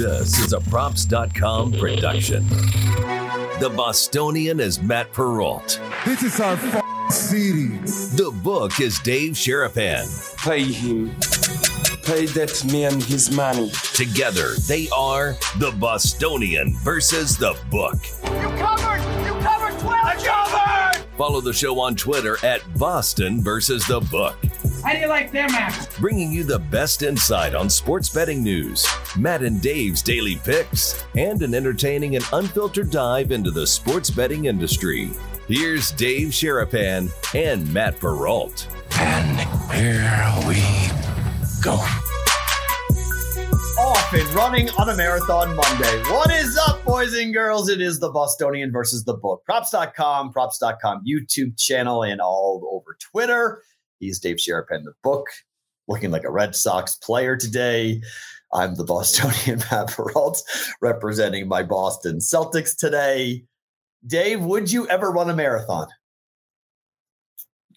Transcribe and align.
This 0.00 0.38
is 0.38 0.54
a 0.54 0.60
props.com 0.62 1.74
mhm. 1.74 1.78
production. 1.78 2.48
The 3.60 3.70
Bostonian 3.76 4.58
is 4.58 4.80
Matt 4.80 5.12
Perrault. 5.12 5.78
This 6.06 6.22
is 6.22 6.40
our 6.40 6.54
f- 6.54 7.12
city. 7.12 7.66
The 8.16 8.30
book 8.42 8.80
is 8.80 8.98
Dave 9.00 9.32
Sharapan. 9.32 10.06
Pay 10.42 10.62
him. 10.62 11.10
Pay 12.02 12.24
that 12.32 12.64
man 12.72 12.98
his 13.02 13.30
money. 13.30 13.70
Together, 13.92 14.54
they 14.66 14.88
are 14.88 15.36
the 15.58 15.70
Bostonian 15.78 16.74
versus 16.78 17.36
the 17.36 17.54
book. 17.70 17.98
You 18.24 18.48
covered! 18.56 19.02
You 19.26 19.34
covered 19.42 19.78
12! 19.80 19.84
I 19.86 20.16
covered! 20.24 21.04
Follow 21.18 21.42
the 21.42 21.52
show 21.52 21.78
on 21.78 21.94
Twitter 21.94 22.38
at 22.42 22.62
Boston 22.78 23.42
versus 23.42 23.86
the 23.86 24.00
book. 24.00 24.38
How 24.82 24.92
do 24.94 24.98
you 24.98 25.08
like 25.08 25.30
them 25.30 25.50
apples? 25.50 25.88
Bringing 25.98 26.32
you 26.32 26.42
the 26.42 26.58
best 26.58 27.02
insight 27.02 27.54
on 27.54 27.68
sports 27.68 28.08
betting 28.08 28.42
news, 28.42 28.86
Matt 29.16 29.42
and 29.42 29.60
Dave's 29.60 30.00
daily 30.00 30.36
picks, 30.36 31.04
and 31.16 31.42
an 31.42 31.54
entertaining 31.54 32.16
and 32.16 32.24
unfiltered 32.32 32.90
dive 32.90 33.30
into 33.30 33.50
the 33.50 33.66
sports 33.66 34.10
betting 34.10 34.46
industry. 34.46 35.10
Here's 35.48 35.90
Dave 35.90 36.28
Sharapan 36.28 37.10
and 37.34 37.70
Matt 37.74 37.98
Perrault. 37.98 38.68
And 38.98 39.40
here 39.72 40.48
we 40.48 40.62
go. 41.62 41.78
Off 43.78 44.12
and 44.12 44.28
running 44.34 44.70
on 44.78 44.88
a 44.88 44.96
marathon 44.96 45.56
Monday. 45.56 46.02
What 46.10 46.30
is 46.30 46.58
up, 46.68 46.84
boys 46.84 47.14
and 47.14 47.34
girls? 47.34 47.68
It 47.68 47.80
is 47.80 47.98
the 47.98 48.10
Bostonian 48.10 48.72
versus 48.72 49.04
the 49.04 49.14
book. 49.14 49.42
Props.com, 49.44 50.32
props.com 50.32 51.02
YouTube 51.06 51.58
channel, 51.58 52.02
and 52.02 52.20
all 52.20 52.62
over 52.72 52.96
Twitter. 53.00 53.62
He's 54.00 54.18
Dave 54.18 54.36
Sharapan, 54.36 54.84
the 54.84 54.94
book, 55.02 55.26
looking 55.86 56.10
like 56.10 56.24
a 56.24 56.30
Red 56.30 56.56
Sox 56.56 56.96
player 56.96 57.36
today. 57.36 58.00
I'm 58.52 58.74
the 58.74 58.84
Bostonian 58.84 59.60
Matt 59.70 59.88
Perrault, 59.92 60.42
representing 60.80 61.46
my 61.46 61.62
Boston 61.62 62.18
Celtics 62.18 62.76
today. 62.76 63.44
Dave, 64.06 64.40
would 64.42 64.72
you 64.72 64.88
ever 64.88 65.10
run 65.10 65.28
a 65.30 65.36
marathon? 65.36 65.86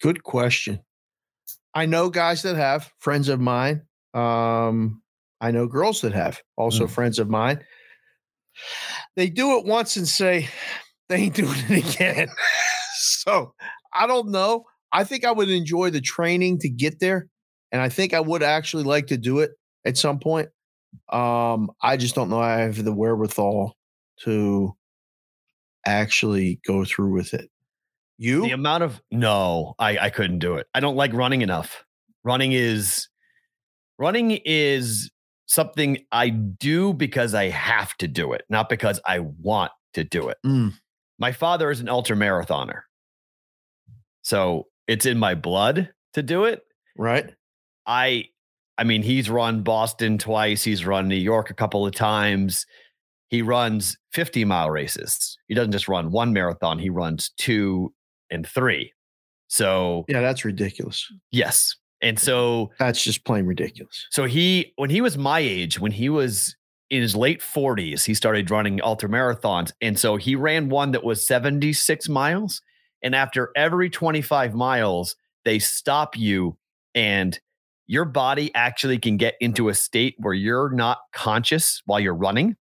Good 0.00 0.24
question. 0.24 0.80
I 1.74 1.86
know 1.86 2.08
guys 2.08 2.42
that 2.42 2.56
have 2.56 2.90
friends 2.98 3.28
of 3.28 3.38
mine. 3.40 3.82
Um, 4.14 5.02
I 5.40 5.50
know 5.50 5.66
girls 5.66 6.00
that 6.00 6.12
have 6.12 6.40
also 6.56 6.86
Mm. 6.86 6.90
friends 6.90 7.18
of 7.18 7.28
mine. 7.28 7.62
They 9.16 9.28
do 9.28 9.58
it 9.58 9.66
once 9.66 9.96
and 9.96 10.08
say 10.08 10.48
they 11.08 11.16
ain't 11.16 11.34
doing 11.34 11.58
it 11.68 11.94
again. 11.94 12.28
so 12.96 13.54
I 13.92 14.06
don't 14.06 14.30
know. 14.30 14.64
I 14.94 15.02
think 15.04 15.24
I 15.24 15.32
would 15.32 15.50
enjoy 15.50 15.90
the 15.90 16.00
training 16.00 16.60
to 16.60 16.68
get 16.70 17.00
there, 17.00 17.26
and 17.72 17.82
I 17.82 17.88
think 17.88 18.14
I 18.14 18.20
would 18.20 18.42
actually 18.42 18.84
like 18.84 19.08
to 19.08 19.18
do 19.18 19.40
it 19.40 19.50
at 19.84 19.98
some 19.98 20.20
point. 20.20 20.48
Um, 21.12 21.70
I 21.82 21.96
just 21.96 22.14
don't 22.14 22.30
know 22.30 22.40
I 22.40 22.60
have 22.60 22.82
the 22.82 22.94
wherewithal 22.94 23.76
to 24.20 24.72
actually 25.84 26.60
go 26.64 26.84
through 26.84 27.12
with 27.12 27.34
it. 27.34 27.50
You? 28.16 28.42
The 28.42 28.52
amount 28.52 28.84
of 28.84 29.02
no, 29.10 29.74
I 29.80 29.98
I 29.98 30.10
couldn't 30.10 30.38
do 30.38 30.54
it. 30.54 30.68
I 30.72 30.78
don't 30.78 30.96
like 30.96 31.12
running 31.12 31.42
enough. 31.42 31.84
Running 32.22 32.52
is 32.52 33.08
running 33.98 34.38
is 34.44 35.10
something 35.46 35.98
I 36.12 36.28
do 36.28 36.94
because 36.94 37.34
I 37.34 37.48
have 37.48 37.96
to 37.96 38.06
do 38.06 38.32
it, 38.32 38.42
not 38.48 38.68
because 38.68 39.00
I 39.06 39.18
want 39.18 39.72
to 39.94 40.04
do 40.04 40.28
it. 40.28 40.38
Mm. 40.46 40.74
My 41.18 41.32
father 41.32 41.72
is 41.72 41.80
an 41.80 41.88
ultra 41.88 42.16
marathoner. 42.16 42.82
So 44.22 44.68
it's 44.88 45.06
in 45.06 45.18
my 45.18 45.34
blood 45.34 45.90
to 46.14 46.22
do 46.22 46.44
it. 46.44 46.62
right? 46.96 47.32
I 47.86 48.26
I 48.76 48.84
mean, 48.84 49.02
he's 49.02 49.30
run 49.30 49.62
Boston 49.62 50.18
twice, 50.18 50.64
he's 50.64 50.84
run 50.84 51.06
New 51.08 51.14
York 51.16 51.50
a 51.50 51.54
couple 51.54 51.86
of 51.86 51.94
times. 51.94 52.66
He 53.30 53.40
runs 53.42 53.96
50 54.12 54.44
mile 54.44 54.70
races. 54.70 55.36
He 55.48 55.54
doesn't 55.54 55.72
just 55.72 55.88
run 55.88 56.10
one 56.10 56.32
marathon, 56.32 56.78
he 56.78 56.90
runs 56.90 57.30
two 57.38 57.92
and 58.30 58.46
three. 58.46 58.92
So, 59.48 60.04
Yeah, 60.08 60.20
that's 60.20 60.44
ridiculous. 60.44 61.06
yes. 61.30 61.76
And 62.00 62.18
so 62.18 62.70
That's 62.78 63.02
just 63.02 63.24
plain 63.24 63.46
ridiculous. 63.46 64.06
so 64.10 64.24
he 64.24 64.72
when 64.76 64.90
he 64.90 65.00
was 65.00 65.16
my 65.16 65.38
age, 65.40 65.78
when 65.80 65.92
he 65.92 66.08
was 66.10 66.54
in 66.90 67.00
his 67.00 67.16
late 67.16 67.40
40s, 67.40 68.04
he 68.04 68.12
started 68.14 68.50
running 68.50 68.80
ultra 68.82 69.08
marathons. 69.08 69.72
And 69.80 69.98
so 69.98 70.16
he 70.16 70.36
ran 70.36 70.68
one 70.68 70.90
that 70.92 71.02
was 71.04 71.26
76 71.26 72.08
miles. 72.10 72.60
And 73.04 73.14
after 73.14 73.50
every 73.54 73.90
25 73.90 74.54
miles, 74.54 75.14
they 75.44 75.60
stop 75.60 76.16
you 76.16 76.56
and 76.94 77.38
your 77.86 78.06
body 78.06 78.50
actually 78.54 78.98
can 78.98 79.18
get 79.18 79.34
into 79.40 79.68
a 79.68 79.74
state 79.74 80.14
where 80.18 80.34
you're 80.34 80.70
not 80.70 80.98
conscious 81.12 81.82
while 81.84 82.00
you're 82.00 82.14
running. 82.14 82.56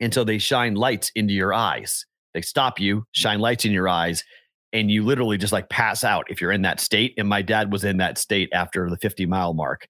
And 0.00 0.12
so 0.12 0.24
they 0.24 0.38
shine 0.38 0.74
lights 0.74 1.12
into 1.14 1.34
your 1.34 1.52
eyes. 1.52 2.06
They 2.32 2.40
stop 2.40 2.80
you, 2.80 3.04
shine 3.12 3.40
lights 3.40 3.66
in 3.66 3.72
your 3.72 3.88
eyes, 3.88 4.24
and 4.72 4.90
you 4.90 5.04
literally 5.04 5.36
just 5.36 5.52
like 5.52 5.68
pass 5.68 6.02
out 6.02 6.24
if 6.30 6.40
you're 6.40 6.50
in 6.50 6.62
that 6.62 6.80
state. 6.80 7.12
And 7.18 7.28
my 7.28 7.42
dad 7.42 7.70
was 7.70 7.84
in 7.84 7.98
that 7.98 8.16
state 8.16 8.48
after 8.54 8.88
the 8.88 8.96
50 8.96 9.26
mile 9.26 9.52
mark 9.52 9.86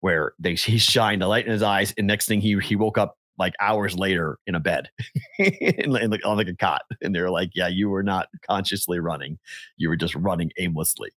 where 0.00 0.32
they 0.38 0.54
he 0.54 0.78
shined 0.78 1.22
a 1.22 1.28
light 1.28 1.46
in 1.46 1.52
his 1.52 1.62
eyes, 1.62 1.92
and 1.98 2.06
next 2.06 2.26
thing 2.26 2.40
he 2.40 2.58
he 2.60 2.76
woke 2.76 2.96
up 2.96 3.16
like 3.40 3.54
hours 3.58 3.96
later 3.96 4.38
in 4.46 4.54
a 4.54 4.60
bed, 4.60 4.90
in, 5.38 5.96
in 5.96 6.10
like, 6.10 6.24
on 6.24 6.36
like 6.36 6.46
a 6.46 6.54
cot, 6.54 6.82
and 7.00 7.14
they're 7.14 7.30
like, 7.30 7.50
"Yeah, 7.54 7.68
you 7.68 7.88
were 7.88 8.02
not 8.02 8.28
consciously 8.46 9.00
running; 9.00 9.38
you 9.78 9.88
were 9.88 9.96
just 9.96 10.14
running 10.14 10.52
aimlessly." 10.58 11.10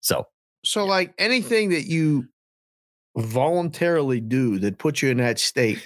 So 0.00 0.26
So, 0.64 0.84
like 0.86 1.12
anything 1.18 1.68
that 1.70 1.82
you 1.82 2.26
voluntarily 3.16 4.20
do 4.20 4.58
that 4.60 4.78
puts 4.78 5.02
you 5.02 5.10
in 5.10 5.18
that 5.18 5.38
state, 5.38 5.84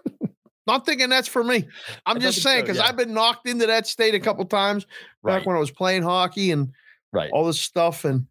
not 0.66 0.86
thinking 0.86 1.10
that's 1.10 1.28
for 1.28 1.44
me. 1.44 1.68
I'm 2.06 2.16
I 2.16 2.20
just 2.20 2.42
saying 2.42 2.60
so, 2.60 2.62
because 2.62 2.78
yeah. 2.78 2.86
I've 2.86 2.96
been 2.96 3.12
knocked 3.12 3.46
into 3.46 3.66
that 3.66 3.86
state 3.86 4.14
a 4.14 4.20
couple 4.20 4.46
times 4.46 4.86
back 5.22 5.40
right, 5.40 5.46
when 5.46 5.56
I 5.56 5.60
was 5.60 5.70
playing 5.70 6.04
hockey 6.04 6.52
and 6.52 6.72
right, 7.12 7.30
all 7.32 7.44
this 7.44 7.60
stuff, 7.60 8.06
and 8.06 8.26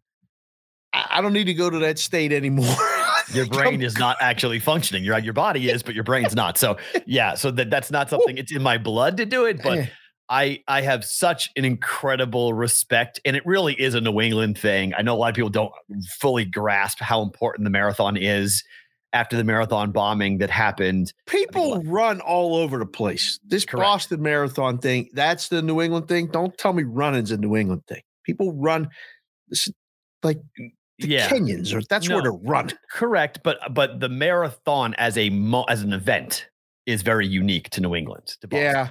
I, 0.92 1.06
I 1.12 1.20
don't 1.20 1.32
need 1.32 1.44
to 1.44 1.54
go 1.54 1.70
to 1.70 1.78
that 1.78 2.00
state 2.00 2.32
anymore. 2.32 2.76
Your 3.32 3.46
brain 3.48 3.82
is 3.82 3.98
not 3.98 4.16
actually 4.20 4.58
functioning. 4.58 5.04
Your 5.04 5.18
your 5.18 5.32
body 5.32 5.70
is, 5.70 5.82
but 5.82 5.94
your 5.94 6.04
brain's 6.04 6.34
not. 6.34 6.58
So 6.58 6.76
yeah, 7.06 7.34
so 7.34 7.50
that 7.52 7.70
that's 7.70 7.90
not 7.90 8.10
something. 8.10 8.36
It's 8.36 8.52
in 8.52 8.62
my 8.62 8.78
blood 8.78 9.16
to 9.18 9.26
do 9.26 9.44
it, 9.44 9.62
but 9.62 9.88
I 10.28 10.62
I 10.68 10.82
have 10.82 11.04
such 11.04 11.50
an 11.56 11.64
incredible 11.64 12.52
respect, 12.52 13.20
and 13.24 13.36
it 13.36 13.44
really 13.46 13.74
is 13.74 13.94
a 13.94 14.00
New 14.00 14.20
England 14.20 14.58
thing. 14.58 14.92
I 14.96 15.02
know 15.02 15.14
a 15.14 15.18
lot 15.18 15.30
of 15.30 15.34
people 15.34 15.50
don't 15.50 15.72
fully 16.20 16.44
grasp 16.44 17.00
how 17.00 17.22
important 17.22 17.64
the 17.64 17.70
marathon 17.70 18.16
is 18.16 18.62
after 19.12 19.36
the 19.36 19.44
marathon 19.44 19.90
bombing 19.90 20.38
that 20.38 20.50
happened. 20.50 21.12
people 21.26 21.82
run 21.84 22.20
all 22.20 22.56
over 22.56 22.78
the 22.78 22.86
place. 22.86 23.38
This 23.46 23.64
Correct. 23.64 23.82
Boston 23.82 24.22
Marathon 24.22 24.78
thing, 24.78 25.08
that's 25.14 25.48
the 25.48 25.62
New 25.62 25.80
England 25.80 26.08
thing. 26.08 26.26
Don't 26.26 26.56
tell 26.58 26.72
me 26.72 26.82
running's 26.82 27.30
a 27.30 27.38
New 27.38 27.56
England 27.56 27.86
thing. 27.86 28.02
People 28.24 28.52
run 28.52 28.88
this 29.48 29.70
like 30.22 30.38
the 30.98 31.08
Yeah, 31.08 31.28
Kenyans, 31.28 31.72
or 31.74 31.82
that's 31.82 32.08
where 32.08 32.18
No. 32.18 32.22
they're 32.22 32.32
running. 32.32 32.76
correct. 32.90 33.40
But 33.44 33.58
but 33.74 34.00
the 34.00 34.08
marathon 34.08 34.94
as 34.94 35.16
a 35.16 35.30
mo- 35.30 35.64
as 35.68 35.82
an 35.82 35.92
event 35.92 36.48
is 36.86 37.02
very 37.02 37.26
unique 37.26 37.70
to 37.70 37.80
New 37.80 37.94
England. 37.94 38.36
To. 38.40 38.48
Yeah. 38.50 38.88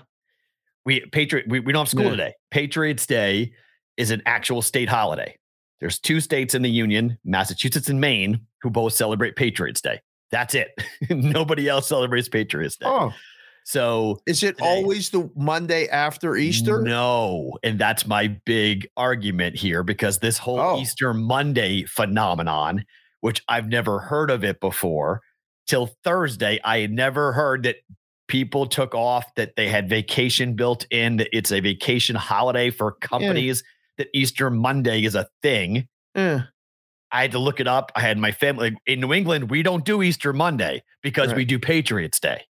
we 0.85 1.01
Patriot 1.11 1.47
we, 1.47 1.59
we 1.59 1.73
don't 1.73 1.81
have 1.81 1.89
school 1.89 2.05
Yeah. 2.05 2.11
today. 2.11 2.33
Patriots 2.51 3.05
Day 3.05 3.51
is 3.97 4.11
an 4.11 4.21
actual 4.25 4.61
state 4.61 4.89
holiday. 4.89 5.37
There's 5.81 5.99
two 5.99 6.19
states 6.21 6.55
in 6.55 6.61
the 6.61 6.69
union, 6.69 7.17
Massachusetts 7.23 7.89
and 7.89 7.99
Maine, 8.01 8.41
who 8.61 8.69
both 8.69 8.93
celebrate 8.93 9.35
Patriots 9.35 9.81
Day. 9.81 9.99
That's 10.31 10.55
it. 10.55 10.69
Nobody 11.09 11.67
else 11.67 11.87
celebrates 11.87 12.27
Patriots 12.29 12.77
Day. 12.77 12.85
Oh, 12.87 13.11
So 13.67 14.21
is 14.25 14.43
it 14.43 14.57
Today. 14.57 14.65
always 14.65 15.09
the 15.09 15.29
Monday 15.35 15.89
after 15.89 16.37
Easter? 16.37 16.81
No, 16.81 17.57
and 17.63 17.77
that's 17.77 18.07
my 18.07 18.29
big 18.45 18.87
argument 18.95 19.57
here 19.57 19.83
because 19.83 20.19
this 20.19 20.37
whole 20.37 20.57
Oh. 20.57 20.79
Easter 20.79 21.13
Monday 21.13 21.83
phenomenon, 21.83 22.85
which 23.19 23.43
I've 23.49 23.67
never 23.67 23.99
heard 23.99 24.31
of 24.31 24.45
it 24.45 24.61
before, 24.61 25.19
till 25.67 25.87
Thursday, 26.05 26.61
I 26.63 26.79
had 26.79 26.93
never 26.93 27.33
heard 27.33 27.63
that 27.63 27.75
people 28.29 28.67
took 28.67 28.95
off 28.95 29.35
that 29.35 29.57
they 29.57 29.67
had 29.67 29.89
vacation 29.89 30.53
built 30.55 30.85
in 30.89 31.17
that 31.17 31.27
it's 31.33 31.51
a 31.51 31.59
vacation 31.59 32.15
holiday 32.15 32.69
for 32.69 32.93
companies 32.93 33.65
that 33.97 34.07
Easter 34.13 34.49
Monday 34.49 35.03
is 35.03 35.13
a 35.13 35.27
thing. 35.41 35.89
Eh, 36.15 36.39
I 37.11 37.21
had 37.21 37.33
to 37.33 37.39
look 37.39 37.59
it 37.59 37.67
up. 37.67 37.91
I 37.97 37.99
had 37.99 38.17
my 38.17 38.31
family 38.31 38.77
in 38.85 39.01
New 39.01 39.11
England. 39.11 39.49
We 39.49 39.61
don't 39.61 39.83
do 39.83 40.01
Easter 40.03 40.31
Monday 40.31 40.83
because 41.03 41.33
we 41.33 41.43
do 41.43 41.59
Patriots 41.59 42.21
Day. 42.21 42.45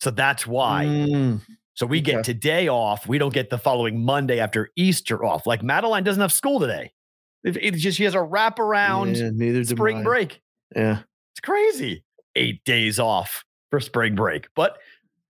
So 0.00 0.10
that's 0.10 0.46
why. 0.46 0.84
mm, 0.86 1.40
So 1.74 1.86
we 1.86 1.98
Okay. 1.98 2.12
get 2.12 2.24
today 2.24 2.68
off. 2.68 3.06
We 3.06 3.18
don't 3.18 3.32
get 3.32 3.50
the 3.50 3.58
following 3.58 4.04
Monday 4.04 4.40
after 4.40 4.70
Easter 4.76 5.24
off. 5.24 5.46
Like 5.46 5.62
Madeline 5.62 6.02
doesn't 6.04 6.20
have 6.20 6.32
school 6.32 6.58
today. 6.60 6.92
It- 7.44 7.56
It's 7.56 7.80
just 7.80 7.96
she 7.98 8.04
has 8.04 8.14
a 8.14 8.18
wraparound 8.18 9.16
yeah, 9.16 9.30
neither 9.32 9.62
spring 9.64 10.02
break. 10.02 10.40
Yeah. 10.74 11.00
It's 11.32 11.40
crazy. 11.40 12.02
Eight 12.34 12.64
days 12.64 12.98
off 12.98 13.44
for 13.70 13.78
spring 13.80 14.14
break. 14.16 14.48
But 14.56 14.78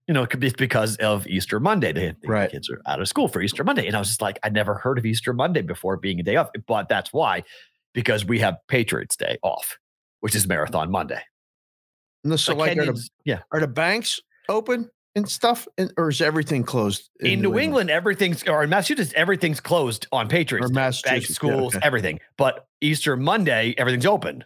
you 0.06 0.14
know, 0.14 0.22
it 0.22 0.30
could 0.30 0.40
be 0.40 0.50
because 0.56 0.96
of 0.96 1.26
Easter 1.26 1.60
Monday. 1.60 1.92
The, 1.92 2.16
the 2.22 2.28
Right. 2.28 2.50
kids 2.50 2.70
are 2.70 2.80
out 2.86 2.98
of 2.98 3.08
school 3.08 3.28
for 3.28 3.42
Easter 3.42 3.62
Monday. 3.62 3.86
And 3.86 3.94
I 3.94 3.98
was 3.98 4.08
just 4.08 4.22
like, 4.22 4.38
I 4.42 4.48
never 4.48 4.74
heard 4.76 4.96
of 4.96 5.04
Easter 5.04 5.34
Monday 5.34 5.60
before 5.60 5.98
being 5.98 6.18
a 6.18 6.22
day 6.22 6.36
off. 6.36 6.48
But 6.66 6.88
that's 6.88 7.12
why, 7.12 7.44
because 7.92 8.24
we 8.24 8.38
have 8.38 8.56
Patriots 8.68 9.16
Day 9.16 9.36
off, 9.42 9.78
which 10.20 10.34
is 10.34 10.46
Marathon 10.48 10.90
Monday. 10.90 11.20
No, 12.24 12.36
so 12.36 12.54
But 12.54 12.58
like 12.58 12.78
are 12.78 12.86
the, 12.86 13.08
yeah. 13.26 13.40
are 13.52 13.60
the 13.60 13.68
banks 13.68 14.18
open 14.48 14.90
and 15.14 15.28
stuff, 15.28 15.66
and, 15.76 15.92
or 15.96 16.08
is 16.08 16.20
everything 16.20 16.62
closed 16.64 17.10
In, 17.20 17.40
New 17.40 17.58
England, 17.58 17.90
everything's 17.90 18.46
or 18.46 18.62
in 18.62 18.70
Massachusetts, 18.70 19.12
everything's 19.16 19.60
closed 19.60 20.06
on 20.12 20.28
Patriots. 20.28 20.70
or. 20.70 20.72
Massachusetts? 20.72 21.30
Yeah, 21.30 21.34
schools, 21.34 21.76
okay. 21.76 21.86
everything. 21.86 22.20
But 22.36 22.66
Easter 22.80 23.16
Monday, 23.16 23.74
everything's 23.76 24.06
open. 24.06 24.44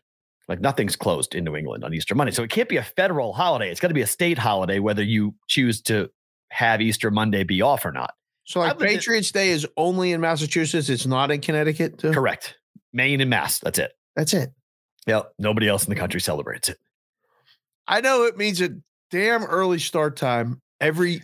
Like 0.49 0.61
nothing's 0.61 0.97
closed 0.97 1.35
in 1.35 1.45
New 1.45 1.57
England 1.57 1.85
on 1.85 1.95
Easter 1.95 2.15
Monday. 2.15 2.33
So 2.33 2.43
it 2.43 2.51
can't 2.51 2.69
be 2.69 2.77
a 2.77 2.83
federal 2.83 3.33
holiday. 3.33 3.71
It's 3.71 3.81
got 3.81 3.89
to 3.89 3.95
be 3.95 4.03
a 4.03 4.07
state 4.07 4.39
holiday, 4.39 4.79
whether 4.81 5.03
you 5.03 5.35
choose 5.47 5.81
to 5.83 6.11
have 6.51 6.81
Easter 6.81 7.11
Monday 7.11 7.45
be 7.45 7.63
off 7.63 7.85
or 7.85 7.93
not. 7.93 8.15
So 8.45 8.61
like 8.61 8.73
in- 8.73 8.79
Patriots 8.79 9.31
Day 9.31 9.51
is 9.51 9.67
only 9.77 10.13
in 10.13 10.21
Massachusetts. 10.21 10.89
It's 10.89 11.07
not 11.07 11.31
in 11.31 11.41
Connecticut. 11.41 11.99
Too? 11.99 12.13
Correct. 12.13 12.57
Maine 12.93 13.21
and 13.21 13.31
Mass. 13.31 13.61
That's 13.61 13.79
it. 13.79 13.93
That's 14.17 14.35
it. 14.35 14.53
Yep. 15.07 15.33
Nobody 15.39 15.69
else 15.69 15.85
in 15.85 15.91
the 15.91 15.99
country 15.99 16.21
celebrates 16.21 16.69
it. 16.69 16.79
I 17.87 18.01
know 18.01 18.25
it 18.25 18.37
means 18.37 18.61
a 18.61 18.71
damn 19.13 19.45
early 19.45 19.79
start 19.79 20.17
time 20.17 20.61
every. 20.81 21.23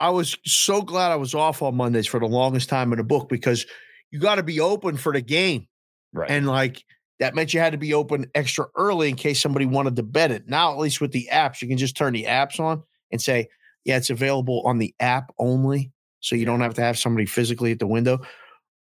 I 0.00 0.10
was 0.10 0.36
so 0.44 0.82
glad 0.82 1.12
I 1.12 1.16
was 1.16 1.34
off 1.34 1.62
on 1.62 1.76
Mondays 1.76 2.06
for 2.06 2.18
the 2.18 2.26
longest 2.26 2.68
time 2.68 2.92
in 2.92 2.98
the 2.98 3.04
book 3.04 3.28
because 3.28 3.66
you 4.10 4.18
got 4.18 4.36
to 4.36 4.42
be 4.42 4.58
open 4.58 4.96
for 4.96 5.12
the 5.12 5.20
game. 5.20 5.68
Right. 6.12 6.30
And 6.30 6.48
like 6.48 6.82
that 7.20 7.34
meant 7.34 7.54
you 7.54 7.60
had 7.60 7.72
to 7.72 7.78
be 7.78 7.94
open 7.94 8.26
extra 8.34 8.66
early 8.76 9.10
in 9.10 9.14
case 9.14 9.40
somebody 9.40 9.66
wanted 9.66 9.96
to 9.96 10.02
bet 10.02 10.32
it. 10.32 10.48
Now, 10.48 10.72
at 10.72 10.78
least 10.78 11.00
with 11.00 11.12
the 11.12 11.28
apps, 11.30 11.60
you 11.62 11.68
can 11.68 11.76
just 11.76 11.96
turn 11.96 12.14
the 12.14 12.24
apps 12.24 12.58
on 12.58 12.82
and 13.12 13.20
say, 13.20 13.48
yeah, 13.84 13.98
it's 13.98 14.10
available 14.10 14.62
on 14.64 14.78
the 14.78 14.94
app 15.00 15.30
only. 15.38 15.92
So 16.20 16.34
you 16.34 16.46
don't 16.46 16.60
have 16.60 16.74
to 16.74 16.82
have 16.82 16.98
somebody 16.98 17.26
physically 17.26 17.72
at 17.72 17.78
the 17.78 17.86
window. 17.86 18.20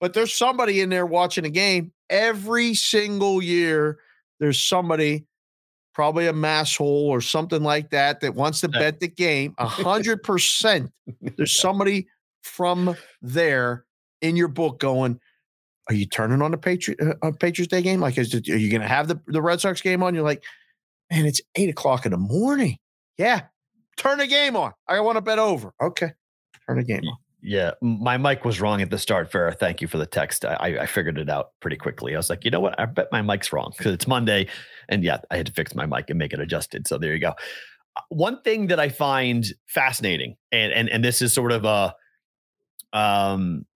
But 0.00 0.15
there's 0.15 0.35
somebody 0.35 0.81
in 0.81 0.89
there 0.89 1.06
watching 1.06 1.45
a 1.45 1.50
game 1.50 1.93
every 2.09 2.75
single 2.75 3.43
year. 3.43 3.99
There's 4.39 4.62
somebody, 4.62 5.27
probably 5.99 6.29
a 6.29 6.33
mass 6.33 6.77
hole 6.77 7.09
or 7.09 7.21
something 7.21 7.65
like 7.65 7.91
that, 7.91 8.21
that 8.21 8.37
wants 8.37 8.61
to 8.61 8.69
bet 8.69 9.00
the 9.00 9.09
game. 9.09 9.53
A 9.59 9.67
hundred 9.67 10.23
percent. 10.23 10.93
There's 11.37 11.59
somebody 11.59 12.06
from 12.45 12.95
there 13.21 13.85
in 14.23 14.37
your 14.37 14.47
book 14.47 14.79
going, 14.79 15.19
are 15.89 15.97
you 15.97 16.06
turning 16.06 16.41
on 16.41 16.53
the 16.53 16.56
Patriot 16.56 17.00
uh, 17.00 17.15
uh, 17.27 17.33
Patriots 17.33 17.69
Day 17.69 17.83
game? 17.83 17.99
Like, 17.99 18.17
is 18.17 18.33
it, 18.33 18.49
are 18.49 18.56
you 18.56 18.71
going 18.71 18.81
to 18.81 18.87
have 18.87 19.09
the, 19.09 19.21
the 19.27 19.43
Red 19.43 19.61
Sox 19.61 19.81
game 19.81 20.05
on? 20.05 20.15
You're 20.15 20.23
like, 20.23 20.45
man, 21.11 21.27
it's 21.27 21.41
eight 21.56 21.69
o'clock 21.69 22.06
in 22.06 22.12
the 22.12 22.17
morning. 22.17 22.79
Yeah, 23.17 23.47
turn 23.97 24.19
the 24.19 24.29
game 24.29 24.55
on. 24.55 24.75
I 24.87 25.00
want 25.00 25.17
to 25.17 25.21
bet 25.21 25.41
over. 25.41 25.73
Okay, 25.83 26.12
turn 26.69 26.77
the 26.77 26.85
game 26.85 27.03
on. 27.09 27.17
Yeah, 27.40 27.73
my 27.81 28.17
mic 28.19 28.44
was 28.44 28.61
wrong 28.61 28.82
at 28.82 28.90
the 28.90 28.99
start. 28.99 29.31
Farrah, 29.31 29.56
thank 29.56 29.81
you 29.81 29.87
for 29.87 29.96
the 29.96 30.06
text. 30.06 30.44
I, 30.44 30.55
I- 30.55 30.82
I 30.82 30.87
figured 30.87 31.19
it 31.19 31.31
out 31.31 31.52
pretty 31.61 31.76
quickly. 31.76 32.14
I 32.14 32.19
was 32.19 32.29
like, 32.31 32.44
you 32.44 32.50
know 32.50 32.61
what? 32.61 32.79
I 32.81 32.87
bet 32.87 33.08
my 33.12 33.23
mic's 33.23 33.52
wrong 33.52 33.73
because 33.76 33.93
it's 33.93 34.08
Monday, 34.08 34.49
and 34.88 35.05
yeah, 35.05 35.19
I 35.31 35.37
had 35.37 35.46
to 35.46 35.52
fix 35.52 35.75
my 35.75 35.87
mic 35.87 36.11
and 36.11 36.19
make 36.19 36.32
it 36.32 36.40
adjusted. 36.40 36.88
So 36.88 36.99
there 36.99 37.14
you 37.14 37.20
go. 37.20 37.35
Uh, 37.96 38.02
One 38.08 38.43
thing 38.43 38.69
that 38.69 38.81
I 38.81 38.88
find 38.88 39.46
fascinating, 39.69 40.37
and 40.52 40.73
and 40.73 40.88
and 40.90 41.05
this 41.05 41.23
is 41.23 41.32
sort 41.32 41.52
of 41.52 41.64
a 41.64 41.94
um 42.93 43.67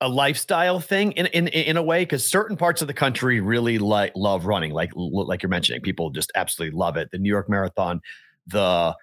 a 0.00 0.08
lifestyle 0.08 0.78
thing 0.78 1.12
in 1.12 1.26
in 1.26 1.48
in 1.48 1.76
a 1.78 1.82
way 1.82 2.02
because 2.02 2.28
certain 2.28 2.56
parts 2.56 2.82
of 2.82 2.88
the 2.88 2.94
country 2.94 3.40
really 3.40 3.78
like 3.78 4.12
love 4.14 4.44
running, 4.44 4.72
like 4.72 4.90
like 4.94 5.42
you're 5.42 5.48
mentioning, 5.48 5.80
people 5.80 6.10
just 6.10 6.30
absolutely 6.34 6.76
love 6.76 6.96
it. 6.96 7.08
The 7.12 7.18
New 7.18 7.30
York 7.30 7.48
Marathon, 7.48 8.00
the 8.46 8.94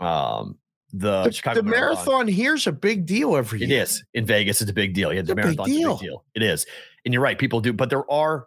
um 0.00 0.58
the, 0.92 1.24
The, 1.24 1.30
Chicago 1.32 1.62
the 1.62 1.68
marathon 1.70 2.28
here's 2.28 2.66
a 2.66 2.72
big 2.72 3.06
deal 3.06 3.36
every 3.36 3.62
it 3.62 3.68
year. 3.68 3.82
is 3.82 4.04
in 4.14 4.26
Vegas. 4.26 4.60
It's 4.60 4.70
a 4.70 4.74
big 4.74 4.94
deal. 4.94 5.12
Yeah, 5.12 5.20
It's 5.20 5.26
the 5.28 5.32
a 5.32 5.36
big 5.36 5.60
a 5.60 5.64
deal. 5.64 5.94
big 5.96 6.00
deal. 6.06 6.24
It 6.34 6.42
is, 6.42 6.66
and 7.04 7.14
you're 7.14 7.22
right. 7.22 7.38
People 7.38 7.60
do, 7.60 7.72
but 7.72 7.90
there 7.90 8.10
are 8.10 8.46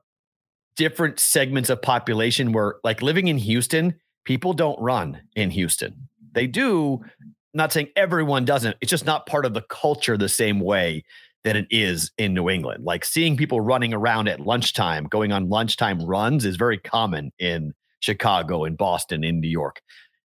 different 0.76 1.20
segments 1.20 1.70
of 1.70 1.82
population 1.82 2.52
where, 2.52 2.76
like 2.84 3.02
living 3.02 3.28
in 3.28 3.38
Houston, 3.38 3.96
people 4.26 4.54
don't 4.54 4.80
run 4.80 5.22
in 5.36 5.50
Houston. 5.52 6.08
They 6.34 6.48
do. 6.48 7.02
Not 7.54 7.72
saying 7.72 7.88
everyone 7.96 8.44
doesn't. 8.44 8.76
It's 8.82 8.90
just 8.92 9.06
not 9.06 9.26
part 9.28 9.46
of 9.46 9.54
the 9.54 9.62
culture 9.70 10.18
the 10.18 10.28
same 10.28 10.60
way 10.60 11.06
that 11.46 11.56
it 11.56 11.68
is 11.70 12.12
in 12.18 12.34
New 12.34 12.50
England. 12.50 12.84
Like 12.84 13.06
seeing 13.06 13.38
people 13.38 13.62
running 13.62 13.94
around 13.94 14.28
at 14.28 14.42
lunchtime, 14.42 15.06
going 15.06 15.32
on 15.32 15.48
lunchtime 15.48 16.02
runs, 16.06 16.44
is 16.44 16.58
very 16.58 16.78
common 16.78 17.32
in 17.40 17.74
Chicago, 18.02 18.66
in 18.66 18.76
Boston, 18.76 19.24
in 19.24 19.40
New 19.40 19.48
York. 19.48 19.82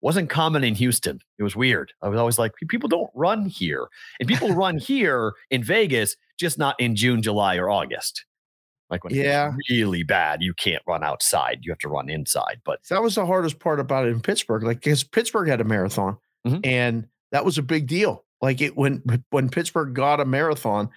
Wasn't 0.04 0.30
common 0.30 0.64
in 0.66 0.76
Houston. 0.76 1.20
It 1.40 1.44
was 1.44 1.56
weird. 1.56 1.94
I 2.02 2.10
was 2.10 2.20
always 2.20 2.38
like, 2.38 2.52
people 2.68 2.90
don't 2.90 3.10
run 3.16 3.46
here. 3.46 3.88
And 4.20 4.28
people 4.28 4.50
run 4.54 4.78
here 4.78 5.34
in 5.50 5.64
Vegas, 5.64 6.18
just 6.38 6.58
not 6.60 6.80
in 6.80 6.96
June, 6.96 7.22
July, 7.22 7.56
or 7.56 7.70
August. 7.72 8.26
Like 8.90 9.06
when 9.06 9.16
Yeah. 9.16 9.54
it's 9.58 9.70
really 9.72 10.04
bad, 10.04 10.42
you 10.44 10.54
can't 10.54 10.84
run 10.86 11.04
outside. 11.06 11.60
You 11.62 11.72
have 11.72 11.80
to 11.80 11.88
run 11.90 12.10
inside. 12.10 12.60
But 12.66 12.82
That 12.90 13.02
was 13.02 13.16
the 13.16 13.26
hardest 13.26 13.60
part 13.60 13.80
about 13.80 14.06
it 14.06 14.10
in 14.10 14.20
Pittsburgh. 14.20 14.64
Like, 14.64 14.82
because 14.82 15.06
Pittsburgh 15.06 15.48
had 15.48 15.62
a 15.62 15.64
marathon, 15.64 16.18
Mhm. 16.46 16.60
and 16.66 17.08
that 17.32 17.46
was 17.46 17.58
a 17.58 17.64
big 17.64 17.88
deal. 17.88 18.26
Like 18.42 18.60
it 18.60 18.76
when 18.76 19.02
when 19.30 19.48
Pittsburgh 19.50 19.94
got 19.96 20.20
a 20.20 20.26
marathon, 20.26 20.90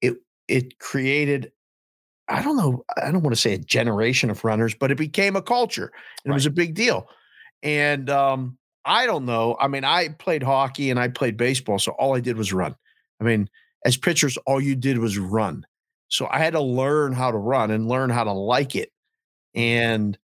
it 0.00 0.14
it 0.46 0.78
created. 0.78 1.50
I 2.28 2.42
don't 2.42 2.56
know. 2.56 2.84
I 2.96 3.10
don't 3.10 3.22
want 3.24 3.34
to 3.34 3.40
say 3.40 3.54
a 3.54 3.58
generation 3.58 4.30
of 4.30 4.44
runners, 4.44 4.72
but 4.72 4.92
it 4.92 4.96
became 4.98 5.34
a 5.34 5.42
culture, 5.42 5.90
and 6.24 6.30
it 6.30 6.34
was 6.34 6.46
a 6.46 6.50
big 6.50 6.74
deal. 6.74 7.08
And 7.62 8.08
um, 8.10 8.58
I 8.84 9.06
don't 9.06 9.26
know. 9.26 9.56
I 9.60 9.68
mean, 9.68 9.84
I 9.84 10.08
played 10.08 10.42
hockey 10.42 10.90
and 10.90 10.98
I 10.98 11.08
played 11.08 11.36
baseball, 11.36 11.78
so 11.78 11.92
all 11.92 12.16
I 12.16 12.20
did 12.20 12.36
was 12.36 12.52
run. 12.52 12.74
I 13.20 13.24
mean, 13.24 13.48
as 13.84 13.96
pitchers, 13.96 14.36
all 14.46 14.60
you 14.60 14.74
did 14.74 14.98
was 14.98 15.18
run. 15.18 15.64
So 16.08 16.26
I 16.30 16.38
had 16.38 16.54
to 16.54 16.60
learn 16.60 17.12
how 17.12 17.30
to 17.30 17.38
run 17.38 17.70
and 17.70 17.88
learn 17.88 18.10
how 18.10 18.24
to 18.24 18.32
like 18.32 18.74
it. 18.74 18.90
And 19.54 20.18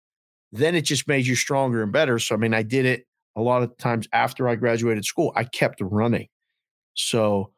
then 0.52 0.76
it 0.76 0.82
just 0.82 1.08
made 1.08 1.28
you 1.28 1.36
stronger 1.36 1.84
and 1.84 1.92
better. 1.92 2.18
So, 2.20 2.36
I 2.36 2.38
mean, 2.38 2.54
I 2.54 2.64
did 2.64 2.86
it 2.86 3.06
a 3.36 3.42
lot 3.42 3.62
of 3.62 3.78
times 3.78 4.08
after 4.14 4.48
I 4.48 4.56
graduated 4.56 5.06
school. 5.06 5.32
I 5.36 5.44
kept 5.44 5.82
running. 5.82 6.28
So 6.94 7.52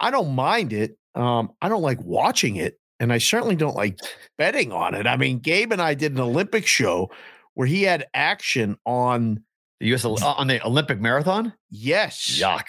I 0.00 0.10
don't 0.10 0.34
mind 0.34 0.72
it. 0.72 0.96
Um, 1.14 1.50
I 1.60 1.68
don't 1.68 1.82
like 1.82 2.00
watching 2.02 2.56
it. 2.56 2.78
And 2.98 3.12
I 3.12 3.18
certainly 3.18 3.56
don't 3.56 3.76
like 3.76 3.98
betting 4.38 4.72
on 4.72 4.94
it. 4.94 5.06
I 5.06 5.18
mean, 5.18 5.38
Gabe 5.38 5.72
and 5.72 5.82
I 5.82 5.92
did 5.92 6.12
an 6.12 6.20
Olympic 6.20 6.66
show 6.66 7.10
where 7.56 7.66
he 7.66 7.82
had 7.82 8.06
action 8.14 8.76
on 8.86 9.42
the 9.80 9.86
US 9.94 10.04
uh, 10.04 10.14
on 10.22 10.46
the 10.46 10.64
Olympic 10.64 11.00
marathon, 11.00 11.52
yes. 11.70 12.38
yuck. 12.40 12.64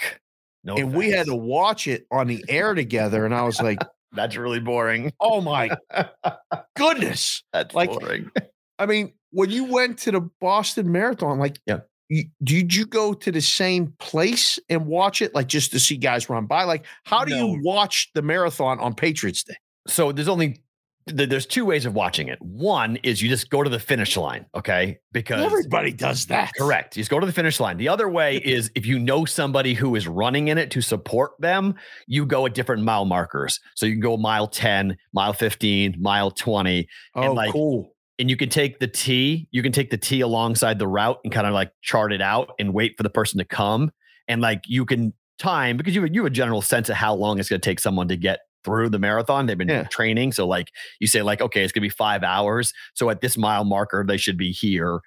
No, 0.63 0.75
and 0.75 0.93
we 0.93 1.11
had 1.11 1.27
to 1.27 1.35
watch 1.35 1.87
it 1.87 2.05
on 2.11 2.27
the 2.27 2.43
air 2.49 2.73
together. 2.73 3.23
And 3.25 3.33
I 3.35 3.43
was 3.43 3.61
like, 3.61 3.77
That's 4.13 4.35
really 4.35 4.59
boring. 4.59 5.13
oh 5.19 5.39
my 5.41 5.69
goodness. 6.75 7.43
That's 7.53 7.73
Like, 7.75 7.89
boring. 7.91 8.31
I 8.79 8.85
mean, 8.85 9.13
when 9.31 9.49
you 9.49 9.65
went 9.65 9.99
to 9.99 10.11
the 10.11 10.21
Boston 10.41 10.91
Marathon, 10.91 11.39
like, 11.39 11.59
Yeah. 11.65 11.79
you, 12.09 12.25
did 12.43 12.73
you 12.75 12.85
go 12.85 13.13
to 13.13 13.31
the 13.31 13.41
same 13.41 13.93
place 13.99 14.59
and 14.69 14.85
watch 14.85 15.21
it, 15.21 15.33
like 15.35 15.47
just 15.47 15.71
to 15.71 15.79
see 15.79 15.97
guys 15.97 16.29
run 16.29 16.45
by? 16.45 16.63
Like, 16.63 16.85
how 17.05 17.23
do 17.25 17.35
you 17.35 17.59
watch 17.63 18.09
the 18.13 18.21
marathon 18.21 18.79
on 18.79 18.93
Patriots 18.95 19.43
Day? 19.43 19.55
so 19.87 20.11
there's 20.11 20.27
only 20.27 20.61
there's 21.07 21.45
two 21.45 21.65
ways 21.65 21.85
of 21.85 21.93
watching 21.93 22.27
it. 22.27 22.37
One 22.41 22.97
is 22.97 23.21
you 23.21 23.29
just 23.29 23.49
go 23.49 23.63
to 23.63 23.69
the 23.69 23.79
finish 23.79 24.15
line, 24.17 24.45
okay? 24.55 24.99
Because 25.11 25.43
Everybody 25.43 25.91
does 25.91 26.25
that. 26.27 26.51
Correct. 26.57 26.95
You 26.97 27.01
just 27.01 27.09
go 27.09 27.19
to 27.19 27.25
the 27.25 27.31
finish 27.33 27.59
line. 27.59 27.77
The 27.77 27.89
other 27.89 28.07
way 28.09 28.37
is 28.45 28.71
if 28.75 28.85
you 28.85 28.99
know 28.99 29.25
somebody 29.25 29.73
who 29.73 29.95
is 29.95 30.07
running 30.07 30.47
in 30.49 30.57
it 30.57 30.71
to 30.71 30.81
support 30.81 31.31
them, 31.39 31.75
you 32.07 32.25
go 32.25 32.45
at 32.45 32.53
different 32.53 32.83
mile 32.83 33.05
markers. 33.05 33.59
So 33.75 33.85
you 33.85 33.93
can 33.93 34.01
go 34.01 34.17
mile 34.17 34.47
10, 34.47 34.97
mile 35.13 35.33
15, 35.33 35.95
mile 35.99 36.31
20, 36.31 36.87
Oh, 37.15 37.31
like, 37.33 37.51
cool. 37.51 37.93
and 38.19 38.29
you 38.29 38.37
can 38.37 38.49
take 38.49 38.79
the 38.79 38.87
T, 38.87 39.47
you 39.51 39.63
can 39.63 39.71
take 39.71 39.89
the 39.89 39.97
T 39.97 40.21
alongside 40.21 40.79
the 40.79 40.87
route 40.87 41.19
and 41.23 41.33
kind 41.33 41.47
of 41.47 41.53
like 41.53 41.71
chart 41.81 42.11
it 42.13 42.21
out 42.21 42.51
and 42.59 42.73
wait 42.73 42.95
for 42.97 43.03
the 43.03 43.09
person 43.09 43.37
to 43.39 43.45
come. 43.45 43.91
And 44.27 44.41
like 44.41 44.63
you 44.67 44.85
can 44.85 45.13
time 45.39 45.77
because 45.77 45.93
you 45.93 46.01
have, 46.01 46.13
you 46.13 46.21
have 46.23 46.31
a 46.31 46.35
general 46.35 46.61
sense 46.63 46.89
of 46.89 46.95
how 46.95 47.13
long 47.13 47.39
it's 47.39 47.47
going 47.47 47.61
to 47.61 47.69
take 47.69 47.79
someone 47.79 48.07
to 48.07 48.17
get 48.17 48.39
through 48.67 48.89
the 48.89 48.99
marathon. 48.99 49.45
They've 49.45 49.57
been 49.57 49.69
Yeah. 49.69 49.83
training. 49.85 50.33
So 50.33 50.45
like 50.45 50.71
you 50.99 51.07
say 51.07 51.21
like, 51.21 51.39
okay, 51.41 51.63
it's 51.63 51.71
going 51.71 51.81
to 51.81 51.85
be 51.85 51.89
five 51.89 52.21
hours. 52.21 52.73
So 52.95 53.09
at 53.09 53.21
this 53.21 53.37
mile 53.37 53.63
marker, 53.63 54.03
they 54.05 54.17
should 54.17 54.37
be 54.37 54.51
here. 54.51 54.99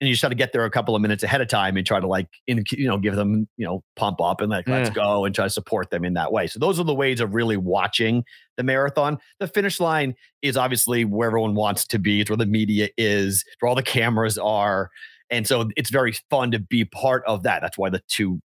And 0.00 0.06
you 0.06 0.12
just 0.14 0.20
try 0.20 0.28
to 0.28 0.36
get 0.36 0.52
there 0.52 0.64
a 0.64 0.70
couple 0.70 0.94
of 0.94 1.02
minutes 1.02 1.24
ahead 1.24 1.40
of 1.40 1.48
time 1.48 1.76
and 1.76 1.84
try 1.84 1.98
to 1.98 2.06
like, 2.06 2.28
in, 2.46 2.62
you 2.70 2.86
know, 2.86 2.98
give 2.98 3.16
them, 3.16 3.48
you 3.56 3.66
know, 3.66 3.82
pump 3.96 4.20
up 4.20 4.40
and 4.40 4.48
like, 4.48 4.68
let's 4.68 4.90
go 4.90 5.24
and 5.24 5.34
try 5.34 5.46
to 5.46 5.50
support 5.50 5.90
them 5.90 6.04
in 6.04 6.14
that 6.14 6.30
way. 6.30 6.46
So 6.46 6.60
those 6.60 6.78
are 6.78 6.84
the 6.84 6.94
ways 6.94 7.18
of 7.20 7.34
really 7.34 7.56
watching 7.56 8.22
the 8.56 8.62
marathon. 8.62 9.18
The 9.40 9.48
finish 9.48 9.80
line 9.80 10.14
is 10.40 10.56
obviously 10.56 11.04
where 11.04 11.26
everyone 11.26 11.56
wants 11.56 11.84
to 11.88 11.98
be. 11.98 12.20
It's 12.20 12.30
where 12.30 12.36
the 12.36 12.46
media 12.46 12.90
is, 12.96 13.44
where 13.58 13.68
all 13.68 13.74
the 13.74 13.82
cameras 13.82 14.38
are. 14.38 14.90
And 15.30 15.48
so 15.48 15.68
it's 15.76 15.90
very 15.90 16.14
fun 16.30 16.52
to 16.52 16.60
be 16.60 16.84
part 16.84 17.24
of 17.26 17.42
that. 17.42 17.60
That's 17.60 17.76
why 17.76 17.90
the 17.90 18.00
two 18.06 18.40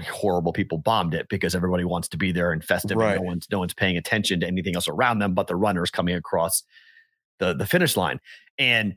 horrible 0.00 0.52
people 0.52 0.78
bombed 0.78 1.14
it 1.14 1.28
because 1.28 1.54
everybody 1.54 1.84
wants 1.84 2.08
to 2.08 2.16
be 2.16 2.32
there 2.32 2.52
and 2.52 2.64
festive. 2.64 2.96
Right. 2.96 3.16
And 3.16 3.22
no 3.22 3.26
one's 3.26 3.46
no 3.50 3.58
one's 3.58 3.74
paying 3.74 3.96
attention 3.96 4.40
to 4.40 4.46
anything 4.46 4.74
else 4.74 4.88
around 4.88 5.18
them 5.18 5.34
but 5.34 5.46
the 5.46 5.56
runners 5.56 5.90
coming 5.90 6.14
across 6.14 6.62
the 7.38 7.54
the 7.54 7.66
finish 7.66 7.96
line. 7.96 8.20
And 8.58 8.96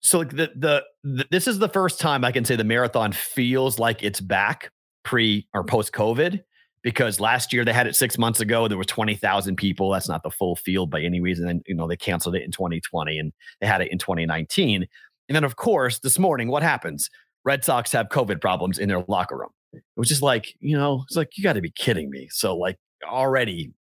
so 0.00 0.18
like 0.18 0.30
the, 0.30 0.50
the 0.56 0.84
the 1.04 1.26
this 1.30 1.46
is 1.46 1.58
the 1.58 1.68
first 1.68 2.00
time 2.00 2.24
I 2.24 2.32
can 2.32 2.44
say 2.44 2.56
the 2.56 2.64
marathon 2.64 3.12
feels 3.12 3.78
like 3.78 4.02
it's 4.02 4.20
back 4.20 4.70
pre 5.04 5.46
or 5.52 5.64
post 5.64 5.92
COVID 5.92 6.42
because 6.82 7.20
last 7.20 7.52
year 7.52 7.64
they 7.64 7.72
had 7.72 7.86
it 7.86 7.96
six 7.96 8.18
months 8.18 8.40
ago. 8.40 8.68
There 8.68 8.78
were 8.78 8.84
20,000 8.84 9.56
people. 9.56 9.90
That's 9.90 10.08
not 10.08 10.22
the 10.22 10.30
full 10.30 10.56
field 10.56 10.90
by 10.90 11.00
any 11.00 11.20
reason. 11.20 11.48
And, 11.48 11.62
you 11.66 11.74
know, 11.74 11.86
they 11.86 11.96
canceled 11.96 12.34
it 12.34 12.42
in 12.42 12.50
2020 12.50 13.18
and 13.18 13.32
they 13.60 13.66
had 13.66 13.80
it 13.80 13.92
in 13.92 13.98
2019. 13.98 14.86
And 15.28 15.36
then, 15.36 15.44
of 15.44 15.56
course, 15.56 16.00
this 16.00 16.18
morning, 16.18 16.48
what 16.48 16.62
happens? 16.62 17.08
Red 17.44 17.64
Sox 17.64 17.92
have 17.92 18.08
COVID 18.08 18.40
problems 18.40 18.78
in 18.78 18.88
their 18.88 19.04
locker 19.08 19.36
room. 19.36 19.50
It 19.72 19.82
was 19.96 20.08
just 20.08 20.22
like, 20.22 20.54
you 20.60 20.76
know, 20.76 21.02
it's 21.06 21.16
like, 21.16 21.36
you 21.36 21.42
got 21.44 21.54
to 21.54 21.60
be 21.60 21.70
kidding 21.70 22.10
me. 22.10 22.28
So, 22.30 22.56
like, 22.56 22.76
already 23.04 23.72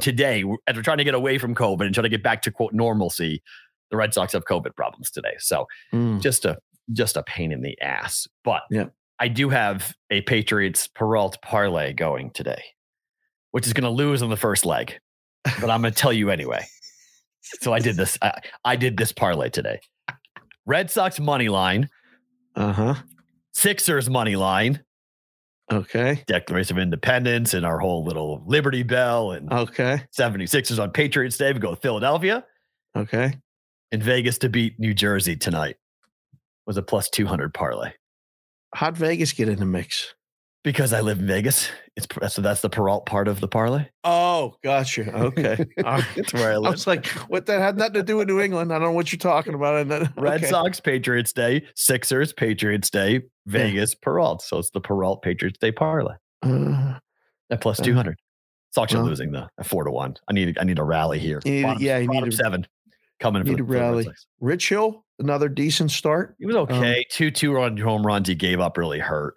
today, 0.00 0.44
as 0.66 0.76
we're 0.76 0.82
trying 0.82 0.98
to 0.98 1.04
get 1.04 1.14
away 1.14 1.38
from 1.38 1.54
COVID 1.54 1.82
and 1.86 1.94
trying 1.94 2.02
to 2.04 2.08
get 2.10 2.22
back 2.22 2.42
to 2.42 2.50
quote 2.50 2.72
normalcy, 2.72 3.42
the 3.90 3.96
Red 3.96 4.12
Sox 4.12 4.32
have 4.32 4.44
COVID 4.44 4.74
problems 4.76 5.10
today. 5.10 5.34
So, 5.38 5.66
Mm. 5.92 6.20
just 6.20 6.44
a 6.44 6.58
just 6.92 7.16
a 7.16 7.22
pain 7.24 7.50
in 7.52 7.62
the 7.62 7.80
ass. 7.80 8.28
But 8.44 8.62
Yeah. 8.70 8.86
I 9.18 9.28
do 9.28 9.48
have 9.48 9.94
a 10.10 10.20
Patriots 10.22 10.86
Perrault 10.88 11.38
parlay 11.42 11.92
going 11.92 12.30
today, 12.30 12.62
which 13.50 13.66
is 13.66 13.72
going 13.72 13.84
to 13.84 13.90
lose 13.90 14.22
on 14.22 14.30
the 14.30 14.36
first 14.36 14.64
leg, 14.66 14.98
but 15.60 15.68
I'm 15.70 15.80
going 15.80 15.92
to 15.92 15.98
tell 15.98 16.12
you 16.12 16.30
anyway. 16.30 16.64
So 17.60 17.72
I 17.72 17.78
did 17.80 17.96
this. 17.96 18.18
I, 18.22 18.40
I 18.64 18.76
did 18.76 18.96
this 18.96 19.10
parlay 19.12 19.48
today. 19.50 19.80
Red 20.66 20.90
Sox 20.90 21.18
money 21.18 21.48
line, 21.48 21.88
Uh 22.54 22.72
huh. 22.72 22.94
Sixers 23.52 24.10
money 24.10 24.36
line, 24.36 24.82
Okay. 25.72 26.22
Declaration 26.26 26.76
of 26.76 26.82
Independence, 26.82 27.52
and 27.54 27.66
our 27.66 27.78
whole 27.80 28.04
little 28.04 28.42
Liberty 28.46 28.82
Bell 28.84 29.32
and 29.32 29.52
Okay. 29.52 30.02
76ers 30.16 30.80
on 30.82 30.90
Patriots 30.92 31.36
Day. 31.36 31.52
We 31.52 31.58
go 31.58 31.74
to 31.74 31.80
Philadelphia 31.80 32.44
Okay. 32.96 33.34
and 33.92 34.02
Vegas 34.02 34.38
to 34.38 34.48
beat 34.48 34.78
New 34.78 34.94
Jersey 34.94 35.36
tonight 35.36 35.76
was 36.66 36.76
a 36.76 36.82
plus 36.82 37.08
200 37.10 37.52
parlay. 37.54 37.92
How'd 38.74 38.96
Vegas 38.96 39.32
get 39.32 39.48
in 39.48 39.58
the 39.58 39.66
mix? 39.66 40.14
Because 40.66 40.92
I 40.92 41.00
live 41.00 41.20
in 41.20 41.28
Vegas, 41.28 41.68
it's 41.94 42.08
that's 42.20 42.34
that's 42.34 42.60
the 42.60 42.68
Perrault 42.68 43.06
part 43.06 43.28
of 43.28 43.38
the 43.38 43.46
parlay. 43.46 43.86
Oh, 44.02 44.56
gotcha. 44.64 45.08
Okay. 45.16 45.64
Right. 45.80 46.04
It's 46.16 46.34
where 46.34 46.50
I 46.50 46.56
live. 46.56 46.66
I 46.66 46.70
was 46.70 46.88
like, 46.88 47.06
what 47.28 47.46
that 47.46 47.60
had 47.60 47.76
nothing 47.78 47.94
to 47.94 48.02
do 48.02 48.16
with 48.16 48.26
New 48.26 48.40
England. 48.40 48.72
I 48.72 48.80
don't 48.80 48.88
know 48.88 48.92
what 48.92 49.12
you're 49.12 49.18
talking 49.20 49.54
about. 49.54 49.76
And 49.76 49.88
then, 49.88 50.12
Red 50.16 50.40
okay. 50.42 50.48
Sox 50.50 50.80
Patriots 50.80 51.32
Day, 51.32 51.64
Sixers 51.76 52.32
Patriots 52.32 52.90
Day, 52.90 53.22
Vegas 53.46 53.94
Perrault. 53.94 54.42
So 54.42 54.58
it's 54.58 54.70
the 54.70 54.80
Perrault 54.80 55.22
Patriots 55.22 55.56
Day 55.60 55.70
parlay 55.70 56.14
Uh, 56.42 56.98
at 57.50 57.60
plus 57.60 57.78
Uh, 57.78 57.84
two 57.84 57.94
hundred. 57.94 58.18
Sox 58.74 58.92
are 58.92 58.96
well. 58.96 59.06
losing 59.06 59.30
though 59.30 59.46
at 59.60 59.66
four 59.66 59.84
to 59.84 59.92
one. 59.92 60.16
I 60.28 60.32
need 60.32 60.58
I 60.60 60.64
need 60.64 60.80
a 60.80 60.84
rally 60.84 61.20
here. 61.20 61.40
Need- 61.44 61.62
Bottom- 61.62 61.80
yeah, 61.80 61.98
you 61.98 62.08
need 62.08 62.24
to- 62.24 62.32
seven 62.32 62.66
coming 63.20 63.44
need 63.44 63.52
the, 63.52 63.58
for 63.58 63.58
the 63.58 63.62
Red 63.72 63.80
rally. 63.82 64.08
Rich 64.40 64.68
Hill, 64.70 65.04
another 65.20 65.48
decent 65.48 65.92
start. 65.92 66.34
He 66.40 66.46
was 66.46 66.56
okay. 66.56 67.04
two 67.08 67.30
two 67.30 67.52
run 67.52 67.76
home 67.76 68.04
runs 68.04 68.26
he 68.26 68.34
gave 68.34 68.58
up 68.58 68.76
really 68.76 68.98
hurt. 68.98 69.36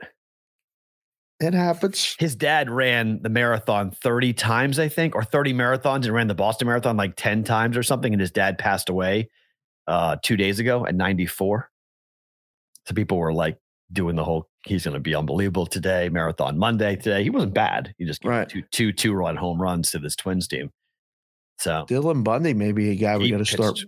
It 1.39 1.53
happens. 1.53 2.15
His 2.19 2.36
dad 2.36 2.69
ran 2.69 3.22
the 3.22 3.29
marathon 3.29 3.91
30 3.91 4.34
times, 4.34 4.77
I 4.77 4.89
think, 4.89 5.15
or 5.15 5.24
30 5.24 5.53
marathons 5.53 6.03
and 6.05 6.13
ran 6.13 6.27
the 6.27 6.36
Boston 6.36 6.67
Marathon 6.67 6.98
like 6.98 7.15
10 7.15 7.43
times 7.46 7.77
or 7.77 7.84
something. 7.84 8.13
And 8.13 8.19
his 8.19 8.31
dad 8.31 8.58
passed 8.58 8.89
away 8.89 9.29
uh, 9.88 10.17
two 10.22 10.36
days 10.36 10.60
ago 10.60 10.86
at 10.86 10.96
94. 10.96 11.69
So 12.88 12.93
people 12.93 13.17
were 13.17 13.31
like 13.34 13.58
doing 13.93 14.15
the 14.17 14.24
whole, 14.25 14.50
he's 14.65 14.84
going 14.84 14.96
to 14.96 15.00
be 15.00 15.15
unbelievable 15.15 15.65
today, 15.65 16.10
marathon 16.10 16.58
Monday 16.58 16.96
today. 16.98 17.24
He 17.24 17.29
wasn't 17.29 17.53
bad. 17.53 17.93
He 17.98 18.05
just 18.05 18.25
Right. 18.25 18.50
two, 18.50 18.62
two, 18.72 18.91
two 18.91 19.13
run 19.13 19.38
home 19.38 19.62
runs 19.62 19.91
to 19.91 20.00
this 20.00 20.15
Twins 20.17 20.48
team. 20.48 20.72
So 21.60 21.86
Dylan 21.88 22.24
Bundy, 22.24 22.53
maybe 22.53 22.89
a 22.91 22.96
guy 22.96 23.17
we 23.17 23.31
got 23.31 23.38
to 23.38 23.46
start 23.46 23.79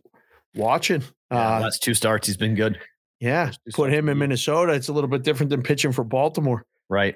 watching. 0.56 1.04
yeah, 1.32 1.58
Uh, 1.58 1.62
last 1.62 1.84
two 1.84 1.94
starts, 1.94 2.28
he's 2.28 2.38
been 2.38 2.56
good. 2.56 2.80
yeah, 3.20 3.52
put 3.74 3.92
him 3.94 4.08
in. 4.10 4.18
Minnesota. 4.18 4.74
It's 4.74 4.88
a 4.88 4.94
little 4.94 5.10
bit 5.10 5.24
different 5.24 5.50
than 5.50 5.62
pitching 5.64 5.92
for 5.92 6.04
Baltimore. 6.06 6.66
Right. 6.90 7.16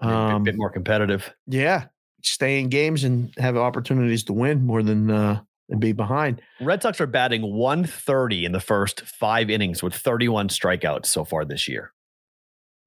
A 0.00 0.38
bit- 0.40 0.54
Um, 0.54 0.56
more 0.58 0.70
competitive. 0.70 1.32
yeah, 1.46 1.86
stay 2.22 2.60
in 2.60 2.68
games 2.68 3.04
and 3.04 3.32
have 3.38 3.56
opportunities 3.56 4.24
to 4.24 4.32
win 4.32 4.64
more 4.66 4.82
than 4.82 5.10
uh, 5.10 5.40
than 5.68 5.78
be 5.80 5.92
behind. 5.92 6.40
Red 6.60 6.82
Sox 6.82 7.00
are 7.00 7.06
batting 7.06 7.42
130 7.42 8.44
in 8.44 8.52
the 8.52 8.60
first 8.60 9.02
five 9.02 9.50
innings 9.50 9.82
with 9.82 9.94
31 9.94 10.48
strikeouts 10.48 11.06
so 11.06 11.24
far 11.24 11.44
this 11.44 11.68
year. 11.68 11.92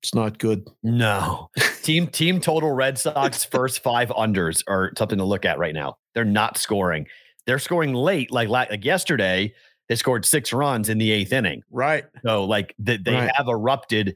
It's 0.01 0.15
not 0.15 0.39
good. 0.39 0.67
No. 0.81 1.49
team 1.83 2.07
team 2.07 2.39
total 2.41 2.71
Red 2.71 2.97
Sox 2.97 3.43
first 3.43 3.83
five 3.83 4.09
unders 4.09 4.63
are 4.67 4.91
something 4.97 5.19
to 5.19 5.23
look 5.25 5.45
at 5.45 5.59
right 5.59 5.75
now. 5.75 5.97
They're 6.15 6.25
not 6.25 6.57
scoring. 6.57 7.05
They're 7.45 7.59
scoring 7.59 7.93
late. 7.93 8.31
Like 8.31 8.49
like 8.49 8.83
yesterday, 8.83 9.53
they 9.89 9.95
scored 9.95 10.25
six 10.25 10.51
runs 10.53 10.89
in 10.89 10.97
the 10.97 11.11
eighth 11.11 11.31
inning. 11.33 11.61
Right. 11.69 12.05
So 12.25 12.45
like 12.45 12.73
they, 12.79 12.97
they 12.97 13.13
Right. 13.13 13.31
have 13.35 13.47
erupted 13.47 14.15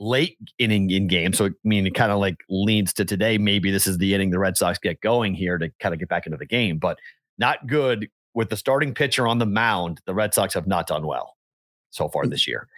late 0.00 0.38
inning 0.58 0.90
in 0.90 1.08
game. 1.08 1.32
So 1.32 1.46
I 1.46 1.50
mean, 1.64 1.86
it 1.86 1.94
kind 1.94 2.12
of 2.12 2.18
like 2.18 2.36
leans 2.48 2.92
to 2.94 3.04
today. 3.04 3.38
Maybe 3.38 3.70
this 3.70 3.86
is 3.86 3.98
the 3.98 4.14
inning 4.14 4.30
the 4.30 4.38
Red 4.38 4.56
Sox 4.56 4.78
get 4.78 5.00
going 5.00 5.34
here 5.34 5.58
to 5.58 5.70
kind 5.80 5.92
of 5.92 5.98
get 5.98 6.08
back 6.08 6.26
into 6.26 6.38
the 6.38 6.46
game, 6.46 6.78
but 6.78 6.98
not 7.38 7.66
good 7.66 8.08
with 8.34 8.50
the 8.50 8.56
starting 8.56 8.94
pitcher 8.94 9.26
on 9.26 9.38
the 9.38 9.46
mound. 9.46 10.00
The 10.06 10.14
Red 10.14 10.34
Sox 10.34 10.54
have 10.54 10.66
not 10.66 10.86
done 10.86 11.06
well 11.06 11.36
so 11.90 12.08
far 12.08 12.24
mm. 12.24 12.30
this 12.30 12.46
year. 12.46 12.68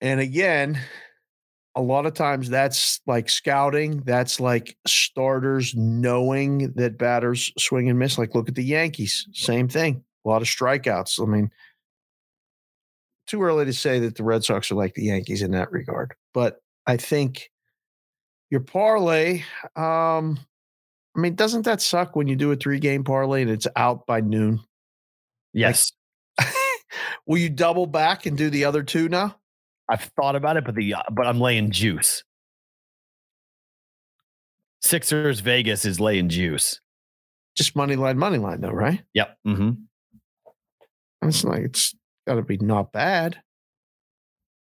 And 0.00 0.20
again, 0.20 0.78
a 1.74 1.82
lot 1.82 2.06
of 2.06 2.14
times 2.14 2.48
that's 2.48 3.00
like 3.06 3.28
scouting. 3.28 4.02
That's 4.04 4.38
like 4.38 4.76
starters 4.86 5.74
knowing 5.74 6.72
that 6.74 6.98
batters 6.98 7.52
swing 7.58 7.88
and 7.88 7.98
miss. 7.98 8.18
Like 8.18 8.34
look 8.34 8.48
at 8.48 8.54
the 8.54 8.64
Yankees, 8.64 9.26
same 9.32 9.68
thing. 9.68 10.04
A 10.24 10.28
lot 10.28 10.42
of 10.42 10.48
strikeouts. 10.48 11.20
I 11.20 11.26
mean, 11.26 11.50
too 13.26 13.42
early 13.42 13.64
to 13.64 13.72
say 13.72 13.98
that 14.00 14.16
the 14.16 14.24
Red 14.24 14.44
Sox 14.44 14.70
are 14.70 14.74
like 14.76 14.94
the 14.94 15.04
Yankees 15.04 15.42
in 15.42 15.50
that 15.52 15.72
regard. 15.72 16.14
But 16.32 16.60
I 16.86 16.96
think 16.96 17.50
your 18.50 18.60
parlay, 18.60 19.42
um, 19.76 20.38
I 21.16 21.20
mean, 21.20 21.34
doesn't 21.34 21.62
that 21.62 21.80
suck 21.80 22.16
when 22.16 22.26
you 22.26 22.36
do 22.36 22.52
a 22.52 22.56
three 22.56 22.78
game 22.78 23.04
parlay 23.04 23.42
and 23.42 23.50
it's 23.50 23.66
out 23.76 24.06
by 24.06 24.20
noon? 24.20 24.60
Yes. 25.52 25.92
Will 27.26 27.38
you 27.38 27.50
double 27.50 27.86
back 27.86 28.26
and 28.26 28.36
do 28.36 28.50
the 28.50 28.64
other 28.64 28.82
two 28.82 29.08
now? 29.08 29.36
I've 29.88 30.02
thought 30.16 30.34
about 30.36 30.56
it, 30.56 30.64
but 30.64 30.74
the 30.74 30.94
uh, 30.94 31.02
but 31.10 31.26
I'm 31.26 31.40
laying 31.40 31.70
juice. 31.70 32.24
Sixers 34.80 35.40
Vegas 35.40 35.84
is 35.84 36.00
laying 36.00 36.28
juice. 36.28 36.80
Just 37.56 37.76
money 37.76 37.96
line, 37.96 38.18
money 38.18 38.38
line, 38.38 38.60
though, 38.60 38.70
right? 38.70 39.02
Yep. 39.14 39.36
Mm 39.46 39.56
hmm 39.56 41.28
It's 41.28 41.44
like 41.44 41.62
it's 41.62 41.94
got 42.26 42.34
to 42.36 42.42
be 42.42 42.58
not 42.58 42.92
bad. 42.92 43.38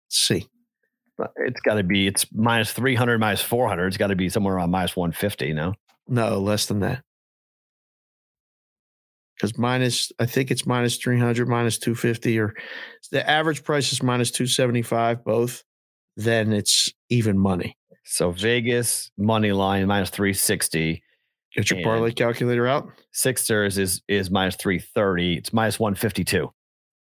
Let's 0.08 0.20
see. 0.20 0.48
It's 1.38 1.62
got 1.62 1.76
to 1.76 1.84
be 1.84 2.08
it's 2.08 2.26
minus 2.32 2.72
300, 2.72 3.20
minus 3.20 3.42
400. 3.42 3.88
It's 3.88 3.98
got 3.98 4.08
to 4.08 4.16
be 4.16 4.30
somewhere 4.30 4.56
around 4.56 4.72
minus 4.72 4.96
150 4.96 5.54
no? 5.54 5.74
No, 6.08 6.40
less 6.40 6.68
than 6.68 6.80
that. 6.82 7.04
Because 9.36 9.58
minus, 9.58 10.12
I 10.20 10.26
think 10.26 10.50
it's 10.50 10.66
minus 10.66 10.98
300, 10.98 11.48
minus 11.48 11.78
250, 11.78 12.40
or 12.40 12.56
the 13.12 13.28
average 13.30 13.64
price 13.64 13.92
is 13.92 14.02
minus 14.02 14.32
275, 14.32 15.24
both. 15.24 15.64
Then 16.16 16.52
it's 16.52 16.92
even 17.10 17.38
money. 17.38 17.78
So 18.04 18.32
Vegas 18.32 19.12
money 19.18 19.52
line 19.52 19.86
minus 19.86 20.10
360. 20.10 21.04
Get 21.56 21.72
your 21.72 21.84
parlay 21.84 22.12
calculator 22.12 22.68
out. 22.68 22.88
Sixers 23.12 23.78
is 23.78 24.02
is 24.08 24.32
minus 24.32 24.56
330. 24.56 25.36
It's 25.36 25.54
minus 25.54 25.80
152. 25.80 26.50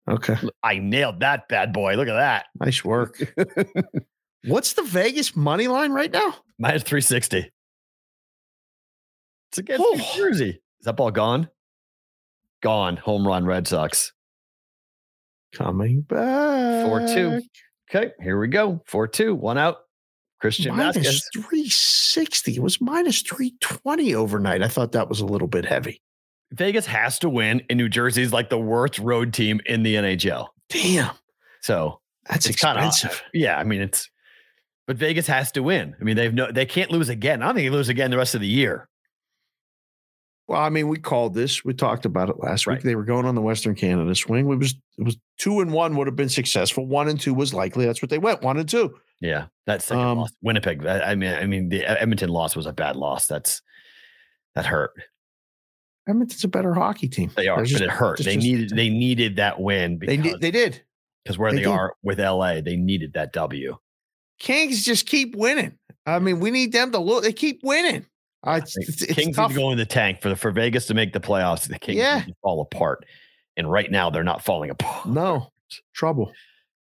Okay. 0.08 0.37
I 0.62 0.78
nailed 0.78 1.20
that 1.20 1.49
bad 1.49 1.73
boy. 1.73 1.94
Look 1.96 2.08
at 2.08 2.14
that. 2.14 2.46
Nice 2.61 2.84
work. 2.84 3.18
What's 4.46 4.75
the 4.75 4.82
Vegas 4.82 5.34
money 5.34 5.66
line 5.68 5.92
right 5.92 6.11
now? 6.12 6.34
Minus 6.58 6.82
360. 6.82 7.50
It's 9.50 9.58
against 9.58 9.80
New 9.80 9.99
Oh. 10.00 10.12
Jersey. 10.16 10.50
Is 10.50 10.84
that 10.84 10.94
ball 10.96 11.11
gone? 11.11 11.49
Gone. 12.62 12.96
Home 12.99 13.26
run 13.26 13.46
Red 13.46 13.66
Sox. 13.66 14.12
Coming 15.54 16.02
back. 16.02 16.87
4-2. 16.87 17.40
Okay, 17.90 18.12
here 18.23 18.38
we 18.38 18.49
go. 18.49 18.82
4 18.87 19.06
2, 19.08 19.34
one 19.34 19.56
out. 19.56 19.76
Christian 20.40 20.76
Minus 20.76 20.96
Vazquez. 20.99 21.23
360. 21.34 22.56
It 22.56 22.62
was 22.62 22.80
minus 22.80 23.23
320 23.23 24.14
overnight. 24.14 24.62
I 24.62 24.68
thought 24.68 24.92
that 24.92 25.08
was 25.08 25.20
a 25.20 25.25
little 25.26 25.49
bit 25.49 25.64
heavy. 25.64 26.02
Vegas 26.52 26.86
has 26.86 27.18
to 27.20 27.28
win, 27.28 27.62
and 27.68 27.76
New 27.78 27.88
Jersey's 27.88 28.32
like 28.32 28.48
the 28.50 28.58
worst 28.58 28.98
road 28.98 29.32
team 29.32 29.60
in 29.66 29.82
the 29.82 29.96
NHL. 29.96 30.48
Damn. 30.68 31.10
So, 31.62 32.00
That's 32.28 32.46
It's 32.46 32.58
kinda- 32.60 32.86
expensive. 32.86 33.22
yeah, 33.34 33.58
I 33.58 33.64
mean, 33.64 33.82
it's, 33.82 34.08
but 34.86 34.96
Vegas 34.96 35.26
has 35.26 35.52
to 35.52 35.62
win. 35.62 35.94
I 36.00 36.04
mean, 36.04 36.16
they've 36.16 36.32
no, 36.32 36.50
they 36.50 36.64
can't 36.66 36.90
lose 36.90 37.08
again. 37.10 37.42
I 37.42 37.46
don't 37.46 37.54
think 37.56 37.66
they 37.70 37.76
lose 37.76 37.88
again 37.90 38.10
the 38.10 38.16
rest 38.16 38.34
of 38.34 38.40
the 38.40 38.46
year. 38.46 38.88
Well, 40.46 40.60
I 40.60 40.68
mean, 40.68 40.88
we 40.88 40.98
called 40.98 41.32
this. 41.34 41.64
We 41.64 41.72
talked 41.72 42.04
about 42.04 42.28
it 42.28 42.36
last 42.38 42.66
Right. 42.66 42.74
week. 42.76 42.84
They 42.84 42.94
were 42.96 43.04
going 43.04 43.24
on 43.24 43.34
the 43.34 43.40
Western 43.40 43.74
Canada 43.74 44.14
swing. 44.14 44.46
We 44.46 44.56
was 44.56 44.74
it 44.98 45.04
was 45.04 45.16
two 45.38 45.60
and 45.60 45.72
one 45.72 45.96
would 45.96 46.06
have 46.06 46.16
been 46.16 46.28
successful. 46.28 46.86
One 46.86 47.08
and 47.08 47.18
two 47.18 47.32
was 47.34 47.54
likely. 47.54 47.86
That's 47.86 48.02
what 48.02 48.10
they 48.10 48.18
went. 48.18 48.42
One 48.42 48.58
and 48.58 48.68
two. 48.68 48.94
Yeah, 49.20 49.46
that 49.66 49.80
second 49.82 50.04
Um, 50.04 50.18
loss, 50.18 50.30
Winnipeg. 50.42 50.84
I 50.86 51.12
I 51.12 51.14
mean, 51.14 51.32
I 51.32 51.46
mean, 51.46 51.68
the 51.70 51.84
Edmonton 51.84 52.28
loss 52.28 52.54
was 52.54 52.66
a 52.66 52.72
bad 52.72 52.94
loss. 52.96 53.26
That's 53.26 53.62
that 54.54 54.66
hurt. 54.66 54.92
Edmonton's 56.06 56.44
a 56.44 56.49
better 56.49 56.75
hockey 56.75 57.08
team. 57.08 57.30
They 57.34 57.49
are, 57.49 57.64
just- 57.64 57.80
but 57.80 57.88
it 57.88 57.90
hurt. 57.90 58.18
They 58.18 58.34
just- 58.34 58.38
needed 58.46 58.70
they 58.70 58.88
needed 58.90 59.37
that 59.37 59.61
win 59.61 59.99
They 59.99 60.16
did. 60.16 60.40
They 60.40 60.50
did. 60.50 60.82
because 61.25 61.38
where 61.38 61.50
they 61.52 61.58
they, 61.61 61.64
are 61.64 61.94
with 62.02 62.18
LA, 62.20 62.61
they 62.61 62.76
needed 62.76 63.14
that 63.14 63.32
W. 63.32 63.76
Kings 64.38 64.84
just 64.84 65.06
keep 65.06 65.34
winning. 65.37 65.78
I 66.06 66.18
mean, 66.18 66.40
we 66.40 66.50
need 66.50 66.73
them 66.73 66.92
to 66.92 66.99
look. 66.99 67.23
They 67.23 67.32
keep 67.32 67.61
winning. 67.62 68.04
Uh, 68.46 68.61
it's, 68.62 68.76
it's, 68.76 69.02
it's 69.02 69.14
Kings 69.14 69.37
tough. 69.37 69.50
need 69.50 69.54
to 69.54 69.61
go 69.61 69.70
in 69.70 69.78
the 69.78 69.87
tank 69.87 70.20
for 70.20 70.28
the 70.28 70.37
for 70.37 70.50
Vegas 70.50 70.87
to 70.88 70.94
make 70.94 71.12
the 71.14 71.20
playoffs. 71.20 71.66
The 71.66 71.78
Kings 71.78 71.96
Yeah. 71.99 72.18
need 72.18 72.26
to 72.26 72.34
fall 72.42 72.61
apart, 72.61 73.06
and 73.56 73.70
right 73.70 73.90
now 73.90 74.11
they're 74.11 74.23
not 74.25 74.44
falling 74.44 74.68
apart. 74.70 75.06
No 75.08 75.50
trouble. 75.94 76.30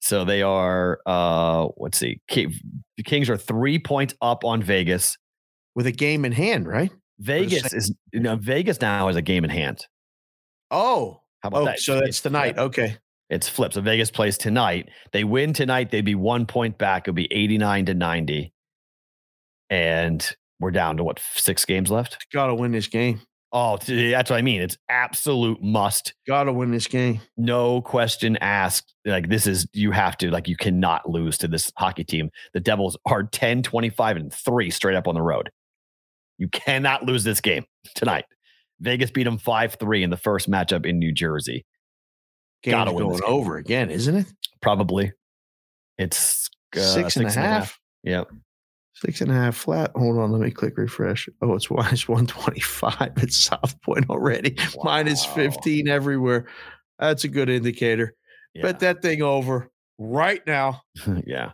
So 0.02 0.24
they 0.24 0.42
are. 0.42 1.00
uh 1.06 1.68
Let's 1.76 1.98
see. 1.98 2.22
The 2.30 3.04
Kings 3.04 3.30
are 3.30 3.36
three 3.36 3.78
points 3.80 4.14
up 4.22 4.46
on 4.46 4.64
Vegas. 4.64 5.18
with 5.76 5.86
a 5.88 5.92
game 5.92 6.24
in 6.24 6.32
hand, 6.32 6.68
right? 6.68 6.92
Vegas 7.20 7.74
is 7.74 7.94
you 8.14 8.20
know 8.20 8.36
Vegas 8.36 8.80
now 8.82 9.08
has 9.08 9.16
a 9.16 9.22
game 9.22 9.44
in 9.44 9.50
hand. 9.50 9.86
Oh, 10.72 11.22
How 11.42 11.48
about 11.48 11.62
oh, 11.62 11.66
that? 11.66 11.80
so 11.80 12.00
that's 12.00 12.22
tonight. 12.22 12.58
Okay. 12.58 12.98
It's 13.30 13.48
flipped. 13.48 13.76
So 13.76 13.82
Vegas 13.82 14.10
plays 14.10 14.38
tonight. 14.38 14.90
They 15.12 15.24
win 15.24 15.54
tonight. 15.54 15.92
They'd 15.92 16.06
be 16.06 16.16
one 16.16 16.46
point 16.46 16.78
back. 16.78 17.04
It'd 17.04 17.16
be 17.16 17.32
89 17.32 17.86
to 17.88 17.94
90. 17.94 18.54
And 19.70 20.36
we're 20.60 20.72
down 20.72 20.98
to 20.98 21.04
what, 21.04 21.20
six 21.36 21.64
games 21.64 21.92
left? 21.92 22.26
Got 22.34 22.48
to 22.48 22.56
win 22.56 22.72
this 22.72 22.88
game. 22.88 23.22
Oh, 23.52 23.78
that's 23.78 24.30
what 24.30 24.38
I 24.38 24.42
mean. 24.42 24.62
It's 24.62 24.78
absolute 24.90 25.62
must. 25.62 26.14
Got 26.28 26.44
to 26.44 26.54
win 26.54 26.72
this 26.72 26.86
game. 26.86 27.20
No 27.36 27.82
question 27.82 28.38
asked. 28.42 28.94
Like, 29.06 29.30
this 29.30 29.48
is, 29.48 29.68
you 29.74 29.92
have 29.92 30.18
to, 30.18 30.30
like, 30.30 30.48
you 30.48 30.56
cannot 30.56 31.10
lose 31.10 31.38
to 31.40 31.48
this 31.48 31.72
hockey 31.76 32.04
team. 32.04 32.30
The 32.54 32.60
Devils 32.60 32.96
are 33.06 33.24
10, 33.24 33.64
25, 33.64 34.18
and 34.18 34.34
three 34.34 34.70
straight 34.70 34.96
up 34.96 35.08
on 35.08 35.16
the 35.16 35.22
road. 35.22 35.50
You 36.40 36.48
cannot 36.48 37.06
lose 37.06 37.24
this 37.24 37.42
game 37.42 37.66
tonight. 37.96 38.26
Vegas 38.80 39.12
beat 39.12 39.26
them 39.26 39.38
5 39.38 39.76
3 39.76 40.04
in 40.04 40.10
the 40.10 40.18
first 40.18 40.50
matchup 40.50 40.86
in 40.86 40.98
New 40.98 41.12
Jersey. 41.12 41.66
Game's 42.64 42.74
Gotta 42.74 42.94
win 42.94 43.10
going 43.10 43.22
over 43.26 43.58
again, 43.58 43.92
isn't 43.92 44.16
it? 44.16 44.26
Probably. 44.62 45.12
It's 45.98 46.50
uh, 46.76 46.80
Six 46.80 47.18
and 47.18 47.28
a 47.28 47.32
half. 47.32 47.78
Yep. 48.04 48.30
Six 48.96 49.22
and 49.22 49.32
a 49.32 49.34
half 49.34 49.56
flat. 49.56 49.92
Hold 49.96 50.18
on, 50.18 50.32
let 50.32 50.42
me 50.42 50.52
click 50.52 50.78
refresh. 50.78 51.30
Oh, 51.42 51.54
it's 51.54 51.70
minus 51.70 52.08
125 52.08 53.12
at 53.18 53.32
South 53.32 53.80
Point 53.82 54.10
already. 54.10 54.58
Wow. 54.76 55.04
15 55.04 55.88
everywhere. 55.88 56.48
That's 56.98 57.24
a 57.26 57.28
good 57.28 57.50
indicator. 57.50 58.14
Yeah. 58.54 58.64
Bet 58.64 58.80
that 58.80 59.02
thing 59.02 59.22
over 59.22 59.70
right 59.98 60.46
now. 60.48 60.82
yeah. 61.26 61.52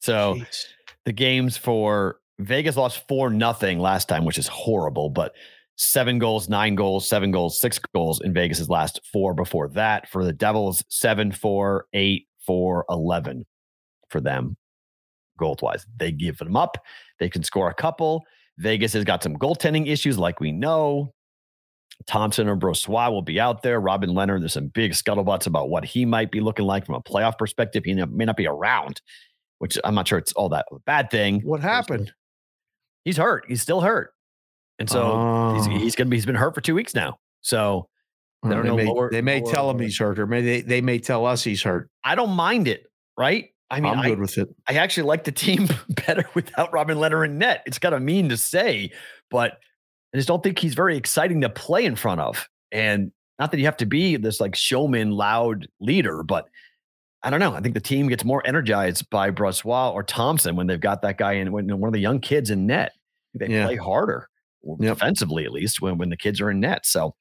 So 0.00 0.36
Jeez. 0.36 0.64
the 1.04 1.12
games 1.12 1.56
for 1.56 2.18
Vegas 2.38 2.76
lost 2.76 3.06
four 3.08 3.30
nothing 3.30 3.78
last 3.78 4.08
time, 4.08 4.24
which 4.24 4.38
is 4.38 4.48
horrible, 4.48 5.10
but 5.10 5.32
seven 5.76 6.18
goals, 6.18 6.48
nine 6.48 6.74
goals, 6.74 7.08
seven 7.08 7.30
goals, 7.30 7.58
six 7.58 7.78
goals 7.94 8.20
in 8.20 8.32
Vegas's 8.32 8.68
last 8.68 9.00
four 9.12 9.34
before 9.34 9.68
that. 9.68 10.08
For 10.08 10.24
the 10.24 10.32
Devils, 10.32 10.84
seven, 10.88 11.32
four, 11.32 11.86
eight, 11.92 12.26
four, 12.44 12.84
11 12.88 13.44
for 14.08 14.20
them 14.20 14.56
goal 15.38 15.56
wise. 15.60 15.86
They 15.96 16.12
give 16.12 16.38
them 16.38 16.56
up. 16.56 16.76
They 17.18 17.28
can 17.28 17.42
score 17.42 17.68
a 17.68 17.74
couple. 17.74 18.22
Vegas 18.58 18.92
has 18.92 19.04
got 19.04 19.22
some 19.22 19.36
goaltending 19.36 19.88
issues, 19.88 20.18
like 20.18 20.40
we 20.40 20.52
know. 20.52 21.12
Thompson 22.06 22.48
or 22.48 22.56
Brossoit 22.56 23.12
will 23.12 23.22
be 23.22 23.40
out 23.40 23.62
there. 23.62 23.80
Robin 23.80 24.10
Lehner, 24.10 24.38
there's 24.38 24.52
some 24.52 24.68
big 24.68 24.92
scuttlebutts 24.92 25.46
about 25.46 25.70
what 25.70 25.84
he 25.84 26.04
might 26.04 26.30
be 26.30 26.40
looking 26.40 26.66
like 26.66 26.86
from 26.86 26.96
a 26.96 27.00
playoff 27.00 27.38
perspective. 27.38 27.84
He 27.84 27.94
may 27.94 28.24
not 28.24 28.36
be 28.36 28.46
around, 28.46 29.00
which 29.58 29.78
I'm 29.84 29.94
not 29.94 30.08
sure 30.08 30.18
it's 30.18 30.32
all 30.32 30.48
that 30.50 30.66
bad 30.86 31.10
thing. 31.10 31.40
What 31.40 31.60
happened? 31.60 32.12
He's 33.04 33.16
hurt. 33.16 33.44
He's 33.48 33.62
still 33.62 33.80
hurt. 33.80 34.12
And 34.78 34.88
so 34.90 35.02
Oh. 35.02 35.54
he's, 35.54 35.66
he's 35.82 35.96
gonna 35.96 36.10
be 36.10 36.16
he's 36.16 36.26
been 36.26 36.34
hurt 36.34 36.54
for 36.54 36.60
two 36.60 36.74
weeks 36.74 36.94
now. 36.94 37.18
So 37.42 37.88
I 38.42 38.48
Well, 38.48 38.56
don't 38.56 38.62
they 38.62 38.68
know, 38.68 38.76
may, 38.76 38.86
lower- 38.86 39.10
they 39.10 39.22
may 39.22 39.40
lower- 39.40 39.52
tell 39.52 39.70
him 39.70 39.78
he's 39.78 39.98
hurt, 39.98 40.18
or 40.18 40.26
may 40.26 40.42
they, 40.42 40.60
they 40.62 40.80
may 40.80 40.98
tell 40.98 41.26
us 41.26 41.44
he's 41.44 41.62
hurt. 41.62 41.88
I 42.02 42.14
don't 42.14 42.30
mind 42.30 42.68
it, 42.68 42.86
right? 43.16 43.50
I 43.70 43.80
mean, 43.80 43.92
I'm 43.92 44.00
I, 44.00 44.08
good 44.10 44.18
with 44.20 44.36
it. 44.38 44.48
I 44.68 44.74
actually 44.74 45.04
like 45.04 45.24
the 45.24 45.32
team 45.32 45.68
better 46.06 46.24
without 46.34 46.72
Robin 46.72 46.98
Lehner 46.98 47.24
and 47.24 47.38
net. 47.38 47.62
It's 47.66 47.78
kind 47.78 47.94
of 47.94 48.02
mean 48.02 48.28
to 48.28 48.36
say, 48.36 48.90
but 49.30 49.52
I 50.12 50.16
just 50.18 50.28
don't 50.28 50.42
think 50.42 50.58
he's 50.58 50.74
very 50.74 50.96
exciting 50.96 51.40
to 51.40 51.48
play 51.48 51.84
in 51.84 51.96
front 51.96 52.20
of. 52.20 52.48
And 52.70 53.10
not 53.38 53.50
that 53.50 53.58
you 53.58 53.64
have 53.64 53.78
to 53.78 53.86
be 53.86 54.16
this 54.16 54.40
like 54.40 54.54
showman, 54.54 55.10
loud 55.12 55.66
leader, 55.80 56.22
but 56.22 56.46
I 57.24 57.30
don't 57.30 57.40
know. 57.40 57.54
I 57.54 57.60
think 57.60 57.74
the 57.74 57.80
team 57.80 58.06
gets 58.08 58.24
more 58.24 58.46
energized 58.46 59.08
by 59.10 59.30
Brossoit 59.30 59.94
or 59.94 60.02
Thompson 60.02 60.54
when 60.56 60.66
they've 60.66 60.80
got 60.80 61.02
that 61.02 61.16
guy 61.18 61.32
in 61.32 61.50
when 61.52 61.66
one 61.80 61.88
of 61.88 61.92
the 61.94 61.98
young 62.00 62.20
kids 62.20 62.50
in 62.50 62.66
net. 62.66 62.92
They 63.34 63.48
Yeah. 63.48 63.64
play 63.66 63.76
harder, 63.76 64.28
Yep. 64.62 64.78
defensively 64.98 65.44
at 65.44 65.50
least, 65.50 65.80
when 65.80 65.98
when 65.98 66.10
the 66.10 66.16
kids 66.16 66.40
are 66.40 66.50
in 66.50 66.60
net. 66.60 66.86
So, 66.86 67.14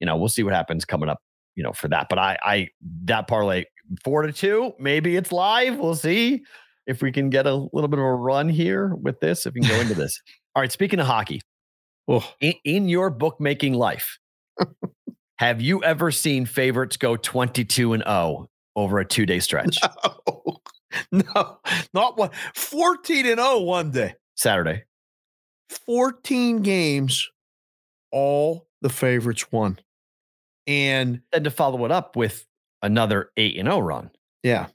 you 0.00 0.06
know, 0.06 0.16
we'll 0.16 0.28
see 0.28 0.42
what 0.42 0.52
happens 0.52 0.84
coming 0.84 1.08
up, 1.08 1.22
you 1.54 1.62
know, 1.62 1.72
for 1.72 1.88
that. 1.88 2.08
But 2.10 2.18
I 2.18 2.36
I 2.42 2.68
that 3.04 3.28
parlay 3.28 3.64
four 4.04 4.22
to 4.22 4.32
two, 4.32 4.72
maybe 4.78 5.16
it's 5.16 5.30
live. 5.32 5.78
We'll 5.78 5.94
see 5.94 6.42
if 6.86 7.00
we 7.00 7.12
can 7.12 7.30
get 7.30 7.46
a 7.46 7.54
little 7.54 7.88
bit 7.88 7.98
of 7.98 8.04
a 8.04 8.14
run 8.14 8.48
here 8.48 8.94
with 8.96 9.20
this, 9.20 9.46
if 9.46 9.54
we 9.54 9.60
can 9.60 9.70
go 9.70 9.80
into 9.80 9.94
this. 9.94 10.20
All 10.56 10.60
right, 10.60 10.70
speaking 10.72 10.98
of 11.00 11.06
hockey, 11.06 11.40
Oh, 12.08 12.28
in, 12.40 12.54
in 12.64 12.88
your 12.88 13.08
bookmaking 13.08 13.72
life, 13.74 14.18
have 15.38 15.60
you 15.62 15.82
ever 15.82 16.10
seen 16.10 16.44
favorites 16.46 16.96
go 16.96 17.16
22 17.16 17.94
and 17.94 18.02
0 18.04 18.48
over 18.76 18.98
a 18.98 19.04
two 19.04 19.26
day 19.26 19.40
stretch? 19.40 19.78
no, 21.12 21.58
not 21.92 22.16
one. 22.16 22.30
14 22.54 23.26
and 23.26 23.40
0 23.40 23.60
one 23.60 23.90
day. 23.90 24.14
Saturday. 24.36 24.84
14 25.86 26.62
games, 26.62 27.30
all 28.12 28.66
the 28.82 28.90
favorites 28.90 29.50
won. 29.50 29.78
And 30.66 31.20
Then 31.32 31.44
to 31.44 31.50
follow 31.50 31.84
it 31.84 31.90
up 31.90 32.16
with 32.16 32.46
another 32.82 33.30
8 33.36 33.58
and 33.58 33.68
0 33.68 33.80
run. 33.80 34.10
yeah, 34.42 34.66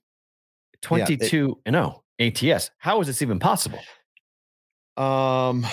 22 0.82 1.60
and 1.66 1.76
0 1.76 2.04
ATS. 2.20 2.72
How 2.80 3.00
is 3.02 3.08
this 3.08 3.22
even 3.22 3.40
possible? 3.40 3.80
um, 4.98 5.66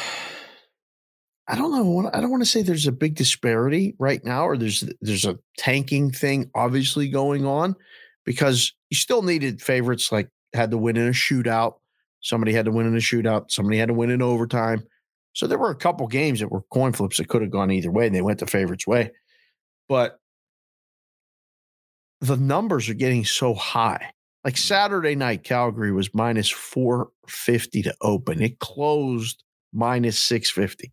I 1.49 1.55
don't 1.57 1.71
know. 1.71 2.11
I 2.13 2.21
don't 2.21 2.31
want 2.31 2.43
to 2.43 2.49
say 2.49 2.63
there's 2.63 2.87
a 2.89 2.93
big 2.93 3.15
disparity 3.15 3.95
right 3.99 4.25
now, 4.25 4.47
or 4.47 4.57
there's 4.57 4.85
there's 5.01 5.25
a 5.25 5.39
tanking 5.59 6.11
thing 6.11 6.51
obviously 6.55 7.09
going 7.09 7.45
on, 7.47 7.77
because 8.27 8.75
you 8.91 8.97
still 8.97 9.23
needed 9.23 9.63
favorites 9.63 10.13
like 10.13 10.29
had 10.53 10.71
to 10.73 10.79
win 10.79 10.97
in 10.99 11.07
a 11.09 11.13
shootout. 11.13 11.75
Somebody 12.21 12.53
had 12.53 12.67
to 12.67 12.73
win 12.73 12.87
in 12.87 12.95
a 12.95 12.99
shootout. 13.01 13.51
Somebody 13.51 13.79
had 13.79 13.89
to 13.89 13.95
win 13.95 14.11
in 14.11 14.21
overtime. 14.21 14.83
So 15.33 15.47
there 15.47 15.59
were 15.59 15.71
a 15.71 15.77
couple 15.77 16.07
games 16.09 16.41
that 16.41 16.51
were 16.51 16.63
coin 16.73 16.93
flips 16.93 17.19
that 17.19 17.29
could 17.29 17.43
have 17.43 17.51
gone 17.51 17.71
either 17.71 17.91
way, 17.91 18.07
and 18.07 18.15
they 18.15 18.23
went 18.23 18.41
the 18.41 18.47
favorites' 18.47 18.87
way. 18.87 19.13
But 19.89 20.19
the 22.21 22.37
numbers 22.37 22.89
are 22.89 22.95
getting 22.95 23.25
so 23.25 23.55
high. 23.55 24.13
Like 24.45 24.57
Saturday 24.57 25.15
night, 25.15 25.45
Calgary 25.45 25.93
was 25.93 26.13
minus 26.15 26.49
450 26.49 27.83
to 27.83 27.95
open. 28.01 28.41
It 28.43 28.59
closed 28.59 29.43
minus 29.73 30.19
650. 30.19 30.93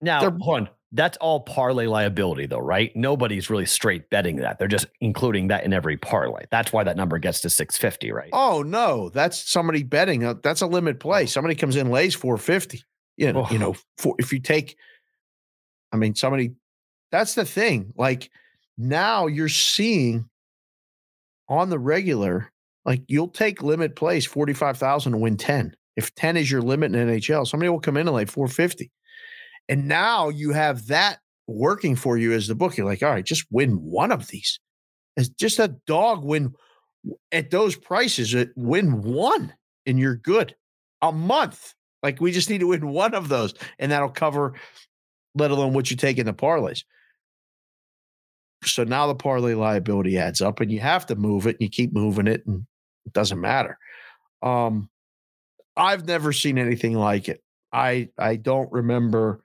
Now, 0.00 0.20
They're- 0.20 0.38
hold 0.40 0.60
on. 0.60 0.68
That's 0.96 1.16
all 1.18 1.40
parlay 1.40 1.86
liability, 1.86 2.46
though, 2.46 2.60
right? 2.60 2.94
Nobody's 2.94 3.50
really 3.50 3.66
straight 3.66 4.08
betting 4.10 4.36
that. 4.36 4.58
They're 4.60 4.68
just 4.68 4.86
including 5.00 5.48
that 5.48 5.64
in 5.64 5.72
every 5.72 5.96
parlay. 5.96 6.44
That's 6.52 6.72
why 6.72 6.84
that 6.84 6.96
number 6.96 7.18
gets 7.18 7.40
to 7.40 7.50
650, 7.50 8.12
right? 8.12 8.30
Oh 8.32 8.62
no, 8.62 9.08
that's 9.08 9.50
somebody 9.50 9.82
betting. 9.82 10.24
Uh, 10.24 10.34
That's 10.42 10.60
a 10.60 10.66
limit 10.68 11.00
play. 11.00 11.26
Somebody 11.26 11.56
comes 11.56 11.74
in 11.76 11.90
lays 11.90 12.14
450. 12.14 12.82
You 13.16 13.32
know, 13.32 13.46
you 13.50 13.56
Oh. 13.56 13.58
know, 13.60 13.74
for, 13.98 14.14
if 14.18 14.32
you 14.32 14.38
take 14.40 14.76
I 15.92 15.96
mean 15.96 16.14
somebody 16.14 16.52
that's 17.10 17.34
the 17.34 17.44
thing. 17.44 17.92
Like 17.96 18.30
now 18.78 19.26
you're 19.26 19.48
seeing 19.48 20.28
on 21.48 21.70
the 21.70 21.78
regular 21.78 22.50
like 22.84 23.02
you'll 23.08 23.28
take 23.28 23.62
limit 23.62 23.96
plays 23.96 24.26
45,000 24.26 25.12
to 25.12 25.18
win 25.18 25.36
10. 25.36 25.74
If 25.96 26.14
10 26.14 26.36
is 26.36 26.50
your 26.50 26.60
limit 26.62 26.94
in 26.94 27.08
NHL, 27.08 27.46
somebody 27.46 27.68
will 27.68 27.80
come 27.80 27.96
in 27.96 28.06
and 28.08 28.14
like 28.14 28.28
450. 28.30 28.90
And 29.68 29.88
now 29.88 30.28
you 30.28 30.52
have 30.52 30.86
that 30.88 31.20
working 31.46 31.96
for 31.96 32.16
you 32.16 32.32
as 32.32 32.48
the 32.48 32.54
book. 32.54 32.76
You're 32.76 32.86
like, 32.86 33.02
all 33.02 33.10
right, 33.10 33.24
just 33.24 33.46
win 33.50 33.82
one 33.82 34.12
of 34.12 34.28
these. 34.28 34.60
It's 35.16 35.28
just 35.28 35.58
a 35.58 35.76
dog 35.86 36.24
win 36.24 36.54
at 37.32 37.50
those 37.50 37.76
prices. 37.76 38.34
Win 38.56 39.02
one 39.02 39.54
and 39.86 39.98
you're 39.98 40.16
good. 40.16 40.54
A 41.02 41.12
month. 41.12 41.74
Like 42.02 42.20
we 42.20 42.32
just 42.32 42.50
need 42.50 42.60
to 42.60 42.66
win 42.66 42.88
one 42.88 43.14
of 43.14 43.28
those, 43.28 43.54
and 43.78 43.90
that'll 43.90 44.10
cover, 44.10 44.52
let 45.34 45.50
alone 45.50 45.72
what 45.72 45.90
you 45.90 45.96
take 45.96 46.18
in 46.18 46.26
the 46.26 46.34
parlays. 46.34 46.84
So 48.62 48.84
now 48.84 49.06
the 49.06 49.14
parlay 49.14 49.54
liability 49.54 50.18
adds 50.18 50.42
up, 50.42 50.60
and 50.60 50.70
you 50.70 50.80
have 50.80 51.06
to 51.06 51.16
move 51.16 51.46
it, 51.46 51.56
and 51.56 51.62
you 51.62 51.70
keep 51.70 51.94
moving 51.94 52.26
it, 52.26 52.44
and 52.46 52.66
it 53.06 53.14
doesn't 53.14 53.40
matter. 53.40 53.78
Um, 54.42 54.90
I've 55.78 56.06
never 56.06 56.32
seen 56.34 56.58
anything 56.58 56.94
like 56.94 57.28
it. 57.28 57.42
I 57.72 58.10
I 58.18 58.36
don't 58.36 58.70
remember 58.70 59.42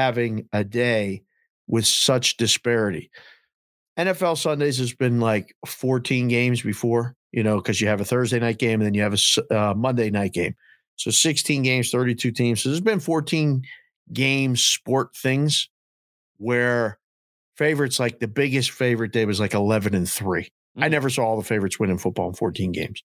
having 0.00 0.46
a 0.52 0.62
day 0.62 1.22
with 1.66 1.86
such 1.86 2.36
disparity. 2.36 3.10
NFL 3.98 4.36
Sundays 4.36 4.76
has 4.78 4.92
been 4.92 5.20
like 5.20 5.56
14 5.66 6.28
games 6.28 6.60
before, 6.60 7.16
you 7.32 7.42
know, 7.42 7.56
because 7.56 7.80
you 7.80 7.88
have 7.88 8.02
a 8.02 8.04
Thursday 8.04 8.38
night 8.38 8.58
game 8.58 8.80
and 8.82 8.86
then 8.86 8.92
you 8.92 9.00
have 9.00 9.14
a 9.50 9.58
uh, 9.58 9.74
Monday 9.74 10.10
night 10.10 10.34
game. 10.34 10.54
So 10.96 11.10
16 11.10 11.62
games, 11.62 11.90
32 11.90 12.30
teams. 12.30 12.62
So 12.62 12.68
there's 12.68 12.80
been 12.82 13.00
14 13.00 13.62
game 14.12 14.54
sport 14.54 15.16
things 15.16 15.70
where 16.36 16.98
favorites, 17.56 17.98
like 17.98 18.20
the 18.20 18.28
biggest 18.28 18.72
favorite 18.72 19.12
day 19.12 19.24
was 19.24 19.40
like 19.40 19.54
11 19.54 19.94
and 19.94 20.08
3. 20.08 20.46
I 20.76 20.88
Mm. 20.88 20.90
never 20.90 21.08
saw 21.08 21.24
all 21.24 21.38
the 21.38 21.42
favorites 21.42 21.80
win 21.80 21.88
in 21.88 21.96
football 21.96 22.28
in 22.28 22.34
14 22.34 22.70
games. 22.72 23.02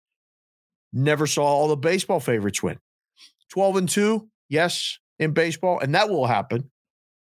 Never 0.92 1.26
saw 1.26 1.46
all 1.46 1.70
the 1.70 1.78
baseball 1.78 2.20
favorites 2.20 2.62
win. 2.62 2.80
12 3.48 3.78
and 3.78 3.88
2, 3.90 4.28
yes, 4.50 5.00
in 5.20 5.32
baseball. 5.32 5.80
And 5.80 5.96
that 5.96 6.10
will 6.10 6.26
happen 6.28 6.70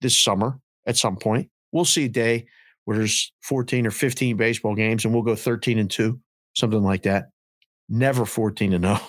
this 0.01 0.17
summer 0.17 0.59
at 0.87 0.97
some 0.97 1.15
point. 1.15 1.49
We'll 1.71 1.85
see 1.85 2.05
a 2.05 2.09
day 2.09 2.45
where 2.85 2.97
there's 2.97 3.31
14 3.43 3.85
or 3.87 3.91
15 3.91 4.35
baseball 4.37 4.75
games 4.75 5.05
and 5.05 5.13
we'll 5.13 5.23
go 5.23 5.35
13 5.35 5.77
and 5.79 5.89
2 5.89 6.19
something 6.55 6.83
like 6.83 7.03
that. 7.03 7.29
Never 7.87 8.25
14 8.25 8.71
to 8.71 8.79
0. 8.79 8.99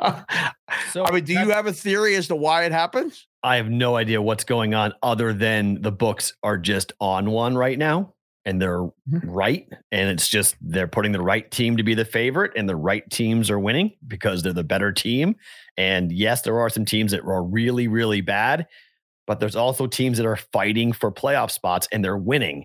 So 0.90 1.04
I 1.04 1.10
mean, 1.10 1.24
do 1.24 1.32
you 1.32 1.50
have 1.50 1.66
a 1.66 1.72
theory 1.72 2.16
as 2.16 2.28
to 2.28 2.36
why 2.36 2.64
it 2.64 2.72
happens? 2.72 3.26
I 3.42 3.56
have 3.56 3.68
no 3.70 3.96
idea 3.96 4.20
what's 4.20 4.44
going 4.44 4.74
on 4.74 4.92
other 5.02 5.32
than 5.32 5.80
the 5.80 5.92
books 5.92 6.34
are 6.42 6.58
just 6.58 6.92
on 7.00 7.30
one 7.30 7.56
right 7.56 7.78
now 7.78 8.14
and 8.44 8.60
they're 8.60 8.82
Mhm. 8.82 8.92
right. 9.24 9.66
And 9.90 10.10
it's 10.10 10.28
just 10.28 10.56
they're 10.60 10.88
putting 10.88 11.12
the 11.12 11.20
right 11.22 11.48
team 11.50 11.76
to 11.78 11.82
be 11.82 11.94
the 11.94 12.04
favorite 12.04 12.52
and 12.56 12.68
the 12.68 12.76
right 12.76 13.08
teams 13.10 13.50
are 13.50 13.58
winning 13.58 13.92
because 14.06 14.42
they're 14.42 14.52
the 14.52 14.64
better 14.64 14.92
team. 14.92 15.36
And 15.76 16.10
yes, 16.12 16.42
there 16.42 16.58
are 16.60 16.68
some 16.70 16.84
teams 16.84 17.12
that 17.12 17.22
are 17.22 17.42
really, 17.42 17.88
really 17.88 18.20
bad, 18.20 18.66
but 19.26 19.40
there's 19.40 19.56
also 19.56 19.86
teams 19.86 20.18
that 20.18 20.26
are 20.26 20.36
fighting 20.52 20.92
for 20.92 21.10
playoff 21.12 21.50
spots 21.50 21.88
and 21.92 22.04
they're 22.04 22.16
winning 22.16 22.64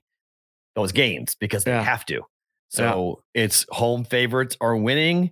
those 0.76 0.92
games 0.92 1.36
because 1.40 1.64
they 1.64 1.72
Yeah. 1.72 1.84
have 1.84 2.06
to. 2.06 2.22
So 2.70 3.24
it's 3.34 3.66
home 3.70 4.04
favorites 4.04 4.58
are 4.62 4.76
winning 4.76 5.32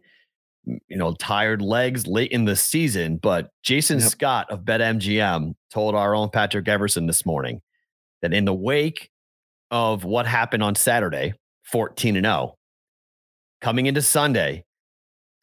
you 0.88 0.97
know, 0.97 1.13
tired 1.13 1.61
legs 1.61 2.07
late 2.07 2.31
in 2.31 2.45
the 2.45 2.55
season. 2.55 3.17
But 3.17 3.49
Jason 3.61 3.99
Yep. 3.99 4.09
Scott 4.09 4.49
of 4.49 4.61
BetMGM 4.61 5.53
told 5.71 5.93
our 5.93 6.15
own 6.15 6.29
Patrick 6.31 6.67
Everson 6.67 7.05
this 7.05 7.23
morning 7.23 7.61
that 8.23 8.33
in 8.33 8.45
the 8.45 8.53
wake 8.53 9.11
of 9.69 10.03
what 10.05 10.25
happened 10.25 10.63
on 10.63 10.73
Saturday, 10.73 11.33
14 11.65 12.15
and 12.15 12.25
0, 12.25 12.55
coming 13.61 13.85
into 13.85 14.01
Sunday, 14.01 14.63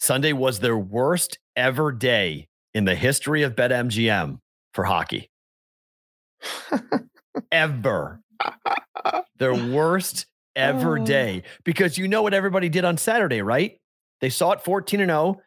Sunday 0.00 0.32
was 0.32 0.58
their 0.58 0.76
worst 0.76 1.38
ever 1.54 1.92
day 1.92 2.48
in 2.74 2.84
the 2.84 2.96
history 2.96 3.42
of 3.42 3.54
BetMGM 3.54 4.38
for 4.74 4.82
hockey. 4.84 5.30
ever. 7.52 8.20
Their 9.38 9.54
worst 9.54 10.26
ever 10.56 10.98
Oh. 10.98 11.04
day. 11.04 11.42
Because 11.64 11.98
you 11.98 12.08
know 12.08 12.22
what 12.22 12.34
everybody 12.34 12.68
did 12.68 12.84
on 12.84 12.96
Saturday, 12.98 13.42
right? 13.42 13.78
They 14.20 14.30
saw 14.30 14.52
it 14.52 14.60
14 14.62 15.00
and 15.00 15.10
0. 15.10 15.40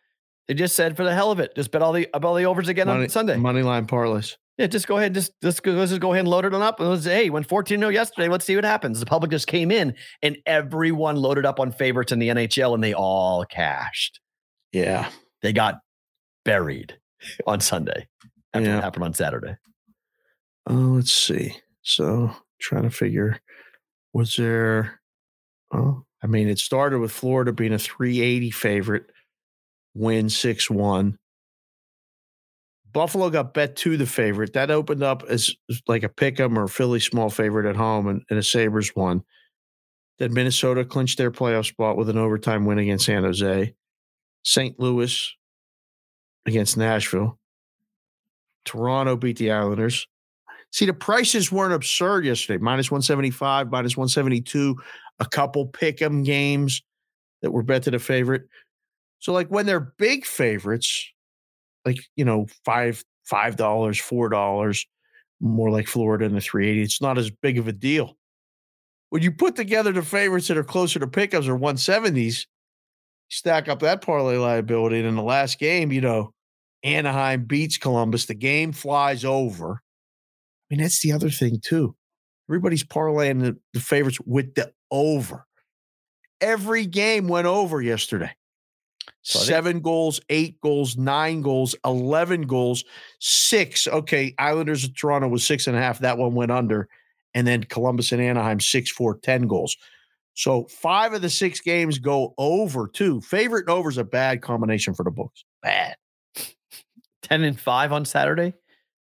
They 0.47 0.53
just 0.53 0.75
said 0.75 0.95
for 0.95 1.03
the 1.03 1.13
hell 1.13 1.31
of 1.31 1.39
it, 1.39 1.55
just 1.55 1.71
bet 1.71 1.81
all 1.81 1.91
the 1.93 2.08
about 2.13 2.27
all 2.29 2.36
the 2.36 2.45
overs 2.45 2.67
again 2.67 2.88
money, 2.88 3.03
on 3.03 3.10
Sunday. 3.10 3.36
Money 3.38 3.63
line 3.63 3.88
parlays. 3.88 4.36
Yeah, 4.58 4.67
just 4.67 4.88
go 4.88 4.97
ahead, 4.97 5.13
just 5.13 5.31
let's 5.41 5.60
go, 5.60 5.71
let's 5.71 5.91
just 5.91 5.99
go 6.01 6.13
ahead 6.13 6.21
and 6.21 6.29
load 6.29 6.45
it 6.45 6.53
on 6.53 6.62
up. 6.62 6.79
And 6.79 6.89
let's 6.89 7.03
say, 7.03 7.23
hey, 7.23 7.29
went 7.29 7.47
14 7.49 7.79
0 7.79 7.89
yesterday. 7.89 8.27
Let's 8.29 8.45
see 8.45 8.55
what 8.55 8.63
happens. 8.63 8.99
The 8.99 9.05
public 9.05 9.31
just 9.31 9.47
came 9.47 9.71
in 9.71 9.95
and 10.21 10.38
everyone 10.45 11.15
loaded 11.17 11.45
up 11.45 11.60
on 11.60 11.71
favorites 11.71 12.12
in 12.12 12.19
the 12.19 12.29
NHL 12.29 12.73
and 12.73 12.84
they 12.84 12.93
all 12.93 13.43
cashed. 13.45 14.19
Yeah. 14.71 15.10
They 15.41 15.51
got 15.51 15.79
buried 16.45 16.97
on 17.47 17.60
Sunday 17.60 18.08
after 18.53 18.67
Yeah. 18.69 18.75
what 18.75 18.84
happened 18.84 19.03
on 19.05 19.13
Saturday. 19.13 19.55
Oh, 20.67 20.73
let's 20.73 21.13
see. 21.13 21.56
So 21.84 22.32
trying 22.60 22.84
to 22.84 22.89
figure 22.89 23.39
was 24.13 24.36
there 24.36 25.01
oh, 25.73 26.06
I 26.23 26.28
mean, 26.28 26.47
it 26.49 26.60
started 26.60 26.99
with 26.99 27.12
Florida 27.12 27.54
being 27.54 27.73
a 27.73 27.80
380 27.80 28.51
favorite, 28.51 29.12
win 29.93 30.30
6 30.30 30.69
1. 30.69 31.17
Buffalo 32.91 33.30
got 33.30 33.54
bet 33.54 33.75
to 33.78 33.97
the 33.97 34.06
favorite. 34.06 34.54
That 34.54 34.71
opened 34.71 35.04
up 35.04 35.23
as 35.30 35.54
like 35.88 36.04
a 36.04 36.10
pick 36.10 36.39
'em 36.39 36.58
or 36.58 36.67
Philly 36.67 36.99
small 36.99 37.30
favorite 37.30 37.69
at 37.69 37.75
home 37.75 38.08
and, 38.08 38.23
and 38.30 38.39
a 38.39 38.43
Sabres 38.43 38.95
won. 38.95 39.23
Then 40.17 40.34
Minnesota 40.34 40.86
clinched 40.86 41.17
their 41.17 41.32
playoff 41.32 41.65
spot 41.67 41.97
with 41.97 42.10
an 42.10 42.17
overtime 42.17 42.65
win 42.65 42.80
against 42.80 43.06
San 43.06 43.23
Jose. 43.23 43.75
St. 44.43 44.80
Louis 44.80 45.36
against 46.45 46.78
Nashville. 46.78 47.38
Toronto 48.63 49.17
beat 49.17 49.38
the 49.38 49.51
Islanders. 49.51 50.08
See, 50.76 50.86
the 50.86 50.94
prices 50.94 51.54
weren't 51.54 51.72
absurd 51.72 52.26
yesterday. 52.26 52.62
Minus 52.62 52.92
175, 52.92 53.72
minus 53.72 53.96
172, 53.96 54.76
a 55.20 55.26
couple 55.26 55.68
pick 55.68 56.02
'em 56.02 56.22
games 56.22 56.84
that 57.42 57.52
were 57.52 57.64
bet 57.64 57.84
to 57.84 57.92
the 57.92 57.98
favorite. 57.98 58.50
So, 59.20 59.32
like 59.32 59.48
when 59.48 59.68
they're 59.68 59.94
big 59.98 60.26
favorites, 60.26 61.10
like 61.86 62.00
you 62.18 62.26
know, 62.26 62.48
five 62.66 63.06
five 63.24 63.56
dollars, 63.56 64.02
four 64.02 64.28
dollars, 64.28 64.86
more 65.40 65.72
like 65.72 65.88
Florida 65.88 66.26
in 66.26 66.36
the 66.36 66.42
380, 66.42 66.82
it's 66.82 67.02
not 67.02 67.18
as 67.18 67.32
big 67.32 67.58
of 67.58 67.70
a 67.70 67.72
deal. 67.72 68.18
When 69.12 69.22
you 69.22 69.32
put 69.32 69.56
together 69.56 69.94
the 69.94 70.02
favorites 70.02 70.50
that 70.50 70.58
are 70.58 70.64
closer 70.66 71.00
to 71.00 71.08
pickups 71.08 71.48
or 71.48 71.58
170s, 71.58 72.48
stack 73.30 73.70
up 73.70 73.80
that 73.80 74.02
parlay 74.02 74.36
liability. 74.36 75.00
And 75.00 75.08
in 75.08 75.16
the 75.16 75.24
last 75.24 75.58
game, 75.58 75.94
you 75.94 76.02
know, 76.02 76.34
Anaheim 76.84 77.46
beats 77.46 77.78
Columbus. 77.78 78.26
The 78.26 78.36
game 78.36 78.74
flies 78.74 79.24
over. 79.24 79.82
Mean, 80.76 80.84
that's 80.84 81.02
the 81.02 81.14
other 81.14 81.30
thing, 81.30 81.62
too. 81.64 81.96
Everybody's 82.50 82.84
parlaying 82.84 83.40
the, 83.40 83.58
the 83.74 83.80
favorites 83.80 84.20
with 84.26 84.56
the 84.56 84.74
over. 84.92 85.48
Every 86.42 86.86
game 86.86 87.30
went 87.30 87.48
over 87.48 87.82
yesterday. 87.82 88.32
So 89.22 89.40
Seven 89.40 89.80
goals, 89.80 90.20
eight 90.30 90.60
goals, 90.60 90.98
nine 90.98 91.42
goals, 91.42 91.76
11 91.86 92.42
goals, 92.42 92.84
six. 93.20 93.88
Okay. 93.88 94.36
Islanders 94.38 94.84
of 94.84 94.98
Toronto 94.98 95.30
was 95.30 95.46
six 95.46 95.66
and 95.66 95.78
a 95.78 95.80
half. 95.80 96.00
That 96.00 96.18
one 96.18 96.36
went 96.36 96.52
under. 96.52 96.90
And 97.34 97.48
then 97.48 97.64
Columbus 97.64 98.12
and 98.12 98.22
Anaheim, 98.22 98.60
six, 98.60 98.92
four, 98.92 99.18
10 99.18 99.48
goals. 99.48 99.78
So 100.34 100.66
five 100.66 101.14
of 101.14 101.22
the 101.22 101.30
six 101.30 101.62
games 101.62 102.00
go 102.00 102.34
over, 102.38 102.90
too. 102.90 103.22
Favorite 103.22 103.62
and 103.62 103.70
over 103.70 103.90
is 103.90 103.98
a 103.98 104.04
bad 104.04 104.42
combination 104.42 104.94
for 104.94 105.04
the 105.04 105.12
books. 105.12 105.46
Bad. 105.64 105.96
10 107.22 107.44
and 107.46 107.58
5 107.58 107.94
on 107.94 108.04
Saturday. 108.04 108.54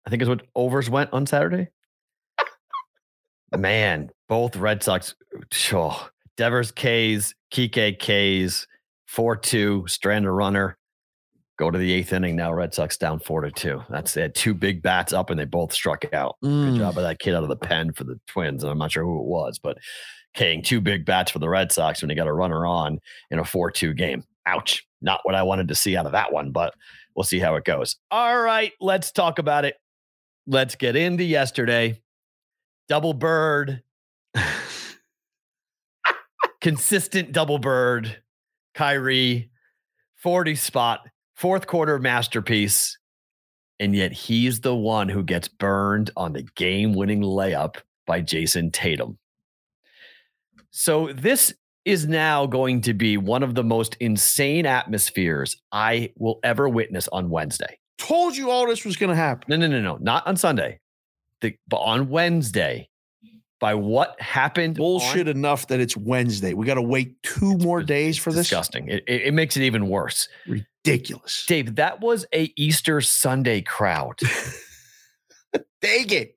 I 0.09 0.11
think 0.11 0.23
is 0.23 0.29
what 0.31 0.41
overs 0.57 0.89
went 0.89 1.13
on 1.13 1.27
Saturday. 1.27 1.69
Man, 3.55 4.09
both 4.27 4.57
Red 4.57 4.83
Sox, 4.83 5.15
oh, 5.75 6.09
Devers 6.39 6.71
K's, 6.73 7.35
Kike 7.53 7.99
K's, 7.99 8.67
4 9.07 9.37
2, 9.37 9.85
strand 9.87 10.25
a 10.25 10.31
runner. 10.31 10.79
Go 11.59 11.71
to 11.71 11.77
the 11.77 11.93
eighth 11.93 12.15
inning 12.15 12.37
now. 12.37 12.55
Red 12.55 12.73
Sox 12.73 12.97
down 12.97 13.19
4 13.19 13.43
to 13.43 13.51
2. 13.51 13.83
That's 13.91 14.17
it. 14.17 14.35
Two 14.35 14.55
big 14.55 14.81
bats 14.81 15.13
up 15.13 15.29
and 15.29 15.39
they 15.39 15.45
both 15.45 15.75
struck 15.75 16.11
out. 16.15 16.37
Good 16.43 16.49
Mm. 16.51 16.79
job 16.79 16.95
by 16.95 17.03
that 17.03 17.19
kid 17.19 17.35
out 17.35 17.43
of 17.43 17.51
the 17.51 17.57
pen 17.57 17.93
for 17.93 18.05
the 18.05 18.19
Twins. 18.27 18.63
And 18.63 18.73
I'm 18.73 18.79
not 18.79 18.93
sure 18.93 19.05
who 19.05 19.21
it 19.21 19.27
was, 19.27 19.59
but 19.59 19.77
King, 20.33 20.63
two 20.63 20.81
big 20.81 21.05
bats 21.05 21.31
for 21.31 21.39
the 21.39 21.51
Red 21.51 21.71
Sox 21.71 22.01
when 22.01 22.09
they 22.09 22.15
got 22.15 22.29
a 22.29 22.33
runner 22.33 22.65
on 22.65 22.99
in 23.31 23.41
a 23.41 23.45
4 23.45 23.71
2 23.71 23.93
game. 23.93 24.25
Ouch. 24.47 24.87
Not 25.03 25.21
what 25.25 25.35
I 25.35 25.43
wanted 25.43 25.69
to 25.69 25.75
see 25.75 25.99
out 25.99 26.07
of 26.07 26.13
that 26.13 26.33
one, 26.33 26.51
but 26.51 26.73
we'll 27.15 27.25
see 27.25 27.41
how 27.41 27.57
it 27.57 27.65
goes. 27.65 27.97
All 28.11 28.41
right, 28.41 28.73
let's 28.81 29.13
talk 29.13 29.39
about 29.39 29.67
it. 29.67 29.75
Let's 30.51 30.77
get 30.77 30.97
into 30.97 31.25
yesterday. 31.25 32.01
Double 32.89 33.13
bird, 33.13 33.83
consistent 36.63 37.33
double 37.33 37.59
bird, 37.59 38.23
Kyrie, 38.73 39.51
40 40.17 40.55
spot, 40.55 41.01
fourth 41.35 41.67
quarter 41.67 41.99
masterpiece. 41.99 42.97
And 43.79 43.95
yet 43.95 44.13
he's 44.13 44.61
the 44.61 44.75
one 44.75 45.11
who 45.11 45.23
gets 45.23 45.49
burned 45.49 46.11
on 46.17 46.33
the 46.33 46.45
game 46.57 46.95
winning 46.95 47.21
layup 47.21 47.77
by 48.07 48.23
Jayson 48.23 48.71
Tatum. 48.73 49.19
So 50.71 51.13
this 51.13 51.53
is 51.85 52.09
now 52.09 52.47
going 52.47 52.81
to 52.81 52.95
be 52.95 53.19
one 53.19 53.43
of 53.43 53.55
the 53.55 53.65
most 53.65 53.99
insane 54.01 54.65
atmospheres 54.65 55.61
I 55.73 56.15
will 56.17 56.41
ever 56.43 56.71
witness 56.71 57.07
on 57.09 57.29
Wednesday. 57.29 57.79
Told 57.99 58.37
you 58.37 58.51
all 58.51 58.67
this 58.67 58.85
was 58.85 58.97
going 58.97 59.11
to 59.11 59.17
happen. 59.17 59.47
No, 59.49 59.57
no, 59.57 59.67
no, 59.67 59.81
no, 59.81 59.97
not 60.01 60.27
on 60.27 60.37
Sunday, 60.37 60.81
the, 61.41 61.57
but 61.69 61.79
on 61.79 62.09
Wednesday. 62.09 62.89
By 63.61 63.75
what 63.75 64.21
happened? 64.21 64.77
on- 64.79 64.85
Bullshit 64.85 65.27
enough 65.27 65.67
that 65.67 65.81
it's 65.81 65.97
Wednesday. 65.97 66.55
We 66.55 66.65
got 66.65 66.75
to 66.75 66.83
wait 66.83 67.21
two 67.25 67.57
more 67.59 67.83
days 67.83 68.17
for 68.17 68.31
this. 68.33 68.43
disgusting. 68.49 68.87
It, 68.89 69.03
it, 69.09 69.23
it 69.23 69.35
makes 69.35 69.57
it 69.57 69.65
even 69.65 69.89
worse. 69.89 70.29
Ridiculous. 70.47 71.45
Dave, 71.47 71.75
that 71.75 72.01
was 72.01 72.25
a 72.33 72.53
Easter 72.57 73.01
Sunday 73.01 73.61
crowd. 73.63 74.21
Day 75.81 76.05
game. 76.05 76.29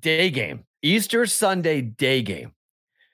day 0.00 0.30
game. 0.30 0.64
Easter 0.82 1.26
Sunday 1.26 1.80
day 1.80 2.22
game. 2.22 2.52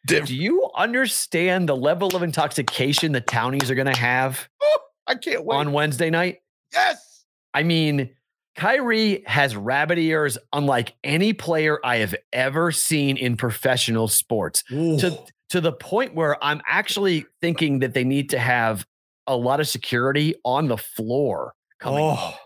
Diff- 0.07 0.27
Do 0.27 0.35
you 0.37 0.69
understand 0.77 1.69
the 1.69 1.77
level 1.77 2.15
of 2.17 2.23
intoxication 2.23 3.13
the 3.13 3.21
townies 3.21 3.71
are 3.71 3.75
going 3.75 3.91
to 3.93 3.99
have 3.99 4.49
I 5.07 5.15
can't 5.15 5.45
wait. 5.45 5.57
on 5.57 5.73
Wednesday 5.73 6.11
night? 6.11 6.39
yes. 6.73 7.10
I 7.55 7.63
mean, 7.63 8.11
Kyrie 8.57 9.23
has 9.27 9.57
rabbit 9.57 9.99
ears 9.99 10.39
unlike 10.53 10.95
any 11.05 11.33
player 11.33 11.79
I 11.85 11.97
have 11.99 12.15
ever 12.33 12.73
seen 12.73 13.17
in 13.17 13.37
professional 13.37 14.09
sports. 14.09 14.63
To 14.65 15.19
to 15.51 15.61
the 15.61 15.73
point 15.73 16.15
where 16.15 16.43
I'm 16.45 16.61
actually 16.67 17.27
thinking 17.41 17.81
that 17.81 17.93
they 17.95 18.05
need 18.05 18.31
to 18.31 18.39
have 18.39 18.87
a 19.27 19.37
lot 19.37 19.59
of 19.61 19.67
security 19.69 20.35
on 20.45 20.69
the 20.69 20.77
floor 20.77 21.55
coming 21.81 22.05
Oh. 22.05 22.37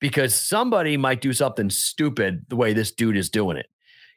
because 0.00 0.34
somebody 0.34 0.96
might 0.96 1.20
do 1.20 1.32
something 1.34 1.68
stupid 1.70 2.44
the 2.48 2.56
way 2.56 2.72
this 2.72 2.90
dude 2.90 3.16
is 3.18 3.28
doing 3.28 3.56
it. 3.58 3.66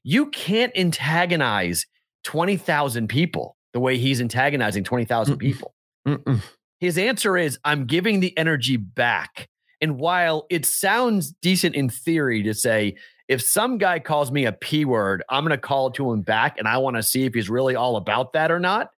You 0.04 0.28
can't 0.28 0.72
antagonize 0.78 1.86
20,000 2.24 3.08
people 3.08 3.58
the 3.74 3.80
way 3.82 3.98
he's 3.98 4.22
antagonizing 4.22 4.84
20,000 4.86 5.38
people. 5.38 5.74
Mm-mm. 6.08 6.42
His 6.80 6.98
answer 6.98 7.38
is 7.38 7.60
I'm 7.66 7.86
giving 7.86 8.20
the 8.22 8.38
energy 8.38 8.78
back. 8.78 9.50
And 9.82 10.00
while 10.00 10.46
it 10.50 10.66
sounds 10.66 11.32
decent 11.42 11.76
in 11.76 11.90
theory 11.90 12.44
to 12.44 12.54
say, 12.54 12.96
if 13.28 13.42
some 13.42 13.78
guy 13.78 14.00
calls 14.00 14.32
me 14.32 14.46
a 14.46 14.52
P 14.52 14.86
word, 14.86 15.24
I'm 15.30 15.44
going 15.44 15.52
to 15.52 15.58
call 15.58 15.92
to 15.92 16.12
him 16.12 16.22
back 16.22 16.58
and 16.58 16.68
I 16.68 16.78
want 16.78 16.96
to 16.96 17.04
see 17.04 17.26
if 17.26 17.34
he's 17.34 17.50
really 17.50 17.76
all 17.76 17.96
about 17.96 18.34
that 18.34 18.52
or 18.52 18.60
not. 18.60 18.92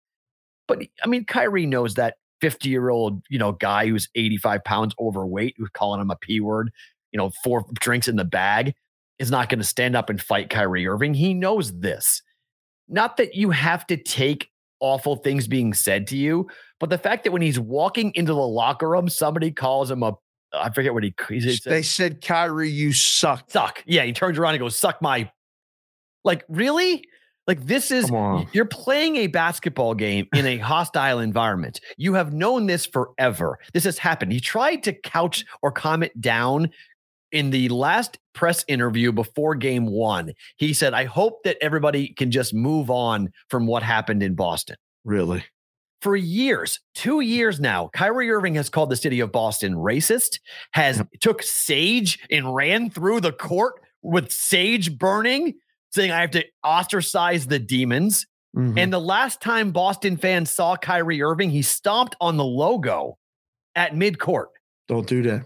But 0.68 0.84
I 1.04 1.08
mean, 1.08 1.26
Kyrie 1.26 1.66
knows 1.66 1.94
that 1.94 2.16
50 2.42 2.70
year 2.70 2.90
old, 2.90 3.24
you 3.30 3.40
know, 3.40 3.54
guy 3.54 3.88
who's 3.88 4.10
85 4.16 4.64
pounds 4.64 4.96
overweight, 5.00 5.56
who's 5.58 5.70
calling 5.74 6.02
him 6.02 6.12
a 6.12 6.16
P 6.16 6.40
word, 6.40 6.72
you 7.12 7.18
know, 7.18 7.32
four 7.44 7.66
drinks 7.80 8.08
in 8.08 8.18
the 8.18 8.26
bag, 8.26 8.74
is 9.18 9.32
not 9.32 9.50
going 9.50 9.60
to 9.60 9.66
stand 9.66 9.96
up 9.96 10.10
and 10.10 10.22
fight 10.22 10.50
Kyrie 10.50 10.88
Irving. 10.88 11.14
He 11.14 11.34
knows 11.34 11.80
this. 11.80 12.22
Not 12.88 13.18
that 13.18 13.36
you 13.36 13.50
have 13.52 13.88
to 13.88 13.98
take 13.98 14.50
awful 14.80 15.16
things 15.16 15.48
being 15.48 15.74
said 15.74 16.06
to 16.08 16.18
you, 16.18 16.48
but 16.80 16.90
the 16.90 16.98
fact 16.98 17.24
that 17.24 17.32
when 17.32 17.42
he's 17.42 17.60
walking 17.60 18.12
into 18.14 18.34
the 18.34 18.48
locker 18.48 18.90
room, 18.90 19.10
somebody 19.10 19.52
calls 19.52 19.90
him 19.90 20.04
a 20.04 20.14
I 20.54 20.70
forget 20.72 20.94
what 20.94 21.04
he, 21.04 21.14
he 21.30 21.40
said. 21.40 21.72
They 21.72 21.82
said, 21.82 22.22
Kyrie, 22.22 22.70
you 22.70 22.94
suck. 22.94 23.50
Suck. 23.50 23.84
Yeah, 23.86 24.04
he 24.04 24.14
turns 24.14 24.38
around 24.38 24.56
and 24.56 24.62
goes, 24.62 24.76
suck 24.76 25.02
my. 25.02 25.30
Like, 26.24 26.44
really? 26.50 27.04
Like, 27.48 27.66
this 27.66 27.92
is, 27.92 28.12
you're 28.52 28.66
playing 28.66 29.16
a 29.16 29.28
basketball 29.28 29.94
game 29.94 30.28
in 30.36 30.46
a 30.46 30.58
hostile 30.58 31.20
environment. 31.20 31.80
You 31.96 32.14
have 32.16 32.34
known 32.34 32.66
this 32.66 32.86
forever. 32.86 33.58
This 33.72 33.86
has 33.86 33.98
happened. 33.98 34.34
He 34.34 34.42
tried 34.42 34.84
to 34.84 34.94
couch 34.94 35.46
or 35.62 35.72
comment 35.72 36.20
down 36.20 36.70
in 37.32 37.50
the 37.50 37.70
last 37.70 38.18
press 38.34 38.66
interview 38.68 39.14
before 39.14 39.56
game 39.56 39.86
one. 39.86 40.34
He 40.58 40.74
said, 40.74 40.94
I 40.94 41.06
hope 41.06 41.44
that 41.44 41.58
everybody 41.62 42.10
can 42.10 42.32
just 42.32 42.54
move 42.54 42.90
on 42.90 43.32
from 43.50 43.66
what 43.66 43.82
happened 43.82 44.24
in 44.24 44.36
Boston. 44.36 44.76
Really? 45.06 45.46
For 46.02 46.16
years, 46.16 46.80
two 46.94 47.22
years 47.22 47.60
now, 47.60 47.90
Kyrie 47.94 48.30
Irving 48.30 48.56
has 48.56 48.70
called 48.70 48.90
the 48.90 48.96
city 48.96 49.20
of 49.20 49.32
Boston 49.32 49.74
racist, 49.74 50.40
has 50.72 51.02
took 51.20 51.42
sage 51.42 52.20
and 52.30 52.54
ran 52.54 52.90
through 52.90 53.22
the 53.22 53.32
court 53.32 53.82
with 54.02 54.32
sage 54.32 54.98
burning, 54.98 55.56
saying 55.92 56.12
I 56.12 56.22
have 56.22 56.32
to 56.32 56.46
ostracize 56.64 57.48
the 57.48 57.60
demons. 57.60 58.26
Mm-hmm. 58.56 58.78
And 58.78 58.94
the 58.94 59.00
last 59.00 59.42
time 59.42 59.72
Boston 59.72 60.18
fans 60.18 60.52
saw 60.52 60.76
Kyrie 60.76 61.22
Irving, 61.22 61.50
he 61.50 61.62
stomped 61.62 62.16
on 62.22 62.38
the 62.38 62.46
logo 62.46 63.18
at 63.76 63.94
midcourt. 63.94 64.48
Don't 64.88 65.08
do 65.08 65.22
that. 65.24 65.46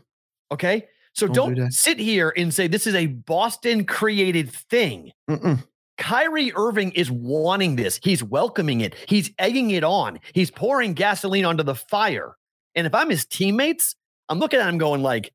Okay. 0.52 0.88
So 1.14 1.28
don't, 1.28 1.56
don't 1.56 1.66
do 1.66 1.72
sit 1.72 2.00
here 2.00 2.34
and 2.38 2.54
say 2.54 2.68
this 2.68 2.88
is 2.88 2.96
a 2.96 3.08
Boston 3.08 3.86
created 3.86 4.52
thing. 4.52 5.12
Mm-mm. 5.30 5.64
Kyrie 6.02 6.52
Irving 6.56 6.92
is 6.94 7.12
wanting 7.12 7.76
this. 7.76 8.00
He's 8.02 8.24
welcoming 8.24 8.82
it. 8.82 8.96
He's 9.08 9.32
egging 9.38 9.70
it 9.70 9.84
on. 9.84 10.20
He's 10.34 10.50
pouring 10.50 10.94
gasoline 10.94 11.46
onto 11.46 11.64
the 11.64 11.76
fire. 11.76 12.36
And 12.74 12.88
if 12.88 12.96
I'm 12.96 13.10
his 13.10 13.26
teammates, 13.26 13.96
I'm 14.28 14.40
looking 14.40 14.60
at 14.60 14.68
him 14.68 14.80
going 14.80 15.04
like, 15.04 15.32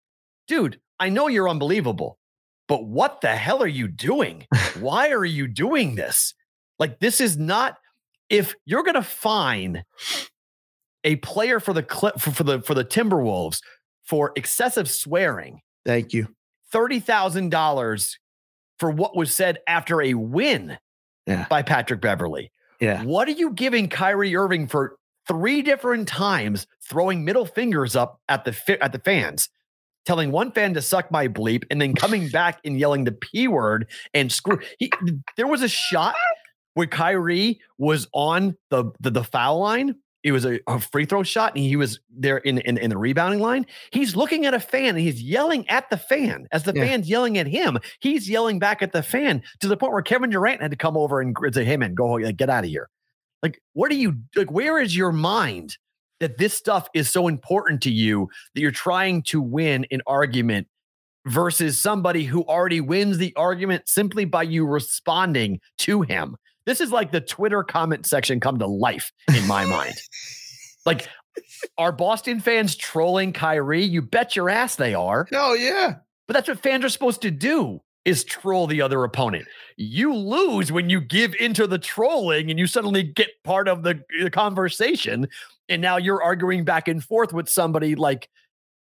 dude, 0.48 0.81
I 0.98 1.09
know 1.09 1.29
you're 1.29 1.48
unbelievable, 1.48 2.18
but 2.66 2.85
what 2.85 3.20
the 3.20 3.37
hell 3.37 3.62
are 3.62 3.68
you 3.68 3.87
doing? 3.87 4.46
Why 4.81 5.11
are 5.11 5.24
you 5.24 5.46
doing 5.46 5.94
this? 5.94 6.35
Like, 6.81 6.98
this 6.98 7.20
is 7.20 7.37
not, 7.37 7.79
if 8.29 8.57
you're 8.64 8.83
going 8.83 8.94
to 8.94 9.02
fine 9.02 9.85
a 11.05 11.14
player 11.16 11.61
for 11.61 11.72
the 11.72 11.85
clip 11.85 12.18
for, 12.18 12.33
for 12.33 12.42
the 12.42 12.61
for 12.61 12.74
the 12.74 12.85
Timberwolves 12.85 13.61
for 14.02 14.33
excessive 14.35 14.90
swearing. 14.90 15.61
Thank 15.85 16.12
you. 16.12 16.35
$30,000 16.74 18.16
for 18.79 18.91
what 18.91 19.17
was 19.17 19.35
said 19.35 19.59
after 19.67 20.03
a 20.03 20.15
win 20.15 20.79
yeah. 21.27 21.47
by 21.49 21.62
Patrick 21.62 22.01
Beverley. 22.01 22.51
Yeah. 22.81 23.03
What 23.03 23.29
are 23.29 23.33
you 23.33 23.51
giving 23.51 23.89
Kyrie 23.89 24.37
Irving 24.37 24.67
for 24.67 24.97
three 25.27 25.62
different 25.62 26.09
times 26.09 26.67
throwing 26.83 27.25
middle 27.25 27.47
fingers 27.47 27.97
up 27.97 28.21
at 28.29 28.45
the 28.45 28.79
at 28.83 28.93
the 28.93 28.99
fans, 28.99 29.49
telling 30.05 30.31
one 30.31 30.53
fan 30.53 30.75
to 30.75 30.83
suck 30.83 31.11
my 31.11 31.27
bleep, 31.29 31.65
and 31.71 31.81
then 31.81 31.95
coming 31.95 32.29
back 32.33 32.61
and 32.65 32.79
yelling 32.79 33.05
the 33.05 33.12
p 33.12 33.49
word 33.49 33.89
and 34.15 34.31
screw? 34.31 34.61
He, 34.79 34.91
there 35.37 35.47
was 35.47 35.62
a 35.62 35.69
shot 35.69 36.15
where 36.75 36.87
Kyrie 36.87 37.61
was 37.79 38.07
on 38.12 38.57
the, 38.71 38.93
the 39.01 39.11
the 39.11 39.25
foul 39.25 39.61
line 39.61 39.97
it 40.27 40.33
was 40.33 40.45
a, 40.45 40.59
a, 40.67 40.81
free 40.81 41.05
throw 41.05 41.23
shot 41.23 41.55
and 41.55 41.62
he 41.65 41.77
was 41.77 42.01
there 42.11 42.39
in, 42.39 42.59
in, 42.59 42.79
in 42.79 42.91
the 42.91 42.99
rebounding 42.99 43.39
line. 43.39 43.65
He's 43.93 44.17
looking 44.17 44.45
at 44.45 44.55
a 44.55 44.61
fan 44.61 44.89
and 44.89 44.99
he's 44.99 45.23
yelling 45.23 45.69
at 45.69 45.89
the 45.89 45.97
fan 45.97 46.49
as 46.51 46.65
the 46.65 46.73
yeah. 46.75 46.85
fan's 46.85 47.09
yelling 47.09 47.39
at 47.39 47.47
him. 47.47 47.79
He's 48.01 48.29
yelling 48.29 48.59
back 48.59 48.83
at 48.83 48.91
the 48.91 49.05
fan 49.05 49.45
to 49.61 49.69
the 49.69 49.77
point 49.77 49.93
where 49.93 50.03
Kevin 50.03 50.31
Durant 50.31 50.61
had 50.61 50.73
to 50.73 50.77
come 50.77 50.97
over 50.97 51.21
and 51.21 51.37
say, 51.53 51.65
"Hey 51.65 51.77
man, 51.77 51.95
go 51.95 52.07
like, 52.15 52.37
get 52.37 52.51
out 52.51 52.65
of 52.65 52.71
here." 52.71 52.91
Like, 53.41 53.62
what 53.75 53.93
are 53.93 53.95
you 53.95 54.17
like? 54.35 54.51
Where 54.51 54.81
is 54.81 54.97
your 54.97 55.12
mind 55.12 55.79
that 56.19 56.39
this 56.39 56.55
stuff 56.55 56.89
is 56.93 57.09
so 57.09 57.29
important 57.29 57.81
to 57.83 57.91
you 57.93 58.29
that 58.55 58.61
you're 58.61 58.73
trying 58.73 59.23
to 59.25 59.41
win 59.41 59.87
an 59.93 60.01
argument 60.09 60.67
versus 61.25 61.81
somebody 61.81 62.25
who 62.25 62.43
already 62.47 62.81
wins 62.81 63.19
the 63.19 63.33
argument 63.37 63.89
simply 63.89 64.25
by 64.25 64.43
you 64.43 64.67
responding 64.67 65.61
to 65.79 66.03
him? 66.03 66.37
This 66.66 66.81
is 66.81 66.90
like 66.90 67.12
the 67.12 67.20
Twitter 67.20 67.62
comment 67.62 68.07
section 68.07 68.40
come 68.40 68.59
to 68.59 68.66
life 68.66 69.12
in 69.35 69.46
my 69.46 69.64
mind. 69.70 69.94
Like, 70.85 71.09
are 71.79 71.92
Boston 71.92 72.40
fans 72.40 72.76
trolling 72.76 73.33
Kyrie? 73.33 73.85
You 73.85 74.02
bet 74.02 74.37
your 74.37 74.50
ass 74.50 74.76
they 74.76 74.94
are. 74.94 75.26
Oh, 75.33 75.55
yeah. 75.55 75.96
But 76.26 76.35
that's 76.35 76.48
what 76.48 76.62
fans 76.62 76.85
are 76.85 76.88
supposed 76.88 77.22
to 77.22 77.31
do 77.31 77.81
is 78.05 78.22
troll 78.22 78.68
the 78.68 78.81
other 78.81 79.02
opponent. 79.02 79.46
You 79.76 80.14
lose 80.14 80.70
when 80.70 80.88
you 80.88 81.00
give 81.00 81.35
into 81.35 81.66
the 81.66 81.79
trolling 81.79 82.50
and 82.50 82.59
you 82.59 82.66
suddenly 82.68 83.02
get 83.02 83.31
part 83.42 83.68
of 83.68 83.83
the, 83.83 84.00
the 84.22 84.31
conversation. 84.31 85.26
And 85.68 85.83
now 85.83 85.96
you're 85.96 86.22
arguing 86.22 86.64
back 86.64 86.87
and 86.87 87.02
forth 87.02 87.33
with 87.33 87.48
somebody 87.48 87.96
like 87.96 88.29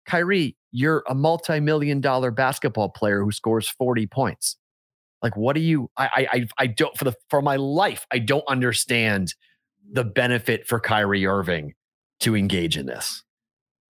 Kyrie, 0.05 0.57
you're 0.71 1.03
a 1.07 1.15
multi-million 1.15 2.01
dollar 2.01 2.31
basketball 2.31 2.89
player 2.89 3.23
who 3.23 3.31
scores 3.31 3.69
40 3.69 4.07
points. 4.07 4.57
Like, 5.23 5.37
what 5.37 5.55
do 5.55 5.61
you? 5.61 5.89
I 5.97 6.27
I 6.31 6.47
I 6.57 6.67
don't 6.67 6.95
for 6.97 7.05
the 7.05 7.15
for 7.29 7.41
my 7.41 7.55
life 7.55 8.05
I 8.11 8.19
don't 8.19 8.43
understand 8.47 9.33
the 9.91 10.03
benefit 10.03 10.67
for 10.67 10.79
Kyrie 10.79 11.25
Irving 11.25 11.73
to 12.19 12.35
engage 12.35 12.77
in 12.77 12.85
this. 12.85 13.23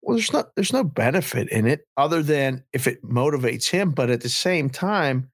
Well, 0.02 0.16
there's 0.16 0.32
not 0.32 0.54
there's 0.56 0.72
no 0.72 0.84
benefit 0.84 1.50
in 1.50 1.66
it 1.66 1.80
other 1.98 2.22
than 2.22 2.64
if 2.72 2.86
it 2.86 3.04
motivates 3.04 3.68
him. 3.68 3.90
But 3.90 4.08
at 4.08 4.22
the 4.22 4.30
same 4.30 4.70
time, 4.70 5.30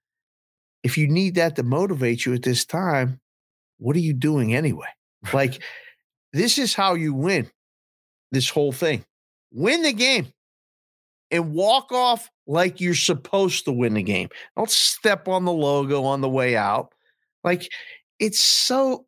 if 0.83 0.99
you 0.99 1.07
need 1.07 1.37
that 1.37 1.55
to 1.57 1.63
motivate 1.63 2.27
you 2.27 2.35
at 2.35 2.43
this 2.43 2.65
time, 2.65 3.21
what 3.79 3.95
are 3.95 4.01
you 4.01 4.13
doing 4.13 4.55
anyway? 4.55 4.89
Like, 5.33 5.63
this 6.35 6.59
is 6.59 6.75
how 6.75 6.93
you 6.93 7.15
win 7.15 7.51
this 8.31 8.51
whole 8.51 8.73
thing. 8.73 9.07
Win 9.53 9.81
the 9.81 9.95
game 9.95 10.27
and 11.35 11.53
walk 11.53 11.91
off 11.91 12.31
like 12.47 12.81
you're 12.81 12.95
supposed 12.95 13.65
to 13.65 13.73
win 13.73 13.95
the 13.95 14.03
game. 14.03 14.29
Don't 14.57 14.71
step 14.71 15.27
on 15.27 15.45
the 15.45 15.53
logo 15.53 16.05
on 16.05 16.21
the 16.21 16.29
way 16.29 16.57
out. 16.57 16.95
Like 17.43 17.69
it's 18.21 18.41
so 18.41 19.07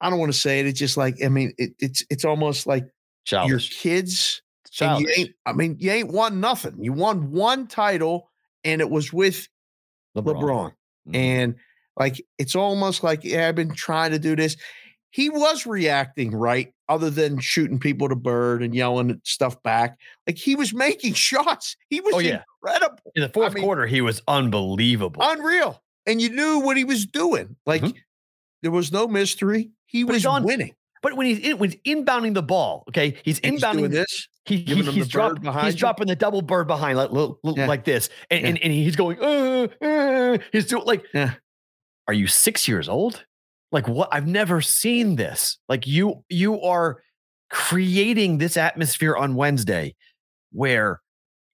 I 0.00 0.08
don't 0.08 0.20
want 0.20 0.32
to 0.32 0.38
say 0.38 0.60
it. 0.60 0.66
It's 0.66 0.78
just 0.78 0.96
like 0.96 1.22
I 1.22 1.28
mean, 1.28 1.52
it, 1.58 1.74
it's 1.80 2.04
it's 2.10 2.24
almost 2.24 2.66
like 2.66 2.86
Childish. 3.24 3.50
your 3.50 3.80
kids. 3.80 4.42
You 4.80 5.06
ain't, 5.16 5.30
I 5.44 5.52
mean, 5.52 5.76
you 5.80 5.90
ain't 5.90 6.12
won 6.12 6.40
nothing. 6.40 6.82
You 6.82 6.94
won 6.94 7.30
one 7.30 7.66
title, 7.66 8.30
and 8.64 8.80
it 8.80 8.88
was 8.88 9.12
with 9.12 9.46
LeBron. 10.16 10.36
LeBron. 10.36 10.66
Mm-hmm. 10.66 11.14
And 11.16 11.54
like 11.98 12.24
it's 12.38 12.54
almost 12.54 13.02
like 13.02 13.24
yeah, 13.24 13.48
I've 13.48 13.56
been 13.56 13.74
trying 13.74 14.12
to 14.12 14.18
do 14.18 14.36
this. 14.36 14.56
He 15.10 15.28
was 15.28 15.66
reacting 15.66 16.30
right 16.30 16.72
other 16.92 17.08
than 17.08 17.40
shooting 17.40 17.78
people 17.78 18.06
to 18.08 18.14
bird 18.14 18.62
and 18.62 18.74
yelling 18.74 19.18
stuff 19.24 19.60
back. 19.62 19.98
Like 20.26 20.36
he 20.36 20.54
was 20.54 20.74
making 20.74 21.14
shots. 21.14 21.76
He 21.88 22.00
was 22.00 22.14
oh, 22.14 22.18
yeah. 22.18 22.42
incredible. 22.62 22.98
In 23.14 23.22
the 23.22 23.30
fourth 23.30 23.52
I 23.52 23.54
mean, 23.54 23.64
quarter, 23.64 23.86
he 23.86 24.02
was 24.02 24.20
unbelievable. 24.28 25.22
Unreal. 25.24 25.82
And 26.06 26.20
you 26.20 26.28
knew 26.30 26.58
what 26.58 26.76
he 26.76 26.84
was 26.84 27.06
doing. 27.06 27.56
Like 27.64 27.82
mm-hmm. 27.82 27.96
there 28.60 28.70
was 28.70 28.92
no 28.92 29.08
mystery. 29.08 29.70
He 29.86 30.04
but 30.04 30.14
was 30.14 30.26
on, 30.26 30.44
winning. 30.44 30.74
But 31.00 31.14
when 31.14 31.26
he's 31.26 31.38
in, 31.38 31.58
when 31.58 31.70
he's 31.70 31.80
inbounding 31.96 32.34
the 32.34 32.42
ball, 32.42 32.84
okay, 32.88 33.16
he's 33.24 33.40
and 33.40 33.58
inbounding 33.58 33.80
he's 33.80 33.90
this. 33.90 34.28
He, 34.44 34.56
he 34.58 34.82
he's, 34.82 35.08
drop, 35.08 35.38
he's 35.64 35.76
dropping 35.76 36.08
the 36.08 36.16
double 36.16 36.42
bird 36.42 36.66
behind 36.66 36.98
like, 36.98 37.10
yeah. 37.44 37.66
like 37.66 37.84
this, 37.84 38.08
and, 38.30 38.42
yeah. 38.42 38.48
and, 38.48 38.58
and 38.58 38.72
he's 38.72 38.96
going. 38.96 39.18
Uh, 39.20 39.68
uh, 39.80 40.38
he's 40.52 40.66
doing 40.66 40.84
like. 40.84 41.04
Yeah. 41.14 41.34
Are 42.08 42.14
you 42.14 42.26
six 42.26 42.66
years 42.66 42.88
old? 42.88 43.24
Like 43.72 43.88
what 43.88 44.10
I've 44.12 44.26
never 44.26 44.60
seen 44.60 45.16
this. 45.16 45.58
Like 45.68 45.86
you 45.86 46.24
you 46.28 46.60
are 46.60 47.02
creating 47.50 48.38
this 48.38 48.56
atmosphere 48.56 49.16
on 49.16 49.34
Wednesday 49.34 49.94
where 50.52 51.00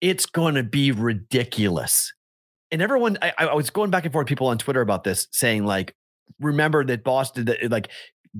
it's 0.00 0.26
going 0.26 0.54
to 0.56 0.62
be 0.62 0.92
ridiculous. 0.92 2.12
And 2.70 2.82
everyone, 2.82 3.18
I, 3.22 3.32
I, 3.38 3.54
was 3.54 3.70
going 3.70 3.90
back 3.90 4.04
and 4.04 4.12
forth 4.12 4.24
with 4.24 4.28
people 4.28 4.48
on 4.48 4.58
Twitter 4.58 4.80
about 4.80 5.02
this, 5.02 5.26
saying 5.32 5.64
like, 5.64 5.94
remember 6.38 6.84
that 6.84 7.02
Boston, 7.02 7.46
that 7.46 7.70
like 7.70 7.88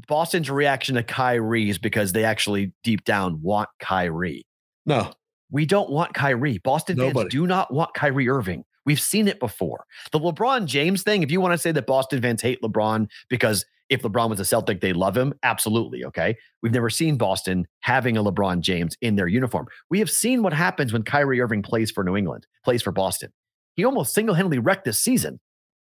Boston's 0.06 0.50
reaction 0.50 0.96
to 0.96 1.02
Kyrie 1.02 1.70
is 1.70 1.78
because 1.78 2.12
they 2.12 2.24
actually 2.24 2.72
deep 2.84 3.04
down 3.04 3.40
want 3.42 3.70
Kyrie. 3.80 4.46
No, 4.86 5.10
we 5.50 5.66
don't 5.66 5.90
want 5.90 6.14
Kyrie. 6.14 6.58
Boston 6.58 6.96
Nobody. 6.96 7.20
fans 7.20 7.32
do 7.32 7.46
not 7.46 7.72
want 7.72 7.94
Kyrie 7.94 8.28
Irving. 8.28 8.64
We've 8.88 8.98
seen 8.98 9.28
it 9.28 9.38
before. 9.38 9.84
The 10.12 10.18
LeBron 10.18 10.64
James 10.64 11.02
thing, 11.02 11.22
if 11.22 11.30
you 11.30 11.42
want 11.42 11.52
to 11.52 11.58
say 11.58 11.72
that 11.72 11.86
Boston 11.86 12.22
fans 12.22 12.40
hate 12.40 12.62
LeBron 12.62 13.06
because 13.28 13.66
if 13.90 14.00
LeBron 14.00 14.30
was 14.30 14.40
a 14.40 14.46
Celtic, 14.46 14.80
they 14.80 14.94
love 14.94 15.14
him, 15.14 15.34
absolutely. 15.42 16.06
Okay. 16.06 16.34
We've 16.62 16.72
never 16.72 16.88
seen 16.88 17.18
Boston 17.18 17.66
having 17.80 18.16
a 18.16 18.24
LeBron 18.24 18.60
James 18.60 18.96
in 19.02 19.16
their 19.16 19.28
uniform. 19.28 19.66
We 19.90 19.98
have 19.98 20.08
seen 20.08 20.42
what 20.42 20.54
happens 20.54 20.90
when 20.90 21.02
Kyrie 21.02 21.38
Irving 21.38 21.62
plays 21.62 21.90
for 21.90 22.02
New 22.02 22.16
England, 22.16 22.46
plays 22.64 22.80
for 22.80 22.90
Boston. 22.90 23.30
He 23.76 23.84
almost 23.84 24.14
single 24.14 24.34
handedly 24.34 24.58
wrecked 24.58 24.86
this 24.86 24.98
season. 24.98 25.38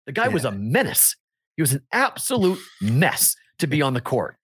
The 0.06 0.12
guy 0.12 0.24
yeah. 0.24 0.32
was 0.32 0.44
a 0.44 0.50
menace. 0.50 1.14
He 1.54 1.62
was 1.62 1.74
an 1.74 1.87
absolute 1.92 2.58
mess 2.80 3.37
to 3.61 3.68
be 3.68 3.80
on 3.80 3.94
the 3.94 4.00
court. 4.00 4.38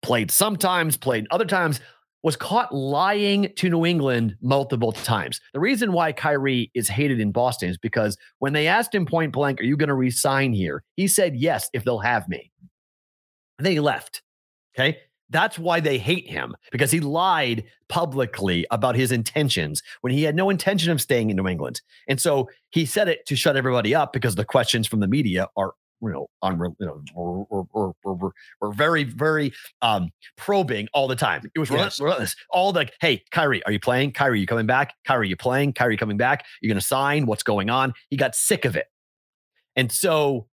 played 0.00 0.30
sometimes, 0.30 0.96
played 0.96 1.26
other 1.30 1.44
times, 1.44 1.80
was 2.22 2.36
caught 2.36 2.74
lying 2.74 3.52
to 3.56 3.70
New 3.70 3.86
England 3.86 4.36
multiple 4.40 4.92
times. 4.92 5.40
The 5.52 5.60
reason 5.60 5.92
why 5.92 6.12
Kyrie 6.12 6.70
is 6.74 6.88
hated 6.88 7.20
in 7.20 7.32
Boston 7.32 7.70
is 7.70 7.78
because 7.78 8.16
when 8.38 8.52
they 8.52 8.66
asked 8.66 8.94
him 8.94 9.06
point 9.06 9.32
blank, 9.32 9.60
Are 9.60 9.64
you 9.64 9.76
going 9.76 9.88
to 9.88 9.94
resign 9.94 10.52
here? 10.52 10.82
He 10.96 11.08
said, 11.08 11.36
Yes, 11.36 11.70
if 11.72 11.84
they'll 11.84 11.98
have 11.98 12.28
me. 12.28 12.50
And 13.58 13.66
then 13.66 13.72
he 13.72 13.80
left. 13.80 14.22
Okay. 14.78 14.98
That's 15.30 15.58
why 15.58 15.78
they 15.78 15.96
hate 15.96 16.28
him 16.28 16.56
because 16.72 16.90
he 16.90 16.98
lied 16.98 17.64
publicly 17.88 18.66
about 18.72 18.96
his 18.96 19.12
intentions 19.12 19.80
when 20.00 20.12
he 20.12 20.24
had 20.24 20.34
no 20.34 20.50
intention 20.50 20.90
of 20.90 21.00
staying 21.00 21.30
in 21.30 21.36
New 21.36 21.46
England. 21.46 21.80
And 22.08 22.20
so 22.20 22.50
he 22.70 22.84
said 22.84 23.08
it 23.08 23.24
to 23.26 23.36
shut 23.36 23.56
everybody 23.56 23.94
up 23.94 24.12
because 24.12 24.34
the 24.34 24.44
questions 24.44 24.88
from 24.88 24.98
the 24.98 25.06
media 25.06 25.46
are 25.56 25.74
you 26.02 26.10
know, 26.10 26.28
unreal, 26.42 26.74
you 26.80 26.86
know, 26.86 27.02
or, 27.14 27.46
or, 27.50 27.66
or, 27.72 27.94
or, 28.04 28.32
or 28.60 28.72
very, 28.72 29.04
very 29.04 29.52
um, 29.82 30.10
probing 30.36 30.88
all 30.94 31.06
the 31.08 31.16
time. 31.16 31.42
It 31.54 31.58
was 31.58 31.70
Yes. 31.70 32.00
relentless. 32.00 32.34
All 32.50 32.72
the, 32.72 32.88
hey, 33.00 33.22
Kyrie, 33.30 33.62
are 33.64 33.72
you 33.72 33.80
playing? 33.80 34.12
Kyrie, 34.12 34.40
you 34.40 34.46
coming 34.46 34.66
back? 34.66 34.94
Kyrie, 35.06 35.28
you 35.28 35.36
playing? 35.36 35.72
Kyrie, 35.74 35.96
coming 35.96 36.16
back? 36.16 36.44
You're 36.60 36.68
going 36.70 36.80
to 36.80 36.86
sign? 36.86 37.26
What's 37.26 37.42
going 37.42 37.68
on? 37.70 37.92
He 38.08 38.16
got 38.16 38.34
sick 38.34 38.64
of 38.64 38.76
it. 38.76 38.86
And 39.76 39.92
so 39.92 40.46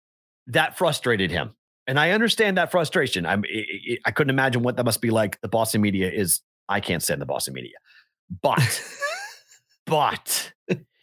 that 0.47 0.77
frustrated 0.77 1.31
him. 1.31 1.53
And 1.87 1.97
I 1.99 2.11
understand 2.11 2.57
that 2.57 2.69
frustration. 2.71 3.25
I'm, 3.25 3.43
I, 3.45 3.57
I- 3.59 3.97
I 4.05 4.11
couldn't 4.11 4.29
imagine 4.31 4.61
what 4.63 4.75
that 4.77 4.83
must 4.83 5.01
be 5.01 5.09
like. 5.09 5.39
The 5.41 5.47
Boston 5.47 5.81
media 5.81 6.09
is, 6.11 6.41
I 6.69 6.81
can't 6.81 7.01
stand 7.01 7.21
the 7.21 7.25
Boston 7.25 7.53
media. 7.53 7.77
But, 8.41 8.83
but 9.85 10.51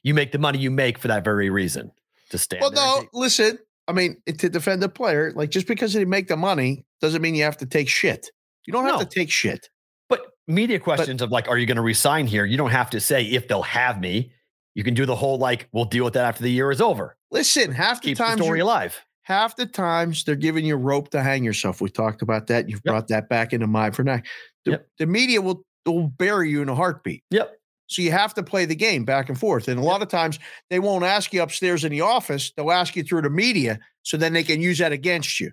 you 0.03 0.15
make 0.15 0.33
the 0.33 0.39
money 0.39 0.59
you 0.59 0.71
make 0.71 0.99
for 0.99 1.09
that 1.09 1.25
very 1.25 1.51
reason 1.51 1.91
to 2.31 2.39
stand. 2.39 2.61
Well, 2.63 2.73
no, 2.73 3.05
listen. 3.13 3.59
I 3.89 3.93
mean, 3.93 4.17
to 4.27 4.49
defend 4.49 4.83
the 4.83 4.89
player, 4.89 5.33
like 5.35 5.51
just 5.51 5.67
because 5.67 5.93
they 5.93 6.05
make 6.05 6.29
the 6.29 6.37
money 6.37 6.85
doesn't 7.01 7.21
mean 7.23 7.35
you 7.35 7.45
have 7.45 7.59
to 7.59 7.67
take 7.67 7.89
shit. 7.89 8.31
You 8.67 8.73
don't 8.73 8.85
have 8.85 8.95
No. 8.95 9.01
to 9.01 9.07
take 9.07 9.31
shit. 9.31 9.69
But 10.09 10.23
media 10.49 10.79
questions 10.79 11.21
of 11.23 11.31
like, 11.31 11.49
are 11.49 11.59
you 11.59 11.67
going 11.67 11.77
to 11.77 11.83
resign 11.83 12.27
here? 12.27 12.45
You 12.45 12.57
don't 12.57 12.71
have 12.71 12.91
to 12.91 13.01
say 13.01 13.25
if 13.25 13.47
they'll 13.49 13.63
have 13.63 14.01
me. 14.01 14.33
You 14.75 14.83
can 14.85 14.95
do 14.95 15.05
the 15.07 15.15
whole 15.15 15.39
like, 15.39 15.69
we'll 15.73 15.85
deal 15.85 16.05
with 16.05 16.15
that 16.15 16.25
after 16.25 16.43
the 16.43 16.51
year 16.51 16.71
is 16.71 16.81
over. 16.81 17.17
Listen, 17.31 17.73
half 17.73 18.01
the 18.01 18.09
Keep 18.09 18.19
the 18.19 18.25
times 18.25 18.41
story 18.43 18.61
alive. 18.61 19.05
half 19.23 19.55
the 19.57 19.67
times 19.67 20.25
they're 20.25 20.35
giving 20.35 20.65
you 20.67 20.77
rope 20.77 21.11
to 21.11 21.23
hang 21.23 21.45
yourself. 21.45 21.81
We 21.81 21.91
talked 21.91 22.23
about 22.23 22.47
that. 22.49 22.69
You've 22.69 22.81
Yep. 22.85 22.91
brought 22.93 23.09
that 23.09 23.29
back 23.29 23.53
into 23.53 23.67
mind 23.67 23.95
for 23.97 24.03
now. 24.03 24.21
The, 24.65 24.73
Yep. 24.73 24.89
the 24.99 25.07
media 25.07 25.41
will 25.43 25.65
will 25.87 26.09
bury 26.09 26.49
you 26.51 26.63
in 26.63 26.71
a 26.71 26.75
heartbeat. 26.75 27.23
Yep. 27.31 27.53
So 27.87 28.03
you 28.03 28.11
have 28.13 28.35
to 28.35 28.43
play 28.43 28.65
the 28.65 28.75
game 28.75 29.05
back 29.05 29.29
and 29.29 29.39
forth. 29.39 29.69
And 29.69 29.79
a 29.79 29.83
lot 29.83 30.03
of 30.03 30.09
times 30.09 30.39
they 30.71 30.79
won't 30.79 31.05
ask 31.05 31.33
you 31.33 31.43
upstairs 31.43 31.85
in 31.85 31.93
the 31.93 32.01
office. 32.01 32.53
They'll 32.57 32.71
ask 32.73 32.97
you 32.97 33.03
through 33.03 33.23
the 33.23 33.31
media 33.31 33.79
so 34.03 34.17
then 34.17 34.33
they 34.33 34.43
can 34.43 34.61
use 34.61 34.79
that 34.79 34.93
against 34.93 35.39
you. 35.41 35.53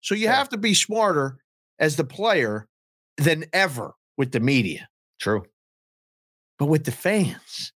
So 0.00 0.14
you 0.14 0.24
Yeah. 0.24 0.36
have 0.36 0.48
to 0.50 0.56
be 0.56 0.74
smarter 0.74 1.38
as 1.78 1.96
the 1.96 2.04
player 2.04 2.68
than 3.16 3.44
ever 3.52 3.94
with 4.16 4.32
the 4.32 4.40
media. 4.40 4.88
True. 5.20 5.44
But 6.58 6.66
with 6.66 6.84
the 6.84 6.92
fans, 6.92 7.72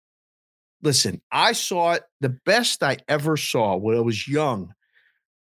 listen, 0.83 1.23
I 1.31 1.53
saw 1.53 1.93
it. 1.93 2.03
The 2.21 2.29
best 2.31 2.83
I 2.83 2.99
ever 3.09 3.37
saw 3.37 3.77
when 3.77 3.97
I 3.97 4.01
was 4.01 4.27
young 4.27 4.75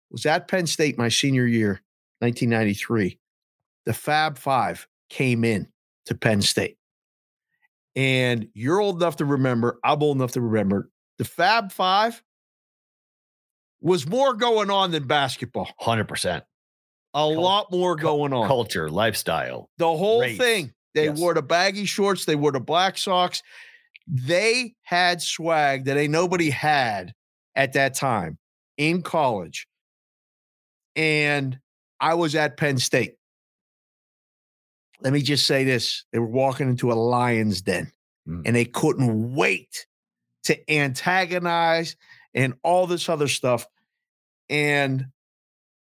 was 0.09 0.25
at 0.25 0.47
Penn 0.47 0.67
State 0.67 0.97
my 0.97 1.09
senior 1.09 1.45
year, 1.45 1.81
1993. 2.19 3.19
The 3.85 3.93
Fab 3.93 4.37
Five 4.37 4.87
came 5.09 5.43
in 5.43 5.67
to 6.05 6.15
Penn 6.15 6.41
State. 6.41 6.76
And 7.97 8.47
you're 8.53 8.79
old 8.79 9.01
enough 9.01 9.15
to 9.17 9.25
remember, 9.25 9.79
I'm 9.83 10.03
old 10.03 10.17
enough 10.17 10.33
to 10.33 10.41
remember, 10.41 10.91
the 11.17 11.25
Fab 11.25 11.71
Five 11.71 12.21
was 13.81 14.07
more 14.07 14.35
going 14.35 14.69
on 14.69 14.91
than 14.91 15.07
basketball. 15.07 15.67
100%. 15.81 16.43
A 17.15 17.25
lot 17.25 17.71
more 17.71 17.95
going 17.95 18.33
on. 18.33 18.47
Culture, 18.47 18.87
lifestyle. 18.91 19.71
The 19.79 19.87
whole 19.87 20.21
Race. 20.21 20.37
thing. 20.37 20.73
They 20.93 21.05
Yes. 21.05 21.19
wore 21.19 21.33
the 21.33 21.41
baggy 21.41 21.85
shorts, 21.85 22.25
they 22.25 22.35
wore 22.35 22.51
the 22.51 22.59
black 22.59 22.99
socks. 22.99 23.41
They 24.05 24.75
had 24.83 25.19
swag 25.21 25.85
that 25.85 25.97
ain't 25.97 26.11
nobody 26.11 26.51
had 26.51 27.13
at 27.55 27.73
that 27.73 27.95
time 27.95 28.37
in 28.77 29.01
college. 29.01 29.67
And 30.95 31.59
I 31.99 32.13
was 32.13 32.35
at 32.35 32.57
Penn 32.57 32.77
State. 32.77 33.15
Let 35.01 35.13
me 35.13 35.21
just 35.21 35.45
say 35.45 35.63
this 35.63 36.03
they 36.11 36.19
were 36.19 36.25
walking 36.25 36.69
into 36.69 36.91
a 36.91 36.95
lion's 36.95 37.61
den 37.61 37.91
Mm. 38.27 38.41
and 38.45 38.55
they 38.55 38.65
couldn't 38.65 39.35
wait 39.35 39.87
to 40.43 40.71
antagonize 40.71 41.95
and 42.33 42.55
all 42.61 42.85
this 42.85 43.07
other 43.07 43.29
stuff. 43.29 43.65
And 44.49 45.07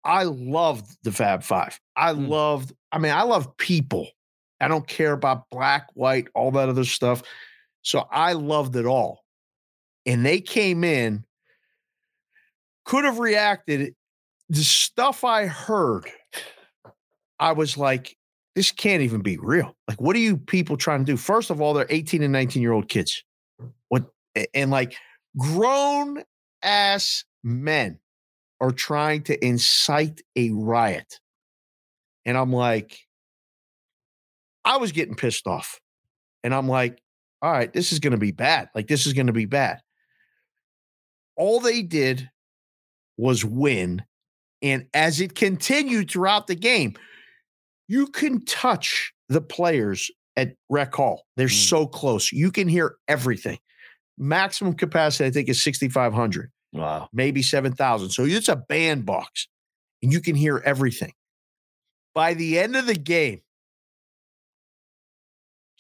I 0.04 0.24
loved 0.24 0.96
the 1.04 1.12
Fab 1.12 1.42
Five. 1.42 1.80
I 1.96 2.14
Mm. 2.14 2.28
loved, 2.30 2.74
I 2.92 3.00
mean, 3.00 3.12
I 3.14 3.24
love 3.24 3.58
people. 3.58 4.08
I 4.62 4.68
don't 4.68 4.88
care 4.88 5.12
about 5.14 5.50
black, 5.50 5.88
white, 5.96 6.28
all 6.36 6.52
that 6.52 6.70
other 6.70 6.86
stuff. 6.86 7.24
So 7.82 8.08
I 8.12 8.34
loved 8.34 8.76
it 8.76 8.86
all. 8.86 9.24
And 10.06 10.24
they 10.24 10.40
came 10.40 10.84
in, 10.84 11.26
could 12.84 13.06
have 13.06 13.18
reacted. 13.20 13.96
The 14.50 14.64
stuff 14.64 15.24
I 15.24 15.48
heard, 15.48 16.06
I 17.40 17.54
was 17.54 17.76
like, 17.76 18.16
this 18.56 18.72
can't 18.72 19.04
even 19.04 19.22
be 19.22 19.38
real. 19.38 19.76
Like, 19.88 20.02
what 20.02 20.16
are 20.16 20.20
you 20.20 20.38
people 20.38 20.78
trying 20.78 21.00
to 21.00 21.06
do? 21.06 21.18
First 21.18 21.50
of 21.50 21.62
all, 21.62 21.74
they're 21.74 21.86
18 21.90 22.24
and 22.24 22.32
19 22.32 22.62
year 22.62 22.72
old 22.72 22.88
kids. 22.88 23.24
What 23.90 24.06
and 24.54 24.72
like 24.72 24.96
grown 25.38 26.24
ass 26.64 27.26
men 27.44 28.00
are 28.62 28.72
trying 28.72 29.24
to 29.24 29.46
incite 29.46 30.22
a 30.36 30.52
riot. 30.52 31.20
And 32.26 32.38
I'm 32.38 32.54
like, 32.54 32.98
I 34.64 34.78
was 34.78 34.92
getting 34.92 35.16
pissed 35.16 35.46
off. 35.46 35.80
And 36.44 36.54
I'm 36.54 36.68
like, 36.68 37.02
all 37.42 37.52
right, 37.52 37.72
this 37.72 37.92
is 37.92 38.00
going 38.00 38.12
to 38.12 38.18
be 38.18 38.32
bad. 38.32 38.70
Like, 38.74 38.88
this 38.88 39.06
is 39.06 39.14
going 39.14 39.28
to 39.28 39.34
be 39.34 39.46
bad. 39.46 39.82
All 41.36 41.60
they 41.60 41.82
did 41.82 42.30
was 43.18 43.46
win. 43.46 44.04
And 44.62 44.88
as 44.94 45.20
it 45.20 45.36
continued 45.36 46.10
throughout 46.10 46.48
the 46.48 46.56
game, 46.56 46.96
you 47.88 48.08
can 48.08 48.44
touch 48.46 49.14
the 49.30 49.42
players 49.42 50.10
at 50.36 50.56
Rec 50.70 50.94
Hall. 50.94 51.26
They're 51.38 51.48
Mm. 51.48 51.70
so 51.70 51.88
close. 51.88 52.32
You 52.32 52.52
can 52.52 52.68
hear 52.68 52.96
everything. 53.08 53.60
Maximum 54.18 54.74
capacity, 54.74 55.26
I 55.26 55.32
think, 55.32 55.50
is 55.50 55.62
6,500 55.64 56.52
Wow. 56.74 57.10
maybe 57.14 57.42
7,000. 57.42 58.10
So 58.10 58.26
it's 58.26 58.50
a 58.50 58.56
bandbox 58.56 59.48
and 60.02 60.12
you 60.12 60.22
can 60.22 60.36
hear 60.36 60.62
everything. 60.66 61.14
By 62.14 62.34
the 62.34 62.58
end 62.60 62.76
of 62.76 62.86
the 62.86 62.96
game, 62.96 63.42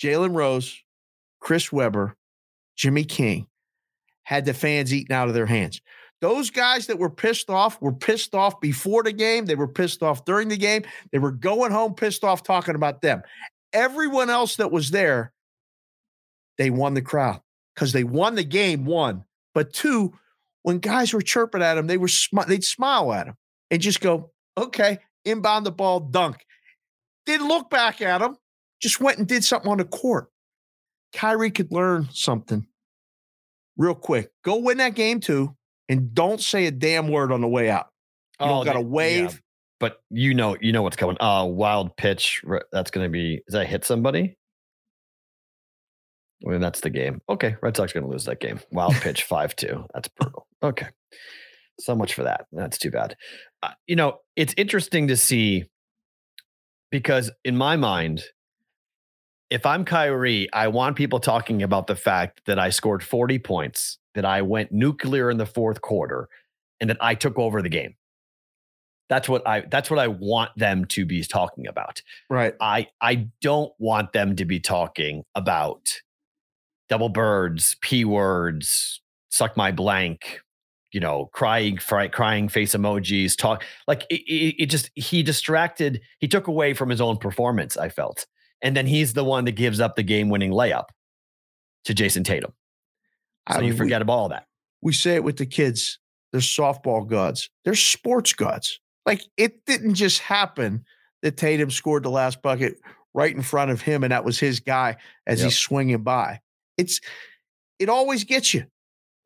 Jalen 0.02 0.36
Rose, 0.36 0.82
Chris 1.39 1.72
Webber, 1.72 2.15
Jimmy 2.76 3.06
King 3.06 3.48
had 4.24 4.46
the 4.46 4.54
fans 4.54 4.94
eating 4.94 5.15
out 5.15 5.28
of 5.28 5.34
their 5.34 5.46
hands. 5.46 5.80
Those 6.25 6.49
guys 6.49 6.88
that 6.88 6.97
were 6.97 7.11
pissed 7.11 7.51
off 7.51 7.79
were 7.83 7.93
pissed 7.93 8.33
off 8.33 8.59
before 8.59 9.03
the 9.03 9.11
game. 9.11 9.45
They 9.45 9.53
were 9.53 9.67
pissed 9.67 10.01
off 10.01 10.25
during 10.25 10.47
the 10.47 10.57
game. 10.57 10.81
They 11.11 11.19
were 11.19 11.29
going 11.29 11.71
home 11.71 11.93
pissed 11.93 12.23
off 12.23 12.41
talking 12.41 12.73
about 12.73 13.03
them. 13.03 13.21
Everyone 13.73 14.31
else 14.31 14.55
that 14.55 14.71
was 14.71 14.89
there, 14.89 15.33
they 16.57 16.71
won 16.71 16.95
the 16.95 17.03
crowd 17.03 17.41
because 17.75 17.93
they 17.93 18.03
won 18.03 18.33
the 18.33 18.43
game, 18.43 18.85
one. 18.85 19.23
But 19.53 19.71
two, 19.71 20.15
when 20.63 20.79
guys 20.79 21.13
were 21.13 21.21
chirping 21.21 21.61
at 21.61 21.77
him, 21.77 21.85
they 21.85 21.97
were 21.97 22.07
smi- 22.07 22.47
they'd 22.47 22.63
smile 22.63 23.13
at 23.13 23.27
him 23.27 23.35
and 23.69 23.79
just 23.79 24.01
go, 24.01 24.31
"Okay, 24.57 24.97
inbound 25.25 25.67
the 25.67 25.71
ball, 25.71 25.99
dunk." 25.99 26.43
Didn't 27.27 27.47
look 27.47 27.69
back 27.69 28.01
at 28.01 28.23
him. 28.23 28.35
Just 28.81 28.99
went 28.99 29.19
and 29.19 29.27
did 29.27 29.43
something 29.43 29.69
on 29.69 29.77
the 29.77 29.85
court. 29.85 30.31
Kyrie 31.13 31.51
could 31.51 31.71
learn 31.71 32.09
something 32.11 32.65
real 33.77 33.93
quick. 33.93 34.31
Go 34.43 34.55
win 34.55 34.79
that 34.79 34.95
game 34.95 35.19
too, 35.19 35.55
and 35.89 36.13
don't 36.13 36.41
say 36.41 36.65
a 36.67 36.71
damn 36.71 37.08
word 37.08 37.32
on 37.32 37.41
the 37.41 37.48
way 37.48 37.69
out. 37.69 37.88
You 38.39 38.48
don't 38.48 38.65
got 38.65 38.74
to 38.74 38.80
Oh, 38.80 38.82
they- 38.84 39.17
yeah, 39.17 39.24
wave. 39.26 39.41
but 39.80 39.97
you 40.09 40.34
know, 40.34 40.57
you 40.59 40.72
know 40.72 40.82
what's 40.84 40.95
coming. 40.97 41.18
Uh 41.20 41.45
wild 41.49 41.95
pitch. 41.97 42.43
That's 42.72 42.91
going 42.91 43.05
to 43.05 43.09
be. 43.09 43.41
Is 43.47 43.53
that 43.53 43.68
hit 43.68 43.86
somebody? 43.86 44.38
I 46.45 46.49
mean, 46.51 46.62
that's 46.62 46.82
the 46.82 46.89
game. 46.89 47.22
Okay, 47.30 47.55
Red 47.62 47.76
Sox 47.78 47.93
going 47.93 48.03
to 48.05 48.09
lose 48.09 48.26
that 48.26 48.39
game. 48.39 48.59
Wild 48.72 48.93
pitch 48.95 49.24
five 49.24 49.55
two. 49.55 49.86
That's 49.93 50.07
brutal. 50.09 50.47
Okay, 50.62 50.88
so 51.80 51.95
much 51.95 52.14
for 52.14 52.24
that. 52.24 52.45
That's 52.51 52.78
too 52.78 52.91
bad. 52.91 53.16
Uh, 53.64 53.72
you 53.88 53.95
know, 53.95 54.20
it's 54.36 54.53
interesting 54.57 55.07
to 55.07 55.18
see 55.18 55.66
because 56.91 57.32
in 57.43 57.55
my 57.57 57.78
mind, 57.78 58.24
if 59.49 59.66
I'm 59.66 59.86
Kyrie, 59.86 60.49
I 60.51 60.68
want 60.68 60.95
people 60.97 61.20
talking 61.20 61.64
about 61.64 61.88
the 61.88 61.95
fact 61.95 62.41
that 62.47 62.59
I 62.59 62.70
scored 62.70 63.03
40 63.03 63.39
points, 63.39 63.97
that 64.16 64.26
I 64.26 64.41
went 64.41 64.72
nuclear 64.72 65.30
in 65.30 65.38
the 65.38 65.45
fourth 65.45 65.82
quarter, 65.82 66.28
and 66.80 66.89
that 66.89 66.97
I 67.01 67.16
took 67.16 67.38
over 67.38 67.61
the 67.61 67.70
game. 67.70 67.95
That's 69.07 69.30
what 69.30 69.47
I 69.47 69.61
that's 69.61 69.91
what 69.91 69.99
I 69.99 70.07
want 70.07 70.51
them 70.57 70.86
to 70.86 71.05
be 71.05 71.24
talking 71.24 71.68
about. 71.68 72.01
Right. 72.30 72.55
I 72.59 72.88
I 73.01 73.28
don't 73.41 73.72
want 73.78 74.13
them 74.13 74.36
to 74.38 74.45
be 74.45 74.59
talking 74.59 75.24
about 75.36 76.01
double 76.89 77.09
birds, 77.09 77.76
p 77.82 78.03
words, 78.03 79.01
suck 79.30 79.55
my 79.55 79.72
blank, 79.72 80.41
you 80.91 80.99
know, 80.99 81.30
crying, 81.34 81.78
fry, 81.78 82.07
crying 82.07 82.47
face 82.49 82.74
emojis, 82.74 83.38
talk 83.38 83.63
like 83.88 84.05
it, 84.09 84.22
it, 84.22 84.63
it 84.63 84.66
just 84.68 84.89
he 84.95 85.22
distracted, 85.22 86.01
he 86.20 86.28
took 86.28 86.47
away 86.47 86.74
from 86.74 86.89
his 86.89 87.01
own 87.01 87.18
performance, 87.18 87.78
I 87.78 87.89
felt. 87.89 88.26
And 88.61 88.76
then 88.76 88.88
he's 88.88 89.13
the 89.13 89.24
one 89.24 89.45
that 89.45 89.51
gives 89.51 89.80
up 89.80 89.95
the 89.95 90.03
game 90.03 90.30
winning 90.30 90.51
layup 90.51 90.86
to 91.84 91.93
Jayson 91.93 92.24
Tatum. 92.24 92.53
So 93.52 93.60
I 93.60 93.62
you 93.62 93.76
forget 93.76 94.02
about 94.02 94.14
all 94.14 94.30
that. 94.30 94.46
we 94.82 94.93
say 94.93 95.16
it 95.16 95.24
with 95.24 95.38
the 95.38 95.46
kids. 95.46 96.00
They're 96.32 96.41
softball 96.41 97.08
gods. 97.08 97.50
They're 97.64 97.76
sports 97.76 98.34
gods. 98.34 98.80
Like 99.06 99.22
it 99.38 99.66
didn't 99.66 99.93
just 99.96 100.20
happen 100.20 100.84
that 101.22 101.38
Tatum 101.38 101.70
scored 101.72 102.04
the 102.04 102.10
last 102.10 102.41
bucket 102.41 102.76
right 103.14 103.34
in 103.34 103.41
front 103.41 103.72
of 103.72 103.82
him, 103.82 104.04
and 104.04 104.12
that 104.12 104.26
was 104.26 104.39
his 104.39 104.60
guy 104.60 104.98
as 105.28 105.39
Yep. 105.39 105.46
he's 105.46 105.58
swinging 105.58 106.04
by. 106.04 106.41
It's 106.78 107.00
it 107.80 107.88
always 107.89 108.24
gets 108.24 108.54
you. 108.54 108.66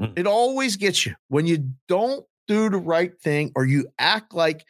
Mm. 0.02 0.18
It 0.20 0.28
always 0.28 0.76
gets 0.78 1.06
you 1.06 1.16
when 1.30 1.48
you 1.48 1.72
don't 1.88 2.26
do 2.48 2.70
the 2.70 2.78
right 2.78 3.20
thing 3.22 3.52
or 3.56 3.66
you 3.66 3.88
act 4.00 4.34
like 4.34 4.66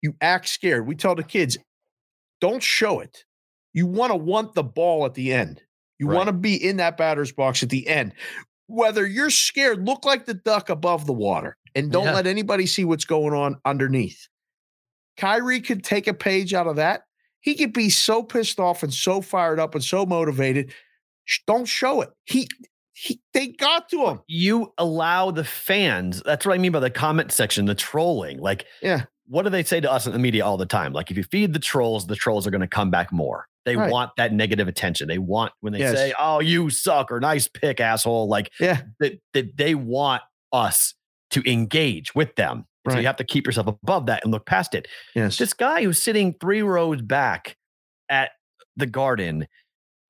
you 0.00 0.14
act 0.20 0.48
scared. 0.48 0.86
We 0.86 0.94
tell 0.96 1.14
the 1.14 1.22
kids, 1.22 1.58
don't 2.40 2.62
show 2.62 3.00
it. 3.00 3.24
You 3.74 3.86
want 3.86 4.10
to 4.12 4.16
want 4.16 4.54
the 4.54 4.62
ball 4.64 5.06
at 5.06 5.14
the 5.14 5.32
end. 5.32 5.62
You 6.02 6.08
Right. 6.08 6.16
want 6.16 6.26
to 6.26 6.32
be 6.32 6.56
in 6.56 6.78
that 6.78 6.96
batter's 6.96 7.30
box 7.30 7.62
at 7.62 7.68
the 7.68 7.86
end. 7.86 8.12
Whether 8.66 9.06
you're 9.06 9.30
scared, 9.30 9.86
look 9.86 10.04
like 10.04 10.26
the 10.26 10.34
duck 10.34 10.68
above 10.68 11.06
the 11.06 11.12
water 11.12 11.56
and 11.76 11.92
don't 11.92 12.06
Yeah. 12.06 12.14
let 12.14 12.26
anybody 12.26 12.66
see 12.66 12.84
what's 12.84 13.04
going 13.04 13.32
on 13.34 13.60
underneath. 13.64 14.26
Kyrie 15.16 15.60
could 15.60 15.84
take 15.84 16.08
a 16.08 16.14
page 16.14 16.54
out 16.54 16.66
of 16.66 16.74
that. 16.76 17.02
He 17.40 17.54
could 17.54 17.72
be 17.72 17.88
so 17.88 18.24
pissed 18.24 18.58
off 18.58 18.82
and 18.82 18.92
so 18.92 19.20
fired 19.20 19.60
up 19.60 19.76
and 19.76 19.84
so 19.84 20.04
motivated. 20.04 20.72
Don't 21.46 21.66
show 21.66 22.00
it. 22.00 22.10
He, 22.24 22.48
he 22.94 23.20
they 23.32 23.46
got 23.48 23.88
to 23.90 24.06
him. 24.08 24.20
You 24.26 24.72
allow 24.78 25.30
the 25.30 25.44
fans, 25.44 26.20
that's 26.24 26.44
what 26.44 26.54
I 26.54 26.58
mean 26.58 26.72
by 26.72 26.80
the 26.80 26.90
comment 26.90 27.30
section, 27.30 27.66
the 27.66 27.76
trolling. 27.76 28.38
Like, 28.40 28.66
Yeah. 28.82 29.04
what 29.28 29.42
do 29.42 29.50
they 29.50 29.62
say 29.62 29.78
to 29.80 29.90
us 29.92 30.04
in 30.06 30.12
the 30.12 30.18
media 30.18 30.44
all 30.44 30.56
the 30.56 30.66
time? 30.66 30.92
Like, 30.92 31.12
if 31.12 31.16
you 31.16 31.22
feed 31.22 31.52
the 31.52 31.60
trolls, 31.60 32.08
the 32.08 32.16
trolls 32.16 32.44
are 32.44 32.50
going 32.50 32.60
to 32.62 32.66
come 32.66 32.90
back 32.90 33.12
more. 33.12 33.46
They 33.64 33.76
Right. 33.76 33.90
want 33.90 34.10
that 34.16 34.32
negative 34.32 34.66
attention. 34.68 35.06
They 35.08 35.18
want 35.18 35.52
when 35.60 35.72
they 35.72 35.78
Yes. 35.80 35.94
say, 35.96 36.12
"Oh, 36.18 36.40
you 36.40 36.68
suck" 36.70 37.12
or 37.12 37.20
"Nice 37.20 37.48
pick, 37.48 37.80
asshole." 37.80 38.28
Like, 38.28 38.50
Yeah. 38.60 38.82
that, 39.00 39.20
that 39.34 39.56
they 39.56 39.74
want 39.74 40.22
us 40.52 40.94
to 41.30 41.42
engage 41.50 42.14
with 42.14 42.34
them. 42.36 42.66
So 42.90 42.98
you 42.98 43.06
have 43.06 43.16
to 43.16 43.24
keep 43.24 43.46
yourself 43.46 43.68
above 43.68 44.06
that 44.06 44.24
and 44.24 44.32
look 44.32 44.44
past 44.44 44.74
it. 44.74 44.88
Yes. 45.14 45.38
This 45.38 45.54
guy 45.54 45.84
who's 45.84 46.02
sitting 46.02 46.34
three 46.40 46.62
rows 46.62 47.00
back 47.00 47.56
at 48.08 48.32
the 48.76 48.86
Garden, 48.86 49.46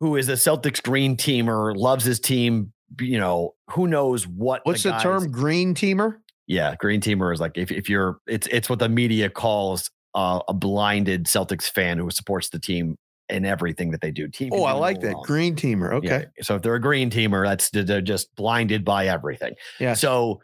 who 0.01 0.17
is 0.17 0.31
a 0.31 0.33
Celtics 0.33 0.83
green 0.83 1.17
teamer, 1.19 1.77
loves 1.77 2.05
his 2.07 2.19
team. 2.19 2.73
You 2.99 3.19
know, 3.19 3.55
who 3.73 3.87
knows 3.87 4.27
what? 4.27 4.63
What's 4.65 4.83
the, 4.85 4.91
guy's- 4.91 5.03
term? 5.03 5.31
Green 5.31 5.75
teamer? 5.75 6.17
Yeah, 6.47 6.75
green 6.77 7.01
teamer 7.03 7.33
is 7.33 7.41
like 7.41 7.53
if 7.57 7.71
if 7.71 7.91
you're 7.91 8.19
it's 8.27 8.47
it's 8.49 8.71
what 8.71 8.79
the 8.79 8.89
media 8.89 9.29
calls 9.29 9.91
uh, 10.15 10.41
a 10.49 10.55
blinded 10.55 11.27
Celtics 11.27 11.71
fan 11.71 11.99
who 11.99 12.11
supports 12.11 12.49
the 12.49 12.59
team 12.59 12.97
in 13.29 13.45
everything 13.45 13.91
that 13.93 14.01
they 14.01 14.11
do. 14.11 14.29
Team. 14.29 14.51
Oh, 14.53 14.65
I 14.65 14.73
like 14.73 15.01
that. 15.01 15.15
wrong. 15.15 15.25
Green 15.27 15.57
teamer. 15.57 15.93
Okay. 15.95 16.27
Yeah, 16.37 16.43
So 16.43 16.57
if 16.57 16.63
they're 16.63 16.75
a 16.75 16.81
green 16.81 17.11
teamer, 17.11 17.47
that's 17.47 17.71
they're 17.71 18.01
just 18.01 18.35
blinded 18.37 18.85
by 18.85 19.07
everything. 19.07 19.55
Yeah. 19.81 19.95
So 19.95 20.43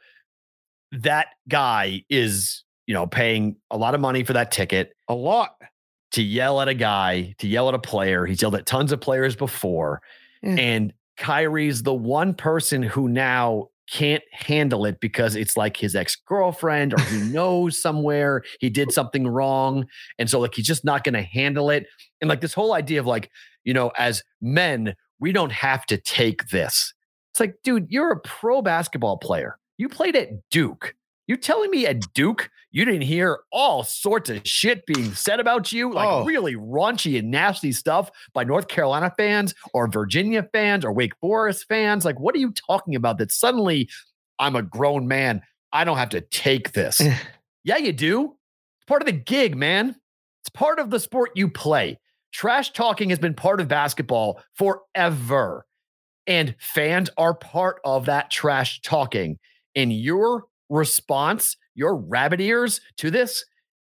that 0.93 1.29
guy 1.49 2.05
is, 2.09 2.65
you 2.87 2.95
know, 2.95 3.07
paying 3.07 3.57
a 3.71 3.77
lot 3.77 3.95
of 3.95 4.01
money 4.01 4.25
for 4.25 4.33
that 4.33 4.51
ticket 4.51 4.95
a 5.09 5.15
lot. 5.15 5.55
to 6.13 6.23
yell 6.23 6.61
at 6.63 6.69
a 6.69 6.75
guy, 6.75 7.35
to 7.39 7.47
yell 7.47 7.69
at 7.69 7.75
a 7.75 7.79
player. 7.79 8.25
He's 8.25 8.41
yelled 8.41 8.55
at 8.55 8.65
tons 8.65 8.93
of 8.93 9.01
players 9.01 9.37
before. 9.37 10.01
Yeah. 10.43 10.55
And 10.55 10.93
Kyrie's 11.19 11.83
the 11.83 11.93
one 11.93 12.33
person 12.33 12.83
who 12.83 13.09
now 13.09 13.69
can't 13.91 14.23
handle 14.33 14.85
it 14.85 15.01
because 15.01 15.35
it's 15.37 15.57
like 15.57 15.77
his 15.77 15.97
ex-girlfriend 15.97 16.95
or 16.95 17.01
he 17.03 17.19
knows 17.33 17.81
somewhere 17.81 18.43
he 18.61 18.71
did 18.71 18.93
something 18.93 19.27
wrong. 19.27 19.87
And 20.19 20.29
so 20.29 20.41
like 20.41 20.55
he's 20.55 20.67
just 20.67 20.85
not 20.85 21.05
going 21.05 21.15
to 21.15 21.23
handle 21.23 21.71
it. 21.71 21.87
And 22.21 22.29
like 22.29 22.41
this 22.41 22.55
whole 22.55 22.75
idea 22.75 23.01
of 23.01 23.07
like, 23.07 23.31
you 23.65 23.73
know, 23.75 23.91
as 23.97 24.23
men, 24.41 24.95
we 25.21 25.33
don't 25.33 25.53
have 25.53 25.87
to 25.87 25.97
take 25.97 26.49
this. 26.49 26.95
It's 27.33 27.41
like, 27.41 27.57
dude, 27.63 27.87
you're 27.89 28.13
a 28.13 28.21
pro 28.21 28.63
basketball 28.63 29.19
player. 29.19 29.59
You 29.77 29.89
played 29.89 30.17
at 30.17 30.29
Duke. 30.51 30.95
You 31.27 31.37
telling 31.37 31.71
me 31.71 31.87
at 31.87 32.13
Duke 32.15 32.51
you 32.71 32.85
didn't 32.85 33.03
hear 33.03 33.39
all 33.51 33.83
sorts 33.83 34.29
of 34.31 34.47
shit 34.47 34.85
being 34.87 35.15
said 35.15 35.41
about 35.41 35.73
you, 35.73 35.93
like 35.93 36.09
Oh. 36.09 36.25
really 36.25 36.55
raunchy 36.55 37.19
and 37.19 37.31
nasty 37.31 37.73
stuff 37.73 38.11
by 38.35 38.45
North 38.45 38.69
Carolina 38.69 39.13
fans 39.17 39.55
or 39.73 39.89
Virginia 39.89 40.43
fans 40.53 40.85
or 40.85 40.93
Wake 40.93 41.17
Forest 41.21 41.67
fans? 41.69 42.05
Like, 42.05 42.21
what 42.21 42.35
are 42.35 42.39
you 42.39 42.53
talking 42.53 42.95
about? 42.95 43.19
That 43.19 43.33
suddenly 43.33 43.89
I'm 44.39 44.55
a 44.57 44.63
grown 44.63 45.09
man. 45.09 45.43
I 45.73 45.85
don't 45.85 45.97
have 45.99 46.11
to 46.11 46.21
take 46.21 46.73
this. 46.73 47.01
Yeah, 47.65 47.77
you 47.77 47.93
do. 47.93 48.25
It's 48.79 48.87
part 48.87 49.03
of 49.03 49.07
the 49.07 49.13
gig, 49.13 49.55
man. 49.55 49.95
It's 50.41 50.49
part 50.49 50.79
of 50.79 50.89
the 50.89 51.01
sport 51.01 51.33
you 51.35 51.51
play. 51.51 51.99
Trash 52.33 52.73
talking 52.73 53.11
has 53.11 53.19
been 53.19 53.35
part 53.35 53.61
of 53.61 53.69
basketball 53.69 54.41
forever. 54.55 55.67
And 56.27 56.55
fans 56.59 57.11
are 57.19 57.35
part 57.35 57.81
of 57.85 58.07
that 58.07 58.31
trash 58.31 58.81
talking. 58.81 59.39
And 59.75 59.93
your 59.93 60.45
response, 60.71 61.57
your 61.79 61.95
rabbit 61.95 62.41
ears 62.41 62.81
to 62.97 63.11
this 63.11 63.45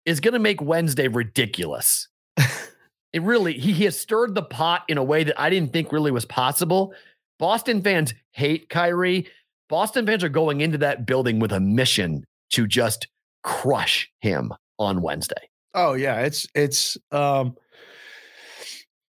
is 0.07 0.20
going 0.20 0.32
to 0.32 0.41
make 0.41 0.61
Wednesday 0.61 1.07
ridiculous. 1.07 2.09
it 3.12 3.22
really, 3.22 3.53
he, 3.53 3.72
he 3.72 3.85
has 3.85 4.01
stirred 4.01 4.35
the 4.35 4.43
pot 4.43 4.85
in 4.89 4.97
a 4.97 5.05
way 5.05 5.22
that 5.22 5.39
I 5.39 5.51
didn't 5.51 5.72
think 5.72 5.93
really 5.93 6.11
was 6.11 6.24
possible. 6.24 6.95
Boston 7.39 7.82
fans 7.82 8.14
hate 8.32 8.70
Kyrie. 8.70 9.28
Boston 9.68 10.07
fans 10.07 10.24
are 10.24 10.30
going 10.30 10.62
into 10.62 10.78
that 10.78 11.07
building 11.07 11.39
with 11.39 11.53
a 11.53 11.61
mission 11.61 12.24
to 12.53 12.66
just 12.66 13.07
crush 13.43 14.11
him 14.20 14.53
on 14.78 15.03
Wednesday. 15.03 15.49
Oh 15.74 15.93
yeah, 15.95 16.20
it's 16.20 16.47
it's 16.55 16.97
um 17.11 17.57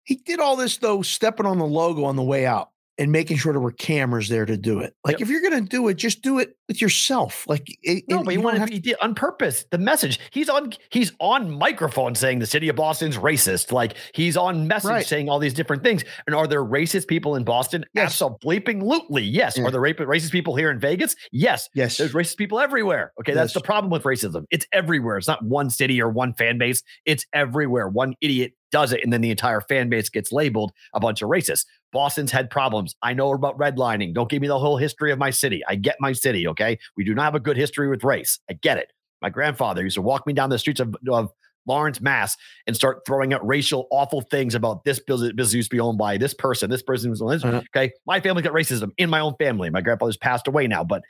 he 0.04 0.16
did 0.16 0.40
all 0.40 0.56
this 0.56 0.78
though 0.78 1.02
stepping 1.02 1.46
on 1.46 1.58
the 1.58 1.66
logo 1.66 2.04
on 2.04 2.16
the 2.16 2.22
way 2.22 2.46
out 2.46 2.71
and 2.98 3.10
making 3.10 3.36
sure 3.38 3.52
there 3.52 3.60
were 3.60 3.72
cameras 3.72 4.28
there 4.28 4.44
to 4.44 4.56
do 4.56 4.80
it. 4.80 4.94
Like 5.04 5.14
Yep. 5.14 5.22
if 5.22 5.28
you're 5.30 5.40
going 5.40 5.64
to 5.64 5.68
do 5.68 5.88
it 5.88 5.94
just 5.94 6.22
do 6.22 6.38
it 6.38 6.56
with 6.68 6.80
yourself. 6.80 7.44
Like 7.48 7.66
it, 7.82 8.04
No, 8.08 8.22
but 8.22 8.34
you 8.34 8.46
have 8.48 8.68
he 8.68 8.78
did 8.78 8.96
on 9.00 9.14
purpose. 9.14 9.64
The 9.70 9.78
message 9.78 10.20
he's 10.30 10.48
on 10.48 10.72
he's 10.90 11.12
on 11.18 11.50
microphone 11.50 12.14
saying 12.14 12.38
the 12.40 12.46
city 12.46 12.68
of 12.68 12.76
Boston's 12.76 13.16
racist. 13.16 13.72
Like 13.72 13.94
he's 14.14 14.36
on 14.36 14.68
message 14.68 14.90
Right. 14.90 15.06
saying 15.06 15.28
all 15.28 15.38
these 15.38 15.54
different 15.54 15.82
things. 15.82 16.04
And 16.26 16.34
are 16.36 16.46
there 16.46 16.64
racist 16.64 17.06
people 17.08 17.34
in 17.34 17.44
Boston? 17.44 17.84
Yes. 17.94 18.20
Absolutely, 18.22 19.22
yes. 19.22 19.56
Yeah. 19.56 19.64
Are 19.64 19.70
there 19.70 19.80
racist 19.80 20.32
people 20.32 20.56
here 20.56 20.70
in 20.70 20.78
Vegas? 20.78 21.16
Yes. 21.30 21.68
Yes. 21.74 21.96
There's 21.96 22.12
racist 22.12 22.36
people 22.36 22.60
everywhere. 22.60 23.12
Okay, 23.20 23.32
that's 23.34 23.52
the 23.54 23.60
problem 23.60 23.90
with 23.90 24.02
racism. 24.02 24.44
It's 24.50 24.66
everywhere. 24.72 25.18
It's 25.18 25.28
not 25.28 25.44
one 25.44 25.70
city 25.70 26.00
or 26.00 26.08
one 26.08 26.34
fan 26.34 26.58
base. 26.58 26.82
It's 27.04 27.24
everywhere. 27.32 27.88
One 27.88 28.14
idiot 28.20 28.52
does 28.70 28.92
it, 28.92 29.00
and 29.04 29.12
then 29.12 29.20
the 29.20 29.30
entire 29.30 29.60
fan 29.60 29.90
base 29.90 30.08
gets 30.08 30.32
labeled 30.32 30.72
a 30.94 31.00
bunch 31.00 31.20
of 31.20 31.28
racists. 31.28 31.66
Boston's 31.92 32.32
had 32.32 32.50
problems. 32.50 32.96
I 33.02 33.14
know 33.14 33.32
about 33.32 33.58
redlining. 33.58 34.14
Don't 34.14 34.30
give 34.30 34.42
me 34.42 34.48
the 34.48 34.58
whole 34.58 34.76
history 34.76 35.12
of 35.12 35.18
my 35.18 35.30
city. 35.30 35.62
I 35.68 35.76
get 35.76 35.96
my 36.00 36.12
city. 36.12 36.48
Okay, 36.48 36.78
we 36.96 37.04
do 37.04 37.14
not 37.14 37.24
have 37.24 37.34
a 37.34 37.40
good 37.40 37.56
history 37.56 37.88
with 37.88 38.02
race. 38.02 38.38
I 38.50 38.54
get 38.54 38.78
it. 38.78 38.92
My 39.20 39.30
grandfather 39.30 39.82
used 39.82 39.94
to 39.94 40.02
walk 40.02 40.26
me 40.26 40.32
down 40.32 40.50
the 40.50 40.58
streets 40.58 40.80
of, 40.80 40.96
of 41.08 41.30
Lawrence, 41.66 42.00
Mass, 42.00 42.36
and 42.66 42.74
start 42.74 43.02
throwing 43.06 43.32
out 43.32 43.46
racial 43.46 43.86
awful 43.90 44.20
things 44.22 44.54
about 44.54 44.84
this 44.84 44.98
business, 44.98 45.32
business 45.32 45.54
used 45.54 45.70
to 45.70 45.76
be 45.76 45.80
owned 45.80 45.98
by 45.98 46.16
this 46.16 46.34
person. 46.34 46.70
This 46.70 46.82
person 46.82 47.10
was 47.10 47.22
on 47.22 47.30
this. 47.30 47.44
Uh-huh. 47.44 47.62
Okay, 47.74 47.92
my 48.06 48.20
family 48.20 48.42
got 48.42 48.52
racism 48.52 48.90
in 48.98 49.10
my 49.10 49.20
own 49.20 49.34
family. 49.38 49.70
My 49.70 49.80
grandfather's 49.80 50.16
passed 50.16 50.48
away 50.48 50.66
now, 50.66 50.82
but 50.82 51.02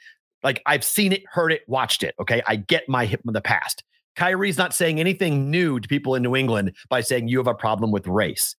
like 0.43 0.63
I've 0.67 0.85
seen 0.85 1.13
it, 1.13 1.23
heard 1.31 1.53
it, 1.53 1.63
watched 1.69 2.03
it. 2.03 2.15
Okay, 2.21 2.43
I 2.47 2.57
get 2.57 2.89
my 2.89 3.07
hip 3.07 3.23
of 3.27 3.33
the 3.33 3.41
past. 3.41 3.85
Kyrie's 4.17 4.59
not 4.59 4.75
saying 4.75 5.01
anything 5.01 5.51
new 5.51 5.81
to 5.81 5.89
people 5.89 6.15
in 6.15 6.23
New 6.23 6.37
England 6.37 6.73
by 6.91 7.01
saying 7.01 7.29
you 7.29 7.39
have 7.39 7.47
a 7.47 7.55
problem 7.55 7.91
with 7.91 8.07
race. 8.07 8.57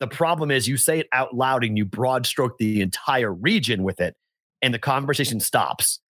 The 0.00 0.06
problem 0.06 0.50
is 0.50 0.68
you 0.68 0.76
say 0.76 0.98
it 1.00 1.08
out 1.12 1.34
loud 1.34 1.64
and 1.64 1.76
you 1.78 1.84
broad 1.84 2.26
stroke 2.26 2.58
the 2.58 2.80
entire 2.82 3.32
region 3.32 3.82
with 3.82 4.00
it, 4.00 4.14
and 4.62 4.74
the 4.74 4.78
conversation 4.78 5.40
stops. 5.40 6.00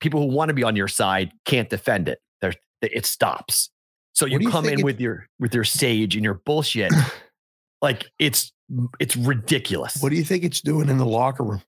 People 0.00 0.20
who 0.20 0.34
want 0.34 0.48
to 0.48 0.54
be 0.54 0.62
on 0.62 0.76
your 0.76 0.88
side 0.88 1.32
can't 1.44 1.68
defend 1.68 2.08
it. 2.08 2.20
There's 2.40 2.56
it 2.82 3.04
stops. 3.06 3.70
So 4.14 4.26
you 4.26 4.38
you 4.40 4.50
come 4.50 4.66
in 4.66 4.80
it- 4.80 4.84
with 4.84 5.00
your 5.00 5.26
with 5.38 5.54
your 5.54 5.64
sage 5.64 6.14
and 6.14 6.24
your 6.24 6.34
bullshit. 6.34 6.92
like 7.82 8.06
it's 8.18 8.52
it's 9.00 9.16
ridiculous. 9.16 10.00
What 10.00 10.10
do 10.10 10.16
you 10.16 10.24
think 10.24 10.44
it's 10.44 10.60
doing 10.60 10.88
in 10.88 10.98
the 10.98 11.06
locker 11.06 11.42
room? 11.42 11.62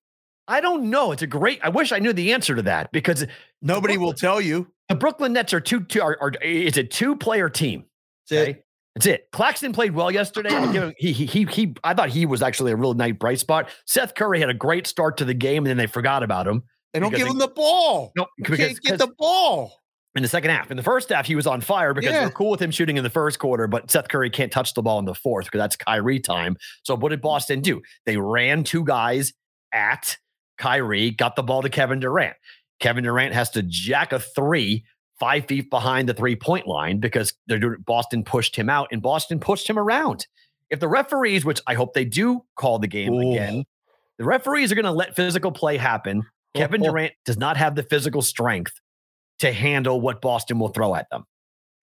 I 0.48 0.60
don't 0.60 0.90
know. 0.90 1.12
It's 1.12 1.22
a 1.22 1.26
great. 1.26 1.60
I 1.62 1.68
wish 1.68 1.92
I 1.92 1.98
knew 1.98 2.12
the 2.12 2.32
answer 2.32 2.54
to 2.56 2.62
that 2.62 2.90
because 2.92 3.26
Nobody 3.60 3.96
will 3.96 4.12
tell 4.12 4.40
you. 4.40 4.66
the 4.88 4.94
Brooklyn 4.96 5.32
Nets 5.32 5.52
are 5.52 5.60
two. 5.60 5.80
two 5.84 6.02
are, 6.02 6.16
are 6.20 6.32
it's 6.42 6.76
a 6.76 6.84
two 6.84 7.16
player 7.16 7.48
team. 7.48 7.84
Okay? 8.30 8.62
That's 8.94 9.06
it. 9.06 9.28
Claxton 9.32 9.72
played 9.72 9.94
well 9.94 10.10
yesterday. 10.10 10.50
Him, 10.50 10.92
he, 10.98 11.12
he 11.12 11.24
he 11.26 11.44
he. 11.46 11.74
I 11.82 11.94
thought 11.94 12.10
he 12.10 12.26
was 12.26 12.42
actually 12.42 12.72
a 12.72 12.76
real 12.76 12.92
nice 12.94 13.14
bright 13.14 13.38
spot. 13.38 13.70
Seth 13.86 14.14
Curry 14.14 14.38
had 14.40 14.50
a 14.50 14.54
great 14.54 14.86
start 14.86 15.16
to 15.18 15.24
the 15.24 15.32
game, 15.34 15.58
and 15.64 15.66
then 15.68 15.76
they 15.78 15.86
forgot 15.86 16.22
about 16.22 16.46
him. 16.46 16.62
They 16.92 17.00
don't 17.00 17.10
give 17.10 17.20
they- 17.26 17.30
him 17.30 17.38
the 17.38 17.48
ball. 17.48 18.12
No, 18.16 18.26
You 18.36 18.44
because, 18.44 18.58
can't 18.58 18.80
get 18.82 18.98
the 18.98 19.12
ball. 19.18 19.72
in 20.14 20.22
the 20.22 20.28
second 20.28 20.50
half. 20.50 20.70
In 20.70 20.76
the 20.76 20.82
first 20.82 21.08
half, 21.08 21.24
he 21.26 21.34
was 21.34 21.46
on 21.46 21.62
fire 21.62 21.94
because 21.94 22.12
Yeah. 22.12 22.20
they're 22.20 22.30
cool 22.30 22.50
with 22.50 22.60
him 22.60 22.70
shooting 22.70 22.98
in 22.98 23.02
the 23.02 23.08
first 23.08 23.38
quarter, 23.38 23.66
but 23.66 23.90
Seth 23.90 24.08
Curry 24.08 24.28
can't 24.28 24.52
touch 24.52 24.74
the 24.74 24.82
ball 24.82 24.98
in 24.98 25.06
the 25.06 25.14
fourth 25.14 25.46
because 25.46 25.58
that's 25.60 25.76
Kyrie 25.76 26.20
time. 26.20 26.58
So 26.82 26.94
what 26.94 27.08
did 27.08 27.22
Boston 27.22 27.62
do? 27.62 27.80
They 28.04 28.18
ran 28.18 28.62
two 28.62 28.84
guys 28.84 29.32
at 29.72 30.18
Kyrie, 30.58 31.12
got 31.12 31.34
the 31.34 31.42
ball 31.42 31.62
to 31.62 31.70
Kevin 31.70 31.98
Durant. 31.98 32.36
Kevin 32.78 33.04
Durant 33.04 33.32
has 33.32 33.48
to 33.50 33.62
jack 33.62 34.12
a 34.12 34.18
three 34.18 34.84
five 35.22 35.46
feet 35.46 35.70
behind 35.70 36.08
the 36.08 36.14
three 36.14 36.34
point 36.34 36.66
line 36.66 36.98
because 36.98 37.32
they're 37.46 37.60
doing, 37.60 37.76
Boston 37.86 38.24
pushed 38.24 38.56
him 38.56 38.68
out 38.68 38.88
and 38.90 39.00
Boston 39.00 39.38
pushed 39.38 39.70
him 39.70 39.78
around. 39.78 40.26
If 40.68 40.80
the 40.80 40.88
referees, 40.88 41.44
which 41.44 41.60
I 41.68 41.74
hope 41.74 41.94
they 41.94 42.04
do 42.04 42.44
call 42.56 42.80
the 42.80 42.88
game 42.88 43.12
Ooh. 43.14 43.30
again, 43.30 43.64
the 44.18 44.24
referees 44.24 44.72
are 44.72 44.74
going 44.74 44.84
to 44.84 44.90
let 44.90 45.14
physical 45.14 45.52
play 45.52 45.76
happen. 45.76 46.24
Kevin. 46.56 46.82
Durant 46.82 47.12
does 47.24 47.36
not 47.38 47.56
have 47.56 47.76
the 47.76 47.84
physical 47.84 48.20
strength 48.20 48.72
to 49.38 49.52
handle 49.52 50.00
what 50.00 50.20
Boston 50.20 50.58
will 50.58 50.68
throw 50.68 50.92
at 50.96 51.08
them. 51.10 51.22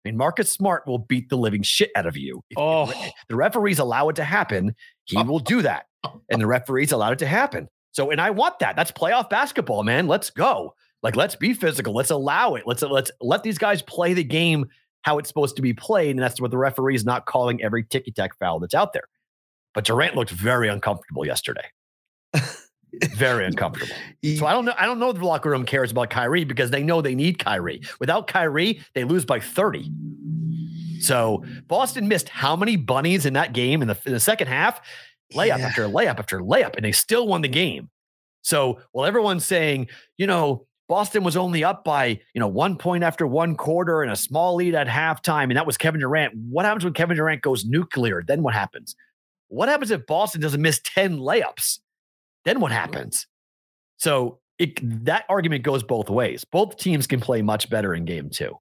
I 0.05 0.09
mean, 0.09 0.17
Marcus 0.17 0.51
Smart 0.51 0.87
will 0.89 0.99
beat 0.99 1.29
the 1.29 1.37
living 1.37 1.63
shit 1.63 1.91
out 1.95 2.07
of 2.07 2.17
you. 2.17 2.43
If 2.51 2.59
Oh. 2.59 2.93
the 3.29 3.37
referees 3.37 3.79
allow 3.79 4.09
it 4.09 4.17
to 4.17 4.25
happen, 4.25 4.75
he 5.05 5.23
will 5.23 5.39
do 5.39 5.63
that. 5.63 5.87
And 6.29 6.43
the 6.43 6.49
referees 6.49 6.91
allowed 6.91 7.13
it 7.13 7.19
to 7.21 7.27
happen. 7.27 7.69
So, 7.93 8.11
and 8.11 8.21
I 8.21 8.31
want 8.31 8.59
that. 8.59 8.75
That's 8.75 8.91
playoff 8.91 9.31
basketball, 9.31 9.85
man. 9.85 10.09
Let's 10.09 10.31
go. 10.31 10.75
Like, 11.03 11.17
let's 11.17 11.35
be 11.37 11.55
physical. 11.55 11.95
Let's 11.95 12.11
allow 12.11 12.55
it. 12.55 12.65
Let's 12.67 12.83
let's 12.83 13.11
let 13.21 13.43
these 13.43 13.59
guys 13.59 13.83
play 13.83 14.13
the 14.15 14.25
game 14.25 14.67
how 15.03 15.19
it's 15.19 15.29
supposed 15.29 15.57
to 15.57 15.63
be 15.63 15.73
played. 15.73 16.11
And 16.11 16.19
that's 16.19 16.41
what 16.41 16.51
the 16.51 16.59
referee 16.59 16.95
is 16.95 17.05
not 17.05 17.25
calling 17.27 17.63
every 17.63 17.85
ticky 17.85 18.13
tack 18.13 18.37
foul 18.39 18.61
that's 18.61 18.75
out 18.75 18.93
there. 18.93 19.05
But 19.75 19.85
Durant 19.85 20.15
looked 20.17 20.31
very 20.31 20.69
uncomfortable 20.69 21.25
yesterday. 21.25 21.65
very 23.15 23.47
uncomfortable. 23.47 23.95
So 24.37 24.47
I 24.47 24.53
don't 24.53 24.65
know. 24.65 24.75
I 24.77 24.85
don't 24.87 24.99
know 24.99 25.11
if 25.11 25.17
the 25.17 25.25
locker 25.25 25.49
room 25.51 25.65
cares 25.65 25.91
about 25.91 26.11
Kyrie 26.11 26.45
because 26.45 26.71
they 26.71 26.83
know 26.83 27.01
they 27.01 27.15
need 27.15 27.39
Kyrie. 27.39 27.81
Without 27.99 28.27
Kyrie, 28.27 28.81
they 28.95 29.05
lose 29.05 29.25
by 29.25 29.41
30. 29.41 29.91
So 31.01 31.45
Boston 31.67 32.09
missed 32.09 32.29
how 32.29 32.57
many 32.57 32.77
bunnies 32.77 33.25
in 33.25 33.33
that 33.35 33.53
game 33.53 33.81
in 33.81 33.89
the, 33.89 33.99
in 34.05 34.13
the 34.13 34.21
second 34.21 34.49
half? 34.49 34.81
Layup 35.35 35.59
Yeah. 35.59 35.67
after 35.69 35.85
layup 35.85 36.19
after 36.19 36.41
layup, 36.41 36.75
and 36.77 36.85
they 36.85 36.93
still 36.93 37.27
won 37.27 37.41
the 37.43 37.49
game. 37.49 37.89
So 38.43 38.81
while 38.93 39.07
everyone's 39.07 39.45
saying, 39.47 39.89
you 40.19 40.27
know, 40.27 40.67
Boston 40.91 41.23
was 41.23 41.37
only 41.37 41.63
up 41.63 41.85
by, 41.85 42.21
you 42.35 42.41
know, 42.41 42.49
one 42.49 42.77
point 42.77 43.05
after 43.05 43.25
one 43.25 43.55
quarter 43.55 44.03
and 44.03 44.11
a 44.11 44.17
small 44.17 44.57
lead 44.57 44.75
at 44.75 44.89
halftime, 44.89 45.45
and 45.45 45.57
that 45.57 45.65
was 45.65 45.79
Kevin 45.79 46.01
Durant. 46.01 46.35
What 46.35 46.65
happens 46.65 46.83
when 46.83 46.95
Kevin 46.95 47.17
Durant 47.17 47.43
goes 47.43 47.65
nuclear? 47.65 48.25
Then 48.27 48.43
what 48.43 48.55
happens? 48.55 48.97
What 49.47 49.69
happens 49.69 49.93
if 49.93 50.05
Boston 50.07 50.41
doesn't 50.41 50.61
miss 50.61 50.81
10 50.83 51.19
layups? 51.19 51.79
Then 52.45 52.59
what 52.59 52.73
happens? 52.73 53.29
So 53.99 54.41
it, 54.59 54.81
that 55.05 55.27
argument 55.29 55.63
goes 55.63 55.85
both 55.85 56.11
ways. 56.11 56.45
Both 56.45 56.77
teams 56.77 57.07
can 57.07 57.21
play 57.21 57.41
much 57.41 57.71
better 57.71 57.95
in 57.95 58.05
game 58.05 58.29
two. 58.29 58.57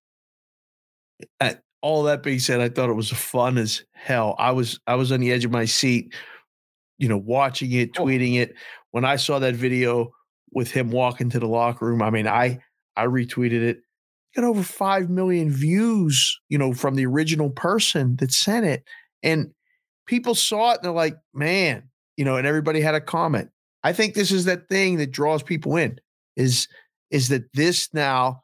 all 1.81 2.03
that 2.03 2.21
being 2.21 2.37
said, 2.37 2.61
I 2.61 2.69
thought 2.69 2.91
it 2.91 2.93
was 2.93 3.09
fun 3.09 3.57
as 3.57 3.83
hell. 3.93 4.35
I 4.37 4.51
was 4.51 4.79
I 4.85 4.93
was 4.93 5.11
on 5.11 5.19
the 5.19 5.31
edge 5.31 5.45
of 5.45 5.51
my 5.51 5.65
seat, 5.65 6.13
you 6.99 7.09
know, 7.09 7.17
watching 7.17 7.71
it, 7.71 7.89
Oh. 7.97 8.05
tweeting 8.05 8.35
it. 8.35 8.53
When 8.91 9.03
I 9.03 9.15
saw 9.15 9.39
that 9.39 9.55
video 9.55 10.11
with 10.51 10.71
him 10.71 10.91
walking 10.91 11.29
to 11.31 11.39
the 11.39 11.47
locker 11.47 11.85
room, 11.85 12.01
I 12.01 12.09
mean, 12.09 12.27
I 12.27 12.59
I 12.95 13.05
retweeted 13.05 13.61
it. 13.61 13.81
Got 14.35 14.45
over 14.45 14.63
five 14.63 15.09
million 15.09 15.49
views, 15.49 16.39
you 16.49 16.57
know, 16.57 16.73
from 16.73 16.95
the 16.95 17.05
original 17.05 17.49
person 17.49 18.15
that 18.17 18.31
sent 18.31 18.65
it, 18.65 18.83
and 19.23 19.51
people 20.05 20.35
saw 20.35 20.71
it 20.71 20.77
and 20.77 20.85
they're 20.85 20.91
like, 20.91 21.17
"Man," 21.33 21.89
you 22.17 22.25
know, 22.25 22.35
and 22.35 22.45
everybody 22.45 22.81
had 22.81 22.95
a 22.95 23.01
comment. 23.01 23.49
I 23.83 23.93
think 23.93 24.13
this 24.13 24.31
is 24.31 24.45
that 24.45 24.67
thing 24.67 24.97
that 24.97 25.11
draws 25.11 25.41
people 25.41 25.77
in. 25.77 25.99
Is 26.35 26.67
is 27.11 27.29
that 27.29 27.51
this 27.53 27.93
now? 27.93 28.43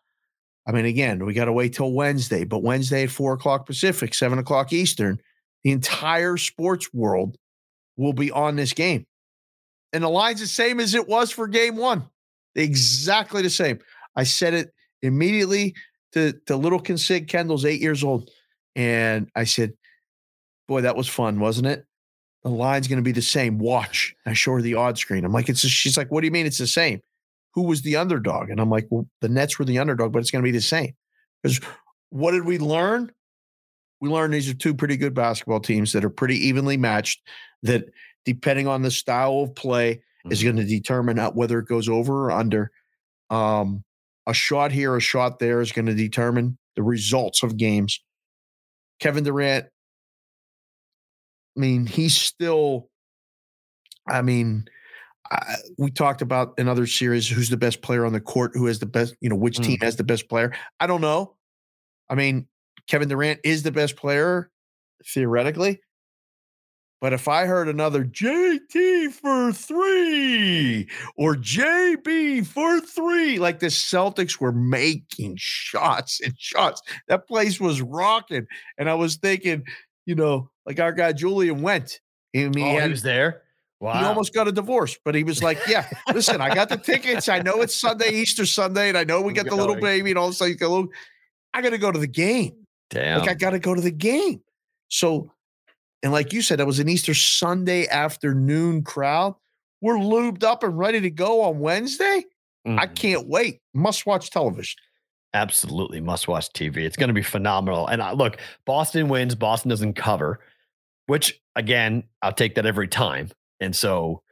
I 0.67 0.71
mean, 0.71 0.85
again, 0.85 1.23
we 1.25 1.33
got 1.33 1.45
to 1.45 1.53
wait 1.53 1.73
till 1.73 1.91
Wednesday, 1.93 2.43
but 2.43 2.63
Wednesday 2.63 3.03
at 3.03 3.11
four 3.11 3.33
o'clock 3.33 3.67
Pacific, 3.67 4.15
seven 4.15 4.39
o'clock 4.39 4.73
Eastern, 4.73 5.19
the 5.63 5.71
entire 5.71 6.37
sports 6.37 6.91
world 6.93 7.37
will 7.97 8.13
be 8.13 8.31
on 8.31 8.55
this 8.55 8.73
game. 8.73 9.05
And 9.95 10.03
the 10.03 10.09
line's 10.09 10.41
the 10.41 10.47
same 10.47 10.79
as 10.79 10.93
it 10.93 11.07
was 11.07 11.31
for 11.31 11.47
game 11.47 11.77
one, 11.77 12.07
exactly 12.53 13.41
the 13.41 13.49
same. 13.49 13.79
I 14.15 14.23
said 14.23 14.53
it 14.53 14.73
immediately 15.01 15.75
to, 16.13 16.33
to 16.47 16.55
little 16.55 16.81
Consig 16.81 17.27
Kendall's 17.27 17.65
eight 17.65 17.81
years 17.81 18.03
old. 18.03 18.29
And 18.75 19.29
I 19.35 19.45
said, 19.45 19.73
Boy, 20.67 20.81
that 20.81 20.95
was 20.95 21.07
fun, 21.07 21.39
wasn't 21.39 21.67
it? 21.67 21.85
The 22.43 22.49
line's 22.49 22.87
going 22.87 22.97
to 22.97 23.03
be 23.03 23.11
the 23.11 23.21
same. 23.21 23.59
Watch. 23.59 24.15
I 24.25 24.33
show 24.33 24.53
her 24.53 24.61
the 24.61 24.75
odd 24.75 24.97
screen. 24.97 25.25
I'm 25.25 25.31
like, 25.31 25.47
it's, 25.47 25.61
she's 25.61 25.95
like, 25.95 26.11
what 26.11 26.21
do 26.21 26.27
you 26.27 26.31
mean 26.31 26.45
it's 26.45 26.57
the 26.57 26.67
same? 26.67 27.01
who 27.55 27.63
was 27.63 27.81
the 27.81 27.95
underdog? 27.95 28.49
And 28.49 28.59
I'm 28.59 28.69
like, 28.69 28.87
well, 28.89 29.07
the 29.21 29.29
Nets 29.29 29.57
were 29.57 29.65
the 29.65 29.79
underdog, 29.79 30.11
but 30.11 30.19
it's 30.19 30.29
going 30.29 30.43
to 30.43 30.47
be 30.47 30.51
the 30.51 30.61
same. 30.61 30.93
Because 31.41 31.59
what 32.09 32.31
did 32.31 32.45
we 32.45 32.59
learn? 32.59 33.11
We 34.01 34.09
learned 34.09 34.33
these 34.33 34.49
are 34.49 34.53
two 34.53 34.73
pretty 34.73 34.97
good 34.97 35.13
basketball 35.13 35.61
teams 35.61 35.93
that 35.93 36.03
are 36.03 36.09
pretty 36.09 36.35
evenly 36.47 36.75
matched. 36.75 37.21
That 37.63 37.85
depending 38.25 38.67
on 38.67 38.81
the 38.81 38.91
style 38.91 39.41
of 39.41 39.55
play 39.55 40.01
is 40.29 40.39
mm-hmm. 40.39 40.47
going 40.47 40.57
to 40.57 40.65
determine 40.65 41.19
out 41.19 41.35
whether 41.35 41.59
it 41.59 41.67
goes 41.67 41.87
over 41.87 42.25
or 42.25 42.31
under. 42.31 42.71
Um, 43.29 43.83
a 44.27 44.33
shot 44.33 44.71
here, 44.71 44.95
a 44.95 44.99
shot 44.99 45.39
there 45.39 45.61
is 45.61 45.71
going 45.71 45.85
to 45.85 45.93
determine 45.93 46.57
the 46.75 46.83
results 46.83 47.43
of 47.43 47.57
games. 47.57 48.01
Kevin 48.99 49.23
Durant, 49.23 49.65
I 51.55 51.59
mean, 51.59 51.85
he's 51.85 52.15
still, 52.15 52.89
I 54.07 54.21
mean, 54.21 54.65
I, 55.31 55.55
we 55.77 55.91
talked 55.91 56.21
about 56.21 56.53
in 56.57 56.67
other 56.67 56.87
series 56.87 57.27
who's 57.27 57.49
the 57.49 57.57
best 57.57 57.81
player 57.81 58.05
on 58.05 58.13
the 58.13 58.19
court, 58.19 58.51
who 58.53 58.65
has 58.65 58.79
the 58.79 58.85
best, 58.85 59.15
you 59.21 59.29
know, 59.29 59.35
which 59.35 59.57
team 59.57 59.77
mm. 59.77 59.83
has 59.83 59.95
the 59.95 60.03
best 60.03 60.27
player. 60.29 60.53
I 60.79 60.87
don't 60.87 61.01
know. 61.01 61.35
I 62.09 62.15
mean, 62.15 62.47
Kevin 62.87 63.09
Durant 63.09 63.39
is 63.43 63.63
the 63.63 63.71
best 63.71 63.95
player 63.95 64.51
theoretically. 65.05 65.81
But 67.05 67.13
if 67.13 67.27
I 67.27 67.45
heard 67.45 67.67
another 67.67 68.03
JT 68.03 69.11
for 69.11 69.53
three 69.53 70.89
or 71.15 71.35
JB 71.35 72.47
for 72.47 72.81
three, 72.81 73.37
like 73.37 73.59
the 73.59 73.67
Celtics 73.67 74.39
were 74.39 74.51
making 74.51 75.35
shots 75.37 76.19
and 76.19 76.33
shots, 76.35 76.81
that 77.07 77.27
place 77.27 77.59
was 77.59 77.79
rocking. 77.79 78.47
And 78.79 78.89
I 78.89 78.95
was 78.95 79.17
thinking, 79.17 79.65
you 80.07 80.15
know, 80.15 80.49
like 80.65 80.79
our 80.79 80.91
guy 80.91 81.13
Julian 81.13 81.61
went. 81.61 81.99
I 82.35 82.39
mean, 82.39 82.57
he 82.57 82.63
oh, 82.63 82.79
had 82.79 82.85
he 82.85 82.89
was 82.89 83.03
there. 83.03 83.43
Wow. 83.79 83.99
he 83.99 84.03
almost 84.03 84.33
got 84.33 84.47
a 84.47 84.51
divorce, 84.51 84.97
but 85.05 85.13
he 85.13 85.23
was 85.23 85.43
like, 85.43 85.59
"Yeah, 85.67 85.87
listen, 86.11 86.41
I 86.41 86.55
got 86.55 86.69
the 86.69 86.77
tickets. 86.77 87.29
I 87.29 87.37
know 87.37 87.61
it's 87.61 87.75
Sunday, 87.75 88.13
Easter 88.13 88.47
Sunday, 88.47 88.89
and 88.89 88.97
I 88.97 89.03
know 89.03 89.21
we 89.21 89.31
got 89.31 89.45
the 89.45 89.55
little 89.55 89.79
baby 89.79 90.09
and 90.09 90.17
all 90.17 90.29
this. 90.29 90.41
Like, 90.41 90.59
a 90.59 90.67
little, 90.67 90.87
I 91.53 91.61
got 91.61 91.69
to 91.69 91.77
go 91.77 91.91
to 91.91 91.99
the 91.99 92.07
game. 92.07 92.65
Damn. 92.89 93.19
Like, 93.19 93.29
I 93.29 93.35
got 93.35 93.51
to 93.51 93.59
go 93.59 93.75
to 93.75 93.81
the 93.81 93.91
game. 93.91 94.41
So, 94.87 95.31
and 96.03 96.11
like 96.11 96.33
you 96.33 96.41
said, 96.41 96.59
it 96.59 96.65
was 96.67 96.79
an 96.79 96.89
Easter 96.89 97.13
Sunday 97.13 97.87
afternoon 97.87 98.83
crowd. 98.83 99.35
We're 99.81 99.95
lubed 99.97 100.43
up 100.43 100.63
and 100.63 100.77
ready 100.77 101.01
to 101.01 101.09
go 101.09 101.41
on 101.41 101.59
Wednesday. 101.59 102.23
I 102.65 102.87
Mhm. 102.87 102.95
can't 102.95 103.27
wait. 103.27 103.61
Must 103.73 104.05
watch 104.05 104.29
television. 104.31 104.77
Absolutely 105.33 105.99
must 105.99 106.27
watch 106.27 106.49
TV. 106.53 106.77
It's 106.85 106.95
going 106.97 107.09
to 107.09 107.13
be 107.13 107.21
phenomenal. 107.21 107.87
And 107.87 108.01
I, 108.01 108.13
look, 108.13 108.37
Boston 108.65 109.09
wins. 109.09 109.35
Boston 109.35 109.69
doesn't 109.69 109.93
cover, 109.93 110.39
which 111.07 111.39
again, 111.55 112.03
I'll 112.21 112.31
take 112.33 112.55
that 112.55 112.65
every 112.65 112.87
time. 112.87 113.29
And 113.59 113.75
so 113.75 114.23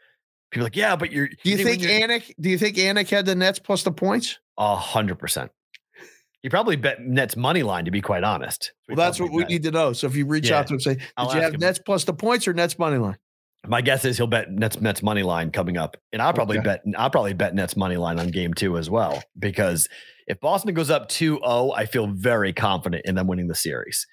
people 0.49 0.63
are 0.63 0.67
like, 0.67 0.75
yeah, 0.75 0.95
but 0.95 1.11
you're. 1.11 1.27
Do 1.27 1.49
you 1.49 1.57
think 1.57 1.81
Anik? 1.83 2.33
Do 2.39 2.49
you 2.49 2.57
think 2.57 2.77
Anik 2.77 3.09
had 3.09 3.25
the 3.25 3.35
Nets 3.35 3.59
plus 3.59 3.83
the 3.83 3.91
points? 3.91 4.39
A 4.57 4.75
hundred 4.75 5.15
percent. 5.19 5.51
You 6.43 6.49
probably 6.49 6.75
bet 6.75 7.01
Nets 7.01 7.37
money 7.37 7.63
line, 7.63 7.85
to 7.85 7.91
be 7.91 8.01
quite 8.01 8.23
honest. 8.25 8.73
Well, 8.89 8.97
that's 8.97 9.19
what 9.19 9.31
we 9.31 9.45
need 9.45 9.63
to 9.63 9.71
know. 9.71 9.93
So 9.93 10.07
if 10.07 10.15
you 10.15 10.25
reach 10.25 10.49
Yeah. 10.49 10.59
out 10.59 10.67
to 10.67 10.73
him, 10.73 10.79
say, 10.81 10.95
"Did 10.95 11.07
I'll 11.15 11.33
you 11.33 11.41
have 11.41 11.53
him. 11.53 11.61
Nets 11.61 11.79
plus 11.79 12.03
the 12.03 12.13
points 12.13 12.47
or 12.47 12.53
Nets 12.53 12.77
money 12.77 12.97
line?" 12.97 13.17
My 13.65 13.79
guess 13.81 14.03
is 14.03 14.17
he'll 14.17 14.27
bet 14.27 14.51
Nets 14.51 14.81
Nets 14.81 15.01
money 15.01 15.23
line 15.23 15.49
coming 15.51 15.77
up, 15.77 15.95
and 16.11 16.21
I'll 16.21 16.33
probably 16.33 16.57
Okay. 16.59 16.65
bet 16.65 16.81
I'll 16.97 17.09
probably 17.09 17.33
bet 17.33 17.55
Nets 17.55 17.77
money 17.77 17.95
line 17.95 18.19
on 18.19 18.27
game 18.27 18.53
two 18.53 18.77
as 18.77 18.89
well. 18.89 19.23
Because 19.39 19.87
if 20.27 20.37
Boston 20.41 20.73
goes 20.73 20.89
up 20.89 21.07
2-0, 21.07 21.71
I 21.73 21.85
feel 21.85 22.07
very 22.07 22.51
confident 22.51 23.05
in 23.05 23.15
them 23.15 23.27
winning 23.27 23.47
the 23.47 23.55
series. 23.55 24.05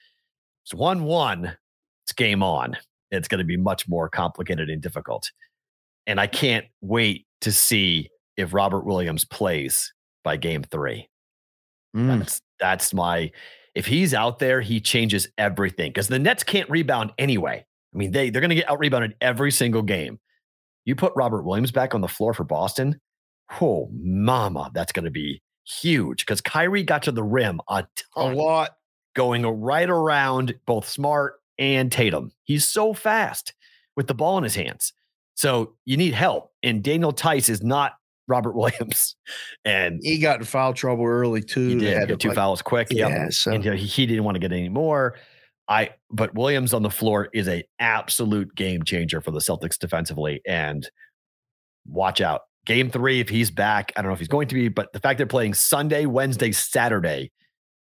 It's 0.64 0.72
one 0.72 1.03
one. 1.03 1.57
It's 2.05 2.12
game 2.12 2.45
on. 2.45 2.76
It's 3.11 3.26
going 3.26 3.41
to 3.41 3.45
be 3.45 3.57
much 3.57 3.89
more 3.89 4.09
complicated 4.09 4.70
and 4.70 4.81
difficult, 4.81 5.28
and 6.07 6.20
I 6.20 6.28
can't 6.28 6.66
wait 6.81 7.26
to 7.41 7.51
see 7.51 8.09
if 8.37 8.55
Robert 8.55 8.87
Williams 8.87 9.24
plays 9.24 9.93
by 10.22 10.37
game 10.37 10.62
three. 10.62 11.09
Mm. 11.97 12.18
That's 12.20 12.43
that's 12.59 12.95
my 12.95 13.30
if 13.74 13.86
he's 13.86 14.14
out 14.14 14.38
there, 14.38 14.61
he 14.61 14.80
changes 14.80 15.28
everything 15.38 15.91
because 15.91 16.09
the 16.09 16.18
Nets 16.18 16.43
can't 16.43 16.68
rebound 16.70 17.12
anyway. 17.18 17.64
I 17.95 17.97
mean, 17.97 18.12
they 18.12 18.30
they're 18.30 18.43
gonna 18.43 18.55
get 18.55 18.68
out 18.70 18.78
rebounded 18.78 19.14
every 19.20 19.51
single 19.51 19.82
game. 19.82 20.18
You 20.84 20.95
put 20.97 21.12
Robert 21.16 21.43
Williams 21.43 21.72
back 21.72 21.95
on 21.95 22.01
the 22.01 22.09
floor 22.09 22.34
for 22.34 22.45
Boston, 22.45 23.01
oh 23.61 23.88
mama, 23.93 24.70
that's 24.74 24.93
gonna 24.93 25.11
be 25.11 25.43
huge 25.64 26.24
because 26.24 26.41
Kyrie 26.41 26.82
got 26.82 27.03
to 27.05 27.12
the 27.12 27.22
rim 27.22 27.61
a 27.68 27.86
A 28.16 28.24
lot. 28.26 28.70
going 29.14 29.47
right 29.47 29.88
around 29.88 30.55
both 30.66 30.88
Smart 30.88 31.34
and 31.59 31.93
Tatum. 31.93 32.32
He's 32.45 32.68
so 32.68 32.95
fast 32.95 33.53
with 33.97 34.07
the 34.07 34.14
ball 34.14 34.38
in 34.38 34.45
his 34.45 34.55
hands. 34.55 34.93
So 35.34 35.74
you 35.84 35.97
need 35.97 36.14
help. 36.14 36.53
And 36.62 36.82
Daniel 36.82 37.12
Theis 37.12 37.49
is 37.49 37.62
not 37.62 37.93
Robert 38.31 38.55
Williams. 38.55 39.16
And 39.66 40.01
He 40.03 40.18
got 40.18 40.39
in 40.41 40.47
foul 40.47 40.72
trouble 40.72 41.05
early 41.05 41.43
too. 41.43 41.68
he 41.68 41.74
They 41.74 41.81
did 41.87 41.97
had 41.99 42.09
get 42.09 42.14
to, 42.14 42.16
two 42.22 42.28
like- 42.28 42.37
fouls 42.37 42.62
quick. 42.62 42.89
Yep 42.91 43.09
Yeah, 43.11 43.28
so 43.31 43.53
and 43.53 43.62
he, 43.64 43.76
he 43.76 44.07
didn't 44.07 44.24
want 44.24 44.37
to 44.37 44.39
get 44.41 44.53
any 44.53 44.68
more. 44.70 45.16
I 45.68 45.91
but 46.11 46.35
Williams 46.35 46.72
on 46.74 46.83
the 46.83 46.91
floor 46.91 47.28
is 47.35 47.47
a 47.49 47.62
absolute 47.78 48.55
game 48.55 48.83
changer 48.83 49.20
for 49.20 49.31
the 49.31 49.39
Celtics 49.41 49.78
defensively. 49.78 50.41
And 50.47 50.89
watch 51.87 52.20
out, 52.20 52.41
game 52.66 52.91
three, 52.91 53.20
if 53.20 53.28
he's 53.28 53.51
back, 53.51 53.93
I 53.97 54.03
don't 54.03 54.09
know 54.09 54.14
if 54.14 54.18
he's 54.18 54.28
going 54.28 54.49
to 54.49 54.55
be, 54.55 54.68
but 54.68 54.93
the 54.93 54.99
fact 55.01 55.18
they're 55.18 55.26
playing 55.26 55.55
Sunday, 55.55 56.07
Wednesday, 56.07 56.51
Saturday 56.53 57.31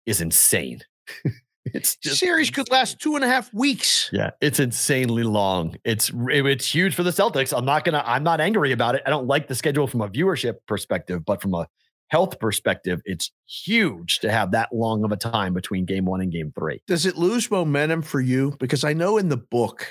is 0.05 0.21
insane. 0.21 0.79
it's 1.73 1.95
just 1.97 2.19
series 2.19 2.49
could 2.49 2.69
last 2.71 2.99
two 2.99 3.15
and 3.15 3.23
a 3.23 3.27
half 3.27 3.53
weeks. 3.53 4.09
Yeah, 4.13 4.31
it's 4.41 4.59
insanely 4.59 5.23
long. 5.23 5.75
It's 5.83 6.11
it's 6.13 6.73
huge 6.73 6.95
for 6.95 7.03
the 7.03 7.11
Celtics. 7.11 7.55
I'm 7.57 7.65
not 7.65 7.85
gonna. 7.85 8.03
I'm 8.05 8.23
not 8.23 8.39
angry 8.41 8.71
about 8.71 8.95
it. 8.95 9.03
I 9.05 9.09
don't 9.09 9.27
like 9.27 9.47
the 9.47 9.55
schedule 9.55 9.87
from 9.87 10.01
a 10.01 10.09
viewership 10.09 10.55
perspective, 10.67 11.25
but 11.25 11.41
from 11.41 11.53
a 11.53 11.67
health 12.09 12.39
perspective, 12.39 13.01
it's 13.05 13.31
huge 13.47 14.19
to 14.19 14.31
have 14.31 14.51
that 14.51 14.69
long 14.73 15.03
of 15.03 15.11
a 15.11 15.17
time 15.17 15.53
between 15.53 15.85
game 15.85 16.05
one 16.05 16.21
and 16.21 16.31
game 16.31 16.53
three. 16.57 16.81
Does 16.87 17.05
it 17.05 17.17
lose 17.17 17.51
momentum 17.51 18.01
for 18.01 18.21
you? 18.21 18.55
Because 18.59 18.83
I 18.83 18.93
know 18.93 19.17
in 19.17 19.27
the 19.29 19.37
book, 19.37 19.87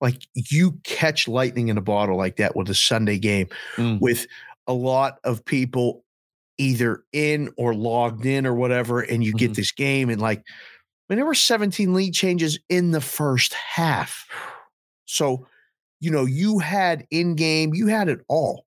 like 0.00 0.22
you 0.34 0.78
catch 0.84 1.26
lightning 1.26 1.68
in 1.68 1.76
a 1.78 1.82
bottle 1.82 2.16
like 2.16 2.36
that 2.36 2.54
with 2.54 2.70
a 2.70 2.74
Sunday 2.74 3.18
game 3.18 3.48
Mm. 3.76 4.00
with 4.00 4.26
a 4.68 4.72
lot 4.72 5.18
of 5.24 5.44
people 5.44 6.04
either 6.58 7.02
in 7.12 7.52
or 7.56 7.74
logged 7.74 8.24
in 8.26 8.46
or 8.46 8.54
whatever, 8.54 9.00
and 9.00 9.22
you 9.24 9.32
get 9.32 9.50
Mhm. 9.50 9.56
this 9.56 9.72
game 9.72 10.08
and 10.08 10.20
like 10.20 10.42
when 11.06 11.16
there 11.18 11.26
were 11.26 11.34
17 11.34 11.94
lead 11.94 12.12
changes 12.14 12.58
in 12.68 12.90
the 12.90 13.00
first 13.00 13.54
half. 13.54 14.26
So, 15.04 15.46
you 16.00 16.10
know, 16.10 16.24
you 16.24 16.58
had 16.58 17.06
in 17.10 17.34
game, 17.36 17.74
you 17.74 17.86
had 17.86 18.08
it 18.08 18.20
all. 18.28 18.64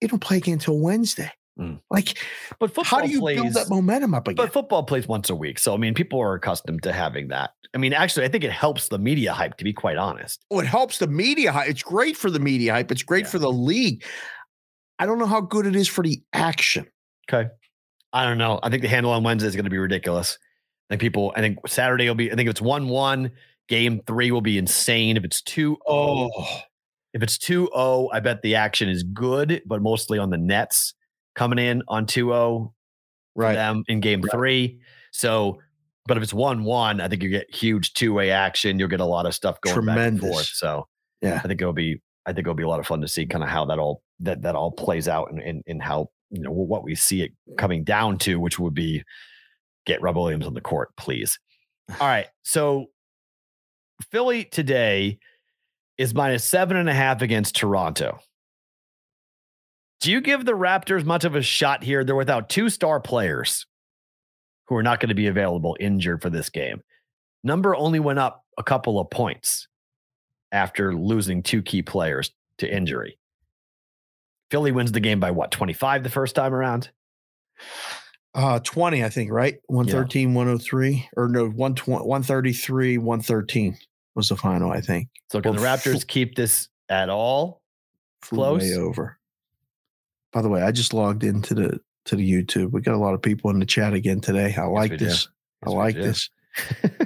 It 0.00 0.10
don't 0.10 0.20
play 0.20 0.38
again 0.38 0.54
until 0.54 0.78
Wednesday. 0.78 1.30
Mm. 1.58 1.80
Like, 1.90 2.18
But 2.60 2.68
football 2.74 2.84
how 2.84 3.00
do 3.06 3.10
you 3.10 3.20
plays, 3.20 3.40
build 3.40 3.54
that 3.54 3.70
momentum 3.70 4.12
up 4.12 4.28
again? 4.28 4.36
But 4.36 4.52
football 4.52 4.82
plays 4.82 5.08
once 5.08 5.30
a 5.30 5.34
week, 5.34 5.58
so 5.58 5.72
I 5.72 5.78
mean, 5.78 5.94
people 5.94 6.20
are 6.20 6.34
accustomed 6.34 6.82
to 6.82 6.92
having 6.92 7.28
that. 7.28 7.52
I 7.74 7.78
mean, 7.78 7.94
actually, 7.94 8.26
I 8.26 8.28
think 8.28 8.44
it 8.44 8.52
helps 8.52 8.88
the 8.88 8.98
media 8.98 9.32
hype. 9.32 9.56
To 9.56 9.64
be 9.64 9.72
quite 9.72 9.96
honest, 9.96 10.44
Oh, 10.50 10.60
it 10.60 10.66
helps 10.66 10.98
the 10.98 11.06
media 11.06 11.52
hype. 11.52 11.68
It's 11.70 11.82
great 11.82 12.14
for 12.16 12.30
the 12.30 12.38
media 12.40 12.72
hype. 12.74 12.92
It's 12.92 13.02
great 13.02 13.24
Yeah. 13.24 13.30
for 13.30 13.38
the 13.38 13.50
league. 13.52 14.04
I 14.98 15.06
don't 15.06 15.18
know 15.18 15.26
how 15.26 15.40
good 15.40 15.66
it 15.66 15.76
is 15.76 15.88
for 15.88 16.02
the 16.02 16.22
action. 16.34 16.86
Okay. 17.30 17.48
I 18.12 18.24
don't 18.24 18.38
know. 18.38 18.60
I 18.62 18.70
think 18.70 18.82
the 18.82 18.88
handle 18.88 19.12
on 19.12 19.22
Wednesday 19.22 19.48
is 19.48 19.56
going 19.56 19.64
to 19.64 19.70
be 19.70 19.78
ridiculous. 19.78 20.38
I 20.88 20.94
think 20.94 21.00
people, 21.00 21.32
I 21.36 21.40
think 21.40 21.58
Saturday 21.66 22.06
will 22.08 22.14
be, 22.14 22.30
I 22.30 22.34
think 22.34 22.46
if 22.46 22.52
it's 22.52 22.62
1 22.62 22.88
1, 22.88 23.30
game 23.68 24.00
three 24.06 24.30
will 24.30 24.40
be 24.40 24.58
insane. 24.58 25.16
If 25.16 25.24
it's 25.24 25.42
2 25.42 25.76
0, 25.88 26.30
if 27.12 27.22
it's 27.22 27.38
2 27.38 27.68
0, 27.74 28.08
I 28.12 28.20
bet 28.20 28.42
the 28.42 28.54
action 28.54 28.88
is 28.88 29.02
good, 29.02 29.62
but 29.66 29.82
mostly 29.82 30.18
on 30.18 30.30
the 30.30 30.38
Nets 30.38 30.94
coming 31.34 31.58
in 31.58 31.82
on 31.88 32.06
2 32.06 32.28
0 32.28 32.74
for 33.34 33.42
right. 33.42 33.54
them 33.54 33.84
in 33.88 34.00
game 34.00 34.22
three. 34.22 34.80
So, 35.12 35.60
but 36.06 36.16
if 36.16 36.22
it's 36.22 36.34
1 36.34 36.62
1, 36.62 37.00
I 37.00 37.08
think 37.08 37.22
you 37.22 37.28
get 37.28 37.52
huge 37.54 37.94
two 37.94 38.12
way 38.12 38.30
action. 38.30 38.78
You'll 38.78 38.88
get 38.88 39.00
a 39.00 39.04
lot 39.04 39.26
of 39.26 39.34
stuff 39.34 39.60
going 39.60 39.86
back 39.86 39.98
and 39.98 40.20
forth. 40.20 40.46
So, 40.46 40.86
Yeah. 41.20 41.40
I 41.42 41.48
think 41.48 41.60
it'll 41.60 41.72
be, 41.72 42.00
I 42.26 42.32
think 42.32 42.40
it'll 42.46 42.54
be 42.54 42.62
a 42.62 42.68
lot 42.68 42.80
of 42.80 42.86
fun 42.86 43.00
to 43.00 43.08
see 43.08 43.26
kind 43.26 43.42
of 43.42 43.50
how 43.50 43.64
that 43.66 43.78
all, 43.78 44.02
that, 44.20 44.42
that 44.42 44.54
all 44.54 44.70
plays 44.70 45.08
out 45.08 45.30
and, 45.30 45.40
and, 45.40 45.62
and 45.66 45.82
how, 45.82 46.10
you 46.30 46.40
know, 46.40 46.50
what 46.50 46.82
we 46.82 46.94
see 46.94 47.22
it 47.22 47.32
coming 47.56 47.84
down 47.84 48.18
to, 48.18 48.40
which 48.40 48.58
would 48.58 48.74
be 48.74 49.04
get 49.84 50.02
Rob 50.02 50.16
Williams 50.16 50.46
on 50.46 50.54
the 50.54 50.60
court, 50.60 50.90
please. 50.96 51.38
All 52.00 52.06
right. 52.06 52.26
So 52.42 52.86
Philly 54.10 54.44
today 54.44 55.18
is 55.98 56.14
minus 56.14 56.44
seven 56.44 56.76
and 56.76 56.88
a 56.88 56.94
half 56.94 57.22
against 57.22 57.56
Toronto. 57.56 58.20
Do 60.00 60.12
you 60.12 60.20
give 60.20 60.44
the 60.44 60.52
Raptors 60.52 61.04
much 61.04 61.24
of 61.24 61.34
a 61.34 61.42
shot 61.42 61.82
here? 61.82 62.04
They're 62.04 62.14
without 62.14 62.48
two 62.48 62.68
star 62.68 63.00
players 63.00 63.66
who 64.68 64.76
are 64.76 64.82
not 64.82 65.00
going 65.00 65.08
to 65.08 65.14
be 65.14 65.26
available 65.26 65.76
injured 65.80 66.20
for 66.20 66.28
this 66.28 66.50
game. 66.50 66.82
Number 67.44 67.74
only 67.74 68.00
went 68.00 68.18
up 68.18 68.44
a 68.58 68.62
couple 68.62 68.98
of 68.98 69.08
points 69.10 69.68
after 70.52 70.94
losing 70.94 71.42
two 71.42 71.62
key 71.62 71.82
players 71.82 72.32
to 72.58 72.72
injury. 72.72 73.18
Philly 74.50 74.72
wins 74.72 74.92
the 74.92 75.00
game 75.00 75.20
by 75.20 75.30
what, 75.30 75.50
25 75.50 76.02
the 76.02 76.10
first 76.10 76.34
time 76.34 76.54
around? 76.54 76.90
Uh, 78.34 78.58
20, 78.60 79.02
I 79.02 79.08
think, 79.08 79.30
right? 79.30 79.56
113, 79.66 80.34
103, 80.34 81.08
or 81.16 81.28
no, 81.28 81.44
120, 81.46 82.04
133, 82.04 82.98
113 82.98 83.76
was 84.14 84.28
the 84.28 84.36
final, 84.36 84.70
I 84.70 84.80
think. 84.80 85.08
So 85.30 85.40
can 85.40 85.52
Well, 85.52 85.60
the 85.60 85.66
Raptors 85.66 86.06
keep 86.06 86.34
this 86.34 86.68
at 86.88 87.08
all? 87.08 87.62
Close. 88.22 88.62
way 88.62 88.74
over. 88.74 89.18
By 90.32 90.42
the 90.42 90.48
way, 90.48 90.62
I 90.62 90.72
just 90.72 90.92
logged 90.92 91.24
into 91.24 91.54
the 91.54 91.80
to 92.06 92.16
the 92.16 92.30
YouTube. 92.30 92.72
We 92.72 92.80
got 92.80 92.94
a 92.94 92.98
lot 92.98 93.14
of 93.14 93.22
people 93.22 93.50
in 93.50 93.58
the 93.58 93.66
chat 93.66 93.94
again 93.94 94.20
today. 94.20 94.54
I 94.56 94.64
like 94.64 94.98
this. 94.98 95.28
I 95.64 95.70
Yes, 95.70 95.72
we 95.72 95.74
like 95.74 95.94
this. 95.96 96.30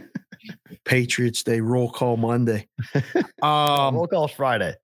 Patriots 0.85 1.43
Day 1.43 1.61
roll 1.61 1.91
call 1.91 2.17
Monday. 2.17 2.69
Um, 3.43 3.95
Roll 3.95 4.07
call 4.07 4.29
Friday. 4.29 4.75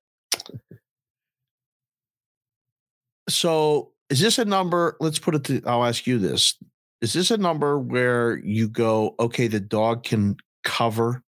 So 3.28 3.92
is 4.10 4.20
this 4.20 4.38
a 4.38 4.44
number? 4.44 4.96
Let's 5.00 5.18
put 5.18 5.34
it 5.34 5.44
to 5.44 5.62
I'll 5.66 5.84
ask 5.84 6.06
you 6.06 6.18
this. 6.18 6.56
Is 7.00 7.12
this 7.12 7.30
a 7.30 7.36
number 7.36 7.78
where 7.78 8.38
you 8.38 8.68
go, 8.68 9.14
okay, 9.20 9.48
the 9.48 9.60
dog 9.60 10.02
can 10.04 10.36
cover 10.64 11.22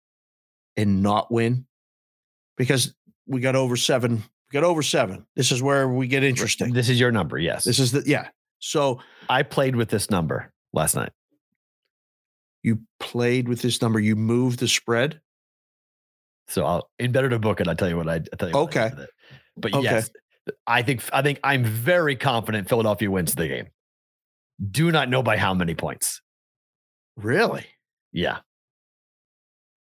and 0.75 1.01
not 1.03 1.31
win? 1.31 1.65
Because 2.55 2.93
we 3.27 3.41
got 3.41 3.55
over 3.55 3.75
seven, 3.75 4.15
we 4.17 4.53
got 4.53 4.63
over 4.63 4.81
seven. 4.81 5.25
This 5.35 5.51
is 5.51 5.61
where 5.61 5.87
we 5.89 6.07
get 6.07 6.23
interesting. 6.23 6.71
This 6.73 6.89
is 6.89 6.99
your 6.99 7.11
number. 7.11 7.37
Yes. 7.37 7.63
This 7.65 7.79
is 7.79 7.91
the 7.91 8.03
yeah. 8.05 8.29
So 8.59 8.99
I 9.29 9.43
played 9.43 9.75
with 9.75 9.89
this 9.89 10.09
number 10.09 10.51
last 10.73 10.95
night. 10.95 11.11
you 12.63 12.79
played 12.99 13.47
with 13.47 13.61
this 13.61 13.81
number, 13.81 13.99
you 13.99 14.15
moved 14.15 14.59
the 14.59 14.67
spread. 14.67 15.21
So 16.47 16.65
I'll 16.65 16.89
in 16.97 17.11
better 17.11 17.29
to 17.29 17.39
book 17.39 17.59
it. 17.61 17.67
I'll 17.67 17.75
tell 17.75 17.89
you 17.89 17.97
what 17.97 18.07
I 18.07 18.13
I'll 18.15 18.21
tell 18.37 18.49
you. 18.49 18.55
what 18.55 18.75
I 18.77 18.89
did 18.89 18.99
Okay. 18.99 19.05
But 19.57 19.73
Okay. 19.73 19.83
yes, 19.83 20.09
I 20.65 20.81
think 20.81 21.03
I 21.13 21.21
think 21.21 21.39
I'm 21.43 21.63
very 21.63 22.15
confident 22.15 22.69
Philadelphia 22.69 23.09
wins 23.09 23.35
the 23.35 23.47
game. 23.47 23.67
Do 24.71 24.91
not 24.91 25.09
know 25.09 25.21
by 25.21 25.37
how 25.37 25.53
many 25.53 25.75
points. 25.75 26.21
Really? 27.15 27.65
Yeah. 28.11 28.39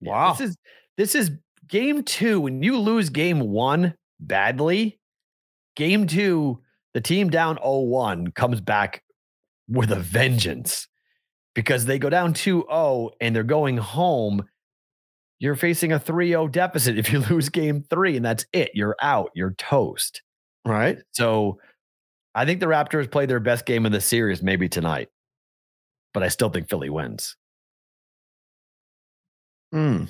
Wow. 0.00 0.32
This 0.32 0.50
is 0.50 0.56
this 0.96 1.14
is 1.14 1.30
game 1.68 2.02
two. 2.02 2.40
When 2.40 2.62
you 2.62 2.78
lose 2.78 3.10
game 3.10 3.40
one 3.40 3.94
badly, 4.18 4.98
game 5.76 6.06
two, 6.06 6.60
the 6.94 7.00
team 7.00 7.30
down 7.30 7.56
0-1 7.58 8.34
comes 8.34 8.60
back 8.60 9.02
with 9.68 9.92
a 9.92 9.96
vengeance 10.00 10.88
because 11.54 11.84
they 11.84 11.98
go 11.98 12.10
down 12.10 12.34
2-0 12.34 13.10
and 13.20 13.34
they're 13.34 13.42
going 13.44 13.76
home. 13.76 14.44
You're 15.38 15.56
facing 15.56 15.92
a 15.92 16.00
3-0 16.00 16.50
deficit 16.50 16.98
if 16.98 17.12
you 17.12 17.20
lose 17.30 17.48
game 17.48 17.84
three, 17.88 18.16
and 18.16 18.24
that's 18.24 18.44
it. 18.52 18.70
You're 18.74 18.96
out. 19.00 19.30
You're 19.34 19.54
toast. 19.54 20.22
Right. 20.66 20.98
So 21.12 21.58
I 22.34 22.44
think 22.44 22.60
the 22.60 22.66
Raptors 22.66 23.10
play 23.10 23.26
their 23.26 23.40
best 23.40 23.66
game 23.66 23.86
of 23.86 23.92
the 23.92 24.00
series 24.00 24.42
maybe 24.42 24.68
tonight. 24.68 25.08
But 26.12 26.22
I 26.22 26.28
still 26.28 26.48
think 26.48 26.68
Philly 26.68 26.90
wins. 26.90 27.36
Hmm. 29.72 30.04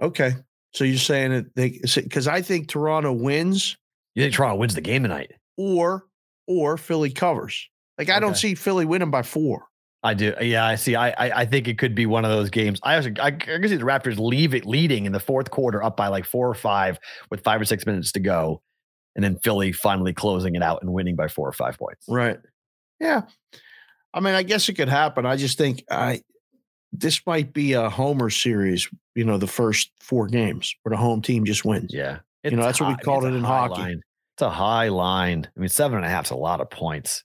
Okay. 0.00 0.32
So 0.72 0.84
you're 0.84 0.98
saying 0.98 1.30
that 1.30 1.54
they 1.54 1.80
because 1.96 2.26
I 2.28 2.42
think 2.42 2.68
Toronto 2.68 3.12
wins 3.12 3.76
You 4.14 4.24
think 4.24 4.34
Toronto 4.34 4.56
wins 4.56 4.74
the 4.74 4.80
game 4.80 5.02
tonight? 5.02 5.32
or 5.56 6.06
or 6.48 6.76
Philly 6.76 7.10
covers. 7.10 7.68
Like 7.98 8.10
I 8.10 8.18
don't 8.18 8.36
see 8.36 8.54
Philly 8.54 8.84
winning 8.84 9.10
by 9.10 9.22
four. 9.22 9.66
I 10.02 10.14
do. 10.14 10.34
Yeah, 10.40 10.66
I 10.66 10.74
see. 10.74 10.96
I, 10.96 11.10
I 11.10 11.40
I 11.40 11.46
think 11.46 11.66
it 11.68 11.78
could 11.78 11.94
be 11.94 12.06
one 12.06 12.24
of 12.24 12.30
those 12.30 12.50
games. 12.50 12.78
I 12.82 12.96
actually 12.96 13.18
I, 13.20 13.28
I 13.28 13.30
can 13.30 13.68
see 13.68 13.76
the 13.76 13.84
Raptors 13.84 14.18
leave 14.18 14.52
it 14.54 14.66
leading 14.66 15.06
in 15.06 15.12
the 15.12 15.20
fourth 15.20 15.50
quarter, 15.50 15.82
up 15.82 15.96
by 15.96 16.08
like 16.08 16.24
four 16.26 16.48
or 16.48 16.54
five, 16.54 16.98
with 17.30 17.42
five 17.42 17.60
or 17.60 17.64
six 17.64 17.86
minutes 17.86 18.12
to 18.12 18.20
go, 18.20 18.60
and 19.14 19.24
then 19.24 19.38
Philly 19.42 19.72
finally 19.72 20.12
closing 20.12 20.54
it 20.54 20.62
out 20.62 20.80
and 20.82 20.92
winning 20.92 21.16
by 21.16 21.28
four 21.28 21.48
or 21.48 21.52
five 21.52 21.78
points. 21.78 22.04
Right. 22.08 22.38
Yeah. 23.00 23.22
I 24.12 24.20
mean, 24.20 24.34
I 24.34 24.42
guess 24.44 24.68
it 24.68 24.74
could 24.74 24.88
happen. 24.88 25.26
I 25.26 25.36
just 25.36 25.58
think 25.58 25.84
I 25.90 26.22
this 26.92 27.20
might 27.26 27.52
be 27.52 27.72
a 27.72 27.90
homer 27.90 28.30
series, 28.30 28.88
you 29.16 29.24
know, 29.24 29.36
the 29.36 29.48
first 29.48 29.90
four 30.00 30.28
games 30.28 30.74
where 30.82 30.90
the 30.90 30.96
home 30.96 31.20
team 31.22 31.44
just 31.44 31.64
wins. 31.64 31.92
Yeah, 31.92 32.18
You 32.44 32.52
know, 32.52 32.62
that's 32.62 32.80
what 32.80 32.86
we 32.88 32.94
high- 32.94 33.02
called 33.02 33.24
it's 33.24 33.34
it 33.34 33.38
in 33.38 33.42
hockey. 33.44 33.80
line. 33.82 34.00
It's 34.36 34.42
a 34.42 34.50
high 34.50 34.88
line. 34.88 35.48
I 35.56 35.60
mean, 35.60 35.68
seven 35.68 35.96
and 35.96 36.06
a 36.06 36.08
half 36.08 36.26
is 36.26 36.30
a 36.30 36.36
lot 36.36 36.60
of 36.60 36.70
points. 36.70 37.24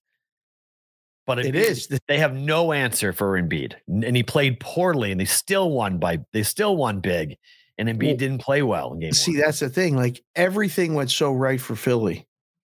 But 1.27 1.39
It 1.45 1.53
Embiid- 1.53 1.59
is. 1.59 1.99
They 2.07 2.17
have 2.17 2.33
no 2.33 2.71
answer 2.71 3.13
for 3.13 3.39
Embiid, 3.39 3.73
and 3.87 4.15
he 4.15 4.23
played 4.23 4.59
poorly, 4.59 5.11
and 5.11 5.21
they 5.21 5.25
still 5.25 5.69
won 5.69 5.99
by. 5.99 6.19
They 6.33 6.41
still 6.41 6.75
won 6.75 6.99
big, 7.01 7.37
and 7.79 7.89
Embiid 7.89 8.05
Well, 8.07 8.15
didn't 8.17 8.41
play 8.41 8.61
well 8.61 8.93
in 8.93 8.99
game 8.99 9.13
See, 9.13 9.31
one. 9.31 9.39
that's 9.41 9.59
the 9.59 9.69
thing. 9.69 9.95
Like 9.95 10.21
everything 10.35 10.93
went 10.93 11.09
so 11.09 11.31
right 11.33 11.59
for 11.59 11.75
Philly 11.75 12.27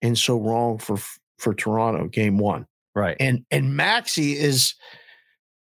and 0.01 0.17
so 0.17 0.39
wrong 0.39 0.79
for 0.79 0.97
for 1.37 1.53
Toronto 1.53 2.07
game 2.07 2.37
one. 2.39 2.65
Right. 2.95 3.15
And 3.19 3.45
and 3.51 3.75
Maxey 3.77 4.33
is 4.33 4.73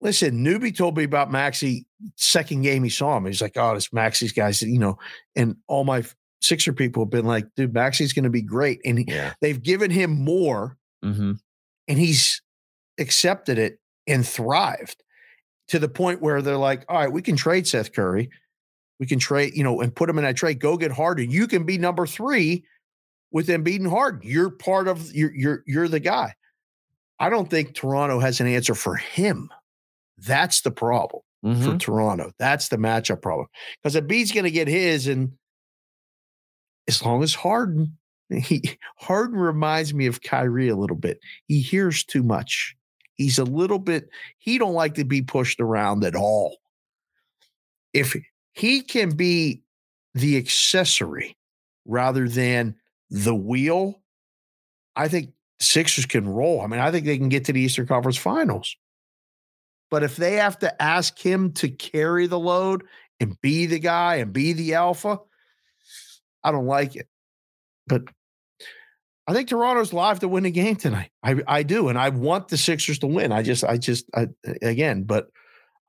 listen, 0.01 0.43
newbie 0.43 0.75
told 0.75 0.97
me 0.97 1.03
about 1.03 1.31
Maxey 1.31 1.85
second 2.17 2.61
game 2.63 2.83
he 2.83 2.89
saw 2.89 3.17
him. 3.17 3.25
He's 3.25 3.41
like, 3.41 3.53
oh, 3.55 3.73
this 3.75 3.93
Maxey's 3.93 4.31
guys, 4.33 4.61
you 4.61 4.79
know, 4.79 4.97
and 5.35 5.55
all 5.67 5.83
my 5.83 6.03
Sixer 6.41 6.73
people 6.73 7.03
have 7.03 7.11
been 7.11 7.25
like, 7.25 7.45
dude, 7.55 7.73
Maxey's 7.73 8.13
gonna 8.13 8.29
be 8.31 8.41
great. 8.41 8.81
And 8.83 8.99
he, 8.99 9.05
Yeah. 9.07 9.33
they've 9.41 9.61
given 9.61 9.91
him 9.91 10.11
more 10.11 10.77
Mm-hmm. 11.03 11.31
and 11.87 11.97
he's 11.99 12.41
accepted 12.99 13.57
it 13.57 13.79
and 14.07 14.27
thrived 14.27 15.03
to 15.69 15.79
the 15.79 15.87
point 15.89 16.21
where 16.21 16.41
they're 16.43 16.57
like, 16.57 16.83
all 16.89 16.97
right, 16.99 17.11
we 17.11 17.21
can 17.23 17.35
trade 17.35 17.65
Seth 17.67 17.91
Curry. 17.93 18.29
We 19.01 19.07
can 19.07 19.17
trade, 19.17 19.55
you 19.55 19.63
know, 19.63 19.81
and 19.81 19.93
put 19.95 20.11
him 20.11 20.19
in 20.19 20.25
that 20.25 20.35
trade. 20.37 20.59
Go 20.59 20.77
get 20.77 20.91
Harden. 20.91 21.31
You 21.31 21.47
can 21.47 21.63
be 21.65 21.79
number 21.79 22.05
three 22.05 22.63
with 23.31 23.47
them 23.47 23.63
beating 23.63 23.89
Harden. 23.89 24.21
You're 24.23 24.51
part 24.51 24.87
of 24.87 25.11
you're 25.11 25.33
you're 25.33 25.63
you're 25.65 25.87
the 25.87 25.99
guy. 25.99 26.35
I 27.19 27.31
don't 27.31 27.49
think 27.49 27.73
Toronto 27.73 28.19
has 28.19 28.39
an 28.39 28.45
answer 28.45 28.75
for 28.75 28.95
him. 28.95 29.49
That's 30.19 30.61
the 30.61 30.69
problem 30.69 31.23
Mhm. 31.43 31.63
for 31.63 31.77
Toronto. 31.79 32.31
That's 32.37 32.67
the 32.67 32.77
matchup 32.77 33.23
problem. 33.23 33.47
Because 33.81 33.95
Embiid's 33.95 34.31
going 34.31 34.43
to 34.43 34.51
get 34.51 34.67
his, 34.67 35.07
and 35.07 35.31
as 36.87 37.03
long 37.03 37.23
as 37.23 37.33
Harden, 37.33 37.97
he 38.29 38.77
Harden 38.97 39.39
reminds 39.39 39.95
me 39.95 40.05
of 40.05 40.21
Kyrie 40.21 40.69
a 40.69 40.75
little 40.75 40.95
bit. 40.95 41.19
He 41.47 41.59
hears 41.59 42.03
too 42.03 42.21
much. 42.21 42.75
He's 43.15 43.39
a 43.39 43.45
little 43.45 43.79
bit. 43.79 44.09
He 44.37 44.59
don't 44.59 44.75
like 44.75 44.93
to 44.93 45.05
be 45.05 45.23
pushed 45.23 45.59
around 45.59 46.03
at 46.03 46.15
all. 46.15 46.57
If 47.93 48.15
he 48.53 48.81
can 48.81 49.15
be 49.15 49.63
the 50.13 50.37
accessory 50.37 51.37
rather 51.85 52.27
than 52.27 52.75
the 53.09 53.35
wheel, 53.35 54.01
I 54.95 55.07
think 55.07 55.31
Sixers 55.59 56.05
can 56.05 56.27
roll. 56.27 56.61
I 56.61 56.67
mean, 56.67 56.79
I 56.79 56.91
think 56.91 57.05
they 57.05 57.17
can 57.17 57.29
get 57.29 57.45
to 57.45 57.53
the 57.53 57.61
Eastern 57.61 57.87
Conference 57.87 58.17
Finals. 58.17 58.75
But 59.89 60.03
if 60.03 60.15
they 60.15 60.33
have 60.33 60.57
to 60.59 60.81
ask 60.81 61.19
him 61.19 61.51
to 61.53 61.69
carry 61.69 62.25
the 62.25 62.39
load 62.39 62.83
and 63.19 63.39
be 63.41 63.65
the 63.65 63.79
guy 63.79 64.15
and 64.15 64.33
be 64.33 64.53
the 64.53 64.73
alpha, 64.73 65.19
I 66.43 66.51
don't 66.51 66.65
like 66.65 66.95
it. 66.95 67.07
But 67.87 68.03
I 69.27 69.33
think 69.33 69.49
Toronto's 69.49 69.93
live 69.93 70.19
to 70.21 70.27
win 70.27 70.43
the 70.43 70.51
game 70.51 70.77
tonight. 70.77 71.11
I 71.23 71.41
I 71.47 71.63
do, 71.63 71.89
and 71.89 71.97
I 71.97 72.09
want 72.09 72.47
the 72.47 72.57
Sixers 72.57 72.99
to 72.99 73.07
win. 73.07 73.31
I 73.31 73.43
just 73.43 73.63
I 73.63 73.77
just 73.77 74.05
I, 74.15 74.27
again, 74.61 75.03
but 75.03 75.27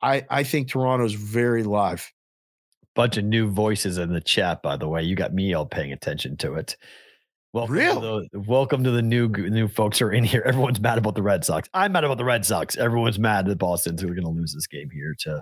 I 0.03 0.25
I 0.29 0.43
think 0.43 0.69
Toronto's 0.69 1.15
very 1.15 1.63
live. 1.63 2.13
Bunch 2.95 3.17
of 3.17 3.25
new 3.25 3.49
voices 3.51 3.97
in 3.99 4.13
the 4.13 4.21
chat, 4.21 4.63
by 4.63 4.77
the 4.77 4.87
way. 4.89 5.03
You 5.03 5.17
got 5.17 5.33
me 5.33 5.55
all 5.55 5.65
paying 5.67 5.93
attention 5.93 6.37
to 6.39 6.55
it. 6.55 6.77
Welcome 7.55 7.75
Really? 7.75 8.01
to 8.01 8.29
the, 8.33 8.41
welcome 8.41 8.85
to 8.85 8.91
the 8.91 9.03
new 9.03 9.29
new 9.29 9.69
folks 9.69 9.99
who 9.99 10.07
are 10.07 10.13
in 10.13 10.25
here. 10.25 10.43
Everyone's 10.47 10.81
mad 10.81 10.99
about 10.99 11.15
the 11.15 11.23
Red 11.23 11.45
Sox. 11.45 11.69
I'm 11.75 11.93
mad 11.93 12.05
about 12.05 12.19
the 12.19 12.25
Red 12.25 12.45
Sox. 12.47 12.77
Everyone's 12.77 13.19
mad 13.19 13.49
at 13.49 13.59
Boston, 13.59 13.97
so 13.99 14.07
we're 14.07 14.15
going 14.15 14.25
to 14.27 14.31
lose 14.31 14.53
this 14.55 14.67
game 14.67 14.89
here. 14.91 15.15
To 15.21 15.37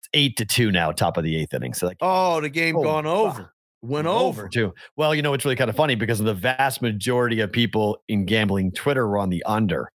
it's 0.00 0.08
eight 0.14 0.36
to 0.36 0.44
two 0.44 0.70
now, 0.72 0.90
top 0.92 1.16
of 1.16 1.24
the 1.24 1.36
eighth 1.36 1.54
inning. 1.54 1.74
So 1.74 1.86
like 1.86 1.96
Oh, 2.00 2.40
the 2.40 2.48
game 2.48 2.76
Oh, 2.76 2.82
gone 2.82 3.04
fuck. 3.04 3.12
over. 3.12 3.54
Went 3.82 4.06
over. 4.08 4.48
too. 4.48 4.74
Well, 4.96 5.14
you 5.14 5.22
know 5.22 5.34
it's 5.34 5.44
really 5.44 5.54
kind 5.56 5.70
of 5.70 5.76
funny 5.76 5.94
because 5.94 6.18
the 6.18 6.34
vast 6.34 6.82
majority 6.82 7.40
of 7.40 7.52
people 7.52 7.98
in 8.08 8.24
gambling 8.24 8.72
Twitter 8.72 9.06
were 9.06 9.18
on 9.18 9.28
the 9.30 9.42
under. 9.44 9.90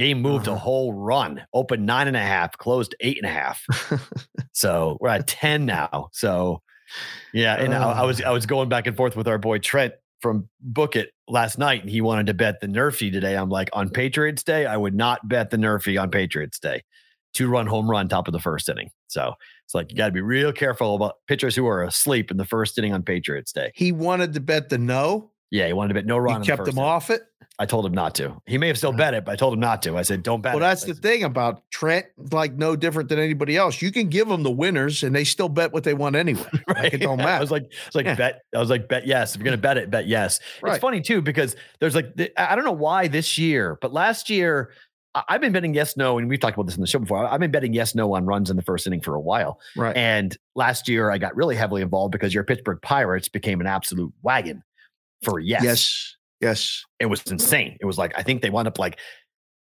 Game 0.00 0.22
moved 0.22 0.46
a 0.46 0.52
Uh-huh. 0.52 0.60
whole 0.60 0.92
run, 0.94 1.42
opened 1.52 1.84
nine 1.84 2.08
and 2.08 2.16
a 2.16 2.20
half, 2.20 2.56
closed 2.56 2.94
eight 3.00 3.18
and 3.18 3.26
a 3.26 3.32
half. 3.32 3.62
so 4.52 4.96
we're 4.98 5.10
at 5.10 5.26
ten 5.26 5.66
now. 5.66 6.08
So 6.12 6.62
yeah, 7.34 7.56
and 7.56 7.74
I, 7.74 8.00
I 8.00 8.02
was 8.04 8.22
I 8.22 8.30
was 8.30 8.46
going 8.46 8.70
back 8.70 8.86
and 8.86 8.96
forth 8.96 9.14
with 9.14 9.28
our 9.28 9.36
boy 9.36 9.58
Trent 9.58 9.92
from 10.22 10.48
Book 10.58 10.96
It 10.96 11.10
last 11.28 11.58
night, 11.58 11.82
and 11.82 11.90
he 11.90 12.00
wanted 12.00 12.28
to 12.28 12.34
bet 12.34 12.60
the 12.60 12.66
Nerfy 12.66 13.12
today. 13.12 13.36
I'm 13.36 13.50
like, 13.50 13.68
on 13.74 13.90
Patriots 13.90 14.42
Day, 14.42 14.64
I 14.64 14.76
would 14.76 14.94
not 14.94 15.28
bet 15.28 15.50
the 15.50 15.58
Nerfy 15.58 16.00
on 16.00 16.10
Patriots 16.10 16.58
Day. 16.58 16.82
Two 17.34 17.48
run 17.48 17.66
home 17.66 17.88
run 17.90 18.08
top 18.08 18.26
of 18.26 18.32
the 18.32 18.40
first 18.40 18.68
inning. 18.70 18.90
So 19.06 19.34
it's 19.66 19.74
like 19.74 19.90
you 19.90 19.96
got 19.96 20.06
to 20.06 20.12
be 20.12 20.20
real 20.22 20.52
careful 20.52 20.94
about 20.96 21.16
pitchers 21.28 21.54
who 21.54 21.66
are 21.66 21.82
asleep 21.84 22.30
in 22.30 22.38
the 22.38 22.44
first 22.44 22.76
inning 22.78 22.92
on 22.92 23.02
Patriots 23.02 23.52
Day. 23.52 23.70
He 23.74 23.92
wanted 23.92 24.32
to 24.32 24.40
bet 24.40 24.68
the 24.70 24.78
no. 24.78 25.29
Yeah, 25.50 25.66
he 25.66 25.72
wanted 25.72 25.88
to 25.88 25.94
bet 25.94 26.06
no 26.06 26.16
run. 26.18 26.42
He 26.42 26.46
kept 26.46 26.66
him 26.66 26.78
off 26.78 27.10
it. 27.10 27.22
I 27.58 27.66
told 27.66 27.84
him 27.84 27.92
not 27.92 28.14
to. 28.14 28.40
He 28.46 28.56
may 28.56 28.68
have 28.68 28.78
still 28.78 28.92
bet 28.92 29.12
it, 29.12 29.26
but 29.26 29.32
I 29.32 29.36
told 29.36 29.52
him 29.52 29.60
not 29.60 29.82
to. 29.82 29.98
I 29.98 30.02
said, 30.02 30.22
"Don't 30.22 30.40
bet." 30.40 30.54
Well, 30.54 30.62
it." 30.64 30.66
that's 30.66 30.84
the 30.84 30.94
thing 30.94 31.24
about 31.24 31.62
Trent, 31.70 32.06
like 32.32 32.54
no 32.54 32.74
different 32.74 33.10
than 33.10 33.18
anybody 33.18 33.56
else. 33.56 33.82
You 33.82 33.92
can 33.92 34.08
give 34.08 34.28
them 34.28 34.42
the 34.44 34.50
winners 34.50 35.02
and 35.02 35.14
they 35.14 35.24
still 35.24 35.50
bet 35.50 35.70
what 35.72 35.84
they 35.84 35.92
want 35.92 36.16
anyway. 36.16 36.42
Like, 36.68 36.94
it 36.94 36.98
don't 36.98 37.18
matter. 37.18 37.28
I 37.32 37.40
was 37.40 37.50
like, 37.50 37.70
it's 37.86 37.94
like 37.94 38.06
Yeah. 38.06 38.14
bet. 38.14 38.40
I 38.54 38.60
was 38.60 38.70
like, 38.70 38.88
bet 38.88 39.06
yes. 39.06 39.34
If 39.34 39.40
you're 39.40 39.44
gonna 39.44 39.58
bet 39.58 39.76
it, 39.76 39.90
bet 39.90 40.06
yes. 40.06 40.40
Right. 40.62 40.74
It's 40.74 40.80
funny 40.80 41.02
too 41.02 41.20
because 41.20 41.54
there's 41.80 41.94
like 41.94 42.06
I 42.38 42.52
I 42.52 42.54
don't 42.54 42.64
know 42.64 42.72
why 42.72 43.08
this 43.08 43.36
year, 43.36 43.76
but 43.82 43.92
last 43.92 44.30
year 44.30 44.70
I- 45.14 45.24
I've 45.28 45.40
been 45.42 45.52
betting 45.52 45.74
yes, 45.74 45.96
no, 45.98 46.16
and 46.16 46.28
we've 46.30 46.40
talked 46.40 46.56
about 46.56 46.66
this 46.66 46.76
in 46.76 46.80
the 46.80 46.86
show 46.86 47.00
before. 47.00 47.26
I've 47.26 47.40
been 47.40 47.50
betting 47.50 47.74
yes, 47.74 47.94
no 47.94 48.14
on 48.14 48.24
runs 48.24 48.48
in 48.48 48.56
the 48.56 48.62
first 48.62 48.86
inning 48.86 49.00
for 49.02 49.16
a 49.16 49.20
while. 49.20 49.60
Right. 49.76 49.94
And 49.96 50.34
last 50.54 50.88
year 50.88 51.10
I 51.10 51.18
got 51.18 51.36
really 51.36 51.56
heavily 51.56 51.82
involved 51.82 52.12
because 52.12 52.32
your 52.32 52.44
Pittsburgh 52.44 52.78
Pirates 52.80 53.28
became 53.28 53.60
an 53.60 53.66
absolute 53.66 54.14
wagon 54.22 54.62
for 55.22 55.38
yes. 55.40 55.62
yes. 55.62 56.16
Yes. 56.40 56.84
It 56.98 57.06
was 57.06 57.22
insane. 57.30 57.76
It 57.80 57.84
was 57.84 57.98
like 57.98 58.12
I 58.16 58.22
think 58.22 58.42
they 58.42 58.50
wound 58.50 58.68
up 58.68 58.78
like 58.78 58.98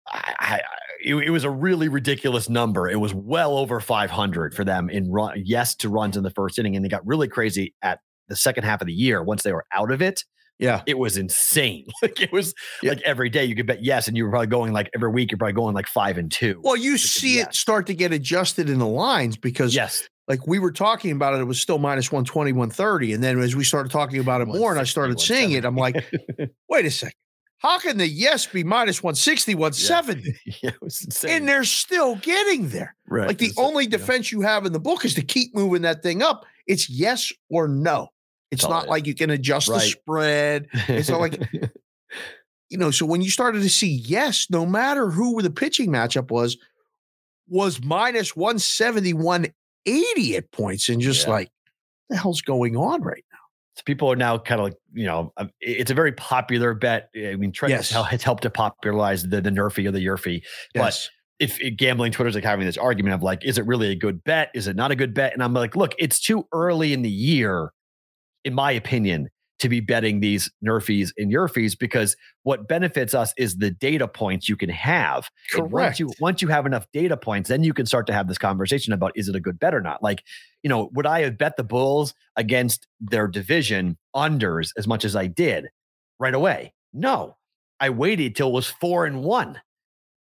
I, 0.07 0.33
I, 0.39 0.61
it, 1.03 1.15
it 1.15 1.29
was 1.29 1.43
a 1.43 1.49
really 1.49 1.87
ridiculous 1.89 2.49
number. 2.49 2.89
It 2.89 2.99
was 2.99 3.13
well 3.13 3.57
over 3.57 3.79
500 3.79 4.53
for 4.53 4.63
them 4.63 4.89
in 4.89 5.11
run 5.11 5.41
yes 5.43 5.75
to 5.75 5.89
runs 5.89 6.17
in 6.17 6.23
the 6.23 6.31
first 6.31 6.57
inning, 6.59 6.75
and 6.75 6.83
they 6.85 6.89
got 6.89 7.05
really 7.05 7.27
crazy 7.27 7.73
at 7.81 7.99
the 8.27 8.35
second 8.35 8.63
half 8.63 8.81
of 8.81 8.87
the 8.87 8.93
year 8.93 9.23
once 9.23 9.43
they 9.43 9.53
were 9.53 9.65
out 9.73 9.91
of 9.91 10.01
it. 10.01 10.23
Yeah. 10.59 10.81
It 10.87 10.97
was 10.97 11.17
insane. 11.17 11.85
Like 12.01 12.19
it 12.21 12.31
was 12.31 12.53
Yeah. 12.81 12.91
like 12.91 13.01
every 13.01 13.29
day 13.29 13.45
you 13.45 13.55
could 13.55 13.67
bet 13.67 13.83
yes, 13.83 14.07
and 14.07 14.15
you 14.17 14.23
were 14.23 14.29
probably 14.29 14.47
going 14.47 14.73
like 14.73 14.89
every 14.95 15.09
week 15.09 15.31
you're 15.31 15.37
probably 15.37 15.53
going 15.53 15.75
like 15.75 15.87
five 15.87 16.17
and 16.17 16.31
two. 16.31 16.59
Well, 16.63 16.75
you 16.77 16.97
see 16.97 17.35
it 17.39 17.47
yes. 17.47 17.57
start 17.57 17.87
to 17.87 17.93
get 17.93 18.11
adjusted 18.11 18.69
in 18.69 18.79
the 18.79 18.87
lines 18.87 19.37
because 19.37 19.75
yes, 19.75 20.07
like 20.27 20.45
we 20.47 20.59
were 20.59 20.71
talking 20.71 21.11
about 21.11 21.33
it, 21.35 21.39
it 21.39 21.45
was 21.45 21.59
still 21.59 21.77
minus 21.79 22.11
120, 22.11 22.51
130. 22.51 23.13
And 23.13 23.23
then 23.23 23.39
as 23.39 23.55
we 23.55 23.63
started 23.63 23.91
talking 23.91 24.19
about 24.19 24.41
it 24.41 24.47
more 24.47 24.71
and 24.71 24.79
I 24.79 24.83
started 24.83 25.19
seeing 25.19 25.51
it, 25.53 25.63
I'm 25.65 25.75
like, 25.77 26.05
wait 26.69 26.85
a 26.85 26.91
second. 26.91 27.13
How 27.59 27.79
can 27.79 27.97
the 27.97 28.07
yes 28.07 28.45
be 28.45 28.63
minus 28.63 29.01
160, 29.01 29.55
170? 29.55 30.35
yeah, 30.61 30.69
it 30.69 30.81
was 30.81 31.03
insane. 31.03 31.31
And 31.31 31.47
they're 31.49 31.63
still 31.63 32.15
getting 32.17 32.69
there. 32.69 32.95
right. 33.07 33.27
Like 33.27 33.39
the 33.39 33.47
It's- 33.47 33.65
only 33.65 33.85
yeah. 33.85 33.91
defense 33.91 34.31
you 34.31 34.41
have 34.41 34.65
in 34.65 34.73
the 34.73 34.79
book 34.79 35.05
is 35.05 35.15
to 35.15 35.23
keep 35.23 35.55
moving 35.55 35.81
that 35.81 36.03
thing 36.03 36.21
up. 36.21 36.45
It's 36.67 36.89
yes 36.89 37.31
or 37.49 37.67
no. 37.67 38.09
It's 38.51 38.63
all 38.63 38.69
not 38.71 38.85
it 38.85 38.89
like 38.89 39.07
you 39.07 39.15
can 39.15 39.29
adjust 39.31 39.67
the 39.67 39.79
spread. 39.79 40.67
It's 40.87 41.09
not 41.09 41.19
like 41.19 41.41
you 42.69 42.77
know, 42.77 42.91
so 42.91 43.05
when 43.05 43.21
you 43.21 43.29
started 43.29 43.61
to 43.63 43.69
see 43.69 43.89
yes, 44.05 44.47
no 44.49 44.65
matter 44.65 45.09
who 45.09 45.41
the 45.41 45.49
pitching 45.49 45.89
matchup 45.89 46.29
was, 46.31 46.57
was 47.49 47.81
minus 47.83 48.35
170, 48.35 49.13
180 49.13 49.53
at 49.87 50.51
points, 50.51 50.89
and 50.89 51.01
just 51.01 51.25
Yeah. 51.25 51.33
like, 51.33 51.51
the 52.09 52.17
hell's 52.17 52.41
going 52.41 52.75
on 52.77 53.01
right 53.01 53.23
now? 53.31 53.37
So 53.75 53.83
people 53.85 54.11
are 54.11 54.15
now 54.15 54.37
kind 54.37 54.59
of 54.59 54.65
like, 54.65 54.75
you 54.93 55.05
know, 55.05 55.31
um, 55.37 55.51
it's 55.61 55.91
a 55.91 55.93
very 55.93 56.11
popular 56.13 56.73
bet. 56.73 57.09
I 57.15 57.35
mean, 57.35 57.51
Trent 57.51 57.73
has 57.75 57.91
Yes. 57.91 58.05
has 58.09 58.23
helped 58.23 58.43
to 58.43 58.49
popularize 58.49 59.27
the, 59.27 59.39
the 59.41 59.51
Nerfy 59.51 59.87
or 59.87 59.91
the 59.91 60.03
Yerfy. 60.03 60.41
But 60.73 61.07
if 61.39 61.61
if 61.61 61.77
gambling 61.77 62.11
Twitter's 62.11 62.33
like 62.33 62.43
having 62.43 62.65
this 62.65 62.77
argument 62.77 63.13
of 63.13 63.21
like, 63.21 63.45
is 63.45 63.57
it 63.59 63.65
really 63.67 63.91
a 63.91 63.95
good 63.95 64.23
bet? 64.23 64.49
Is 64.55 64.67
it 64.67 64.75
not 64.75 64.89
a 64.89 64.95
good 64.95 65.13
bet? 65.13 65.33
And 65.33 65.43
I'm 65.43 65.53
like, 65.53 65.75
look, 65.75 65.93
it's 65.99 66.19
too 66.19 66.47
early 66.51 66.91
in 66.93 67.03
the 67.03 67.11
year, 67.11 67.71
in 68.43 68.55
my 68.55 68.71
opinion, 68.71 69.29
to 69.59 69.69
be 69.69 69.79
betting 69.79 70.19
these 70.19 70.51
Nerfies 70.65 71.11
and 71.17 71.31
Yerfies 71.31 71.77
because 71.77 72.15
what 72.43 72.67
benefits 72.67 73.13
us 73.13 73.33
is 73.37 73.55
the 73.57 73.71
data 73.71 74.07
points 74.07 74.47
you 74.47 74.55
can 74.55 74.69
have. 74.69 75.29
And 75.55 75.71
Once 75.71 75.99
you 75.99 76.11
once 76.19 76.41
you 76.41 76.47
have 76.49 76.65
enough 76.65 76.85
data 76.93 77.17
points, 77.17 77.49
then 77.49 77.63
you 77.63 77.73
can 77.73 77.85
start 77.85 78.07
to 78.07 78.13
have 78.13 78.27
this 78.27 78.37
conversation 78.37 78.93
about 78.93 79.13
is 79.15 79.27
it 79.29 79.35
a 79.35 79.39
good 79.39 79.59
bet 79.59 79.73
or 79.73 79.81
not? 79.81 80.03
Like, 80.03 80.23
you 80.63 80.69
know, 80.69 80.89
would 80.93 81.05
I 81.07 81.21
have 81.21 81.37
bet 81.37 81.57
the 81.57 81.63
Bulls 81.63 82.13
against 82.35 82.87
their 82.99 83.27
division 83.27 83.97
unders 84.15 84.71
as 84.77 84.87
much 84.87 85.03
as 85.05 85.15
I 85.15 85.27
did 85.27 85.69
right 86.19 86.33
away? 86.35 86.73
No. 86.93 87.35
I 87.79 87.89
waited 87.89 88.35
till 88.35 88.49
it 88.49 88.53
was 88.53 88.67
four 88.67 89.05
and 89.05 89.21
one. 89.23 89.59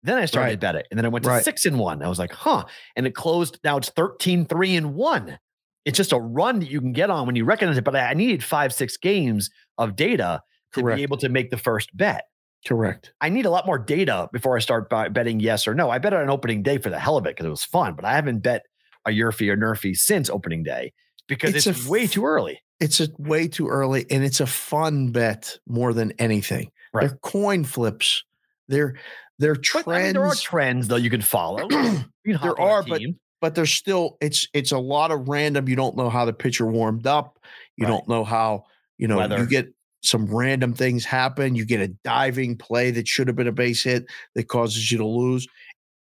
Then 0.02 0.18
I 0.18 0.26
started 0.26 0.46
Right. 0.46 0.52
to 0.52 0.58
bet 0.58 0.76
it. 0.76 0.86
And 0.90 0.98
then 0.98 1.04
I 1.04 1.08
went 1.08 1.24
to 1.24 1.30
Right. 1.30 1.44
six 1.44 1.64
and 1.64 1.78
one. 1.80 2.00
I 2.02 2.08
was 2.08 2.18
like, 2.18 2.32
huh. 2.32 2.64
And 2.94 3.06
it 3.06 3.14
closed. 3.14 3.58
Now 3.64 3.76
it's 3.76 3.88
13, 3.90 4.46
three 4.46 4.76
and 4.76 4.94
one. 4.94 5.38
It's 5.86 5.96
just 5.96 6.12
a 6.12 6.18
run 6.18 6.58
that 6.60 6.70
you 6.70 6.80
can 6.82 6.92
get 6.92 7.08
on 7.08 7.26
when 7.26 7.36
you 7.36 7.44
recognize 7.46 7.78
it. 7.78 7.84
But 7.84 7.96
I 7.96 8.12
needed 8.12 8.44
five, 8.44 8.74
six 8.74 8.98
games 8.98 9.48
of 9.78 9.96
data 9.96 10.42
to 10.74 10.80
Correct. 10.82 10.96
be 10.98 11.02
able 11.04 11.16
to 11.18 11.30
make 11.30 11.48
the 11.50 11.56
first 11.56 11.96
bet. 11.96 12.24
correct. 12.66 13.12
I 13.22 13.28
need 13.30 13.46
a 13.46 13.50
lot 13.50 13.64
more 13.66 13.78
data 13.78 14.28
before 14.32 14.56
I 14.56 14.60
start 14.60 14.90
betting 14.90 15.40
yes 15.40 15.66
or 15.68 15.74
no. 15.74 15.88
I 15.88 15.98
bet 15.98 16.12
on 16.12 16.28
opening 16.28 16.62
day 16.62 16.76
for 16.78 16.90
the 16.90 16.98
hell 16.98 17.16
of 17.16 17.24
it 17.26 17.30
because 17.36 17.46
it 17.46 17.50
was 17.50 17.64
fun, 17.64 17.94
but 17.94 18.04
I 18.04 18.12
haven't 18.14 18.40
bet 18.40 18.64
a 19.06 19.10
Yerfy 19.10 19.48
or 19.48 19.56
Nerfy 19.56 19.96
since 19.96 20.28
opening 20.28 20.64
day 20.64 20.92
because 21.28 21.54
It's 21.54 21.66
it's, 21.66 21.86
way 21.86 22.06
too 22.08 22.26
early. 22.26 22.60
It's 22.80 23.00
a 23.00 23.08
way 23.18 23.46
too 23.48 23.68
early, 23.68 24.04
and 24.10 24.22
it's 24.24 24.40
a 24.40 24.46
fun 24.46 25.12
bet 25.12 25.56
more 25.68 25.92
than 25.94 26.12
anything. 26.18 26.70
Right. 26.92 27.08
They're 27.08 27.18
coin 27.22 27.62
flips. 27.64 28.24
They're 28.68 28.96
they're 29.38 29.54
But, 29.54 29.62
trends. 29.62 29.86
I 29.88 30.02
mean, 30.02 30.12
there 30.14 30.24
are 30.26 30.34
trends 30.34 30.88
though 30.88 30.96
you 30.96 31.10
can 31.10 31.22
follow. 31.22 31.68
You 32.24 32.36
can 32.36 32.42
There 32.42 32.60
are, 32.60 32.82
but. 32.82 33.00
But 33.46 33.54
there's 33.54 33.72
still 33.72 34.16
it's 34.20 34.48
it's 34.54 34.72
a 34.72 34.78
lot 34.78 35.12
of 35.12 35.28
random. 35.28 35.68
You 35.68 35.76
don't 35.76 35.96
know 35.96 36.10
how 36.10 36.24
the 36.24 36.32
pitcher 36.32 36.66
warmed 36.66 37.06
up. 37.06 37.38
You 37.76 37.86
Right. 37.86 37.92
don't 37.92 38.08
know 38.08 38.24
how 38.24 38.64
you 38.98 39.06
know 39.06 39.18
Weather. 39.18 39.38
you 39.38 39.46
get 39.46 39.72
some 40.02 40.26
random 40.26 40.74
things 40.74 41.04
happen. 41.04 41.54
You 41.54 41.64
get 41.64 41.80
a 41.80 41.86
diving 42.02 42.56
play 42.58 42.90
that 42.90 43.06
should 43.06 43.28
have 43.28 43.36
been 43.36 43.46
a 43.46 43.52
base 43.52 43.84
hit 43.84 44.06
that 44.34 44.48
causes 44.48 44.90
you 44.90 44.98
to 44.98 45.06
lose. 45.06 45.46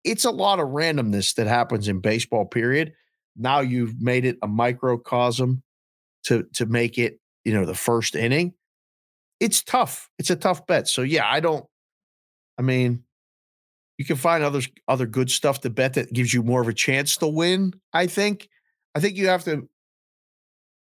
It's 0.05 0.27
a 0.27 0.31
lot 0.31 0.61
of 0.61 0.69
randomness 0.69 1.35
that 1.37 1.47
happens 1.47 1.89
in 1.89 2.01
baseball. 2.01 2.45
Period. 2.45 2.93
Now 3.37 3.61
you've 3.61 3.99
made 4.03 4.27
it 4.27 4.37
a 4.43 4.47
microcosm 4.47 5.63
to 6.25 6.43
to 6.57 6.67
make 6.67 6.99
it 6.99 7.21
you 7.47 7.55
know 7.55 7.65
the 7.65 7.75
first 7.75 8.15
inning. 8.17 8.53
It's 9.41 9.63
tough. 9.63 10.11
It's 10.19 10.29
a 10.29 10.37
tough 10.37 10.67
bet. 10.67 10.89
So 10.89 11.01
yeah, 11.01 11.25
I 11.27 11.41
don't. 11.41 11.65
I 12.59 12.63
mean, 12.63 13.05
you 14.01 14.05
can 14.07 14.17
find 14.17 14.43
other 14.43 14.63
other 14.89 15.05
good 15.05 15.31
stuff 15.31 15.61
to 15.61 15.69
bet 15.69 15.93
that 15.93 16.11
gives 16.11 16.33
you 16.33 16.43
more 16.43 16.63
of 16.63 16.69
a 16.69 16.73
chance 16.73 17.19
to 17.19 17.29
win. 17.29 17.75
I 17.93 18.07
think. 18.07 18.49
I 18.95 19.01
think 19.01 19.17
you 19.19 19.29
have 19.29 19.45
to. 19.45 19.69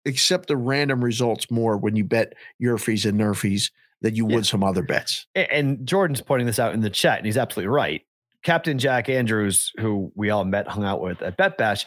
accept 0.05 0.47
the 0.47 0.55
random 0.57 1.03
results 1.03 1.49
more 1.51 1.75
when 1.77 1.95
you 1.95 2.03
bet 2.05 2.33
Yerfies 2.61 3.05
and 3.05 3.19
Nerfies 3.19 3.71
than 4.01 4.15
you 4.15 4.27
Yeah. 4.29 4.35
would 4.35 4.45
some 4.45 4.63
other 4.63 4.81
bets. 4.81 5.25
And 5.35 5.85
Jordan's 5.85 6.21
pointing 6.21 6.47
this 6.47 6.59
out 6.59 6.73
in 6.73 6.79
the 6.81 6.89
chat, 6.89 7.17
and 7.17 7.25
he's 7.25 7.35
absolutely 7.37 7.67
right. 7.69 8.01
Captain 8.43 8.77
Jack 8.77 9.09
Andrews, 9.09 9.73
who 9.79 10.11
we 10.15 10.29
all 10.29 10.45
met, 10.45 10.67
hung 10.67 10.85
out 10.85 11.01
with 11.01 11.21
at 11.21 11.35
Bet 11.35 11.57
Bash, 11.57 11.85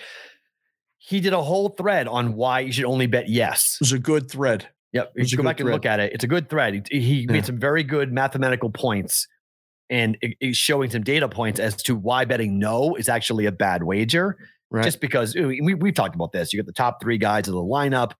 he 0.98 1.20
did 1.20 1.32
a 1.32 1.40
whole 1.42 1.70
thread 1.70 2.08
on 2.08 2.34
why 2.34 2.60
you 2.60 2.72
should 2.72 2.84
only 2.84 3.06
bet 3.06 3.28
yes. 3.28 3.76
It 3.76 3.80
was 3.80 3.92
a 3.92 3.98
good 3.98 4.30
thread. 4.30 4.68
Yep. 4.92 5.12
You 5.16 5.26
should 5.26 5.36
go 5.38 5.42
back 5.44 5.60
and 5.60 5.70
look 5.70 5.86
at 5.86 5.98
it. 6.00 6.12
It's 6.12 6.24
a 6.24 6.28
good 6.28 6.50
thread. 6.50 6.88
He, 6.90 7.00
he 7.00 7.14
Yeah. 7.20 7.32
made 7.32 7.46
some 7.46 7.58
very 7.58 7.82
good 7.84 8.12
mathematical 8.12 8.68
points 8.70 9.28
and 9.90 10.16
it- 10.22 10.36
it's 10.40 10.56
showing 10.56 10.88
some 10.90 11.02
data 11.02 11.28
points 11.28 11.60
as 11.60 11.76
to 11.82 11.94
why 11.96 12.24
betting 12.24 12.58
no 12.58 12.94
is 12.94 13.08
actually 13.08 13.44
a 13.46 13.52
bad 13.52 13.82
wager. 13.82 14.38
Right. 14.70 14.84
Just 14.84 15.00
because 15.00 15.34
we, 15.34 15.60
we've 15.74 15.94
talked 15.94 16.14
about 16.14 16.30
this. 16.32 16.52
You 16.52 16.58
get 16.58 16.66
the 16.66 16.72
top 16.72 17.02
three 17.02 17.18
guys 17.18 17.48
of 17.48 17.54
the 17.54 17.60
lineup. 17.60 18.12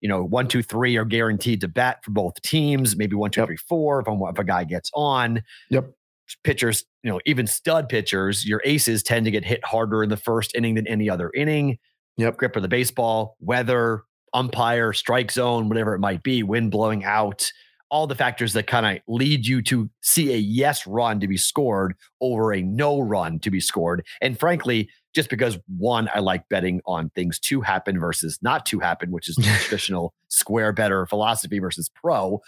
You 0.00 0.08
know, 0.08 0.22
one, 0.24 0.48
two, 0.48 0.62
three 0.62 0.96
are 0.96 1.04
guaranteed 1.04 1.60
to 1.60 1.68
bat 1.68 1.98
for 2.02 2.12
both 2.12 2.40
teams. 2.40 2.96
Maybe 2.96 3.14
one, 3.14 3.30
two, 3.30 3.42
Yep. 3.42 3.48
three, 3.48 3.56
four 3.56 4.00
if, 4.00 4.06
a- 4.08 4.18
if 4.32 4.38
a 4.38 4.44
guy 4.44 4.64
gets 4.64 4.90
on. 4.94 5.42
Yep. 5.70 5.90
Pitchers, 6.44 6.84
you 7.02 7.10
know, 7.10 7.20
even 7.26 7.46
stud 7.46 7.88
pitchers, 7.88 8.46
your 8.46 8.62
aces 8.64 9.02
tend 9.02 9.24
to 9.26 9.30
get 9.30 9.44
hit 9.44 9.64
harder 9.64 10.02
in 10.02 10.08
the 10.08 10.16
first 10.16 10.54
inning 10.54 10.74
than 10.74 10.86
any 10.86 11.08
other 11.10 11.30
inning 11.34 11.78
Yep. 12.16 12.36
grip 12.38 12.56
of 12.56 12.62
the 12.62 12.68
baseball, 12.68 13.36
weather, 13.40 14.02
umpire, 14.34 14.92
strike 14.92 15.30
zone, 15.30 15.68
whatever 15.68 15.94
it 15.94 16.00
might 16.00 16.22
be, 16.22 16.42
wind 16.42 16.70
blowing 16.70 17.04
out, 17.04 17.50
all 17.90 18.06
the 18.06 18.14
factors 18.14 18.52
that 18.52 18.66
kind 18.66 18.86
of 18.86 19.02
lead 19.08 19.46
you 19.46 19.62
to 19.62 19.88
see 20.02 20.32
a 20.32 20.36
yes 20.36 20.86
run 20.86 21.20
to 21.20 21.28
be 21.28 21.36
scored 21.36 21.94
over 22.20 22.52
a 22.52 22.62
no 22.62 23.00
run 23.00 23.38
to 23.40 23.50
be 23.50 23.60
scored. 23.60 24.04
And 24.20 24.38
frankly, 24.38 24.90
just 25.14 25.30
because 25.30 25.58
one, 25.76 26.08
I 26.14 26.20
like 26.20 26.48
betting 26.48 26.80
on 26.86 27.10
things 27.10 27.38
to 27.40 27.60
happen 27.60 27.98
versus 27.98 28.38
not 28.42 28.66
to 28.66 28.78
happen, 28.78 29.10
which 29.10 29.28
is 29.28 29.36
the 29.36 29.42
traditional 29.62 30.14
square 30.28 30.72
better 30.72 31.06
philosophy 31.06 31.58
versus 31.58 31.90
pro. 31.94 32.40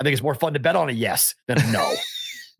I 0.00 0.04
think 0.04 0.12
it's 0.12 0.22
more 0.22 0.34
fun 0.34 0.52
to 0.54 0.60
bet 0.60 0.76
on 0.76 0.88
a 0.88 0.92
yes 0.92 1.34
than 1.46 1.60
a 1.60 1.72
no. 1.72 1.94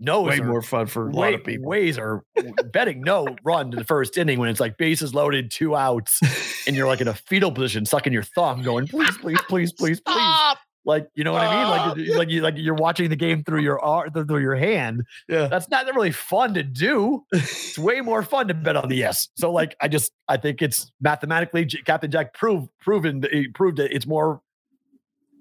No 0.00 0.22
Way 0.22 0.34
is 0.34 0.42
more 0.42 0.60
fun 0.60 0.86
for 0.86 1.08
a 1.08 1.12
lot 1.12 1.34
of 1.34 1.44
people. 1.44 1.68
ways 1.68 1.98
are 1.98 2.24
betting 2.72 3.00
no 3.00 3.28
run 3.44 3.70
to 3.70 3.76
the 3.76 3.84
first 3.84 4.18
inning 4.18 4.40
when 4.40 4.48
it's 4.48 4.58
like 4.58 4.76
bases 4.76 5.14
loaded, 5.14 5.52
two 5.52 5.76
outs, 5.76 6.20
and 6.66 6.74
you're 6.74 6.88
like 6.88 7.00
in 7.00 7.06
a 7.06 7.14
fetal 7.14 7.52
position, 7.52 7.86
sucking 7.86 8.12
your 8.12 8.24
thumb, 8.24 8.62
going, 8.62 8.88
please, 8.88 9.16
please, 9.18 9.38
please, 9.48 9.72
please, 9.72 10.00
please. 10.00 10.56
Like, 10.86 11.08
you 11.14 11.24
know 11.24 11.32
what 11.32 11.42
I 11.42 11.94
mean? 11.94 12.06
Like, 12.08 12.16
like 12.18 12.28
you 12.30 12.40
like 12.42 12.54
you're 12.56 12.74
watching 12.74 13.08
the 13.08 13.16
game 13.16 13.42
through 13.42 13.62
your 13.62 13.82
ar- 13.82 14.10
through 14.10 14.40
your 14.40 14.56
hand. 14.56 15.02
Yeah. 15.28 15.46
That's 15.46 15.68
not 15.70 15.86
really 15.94 16.12
fun 16.12 16.54
to 16.54 16.62
do. 16.62 17.24
It's 17.32 17.78
way 17.78 18.00
more 18.00 18.22
fun 18.22 18.48
to 18.48 18.54
bet 18.54 18.76
on 18.76 18.88
the 18.88 18.96
yes. 18.96 19.28
So, 19.36 19.50
like, 19.50 19.74
I 19.80 19.88
just 19.88 20.12
I 20.28 20.36
think 20.36 20.62
it's 20.62 20.92
mathematically 21.00 21.66
Captain 21.66 22.10
Jack 22.10 22.34
proved 22.34 22.68
proven 22.80 23.24
he 23.32 23.40
eh, 23.40 23.44
proved 23.54 23.78
that 23.78 23.94
it's 23.94 24.06
more 24.06 24.40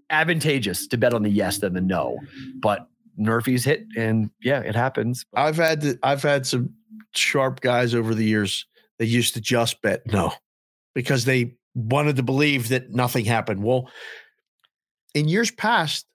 advantageous 0.10 0.88
to 0.88 0.98
bet 0.98 1.14
on 1.14 1.24
the 1.24 1.30
yes 1.30 1.60
than 1.60 1.74
the 1.74 1.82
no. 1.82 2.18
But 2.62 2.88
Nerfies 3.20 3.66
hit, 3.66 3.86
and 3.96 4.30
yeah, 4.42 4.62
it 4.62 4.76
happens. 4.76 5.26
I've 5.36 5.58
had 5.58 5.82
to, 5.82 6.00
I've 6.02 6.24
had 6.24 6.48
some 6.48 6.74
sharp 7.14 7.62
guys 7.62 7.94
over 7.94 8.16
the 8.16 8.26
years 8.26 8.66
that 8.98 9.06
used 9.06 9.34
to 9.36 9.42
just 9.42 9.82
bet 9.82 10.02
no 10.08 10.34
because 10.96 11.26
they 11.26 11.56
wanted 11.76 12.16
to 12.16 12.24
believe 12.24 12.70
that 12.70 12.92
nothing 12.92 13.26
happened. 13.26 13.64
Well, 13.64 13.90
in 15.14 15.28
years 15.28 15.52
past, 15.52 16.06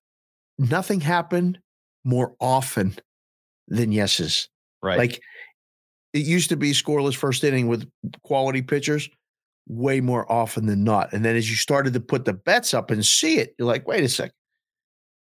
nothing 0.58 1.00
happened 1.00 1.58
more 2.04 2.34
often 2.40 2.96
than 3.68 3.92
yeses. 3.92 4.48
Right. 4.82 4.98
Like 4.98 5.20
it 6.12 6.24
used 6.24 6.48
to 6.50 6.56
be 6.56 6.72
scoreless 6.72 7.14
first 7.16 7.44
inning 7.44 7.68
with 7.68 7.88
quality 8.22 8.62
pitchers 8.62 9.08
way 9.68 10.00
more 10.00 10.30
often 10.30 10.66
than 10.66 10.82
not. 10.82 11.12
And 11.12 11.24
then 11.24 11.36
as 11.36 11.50
you 11.50 11.56
started 11.56 11.92
to 11.92 12.00
put 12.00 12.24
the 12.24 12.32
bets 12.32 12.72
up 12.72 12.90
and 12.90 13.04
see 13.04 13.38
it, 13.38 13.54
you're 13.58 13.68
like, 13.68 13.86
wait 13.86 14.02
a 14.02 14.08
second. 14.08 14.32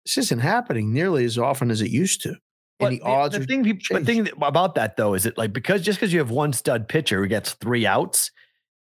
This 0.05 0.17
isn't 0.17 0.39
happening 0.39 0.93
nearly 0.93 1.25
as 1.25 1.37
often 1.37 1.71
as 1.71 1.81
it 1.81 1.89
used 1.89 2.21
to. 2.23 2.35
But 2.79 2.93
and 2.93 3.01
the, 3.01 3.01
odds 3.01 3.35
the 3.35 3.41
are 3.41 3.45
thing, 3.45 3.63
the 3.63 4.03
thing 4.05 4.29
about 4.41 4.75
that 4.75 4.95
though 4.95 5.13
is 5.13 5.25
it 5.25 5.37
like 5.37 5.51
because 5.51 5.81
just 5.81 5.99
because 5.99 6.13
you 6.13 6.19
have 6.19 6.31
one 6.31 6.53
stud 6.53 6.87
pitcher 6.87 7.19
who 7.19 7.27
gets 7.27 7.53
three 7.53 7.85
outs, 7.85 8.31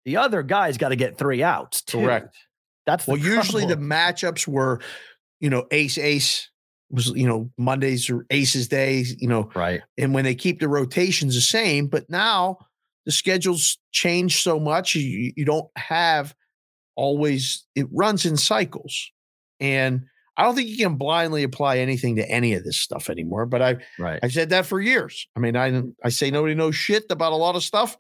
the 0.05 0.17
other 0.17 0.43
guy's 0.45 0.79
got 0.79 0.91
to 0.91 0.97
get 0.97 1.19
three 1.19 1.43
outs 1.43 1.83
too. 1.83 2.01
correct. 2.03 2.37
That's 2.89 3.05
the 3.05 3.13
Well, 3.13 3.21
usually 3.21 3.67
the 3.67 3.77
matchups 3.77 4.49
were, 4.49 4.81
you 5.41 5.51
know, 5.51 5.67
ace 5.71 5.99
ace 5.99 6.49
was, 6.89 7.09
you 7.09 7.29
know, 7.29 7.51
Mondays 7.59 8.09
or 8.09 8.25
aces 8.31 8.67
days, 8.67 9.15
you 9.19 9.29
know, 9.29 9.51
right. 9.55 9.83
and 9.99 10.15
when 10.15 10.25
they 10.25 10.35
keep 10.35 10.59
the 10.59 10.69
rotations 10.69 11.35
the 11.35 11.43
same, 11.43 11.87
but 11.87 12.09
now 12.09 12.57
the 13.05 13.13
schedules 13.13 13.77
change 13.93 14.43
so 14.43 14.59
much, 14.59 14.95
you, 14.95 15.35
you 15.37 15.45
don't 15.45 15.69
have 15.77 16.35
always 16.97 17.67
it 17.75 17.87
runs 17.93 18.25
in 18.25 18.39
cycles. 18.39 19.13
And 19.61 20.07
I 20.39 20.45
don't 20.45 20.55
think 20.55 20.71
you 20.71 20.79
can 20.79 20.97
blindly 20.97 21.43
apply 21.43 21.79
anything 21.79 22.17
to 22.17 22.31
any 22.31 22.55
of 22.55 22.65
this 22.65 22.81
stuff 22.81 23.11
anymore. 23.11 23.45
But 23.45 23.61
I 23.61 23.77
Right. 23.99 24.19
I've 24.23 24.33
said 24.33 24.49
that 24.51 24.65
for 24.65 24.81
years. 24.81 25.29
I 25.37 25.41
mean, 25.41 25.57
I 25.57 25.83
I 26.03 26.09
say 26.09 26.31
nobody 26.31 26.55
knows 26.55 26.75
shit 26.75 27.05
about 27.11 27.33
a 27.33 27.37
lot 27.37 27.55
of 27.55 27.63
stuff. 27.63 27.99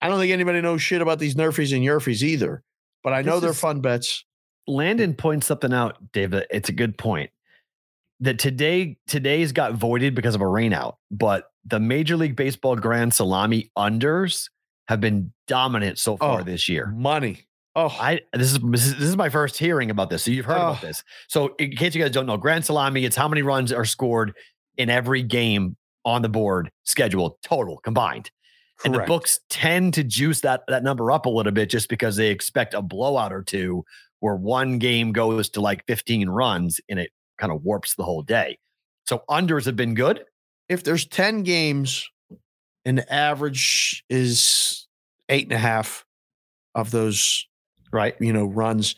I 0.00 0.08
don't 0.08 0.18
think 0.18 0.32
anybody 0.32 0.62
knows 0.62 0.80
shit 0.80 1.02
about 1.02 1.18
these 1.18 1.34
Nerfies 1.34 1.74
and 1.74 1.84
Yerfies 1.84 2.22
either. 2.22 2.62
But 3.06 3.14
I 3.14 3.22
know 3.22 3.34
This 3.34 3.42
they're 3.42 3.50
is- 3.52 3.60
fun 3.60 3.80
bets. 3.80 4.24
Landon 4.66 5.14
points 5.14 5.46
something 5.46 5.72
out, 5.72 6.10
David. 6.12 6.44
It's 6.50 6.68
a 6.68 6.72
good 6.72 6.98
point. 6.98 7.30
That 8.18 8.40
today 8.40 8.96
today's 9.06 9.52
got 9.52 9.74
voided 9.74 10.16
because 10.16 10.34
of 10.34 10.40
a 10.40 10.44
rainout, 10.44 10.96
but 11.12 11.44
the 11.64 11.78
Major 11.78 12.16
League 12.16 12.34
Baseball 12.34 12.74
Grand 12.74 13.14
Salami 13.14 13.70
unders 13.78 14.50
have 14.88 15.00
been 15.00 15.32
dominant 15.46 16.00
so 16.00 16.16
far 16.16 16.40
Oh. 16.40 16.42
this 16.42 16.68
year. 16.68 16.86
Money. 16.96 17.46
Oh, 17.76 17.94
I 18.00 18.22
this 18.32 18.50
is 18.52 18.58
this 18.58 18.86
is 19.00 19.16
my 19.16 19.28
first 19.28 19.56
hearing 19.56 19.88
about 19.92 20.10
this. 20.10 20.24
So 20.24 20.32
you've 20.32 20.46
heard 20.46 20.56
about 20.56 20.82
Oh. 20.82 20.86
this. 20.88 21.04
So 21.28 21.54
in 21.60 21.76
case 21.76 21.94
you 21.94 22.02
guys 22.02 22.10
don't 22.10 22.26
know, 22.26 22.36
Grand 22.38 22.64
Salami, 22.64 23.04
it's 23.04 23.14
how 23.14 23.28
many 23.28 23.42
runs 23.42 23.70
are 23.72 23.84
scored 23.84 24.32
in 24.76 24.90
every 24.90 25.22
game 25.22 25.76
on 26.04 26.22
the 26.22 26.28
board 26.28 26.72
scheduled 26.82 27.36
total 27.44 27.76
combined. 27.84 28.32
And 28.84 28.94
the 28.94 29.00
books 29.00 29.40
tend 29.48 29.94
to 29.94 30.04
juice 30.04 30.40
that 30.42 30.62
that 30.68 30.82
number 30.82 31.10
up 31.10 31.26
a 31.26 31.30
little 31.30 31.52
bit 31.52 31.70
just 31.70 31.88
because 31.88 32.16
they 32.16 32.28
expect 32.28 32.74
a 32.74 32.82
blowout 32.82 33.32
or 33.32 33.42
two 33.42 33.84
where 34.20 34.36
one 34.36 34.78
game 34.78 35.12
goes 35.12 35.48
to 35.50 35.60
like 35.60 35.84
15 35.86 36.28
runs 36.28 36.80
and 36.88 36.98
it 36.98 37.10
kind 37.38 37.52
of 37.52 37.62
warps 37.64 37.94
the 37.94 38.02
whole 38.04 38.22
day. 38.22 38.58
So 39.06 39.22
unders 39.30 39.64
have 39.66 39.76
been 39.76 39.94
good. 39.94 40.24
if 40.68 40.82
there's 40.84 41.06
10 41.06 41.42
games 41.42 42.08
and 42.84 42.98
the 42.98 43.12
average 43.12 44.04
is 44.10 44.86
eight 45.28 45.44
and 45.44 45.52
a 45.52 45.58
half 45.58 46.04
of 46.74 46.90
those, 46.90 47.46
Right. 47.92 48.14
you 48.20 48.32
know, 48.32 48.46
runs. 48.46 48.94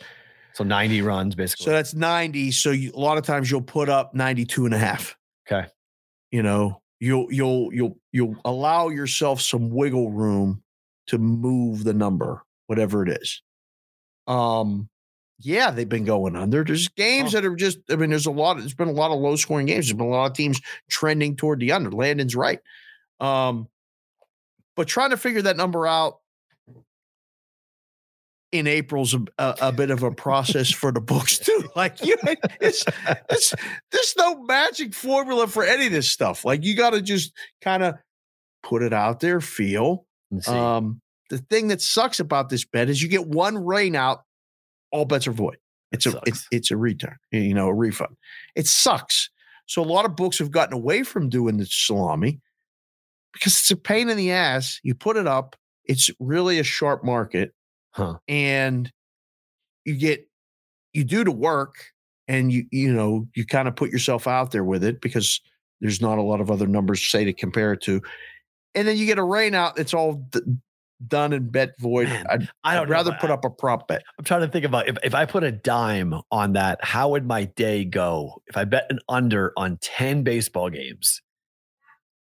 So 0.54 0.64
90 0.64 1.02
runs 1.02 1.34
basically. 1.34 1.64
So 1.64 1.70
that's 1.70 1.94
90. 1.94 2.50
So 2.52 2.70
you, 2.70 2.90
a 2.94 2.98
lot 2.98 3.16
of 3.18 3.24
times 3.24 3.50
you'll 3.50 3.60
put 3.62 3.88
up 3.88 4.14
92 4.14 4.64
and 4.66 4.74
a 4.74 4.78
half. 4.78 5.16
Okay. 5.50 5.68
You 6.32 6.42
know, 6.42 6.80
you'll, 7.00 7.32
you'll, 7.32 7.72
you'll, 7.72 7.96
you'll 8.12 8.36
allow 8.44 8.88
yourself 8.88 9.40
some 9.40 9.70
wiggle 9.70 10.10
room 10.10 10.62
to 11.08 11.18
move 11.18 11.84
the 11.84 11.94
number, 11.94 12.42
whatever 12.66 13.02
it 13.02 13.20
is. 13.20 13.42
Um, 14.26 14.88
yeah, 15.40 15.70
they've 15.70 15.88
been 15.88 16.04
going 16.04 16.36
under. 16.36 16.64
There's 16.64 16.88
games 16.88 17.32
that 17.32 17.44
are 17.44 17.54
just, 17.54 17.78
I 17.90 17.96
mean, 17.96 18.10
there's 18.10 18.26
a 18.26 18.30
lot, 18.30 18.58
there's 18.58 18.74
been 18.74 18.88
a 18.88 18.92
lot 18.92 19.12
of 19.12 19.20
low 19.20 19.36
scoring 19.36 19.66
games. 19.66 19.86
There's 19.86 19.96
been 19.96 20.06
a 20.06 20.10
lot 20.10 20.30
of 20.30 20.36
teams 20.36 20.60
trending 20.90 21.36
toward 21.36 21.60
the 21.60 21.72
under. 21.72 21.90
Landon's 21.90 22.34
right. 22.36 22.60
Um, 23.20 23.68
but 24.76 24.88
trying 24.88 25.10
to 25.10 25.16
figure 25.16 25.42
that 25.42 25.56
number 25.56 25.86
out 25.86 26.18
in 28.50 28.66
April's 28.66 29.14
a, 29.14 29.54
a, 29.60 29.72
bit 29.72 29.90
of 29.90 30.02
a 30.02 30.10
process 30.10 30.70
for 30.70 30.90
the 30.90 31.00
books 31.00 31.38
too. 31.38 31.68
Like 31.76 32.04
you, 32.04 32.16
it's, 32.60 32.84
it's 33.28 33.54
there's 33.92 34.14
no 34.16 34.42
magic 34.42 34.94
formula 34.94 35.46
for 35.46 35.64
any 35.64 35.86
of 35.86 35.92
this 35.92 36.08
stuff. 36.08 36.44
Like 36.44 36.64
you 36.64 36.74
got 36.74 36.90
to 36.90 37.02
just 37.02 37.32
kind 37.62 37.82
of 37.82 37.96
put 38.62 38.82
it 38.82 38.92
out 38.92 39.20
there, 39.20 39.40
feel. 39.40 40.06
Um, 40.46 41.00
the 41.30 41.38
thing 41.38 41.68
that 41.68 41.80
sucks 41.80 42.20
about 42.20 42.48
this 42.48 42.64
bet 42.64 42.88
is 42.88 43.02
you 43.02 43.08
get 43.08 43.26
one 43.26 43.64
rain 43.64 43.94
out, 43.94 44.22
all 44.90 45.04
bets 45.04 45.26
are 45.26 45.32
void. 45.32 45.58
It's 45.92 46.06
a 46.06 46.20
it's, 46.26 46.46
it's 46.50 46.70
a 46.70 46.76
return, 46.76 47.16
you 47.30 47.54
know, 47.54 47.68
a 47.68 47.74
refund. 47.74 48.16
It 48.54 48.66
sucks. 48.66 49.30
So 49.66 49.82
a 49.82 49.84
lot 49.84 50.04
of 50.04 50.16
books 50.16 50.38
have 50.38 50.50
gotten 50.50 50.74
away 50.74 51.02
from 51.02 51.28
doing 51.28 51.58
the 51.58 51.66
salami 51.66 52.40
because 53.32 53.58
it's 53.58 53.70
a 53.70 53.76
pain 53.76 54.08
in 54.08 54.16
the 54.16 54.32
ass. 54.32 54.80
You 54.82 54.94
put 54.94 55.16
it 55.16 55.26
up, 55.26 55.56
it's 55.84 56.10
really 56.18 56.58
a 56.58 56.64
sharp 56.64 57.04
market, 57.04 57.54
Huh. 57.92 58.18
and 58.28 58.90
you 59.84 59.96
get 59.96 60.28
you 60.92 61.04
do 61.04 61.24
the 61.24 61.30
work, 61.32 61.74
and 62.28 62.52
you 62.52 62.66
you 62.70 62.92
know 62.92 63.26
you 63.34 63.44
kind 63.46 63.68
of 63.68 63.76
put 63.76 63.90
yourself 63.90 64.26
out 64.26 64.50
there 64.52 64.64
with 64.64 64.84
it 64.84 65.00
because 65.00 65.40
there's 65.80 66.00
not 66.00 66.18
a 66.18 66.22
lot 66.22 66.40
of 66.40 66.50
other 66.50 66.66
numbers 66.66 67.06
say 67.06 67.24
to 67.24 67.32
compare 67.32 67.72
it 67.72 67.80
to, 67.82 68.00
and 68.74 68.86
then 68.86 68.96
you 68.96 69.06
get 69.06 69.18
a 69.18 69.22
rain 69.24 69.54
out. 69.54 69.78
It's 69.78 69.94
all 69.94 70.14
d- 70.30 70.40
done 71.06 71.32
and 71.32 71.50
bet 71.52 71.78
void. 71.78 72.08
Man, 72.08 72.26
I'd, 72.28 72.48
I 72.64 72.78
I'd 72.80 72.88
rather 72.88 73.16
put 73.20 73.30
I- 73.30 73.34
up 73.34 73.44
a 73.44 73.50
prop 73.50 73.86
bet. 73.88 74.02
I'm 74.18 74.24
trying 74.24 74.40
to 74.42 74.48
think 74.48 74.64
about 74.64 74.88
if, 74.88 74.96
if 75.02 75.14
I 75.14 75.24
put 75.24 75.44
a 75.44 75.52
dime 75.52 76.14
on 76.30 76.52
that, 76.54 76.78
how 76.84 77.10
would 77.10 77.24
my 77.26 77.44
day 77.44 77.84
go? 77.84 78.42
If 78.48 78.56
I 78.56 78.64
bet 78.64 78.86
an 78.90 78.98
under 79.08 79.52
on 79.56 79.78
10 79.80 80.24
baseball 80.24 80.70
games, 80.70 81.22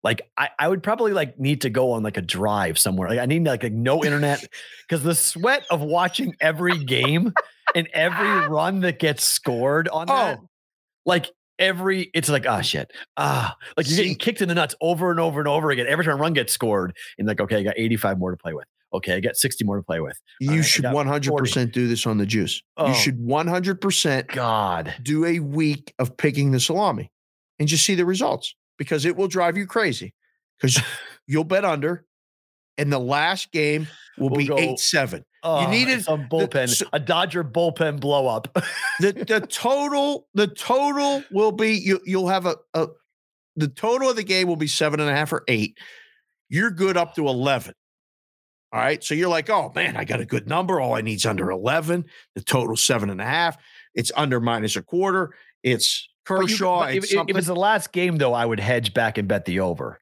Like 0.03 0.23
I, 0.37 0.49
I 0.59 0.69
would 0.69 0.83
probably 0.83 1.13
like 1.13 1.39
need 1.39 1.61
to 1.63 1.71
go 1.71 1.93
on 1.93 2.03
like 2.03 2.17
a 2.17 2.23
drive 2.23 2.79
somewhere. 2.79 3.09
Like 3.09 3.21
I 3.21 3.27
need 3.27 3.45
like, 3.45 3.63
like 3.63 3.73
no 3.73 4.05
internet 4.05 4.45
because 4.89 5.03
the 5.05 5.15
sweat 5.15 5.65
of 5.71 5.81
watching 5.81 6.35
every 6.41 6.85
game 6.85 7.33
and 7.75 7.89
every 7.95 8.49
run 8.49 8.81
that 8.81 8.99
gets 8.99 9.25
scored 9.25 9.89
on 9.89 10.09
that, 10.09 10.39
Oh. 10.41 10.49
like 11.07 11.31
every 11.59 12.11
it's 12.15 12.29
like 12.29 12.47
ah 12.47 12.61
shit 12.63 12.91
ah 13.19 13.55
like 13.77 13.87
you're 13.89 13.99
getting 13.99 14.17
kicked 14.17 14.41
in 14.41 14.49
the 14.49 14.55
nuts 14.55 14.75
over 14.81 15.11
and 15.11 15.21
over 15.21 15.39
and 15.39 15.49
over 15.49 15.71
again. 15.71 15.87
Every 15.87 16.05
time 16.05 16.15
a 16.15 16.21
run 16.21 16.33
gets 16.33 16.53
scored, 16.53 16.97
and 17.19 17.29
like 17.29 17.41
okay, 17.41 17.59
I 17.59 17.63
got 17.63 17.75
85 17.77 18.19
more 18.19 18.31
to 18.33 18.37
play 18.37 18.55
with. 18.55 18.67
Okay, 18.95 19.15
I 19.15 19.21
got 19.21 19.37
60 19.37 19.65
more 19.65 19.77
to 19.77 19.83
play 19.83 20.01
with. 20.01 20.21
You 20.39 20.51
right, 20.51 20.65
should 20.65 20.85
100% 20.85 21.73
do 21.73 21.89
this 21.89 22.07
on 22.07 22.19
the 22.19 22.27
juice. 22.27 22.63
Oh. 22.77 22.89
You 22.89 22.95
should 22.95 23.19
100% 23.19 24.27
God, 24.29 24.95
do 25.03 25.25
a 25.25 25.39
week 25.39 25.95
of 25.99 26.15
picking 26.19 26.51
the 26.51 26.61
salami 26.61 27.11
and 27.59 27.69
just 27.69 27.87
see 27.87 27.95
the 27.95 28.05
results 28.05 28.55
because 28.83 29.05
it 29.05 29.17
will 29.17 29.29
drive 29.29 29.57
you 29.57 29.65
crazy 29.65 30.13
because 30.59 30.81
you'll 31.29 31.45
bet 31.45 31.65
under 31.65 32.05
and 32.77 32.93
the 32.93 32.99
last 32.99 33.53
game 33.53 33.87
will 34.19 34.31
We'll 34.31 34.39
be 34.39 34.47
go- 34.47 34.59
8 34.59 34.79
7. 34.79 35.19
You 35.21 35.25
ah, 35.45 35.71
needed 35.71 36.03
some 36.03 36.29
bullpen, 36.29 36.69
so- 36.69 36.87
a 36.93 36.99
Dodger 36.99 37.45
bullpen 37.45 38.01
blow 38.01 38.27
up. 38.27 38.53
The, 38.99 39.13
the 39.29 39.47
total, 39.47 40.27
the 40.35 40.49
total 40.49 41.23
will 41.31 41.53
be, 41.53 41.75
you, 41.75 42.01
you'll 42.05 42.29
have 42.29 42.47
a, 42.47 42.57
a, 42.75 42.89
the 43.55 43.69
total 43.69 44.11
of 44.11 44.17
the 44.17 44.25
game 44.25 44.49
will 44.49 44.57
be 44.57 44.67
seven 44.67 44.99
and 44.99 45.09
a 45.09 45.15
half 45.15 45.33
or 45.33 45.45
eight. 45.47 45.79
You're 46.49 46.71
good 46.71 46.97
up 46.97 47.15
to 47.15 47.29
11. 47.29 47.73
All 48.73 48.81
right. 48.81 49.05
So 49.05 49.15
you're 49.15 49.29
like, 49.29 49.49
oh 49.49 49.71
man, 49.75 49.97
I 49.97 50.05
got 50.05 50.21
a 50.21 50.25
good 50.25 50.49
number. 50.49 50.81
All 50.81 50.95
I 50.95 51.03
need 51.03 51.17
is 51.17 51.27
under 51.27 51.51
11. 51.51 52.05
The 52.35 52.43
total 52.43 52.77
seven 52.77 53.11
and 53.11 53.21
a 53.21 53.27
half. 53.27 53.59
It's 53.95 54.11
under 54.17 54.41
minus 54.41 54.75
a 54.75 54.83
quarter. 54.83 55.35
It's 55.63 56.09
You- 56.29 56.37
Kershaw. 56.37 56.81
but 56.81 56.95
if, 56.95 57.05
it's 57.05 57.13
if 57.15 57.47
the 57.47 57.57
last 57.57 57.93
game, 57.93 58.17
though, 58.17 58.35
I 58.35 58.45
would 58.47 58.61
hedge 58.61 58.95
back 58.95 59.19
and 59.19 59.27
bet 59.29 59.45
the 59.45 59.61
over. 59.61 59.99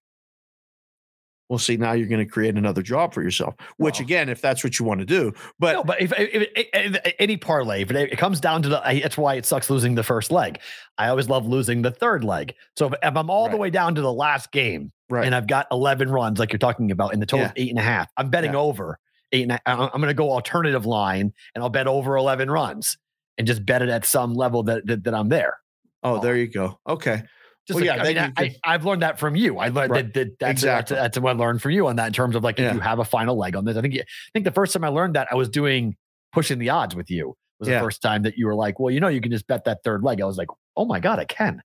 well, 1.49 1.59
see, 1.59 1.77
now 1.77 1.93
you're 1.93 2.07
going 2.07 2.25
to 2.25 2.31
create 2.31 2.55
another 2.57 2.81
job 2.83 3.13
for 3.13 3.23
yourself, 3.23 3.55
which 3.77 3.99
Well. 3.99 4.05
again, 4.05 4.29
if 4.29 4.41
that's 4.41 4.63
what 4.63 4.79
you 4.79 4.85
want 4.85 5.01
to 5.01 5.07
do, 5.07 5.33
but 5.59 5.73
no, 5.73 5.83
but 5.85 6.01
if, 6.01 6.13
if, 6.17 6.49
if- 6.55 7.15
any 7.19 7.37
parlay, 7.37 7.83
if 7.83 7.91
it, 7.91 8.17
comes 8.19 8.39
down 8.39 8.63
to 8.63 8.69
the, 8.69 8.81
that's 9.03 9.17
why 9.19 9.35
it 9.35 9.45
sucks 9.47 9.69
losing 9.71 9.95
the 9.97 10.03
first 10.05 10.31
leg. 10.31 10.61
I 10.99 11.09
always 11.09 11.29
love 11.29 11.47
losing 11.47 11.83
the 11.83 11.91
third 11.91 12.23
leg. 12.23 12.55
So 12.77 12.87
if, 12.87 12.93
if 13.03 13.17
I'm 13.17 13.31
all 13.31 13.49
the 13.49 13.57
way 13.57 13.71
down 13.71 13.95
to 13.97 14.01
the 14.01 14.13
last 14.13 14.53
game 14.53 14.93
right. 15.09 15.25
and 15.27 15.35
I've 15.35 15.47
got 15.49 15.67
11 15.73 16.09
runs, 16.11 16.39
like 16.39 16.53
you're 16.53 16.59
talking 16.59 16.91
about, 16.93 17.13
and 17.15 17.21
the 17.23 17.27
total 17.27 17.47
is 17.47 17.53
eight 17.57 17.71
and 17.71 17.79
a 17.79 17.83
half, 17.83 18.09
I'm 18.17 18.29
betting 18.31 18.53
Yeah. 18.53 18.59
over 18.59 18.99
eight 19.33 19.43
and 19.43 19.53
a, 19.53 19.61
I'm 19.67 19.89
going 20.01 20.07
to 20.09 20.15
go 20.15 20.31
alternative 20.31 20.87
line 20.87 21.33
and 21.55 21.65
I'll 21.65 21.71
bet 21.71 21.87
over 21.89 22.17
11 22.17 22.51
runs 22.51 22.97
and 23.39 23.47
just 23.47 23.65
bet 23.65 23.81
it 23.83 23.89
at 23.89 24.05
some 24.05 24.35
level 24.35 24.63
that 24.65 24.87
that, 24.87 25.03
that 25.05 25.15
I'm 25.15 25.31
there. 25.31 25.59
Oh, 26.03 26.21
there 26.21 26.37
you 26.37 26.49
go. 26.49 26.79
Okay. 26.89 27.23
Just 27.69 27.79
Well, 27.81 27.87
like, 27.87 27.97
yeah, 27.97 28.03
I, 28.03 28.09
mean, 28.29 28.33
I, 28.37 28.43
you 28.45 28.51
I, 28.65 28.75
I've 28.75 28.85
learned 28.85 29.03
that 29.03 29.19
from 29.19 29.37
you. 29.37 29.59
I 29.59 29.69
learned 29.69 29.91
Right. 29.93 30.05
that, 30.13 30.15
that 30.15 30.39
that's, 30.41 30.51
Exactly. 30.63 30.97
that's, 30.97 31.17
that's 31.17 31.23
what 31.23 31.37
I 31.37 31.39
learned 31.39 31.63
from 31.63 31.73
you 31.73 31.87
on 31.89 31.97
that 31.97 32.07
in 32.09 32.13
terms 32.13 32.35
of 32.35 32.43
like 32.43 32.59
if 32.59 32.65
Yeah. 32.65 32.75
you 32.75 32.81
have 32.81 32.99
a 32.99 33.05
final 33.05 33.37
leg 33.39 33.55
on 33.55 33.65
this. 33.65 33.77
I 33.77 33.83
think 33.83 33.95
I 33.95 34.05
think 34.33 34.45
the 34.45 34.51
first 34.51 34.73
time 34.73 34.83
I 34.85 34.89
learned 34.89 35.15
that 35.15 35.29
I 35.31 35.35
was 35.37 35.49
doing 35.49 35.95
pushing 36.33 36.59
the 36.59 36.71
odds 36.71 36.97
with 36.97 37.11
you 37.11 37.35
was 37.59 37.69
Yeah. 37.69 37.79
the 37.79 37.85
first 37.85 38.01
time 38.03 38.23
that 38.23 38.37
you 38.39 38.47
were 38.47 38.55
like, 38.55 38.81
well, 38.81 38.91
you 38.93 38.99
know, 39.01 39.09
you 39.09 39.21
can 39.21 39.31
just 39.31 39.47
bet 39.47 39.65
that 39.65 39.79
third 39.85 40.03
leg. 40.03 40.21
I 40.21 40.25
was 40.25 40.39
like, 40.39 40.49
oh 40.77 40.85
my 40.87 40.99
god, 41.01 41.19
I 41.19 41.27
can. 41.27 41.61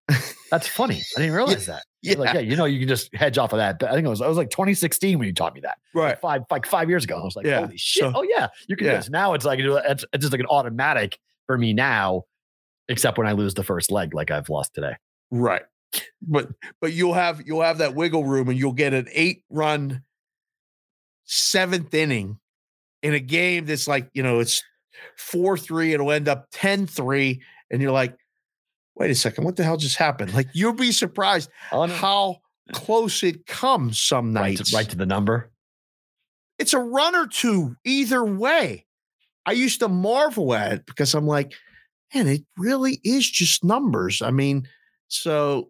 That's 0.52 0.68
funny. 0.68 1.02
I 1.18 1.22
didn't 1.22 1.36
realize 1.36 1.66
that. 1.68 1.84
I 2.06 2.10
was 2.10 2.18
Like, 2.18 2.34
yeah, 2.36 2.40
you 2.42 2.56
know, 2.58 2.66
you 2.66 2.78
can 2.80 2.88
just 2.90 3.10
hedge 3.16 3.38
off 3.38 3.54
of 3.54 3.58
that. 3.58 3.80
But 3.80 3.90
I 3.90 3.94
think 3.94 4.06
it 4.06 4.10
was 4.10 4.22
I 4.22 4.28
was 4.28 4.38
like 4.38 4.50
2016 4.50 5.18
when 5.18 5.28
you 5.28 5.34
taught 5.34 5.56
me 5.56 5.62
that. 5.62 5.78
Right. 5.94 6.10
Like 6.10 6.20
five 6.22 6.42
like 6.52 6.66
five 6.68 6.90
years 6.90 7.04
ago. 7.06 7.20
I 7.20 7.24
was 7.24 7.36
like, 7.36 7.46
Yeah. 7.46 7.62
holy 7.62 7.78
shit. 7.78 8.02
So- 8.04 8.12
oh 8.14 8.24
yeah, 8.24 8.48
you 8.68 8.76
can 8.76 8.86
Yeah. 8.86 8.92
do 8.94 8.98
this. 8.98 9.10
Now 9.10 9.34
it's 9.34 9.46
like 9.46 9.60
it's, 9.60 10.06
it's 10.14 10.22
just 10.22 10.34
like 10.34 10.42
an 10.42 10.48
automatic 10.48 11.18
for 11.48 11.58
me 11.58 11.74
now, 11.74 12.24
except 12.90 13.18
when 13.18 13.28
I 13.28 13.32
lose 13.34 13.54
the 13.54 13.64
first 13.64 13.92
leg, 13.92 14.14
like 14.14 14.32
I've 14.32 14.50
lost 14.50 14.74
today. 14.74 14.96
Right. 15.32 15.64
But 16.22 16.50
but 16.82 16.94
you'll 16.94 17.14
have 17.14 17.44
you'll 17.46 17.62
have 17.62 17.78
that 17.78 17.96
wiggle 17.96 18.26
room 18.26 18.50
and 18.50 18.58
you'll 18.58 18.74
get 18.74 18.94
an 18.94 19.08
eight 19.14 19.44
run 19.50 20.04
seventh 21.24 21.94
inning 21.94 22.40
in 23.02 23.14
a 23.14 23.20
game 23.20 23.66
that's 23.66 23.88
like, 23.88 24.10
you 24.14 24.24
know, 24.24 24.40
it's 24.40 24.62
four 25.18 25.58
three, 25.58 25.94
it'll 25.94 26.12
end 26.12 26.28
up 26.28 26.50
10-3, 26.52 27.40
and 27.72 27.82
you're 27.82 27.92
like, 27.92 28.18
wait 28.96 29.12
a 29.12 29.16
second, 29.16 29.44
what 29.44 29.56
the 29.56 29.64
hell 29.64 29.78
just 29.78 29.98
happened? 29.98 30.34
Like 30.34 30.48
you'll 30.54 30.74
be 30.74 30.92
surprised 30.92 31.50
on 31.72 31.90
how 31.90 32.38
close 32.74 33.24
it 33.24 33.46
comes 33.46 34.02
some 34.02 34.34
right, 34.34 34.58
nights. 34.58 34.72
to, 34.72 34.76
right 34.76 34.90
to 34.90 34.96
the 34.98 35.06
number. 35.06 35.52
it's 36.58 36.74
a 36.74 36.80
run 36.80 37.16
or 37.16 37.28
two 37.28 37.76
either 37.86 38.24
way. 38.24 38.86
I 39.46 39.52
used 39.52 39.80
to 39.82 39.88
marvel 39.88 40.54
at 40.56 40.74
it 40.74 40.86
because 40.88 41.14
I'm 41.14 41.28
like, 41.28 41.54
man, 42.14 42.28
it 42.28 42.44
really 42.58 43.00
is 43.04 43.30
just 43.30 43.64
numbers. 43.64 44.22
I 44.22 44.32
mean, 44.32 44.68
so 45.08 45.70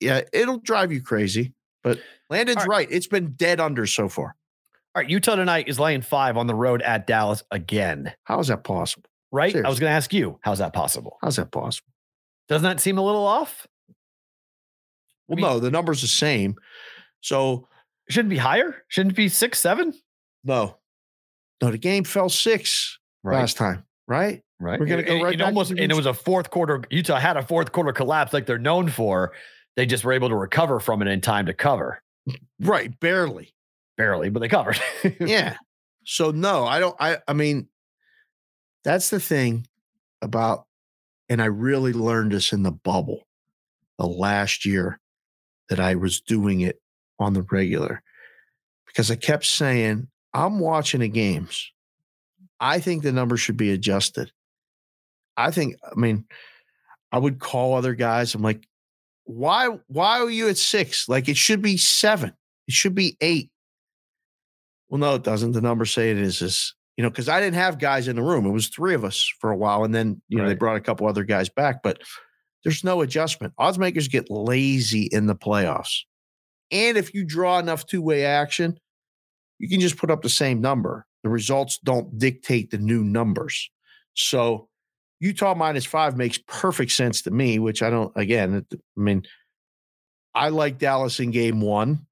yeah, 0.00 0.22
it'll 0.32 0.58
drive 0.58 0.92
you 0.92 1.02
crazy. 1.02 1.54
But 1.82 1.98
Landon's 2.30 2.66
right; 2.66 2.88
it's 2.90 3.06
been 3.06 3.32
dead 3.32 3.60
under 3.60 3.86
so 3.86 4.08
far. 4.08 4.36
All 4.94 5.02
right, 5.02 5.10
Utah 5.10 5.36
tonight 5.36 5.68
is 5.68 5.80
laying 5.80 6.02
five 6.02 6.36
on 6.36 6.46
the 6.46 6.54
road 6.54 6.82
at 6.82 7.06
Dallas 7.06 7.42
again. 7.50 8.12
How 8.24 8.38
is 8.40 8.48
that 8.48 8.62
possible? 8.62 9.08
Right? 9.30 9.56
I 9.56 9.68
was 9.68 9.80
going 9.80 9.90
to 9.90 9.96
ask 9.96 10.12
you, 10.12 10.38
how's 10.42 10.58
that 10.58 10.74
possible? 10.74 11.16
How's 11.22 11.36
that 11.36 11.50
possible? 11.50 11.88
Doesn't 12.48 12.64
that 12.64 12.80
seem 12.80 12.98
a 12.98 13.02
little 13.02 13.26
off? 13.26 13.66
Well, 15.26 15.36
mean- 15.36 15.46
no, 15.46 15.58
the 15.58 15.70
number's 15.70 16.02
the 16.02 16.08
same. 16.08 16.56
So 17.22 17.66
Shouldn't 18.08 18.30
be 18.30 18.36
higher? 18.36 18.84
Shouldn't 18.88 19.12
it 19.12 19.16
be 19.16 19.28
six, 19.28 19.58
seven? 19.58 19.94
no, 20.44 20.76
no, 21.62 21.70
the 21.70 21.78
game 21.78 22.04
fell 22.04 22.28
six 22.28 22.98
last 23.24 23.56
time, 23.56 23.84
right? 24.08 24.42
Right. 24.62 24.78
We're 24.78 24.86
gonna 24.86 25.02
go 25.02 25.14
And- 25.14 25.22
right 25.24 25.32
and 25.32 25.38
back 25.40 25.46
almost, 25.48 25.70
and 25.72 25.80
it 25.80 25.94
was 25.96 26.06
a 26.06 26.14
fourth 26.14 26.50
quarter. 26.50 26.82
Utah 26.88 27.18
had 27.18 27.36
a 27.36 27.42
fourth 27.42 27.72
quarter 27.72 27.92
collapse 27.92 28.32
like 28.32 28.46
they're 28.46 28.58
known 28.58 28.88
for. 28.88 29.32
They 29.74 29.86
just 29.86 30.04
were 30.04 30.12
able 30.12 30.28
to 30.28 30.36
recover 30.36 30.78
from 30.78 31.02
it 31.02 31.08
in 31.08 31.20
time 31.20 31.46
to 31.46 31.54
cover. 31.54 32.00
Right, 32.60 32.98
barely. 33.00 33.54
Barely, 33.96 34.30
but 34.30 34.38
they 34.40 34.48
covered. 34.48 34.78
yeah. 35.20 35.56
So 36.04 36.30
no, 36.30 36.64
I 36.64 36.78
don't. 36.78 36.94
I 37.00 37.18
I 37.26 37.32
mean, 37.32 37.68
that's 38.84 39.10
the 39.10 39.18
thing 39.18 39.66
about, 40.20 40.66
and 41.28 41.42
I 41.42 41.46
really 41.46 41.92
learned 41.92 42.30
this 42.32 42.52
in 42.52 42.62
the 42.62 42.70
bubble, 42.70 43.26
the 43.98 44.06
last 44.06 44.64
year 44.64 45.00
that 45.70 45.80
I 45.80 45.96
was 45.96 46.20
doing 46.20 46.60
it 46.60 46.80
on 47.18 47.32
the 47.34 47.42
regular, 47.50 48.02
because 48.86 49.10
I 49.10 49.16
kept 49.16 49.44
saying 49.44 50.06
I'm 50.32 50.60
watching 50.60 51.00
the 51.00 51.08
games. 51.08 51.72
I 52.60 52.78
think 52.78 53.02
the 53.02 53.10
numbers 53.12 53.40
should 53.40 53.56
be 53.56 53.72
adjusted. 53.72 54.30
I 55.36 55.50
think. 55.50 55.76
I 55.84 55.98
mean, 55.98 56.24
I 57.10 57.18
would 57.18 57.38
call 57.38 57.74
other 57.74 57.94
guys. 57.94 58.34
I'm 58.34 58.42
like, 58.42 58.66
why? 59.24 59.78
Why 59.88 60.20
are 60.20 60.30
you 60.30 60.48
at 60.48 60.58
six? 60.58 61.08
Like 61.08 61.28
it 61.28 61.36
should 61.36 61.62
be 61.62 61.76
seven. 61.76 62.32
It 62.68 62.74
should 62.74 62.94
be 62.94 63.16
eight. 63.20 63.50
Well, 64.88 65.00
no, 65.00 65.14
it 65.14 65.22
doesn't. 65.22 65.52
The 65.52 65.60
numbers 65.60 65.92
say 65.92 66.10
it 66.10 66.18
is. 66.18 66.42
Is 66.42 66.74
you 66.96 67.02
know 67.02 67.10
because 67.10 67.28
I 67.28 67.40
didn't 67.40 67.56
have 67.56 67.78
guys 67.78 68.08
in 68.08 68.16
the 68.16 68.22
room. 68.22 68.46
It 68.46 68.50
was 68.50 68.68
three 68.68 68.94
of 68.94 69.04
us 69.04 69.32
for 69.40 69.50
a 69.50 69.56
while, 69.56 69.84
and 69.84 69.94
then 69.94 70.20
you 70.28 70.38
know 70.38 70.48
they 70.48 70.54
brought 70.54 70.76
a 70.76 70.80
couple 70.80 71.06
other 71.06 71.24
guys 71.24 71.48
back. 71.48 71.82
But 71.82 72.02
there's 72.64 72.84
no 72.84 73.00
adjustment. 73.00 73.54
Odds 73.58 73.78
makers 73.78 74.08
get 74.08 74.30
lazy 74.30 75.08
in 75.12 75.26
the 75.26 75.34
playoffs, 75.34 76.00
and 76.70 76.96
if 76.96 77.14
you 77.14 77.24
draw 77.24 77.58
enough 77.58 77.86
two 77.86 78.02
way 78.02 78.24
action, 78.24 78.78
you 79.58 79.68
can 79.68 79.80
just 79.80 79.96
put 79.96 80.10
up 80.10 80.22
the 80.22 80.28
same 80.28 80.60
number. 80.60 81.06
The 81.22 81.28
results 81.28 81.78
don't 81.78 82.18
dictate 82.18 82.70
the 82.70 82.78
new 82.78 83.04
numbers. 83.04 83.70
So 84.14 84.68
Utah 85.22 85.54
minus 85.54 85.84
five 85.84 86.16
makes 86.16 86.36
perfect 86.48 86.90
sense 86.90 87.22
to 87.22 87.30
me, 87.30 87.60
which 87.60 87.80
I 87.80 87.90
don't. 87.90 88.10
Again, 88.16 88.66
I 88.72 89.00
mean, 89.00 89.22
I 90.34 90.48
like 90.48 90.78
Dallas 90.78 91.20
in 91.20 91.30
game 91.30 91.60
one. 91.60 92.06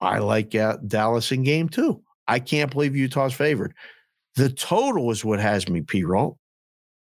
I 0.00 0.18
like 0.18 0.54
uh, 0.54 0.76
Dallas 0.86 1.32
in 1.32 1.42
game 1.42 1.68
two. 1.68 2.02
I 2.28 2.38
can't 2.38 2.70
believe 2.70 2.94
Utah's 2.94 3.34
favored. 3.34 3.74
The 4.36 4.48
total 4.48 5.10
is 5.10 5.24
what 5.24 5.40
has 5.40 5.68
me, 5.68 5.80
P. 5.80 6.04
Roll. 6.04 6.38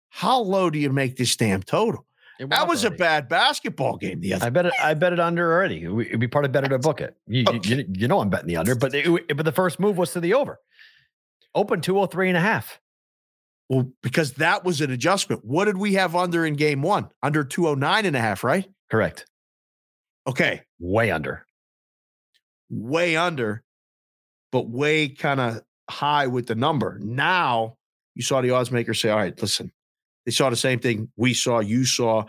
How 0.09 0.41
low 0.41 0.71
do 0.71 0.79
you 0.79 0.91
make 0.91 1.17
this 1.17 1.37
damn 1.37 1.63
total? 1.63 2.07
That 2.39 2.67
was 2.67 2.85
a 2.85 2.91
bad 2.91 3.29
basketball 3.29 3.99
game 3.99 4.21
the 4.21 4.33
other 4.35 4.47
I 4.47 4.51
bet 4.51 4.67
it. 4.67 4.73
I 4.83 4.95
bet 4.95 5.13
it 5.13 5.21
under 5.21 5.53
already. 5.53 5.83
It 5.83 5.89
would 5.91 6.21
be 6.21 6.27
part 6.27 6.47
of 6.47 6.53
better 6.53 6.69
to 6.69 6.79
book 6.79 7.03
it. 7.03 7.15
You, 7.27 7.41
you- 7.43 7.57
Okay. 7.59 7.75
you, 7.77 7.85
you 7.93 8.09
know 8.09 8.21
I'm 8.21 8.31
betting 8.31 8.49
the 8.49 8.57
under, 8.57 8.75
but 8.75 8.95
it, 8.95 9.37
but 9.37 9.45
the 9.45 9.53
first 9.53 9.79
move 9.79 9.99
was 9.99 10.13
to 10.15 10.21
the 10.21 10.33
over. 10.35 10.59
Open 11.55 11.83
203 11.83 12.29
and 12.29 12.37
a 12.39 12.41
half. 12.41 12.81
Well, 13.73 13.91
because 14.03 14.35
that 14.35 14.65
was 14.65 14.83
an 14.83 14.91
adjustment. 14.91 15.47
What 15.47 15.65
did 15.65 15.79
we 15.79 15.95
have 15.95 16.15
under 16.15 16.45
in 16.45 16.57
game 16.57 16.83
one? 16.83 17.09
Under 17.23 17.43
209 17.43 18.05
and 18.05 18.15
a 18.15 18.21
half, 18.21 18.45
right? 18.45 18.69
Correct. 18.91 19.25
Okay. 20.27 20.61
Way 20.79 21.11
under. 21.11 21.47
Way 22.69 23.17
under, 23.17 23.63
but 24.51 24.69
way 24.69 25.09
kind 25.09 25.41
of 25.41 25.63
high 25.89 26.27
with 26.27 26.49
the 26.49 26.55
number. 26.55 26.99
Now 27.01 27.79
you 28.15 28.23
saw 28.23 28.43
the 28.43 28.51
odds 28.51 28.71
maker 28.71 28.93
say, 28.93 29.09
all 29.09 29.17
right, 29.17 29.41
listen, 29.41 29.73
they 30.27 30.33
saw 30.33 30.51
the 30.51 30.57
same 30.57 30.79
thing 30.79 31.11
we 31.17 31.33
saw, 31.33 31.61
you 31.61 31.87
saw. 31.87 32.25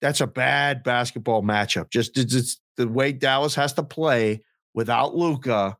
That's 0.00 0.20
a 0.20 0.26
bad 0.26 0.82
basketball 0.82 1.44
matchup. 1.44 1.90
Just 1.90 2.18
it's, 2.18 2.60
the 2.76 2.88
way 2.88 3.12
Dallas 3.12 3.54
has 3.54 3.72
to 3.74 3.84
play 3.84 4.42
without 4.74 5.14
Luka. 5.14 5.76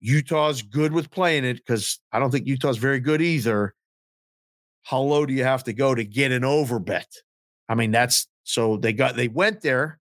Utah's 0.00 0.62
good 0.62 0.92
with 0.92 1.10
playing 1.10 1.44
it 1.44 1.58
because 1.58 2.00
I 2.12 2.18
don't 2.18 2.30
think 2.30 2.46
Utah's 2.46 2.78
very 2.78 3.00
good 3.00 3.20
either. 3.20 3.74
How 4.82 5.00
low 5.00 5.26
do 5.26 5.32
you 5.34 5.44
have 5.44 5.64
to 5.64 5.72
go 5.72 5.94
to 5.94 6.04
get 6.04 6.32
an 6.32 6.44
over 6.44 6.78
bet? 6.78 7.08
I 7.68 7.74
mean, 7.74 7.90
that's 7.90 8.26
so 8.44 8.76
they 8.76 8.92
got 8.92 9.16
they 9.16 9.28
went 9.28 9.60
there. 9.60 9.98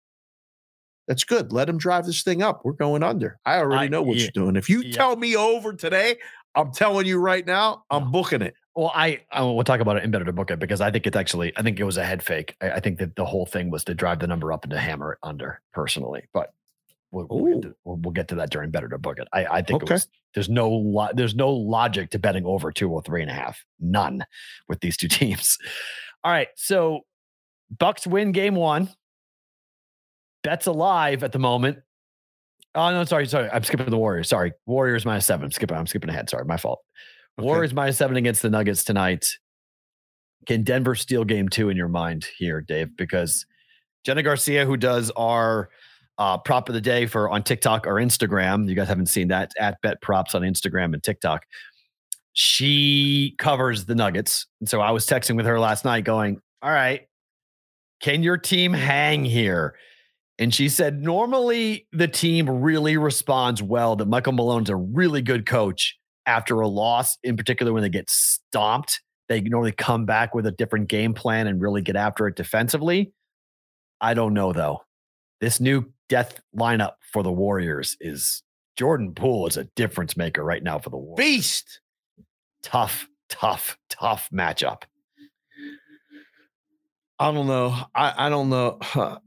That's 1.08 1.24
good. 1.24 1.52
Let 1.52 1.66
them 1.66 1.78
drive 1.78 2.06
this 2.06 2.22
thing 2.22 2.44
up. 2.44 2.62
We're 2.64 2.74
going 2.74 3.02
under. 3.04 3.40
I 3.46 3.58
already 3.58 3.86
I- 3.86 3.88
know 3.90 4.02
what 4.04 4.18
yeah. 4.18 4.24
you're 4.24 4.32
doing. 4.32 4.56
If 4.56 4.70
you 4.70 4.82
Yeah. 4.82 4.96
tell 4.96 5.16
me 5.16 5.36
over 5.36 5.74
today, 5.74 6.18
I'm 6.56 6.72
telling 6.72 7.06
you 7.08 7.18
right 7.20 7.46
now, 7.46 7.84
I'm 7.90 8.12
booking 8.12 8.42
it. 8.42 8.54
Well, 8.76 8.92
I, 8.96 9.22
I 9.32 9.42
we'll 9.44 9.64
talk 9.64 9.82
about 9.82 9.98
it 9.98 10.04
in 10.04 10.12
better 10.12 10.26
to 10.26 10.32
book 10.34 10.52
it 10.52 10.60
because 10.60 10.80
I 10.82 10.90
think 10.92 11.06
it's 11.06 11.18
actually 11.18 11.52
I 11.58 11.64
think 11.64 11.80
it 11.80 11.84
was 11.84 11.98
a 11.98 12.06
head 12.06 12.24
fake. 12.24 12.56
I, 12.62 12.72
I 12.74 12.80
think 12.80 13.00
that 13.00 13.16
the 13.16 13.26
whole 13.26 13.46
thing 13.46 13.70
was 13.72 13.84
to 13.86 13.94
drive 13.96 14.20
the 14.20 14.28
number 14.28 14.54
up 14.54 14.64
and 14.64 14.72
to 14.72 14.80
hammer 14.80 15.14
it 15.14 15.20
under 15.24 15.62
personally, 15.74 16.24
but 16.34 16.54
we'll, 17.12 17.28
we'll, 17.30 17.54
get, 17.54 17.62
to, 17.64 17.76
we'll, 17.86 17.96
we'll 17.98 18.12
get 18.14 18.28
to 18.30 18.36
that 18.36 18.50
during 18.50 18.72
better 18.72 18.88
to 18.90 18.98
book 18.98 19.20
it. 19.20 19.28
I, 19.34 19.46
I 19.46 19.62
think 19.62 19.84
Okay. 19.84 19.94
it 19.94 19.96
was, 19.96 20.08
there's 20.34 20.50
no 20.50 20.70
lo- 20.70 21.10
there's 21.14 21.36
no 21.36 21.50
logic 21.52 22.12
to 22.12 22.20
betting 22.20 22.46
over 22.46 22.72
two 22.72 22.90
or 22.92 23.02
three 23.02 23.22
and 23.22 23.32
a 23.32 23.34
half, 23.34 23.64
none 23.80 24.26
with 24.68 24.80
these 24.82 24.98
two 24.98 25.08
teams. 25.10 25.58
All 26.24 26.32
right, 26.32 26.50
so 26.56 27.02
Bucks 27.78 28.06
win 28.08 28.32
game 28.32 28.56
one. 28.56 28.90
Bets 30.44 30.68
alive 30.68 31.24
at 31.24 31.32
the 31.32 31.40
moment. 31.40 31.80
Oh 32.76 32.92
no, 32.92 33.04
sorry, 33.04 33.26
sorry. 33.26 33.50
I'm 33.52 33.64
skipping 33.64 33.90
the 33.90 33.98
Warriors. 33.98 34.30
Sorry, 34.30 34.54
Warriors 34.66 35.06
minus 35.06 35.26
seven. 35.26 35.46
I'm 35.46 35.52
skipping. 35.52 35.76
I'm 35.76 35.88
skipping 35.88 36.10
ahead. 36.10 36.30
Sorry, 36.30 36.46
my 36.46 36.58
fault. 36.58 36.80
Okay. 37.38 37.46
Warriors 37.46 37.74
minus 37.74 37.98
seven 37.98 38.16
against 38.16 38.42
the 38.42 38.50
Nuggets 38.50 38.84
tonight. 38.84 39.28
Can 40.46 40.64
Denver 40.64 40.96
steal 40.96 41.26
game 41.26 41.50
two 41.50 41.70
in 41.70 41.76
your 41.78 41.88
mind 41.90 42.26
here, 42.38 42.62
Dave? 42.62 42.96
Because 42.96 43.46
Jenna 44.06 44.24
Garcia, 44.24 44.66
who 44.66 44.78
does 44.78 45.12
our 45.12 45.70
uh, 46.20 46.38
prop 46.38 46.70
of 46.70 46.76
the 46.76 46.82
day 46.82 47.06
for 47.08 47.30
on 47.30 47.42
TikTok 47.44 47.88
or 47.88 47.96
Instagram, 47.96 48.68
you 48.68 48.76
guys 48.76 48.88
haven't 48.88 49.08
seen 49.08 49.30
that 49.30 49.52
at 49.60 49.82
Bet 49.82 50.02
Props 50.02 50.36
on 50.36 50.44
Instagram 50.44 50.94
and 50.94 51.02
TikTok. 51.02 51.44
She 52.34 53.36
covers 53.40 53.86
the 53.86 53.96
Nuggets, 53.96 54.46
and 54.60 54.70
so 54.70 54.82
I 54.82 54.92
was 54.92 55.08
texting 55.08 55.36
with 55.36 55.48
her 55.48 55.60
last 55.60 55.84
night, 55.84 56.04
going, 56.04 56.40
"All 56.62 56.72
right, 56.72 57.08
can 58.02 58.22
your 58.22 58.38
team 58.38 58.74
hang 58.74 59.26
here?" 59.26 59.76
And 60.40 60.54
she 60.54 60.70
said, 60.70 61.02
normally 61.02 61.86
the 61.92 62.08
team 62.08 62.50
really 62.50 62.96
responds 62.96 63.62
well, 63.62 63.98
that 63.98 64.08
Michael 64.08 64.32
Malone's 64.32 64.70
a 64.70 64.76
really 64.76 65.22
good 65.22 65.46
coach 65.46 65.98
after 66.26 66.62
a 66.62 66.68
loss, 66.68 67.18
in 67.24 67.36
particular 67.36 67.74
when 67.74 67.84
they 67.84 67.90
get 67.90 68.10
stomped. 68.10 69.02
They 69.28 69.42
normally 69.42 69.74
come 69.74 70.06
back 70.06 70.34
with 70.34 70.46
a 70.46 70.52
different 70.52 70.88
game 70.88 71.14
plan 71.14 71.46
and 71.46 71.62
really 71.62 71.82
get 71.82 71.98
after 71.98 72.26
it 72.26 72.38
defensively. 72.38 73.12
I 74.00 74.14
don't 74.14 74.34
know, 74.34 74.54
though. 74.54 74.80
This 75.42 75.60
new 75.60 75.92
death 76.10 76.42
lineup 76.58 76.94
for 77.14 77.24
the 77.24 77.32
Warriors 77.32 77.96
is 78.02 78.44
Jordan 78.76 79.14
Poole 79.14 79.48
is 79.48 79.58
a 79.58 79.66
difference 79.76 80.18
maker 80.18 80.44
right 80.44 80.64
now 80.64 80.80
for 80.80 80.90
the 80.90 80.98
Warriors. 80.98 81.18
Beast. 81.18 81.82
Tough, 82.62 83.08
tough, 83.30 83.78
tough 83.90 84.30
matchup. 84.34 84.84
I 87.20 87.32
don't 87.32 87.48
know. 87.48 87.76
I, 87.94 88.28
I 88.28 88.30
don't 88.30 88.50
know. 88.50 88.80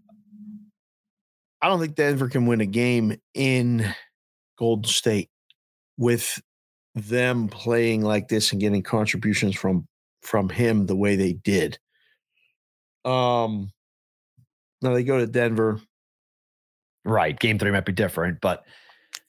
I 1.63 1.69
don't 1.69 1.81
think 1.81 1.95
Denver 1.95 2.29
can 2.29 2.47
win 2.47 2.61
a 2.61 2.67
game 2.67 3.17
in 3.35 3.95
Golden 4.59 4.85
State 4.85 5.31
with 5.97 6.43
them 6.95 7.49
playing 7.49 8.03
like 8.03 8.29
this 8.29 8.53
and 8.53 8.61
getting 8.61 8.83
contributions 8.83 9.55
from 9.57 9.87
from 10.23 10.49
him 10.49 10.87
the 10.87 10.97
way 10.97 11.17
they 11.17 11.33
did. 11.33 11.79
Um 13.05 13.71
now 14.81 14.93
they 14.93 15.05
go 15.05 15.19
to 15.19 15.27
Denver. 15.27 15.81
Right. 17.05 17.39
Game 17.39 17.59
three 17.59 17.71
might 17.71 17.85
be 17.85 17.93
different, 17.93 18.41
but 18.41 18.65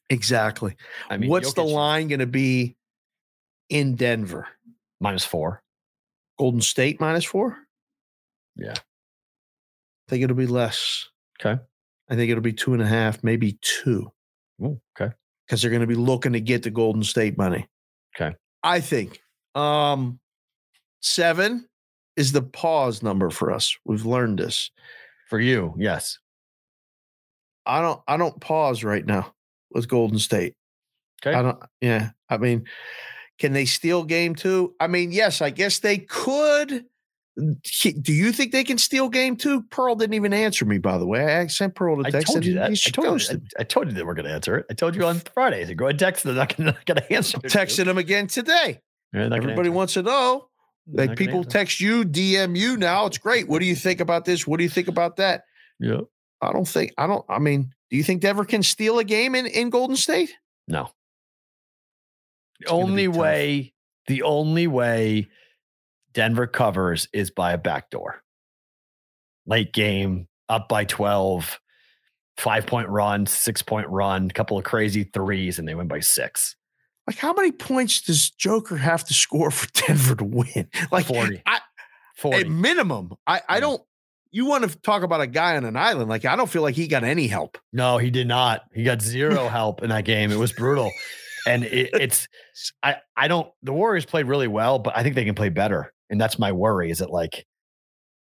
Exactly. 0.10 0.76
I 1.10 1.18
mean, 1.18 1.30
What's 1.30 1.54
the 1.54 1.64
line 1.64 2.08
going 2.08 2.20
to 2.20 2.28
be 2.28 2.76
in 3.70 3.96
Denver? 3.96 4.48
Minus 5.00 5.26
four. 5.26 5.64
Golden 6.38 6.62
State 6.62 7.00
minus 7.00 7.26
four? 7.26 7.58
Yeah. 8.56 8.74
I 8.76 10.10
think 10.10 10.24
it'll 10.24 10.36
be 10.36 10.48
less. 10.48 11.08
Okay. 11.42 11.60
I 12.10 12.16
think 12.16 12.30
it'll 12.30 12.44
be 12.44 12.54
two 12.54 12.74
and 12.74 12.82
a 12.82 12.88
half, 12.88 13.24
maybe 13.24 13.58
two. 13.62 14.12
Ooh, 14.62 14.80
okay. 15.00 15.14
because 15.48 15.62
they're 15.62 15.72
going 15.72 15.82
to 15.82 15.88
be 15.88 15.96
looking 15.96 16.34
to 16.34 16.40
get 16.42 16.64
the 16.64 16.70
Golden 16.70 17.04
State 17.04 17.38
money. 17.38 17.68
Okay. 18.16 18.36
I 18.62 18.80
think 18.80 19.20
um 19.56 20.20
seven 21.02 21.68
is 22.16 22.32
the 22.32 22.42
pause 22.42 23.02
number 23.02 23.30
for 23.30 23.52
us. 23.52 23.76
We've 23.86 24.06
learned 24.06 24.40
this. 24.40 24.70
For 25.30 25.40
you, 25.40 25.74
yes. 25.78 26.20
I 27.66 27.82
don't 27.82 28.02
I 28.08 28.18
don't 28.18 28.40
pause 28.40 28.84
right 28.84 29.06
now 29.06 29.34
with 29.72 29.88
Golden 29.88 30.20
State. 30.20 30.56
Okay. 31.26 31.38
I 31.38 31.42
don't 31.42 31.60
yeah. 31.82 32.12
I 32.30 32.38
mean, 32.38 32.66
can 33.40 33.54
they 33.54 33.66
steal 33.66 34.04
game 34.04 34.36
two? 34.36 34.74
I 34.80 34.88
mean, 34.88 35.12
yes, 35.12 35.42
I 35.42 35.50
guess 35.50 35.80
they 35.80 36.00
could. 36.00 36.86
Do 37.36 38.14
you 38.14 38.32
think 38.32 38.52
they 38.52 38.64
can 38.64 38.78
steal 38.78 39.10
game 39.10 39.36
two? 39.36 39.64
Pearl 39.64 39.96
didn't 39.96 40.14
even 40.14 40.34
answer 40.34 40.66
me, 40.66 40.78
by 40.78 41.00
the 41.00 41.08
way. 41.08 41.38
I 41.38 41.48
sent 41.48 41.74
Pearl 41.74 42.00
a 42.00 42.08
I 42.08 42.12
text. 42.12 42.28
told 42.32 42.46
you 42.46 42.54
that. 42.54 42.70
I 42.70 42.76
told 42.92 43.22
you. 43.22 43.42
I, 43.58 43.62
I 43.62 43.64
told 43.64 43.88
you 43.88 43.94
that 43.94 44.06
we're 44.06 44.14
going 44.14 44.28
to 44.28 44.32
answer 44.32 44.58
it. 44.58 44.68
I 44.70 44.76
told 44.76 44.96
you 44.96 45.04
on 45.06 45.20
Friday. 45.34 45.66
So 45.66 45.74
go 45.74 45.86
ahead, 45.86 45.98
text. 45.98 46.26
They're 46.26 46.36
not 46.36 46.56
going 46.56 46.74
to 46.86 47.14
answer. 47.14 47.40
it. 47.44 47.52
Texted 47.52 47.88
him 47.88 47.98
again 47.98 48.28
today. 48.28 48.82
They're 49.12 49.24
not 49.24 49.30
gonna 49.40 49.44
Everybody 49.52 49.70
wants 49.70 49.94
to 49.94 50.04
know. 50.04 50.50
Like 50.92 51.18
people 51.18 51.44
text 51.44 51.80
you, 51.80 52.04
DM 52.04 52.58
you 52.58 52.78
now. 52.78 53.06
It's 53.06 53.18
great. 53.18 53.48
What 53.48 53.60
do 53.60 53.66
you 53.66 53.76
think 53.76 54.00
about 54.00 54.26
this? 54.26 54.46
What 54.46 54.58
do 54.58 54.64
you 54.64 54.70
think 54.70 54.88
about 54.88 55.16
that? 55.16 55.44
Yeah. 55.80 56.02
I 56.42 56.52
don't 56.52 56.68
think 56.68 56.94
I 56.98 57.08
don't 57.08 57.26
I 57.30 57.40
mean, 57.40 57.74
do 57.90 57.98
you 57.98 58.04
think 58.04 58.22
Denver 58.22 58.46
can 58.46 58.64
steal 58.64 59.00
a 59.00 59.04
game 59.04 59.36
in, 59.36 59.46
in 59.46 59.70
Golden 59.70 59.96
State? 59.96 60.34
No. 60.68 60.90
The 62.60 62.68
gonna 62.68 62.84
only 62.84 63.08
way, 63.08 63.74
the 64.08 64.24
only 64.24 64.68
way 64.68 65.30
Denver 66.14 66.48
covers 66.48 67.08
is 67.14 67.32
by 67.32 67.54
a 67.54 67.58
backdoor. 67.58 68.22
Late 69.46 69.74
game, 69.74 70.28
up 70.48 70.70
by 70.70 70.86
12, 70.86 71.60
five 72.38 72.66
point 72.66 72.88
run, 72.90 73.26
six 73.26 73.62
point 73.62 73.88
run, 73.90 74.30
couple 74.30 74.58
of 74.58 74.64
crazy 74.64 75.04
threes, 75.04 75.60
and 75.60 75.68
they 75.68 75.76
win 75.76 75.88
by 75.88 76.00
six. 76.00 76.56
Like 77.08 77.18
how 77.18 77.34
many 77.34 77.52
points 77.52 78.02
does 78.02 78.30
Joker 78.30 78.78
have 78.78 79.04
to 79.06 79.14
score 79.14 79.52
for 79.52 79.68
Denver 79.88 80.16
to 80.16 80.24
win? 80.24 80.70
Like 80.92 81.06
40. 81.06 81.42
I, 81.46 81.60
40. 82.18 82.42
at 82.42 82.50
minimum. 82.50 83.14
I, 83.28 83.42
I 83.50 83.56
Yeah. 83.56 83.60
don't 83.62 83.82
you 84.34 84.48
want 84.48 84.68
to 84.70 84.78
talk 84.80 85.04
about 85.04 85.22
a 85.22 85.28
guy 85.28 85.56
on 85.56 85.64
an 85.64 85.78
island. 85.78 86.10
Like 86.10 86.26
I 86.26 86.36
don't 86.36 86.50
feel 86.50 86.64
like 86.64 86.76
he 86.76 86.88
got 86.88 87.04
any 87.04 87.28
help. 87.28 87.58
No, 87.72 88.00
he 88.00 88.10
did 88.10 88.28
not. 88.28 88.64
He 88.74 88.84
got 88.84 89.02
zero 89.02 89.48
help 89.50 89.84
in 89.84 89.90
that 89.90 90.06
game. 90.06 90.32
It 90.32 90.40
was 90.40 90.52
brutal. 90.52 90.92
And 91.46 91.64
it, 91.66 91.92
it's 91.94 92.28
I 92.82 92.98
I 93.16 93.28
don't 93.28 93.50
the 93.62 93.72
Warriors 93.72 94.06
played 94.06 94.26
really 94.26 94.48
well, 94.48 94.80
but 94.80 94.98
I 94.98 95.04
think 95.04 95.16
they 95.16 95.24
can 95.24 95.36
play 95.36 95.50
better. 95.50 95.94
And 96.10 96.20
that's 96.20 96.40
my 96.40 96.52
worry 96.52 96.90
is 96.90 96.98
that 96.98 97.12
like 97.12 97.46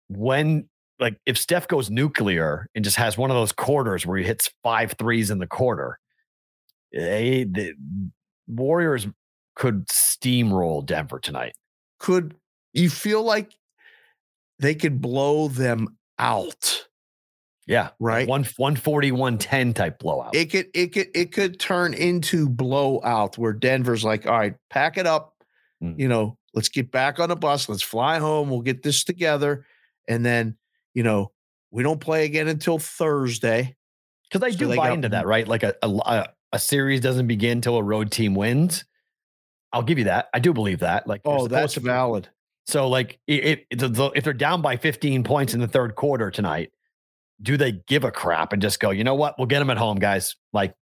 when 0.07 0.67
like 0.99 1.17
if 1.27 1.37
Steph 1.37 1.67
goes 1.67 1.91
nuclear 1.91 2.67
and 2.73 2.83
just 2.83 2.97
has 2.97 3.15
one 3.15 3.29
of 3.29 3.35
those 3.35 3.51
quarters 3.51 4.05
where 4.05 4.17
he 4.17 4.25
hits 4.25 4.49
five 4.63 4.93
threes 4.97 5.29
in 5.29 5.37
the 5.37 5.47
quarter, 5.47 5.99
they, 6.91 7.45
the 7.49 7.73
Warriors 8.47 9.07
could 9.55 9.87
steamroll 9.87 10.83
Denver 10.83 11.19
tonight. 11.19 11.53
Could 11.99 12.35
you 12.73 12.89
feel 12.89 13.21
like 13.21 13.51
they 14.57 14.75
could 14.75 15.01
blow 15.01 15.47
them 15.47 15.98
out? 16.19 16.85
Yeah. 17.67 17.89
Right. 17.99 18.27
One 18.27 18.43
140, 18.43 19.11
110 19.11 19.73
type 19.73 19.99
blowout. 19.99 20.35
It 20.35 20.51
could 20.51 20.67
it 20.73 20.87
could 20.93 21.07
it 21.13 21.31
could 21.31 21.59
turn 21.59 21.93
into 21.93 22.49
blowout 22.49 23.37
where 23.37 23.53
Denver's 23.53 24.03
like, 24.03 24.25
all 24.25 24.37
right, 24.37 24.55
pack 24.69 24.97
it 24.97 25.05
up. 25.05 25.35
Mm. 25.83 25.99
You 25.99 26.07
know, 26.07 26.37
let's 26.53 26.69
get 26.69 26.91
back 26.91 27.19
on 27.19 27.29
the 27.29 27.35
bus. 27.35 27.69
Let's 27.69 27.83
fly 27.83 28.17
home. 28.19 28.49
We'll 28.49 28.61
get 28.61 28.81
this 28.81 29.03
together. 29.03 29.65
And 30.07 30.25
then, 30.25 30.57
you 30.95 31.03
know, 31.03 31.31
we 31.71 31.83
don't 31.83 32.01
play 32.01 32.25
again 32.25 32.47
until 32.47 32.79
Thursday. 32.79 33.75
Because 34.31 34.43
I 34.45 34.49
So 34.51 34.57
do 34.57 34.67
buy 34.69 34.87
got- 34.87 34.93
into 34.93 35.09
that, 35.09 35.27
right? 35.27 35.47
Like 35.47 35.61
a, 35.63 35.75
a 35.83 35.87
a 35.89 36.27
a 36.53 36.59
series 36.59 37.01
doesn't 37.01 37.27
begin 37.27 37.61
till 37.61 37.77
a 37.77 37.83
road 37.83 38.09
team 38.11 38.33
wins. 38.33 38.83
I'll 39.71 39.83
give 39.83 39.99
you 39.99 40.05
that. 40.05 40.29
I 40.33 40.39
do 40.39 40.51
believe 40.53 40.79
that. 40.79 41.05
Like, 41.05 41.21
Oh, 41.23 41.47
that's 41.47 41.75
valid. 41.75 42.27
So, 42.69 42.87
like, 42.87 43.19
if 43.25 43.61
if 43.71 44.23
they're 44.23 44.31
down 44.33 44.61
by 44.61 44.77
15 44.77 45.23
points 45.23 45.55
in 45.55 45.59
the 45.59 45.67
third 45.67 45.95
quarter 45.95 46.29
tonight, 46.29 46.71
do 47.41 47.57
they 47.57 47.71
give 47.87 48.03
a 48.03 48.11
crap 48.11 48.53
and 48.53 48.61
just 48.61 48.79
go? 48.79 48.91
You 48.91 49.03
know 49.03 49.15
what? 49.15 49.33
We'll 49.39 49.47
get 49.47 49.57
them 49.57 49.71
at 49.71 49.77
home, 49.77 49.97
guys. 49.97 50.35
Like, 50.53 50.75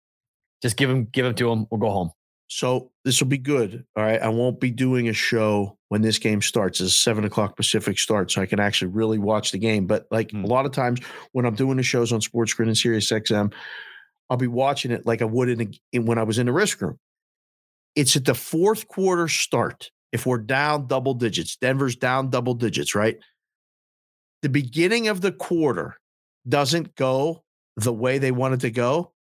just 0.62 0.76
give 0.76 0.88
them, 0.88 1.04
give 1.04 1.24
them 1.24 1.36
to 1.36 1.48
them. 1.48 1.66
We'll 1.70 1.78
go 1.78 1.90
home. 1.90 2.10
So 2.48 2.90
this 3.04 3.20
will 3.20 3.28
be 3.28 3.38
good. 3.38 3.84
All 3.94 4.02
right. 4.02 4.20
I 4.20 4.28
won't 4.30 4.58
be 4.58 4.72
doing 4.72 5.08
a 5.08 5.12
show 5.12 5.78
when 5.88 6.02
this 6.02 6.18
game 6.18 6.42
starts. 6.42 6.80
It's 6.80 6.92
seven 6.96 7.24
o'clock 7.24 7.54
Pacific 7.56 8.00
start, 8.00 8.32
so 8.32 8.42
I 8.42 8.46
can 8.46 8.58
actually 8.58 8.90
really 8.90 9.18
watch 9.18 9.52
the 9.52 9.58
game. 9.58 9.86
But 9.86 10.06
like 10.10 10.32
Hmm. 10.32 10.42
a 10.42 10.48
lot 10.48 10.66
of 10.66 10.72
times 10.72 10.98
when 11.32 11.46
I'm 11.46 11.54
doing 11.54 11.76
the 11.76 11.84
shows 11.84 12.12
on 12.12 12.18
SportsGrid 12.20 12.66
and 12.66 12.76
Sirius 12.76 13.12
XM, 13.12 13.52
I'll 14.28 14.36
be 14.36 14.48
watching 14.48 14.90
it 14.90 15.06
like 15.06 15.22
I 15.22 15.26
would 15.26 15.48
in, 15.48 15.58
the, 15.58 15.78
in 15.92 16.04
when 16.04 16.18
I 16.18 16.24
was 16.24 16.38
in 16.38 16.46
the 16.46 16.52
risk 16.52 16.80
room. 16.82 16.98
It's 17.94 18.16
at 18.16 18.24
the 18.24 18.34
fourth 18.34 18.88
quarter 18.88 19.28
start. 19.28 19.92
If 20.16 20.24
we're 20.24 20.38
down 20.38 20.86
double 20.86 21.12
digits, 21.12 21.56
Denver's 21.56 21.94
down 21.94 22.30
double 22.30 22.54
digits, 22.54 22.94
right? 22.94 23.18
The 24.40 24.48
beginning 24.48 25.08
of 25.08 25.20
the 25.20 25.30
quarter 25.30 25.98
doesn't 26.48 26.94
go 26.96 27.44
the 27.76 27.92
way 27.92 28.16
they 28.16 28.32
want 28.32 28.54
it 28.54 28.60
to 28.60 28.70
go. 28.70 29.12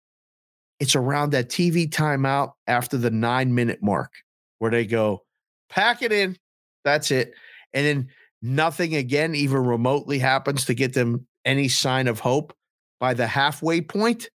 It's 0.79 0.95
around 0.95 1.31
that 1.31 1.49
TV 1.49 1.91
timeout 1.91 2.53
after 2.69 2.97
the 2.97 3.11
nine 3.11 3.57
minute 3.57 3.81
mark 3.83 4.13
where 4.61 4.71
they 4.71 4.87
go, 4.87 5.25
pack 5.69 6.01
it 6.01 6.13
in. 6.13 6.37
That's 6.85 7.11
it. 7.11 7.35
And 7.73 7.85
then 7.85 8.09
nothing 8.41 8.95
again, 8.95 9.35
even 9.35 9.65
remotely 9.65 10.21
happens 10.21 10.67
to 10.67 10.75
get 10.75 10.93
them 10.93 11.27
any 11.45 11.67
sign 11.67 12.07
of 12.07 12.21
hope. 12.21 12.55
by 13.01 13.15
the 13.15 13.27
halfway 13.27 13.81
point, 13.81 14.29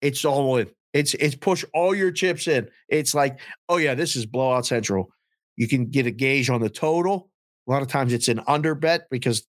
it's 0.00 0.24
all 0.24 0.56
in. 0.56 0.70
It's 0.94 1.12
it's 1.12 1.34
push 1.34 1.62
all 1.74 1.94
your 1.94 2.10
chips 2.10 2.48
in. 2.48 2.70
It's 2.88 3.14
like, 3.14 3.38
oh 3.68 3.76
yeah, 3.76 3.94
this 3.94 4.16
is 4.16 4.24
blowout 4.24 4.64
central. 4.64 5.10
You 5.56 5.68
can 5.68 5.86
get 5.90 6.06
a 6.06 6.10
gauge 6.10 6.50
on 6.50 6.60
the 6.60 6.70
total. 6.70 7.30
A 7.66 7.70
lot 7.70 7.82
of 7.82 7.88
times 7.88 8.12
it's 8.12 8.28
an 8.28 8.40
under 8.46 8.74
bet 8.74 9.02
because 9.10 9.46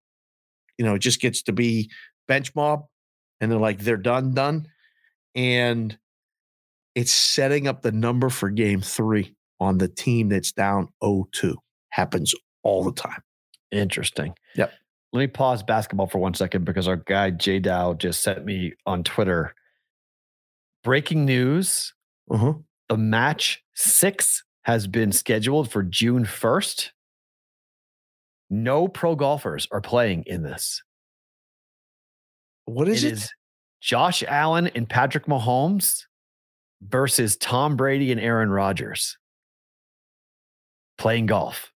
you 0.78 0.84
know 0.84 0.94
it 0.94 1.00
just 1.00 1.20
gets 1.20 1.42
to 1.42 1.52
be 1.52 1.90
bench 2.28 2.54
mob, 2.54 2.84
and 3.40 3.50
they're 3.50 3.58
like 3.58 3.80
they're 3.80 3.96
done, 3.96 4.34
done, 4.34 4.66
and 5.34 5.96
it's 6.94 7.12
setting 7.12 7.66
up 7.66 7.82
the 7.82 7.92
number 7.92 8.28
for 8.30 8.50
game 8.50 8.80
three 8.80 9.34
on 9.60 9.78
the 9.78 9.88
team 9.88 10.28
that's 10.28 10.52
down 10.52 10.88
0-2. 11.02 11.54
Happens 11.90 12.34
all 12.62 12.84
the 12.84 12.92
time. 12.92 13.20
Interesting. 13.72 14.34
Yep. 14.54 14.72
Let 15.12 15.20
me 15.20 15.26
pause 15.26 15.62
basketball 15.62 16.06
for 16.06 16.18
one 16.18 16.34
second 16.34 16.64
because 16.64 16.86
our 16.88 16.96
guy 16.96 17.30
Jay 17.30 17.58
Dow 17.60 17.94
just 17.94 18.22
sent 18.22 18.44
me 18.44 18.74
on 18.86 19.02
Twitter. 19.04 19.54
Breaking 20.82 21.24
news: 21.24 21.94
Uh-huh. 22.30 22.54
the 22.88 22.96
match 22.96 23.62
six 23.74 24.44
has 24.64 24.86
been 24.86 25.12
scheduled 25.12 25.70
for 25.70 25.82
June 25.82 26.24
first. 26.24 26.92
No 28.50 28.88
pro 28.88 29.14
golfers 29.14 29.66
are 29.70 29.80
playing 29.80 30.24
in 30.26 30.42
this. 30.42 30.82
What 32.66 32.88
is 32.88 33.04
It 33.04 33.08
it? 33.08 33.12
is 33.14 33.32
Josh 33.80 34.22
Allen 34.26 34.68
and 34.68 34.88
Patrick 34.88 35.26
Mahomes 35.26 36.04
versus 36.82 37.36
Tom 37.36 37.76
Brady 37.76 38.10
and 38.12 38.20
Aaron 38.20 38.50
Rodgers 38.50 39.18
playing 40.96 41.26
golf 41.26 41.72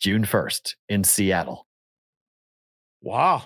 June 0.00 0.24
1st 0.24 0.74
in 0.88 1.04
Seattle. 1.04 1.66
Wow. 3.02 3.42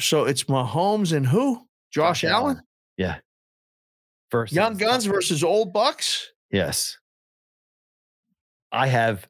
So 0.00 0.24
it's 0.24 0.44
Mahomes 0.44 1.16
and 1.16 1.26
who? 1.26 1.66
Josh, 1.92 2.24
Allen? 2.24 2.62
Yeah. 2.96 3.18
Versus 4.30 4.56
Young 4.56 4.76
Guns 4.76 5.04
versus 5.04 5.44
Old 5.44 5.72
Bucks? 5.72 6.31
Yes. 6.52 6.98
I 8.70 8.86
have 8.86 9.26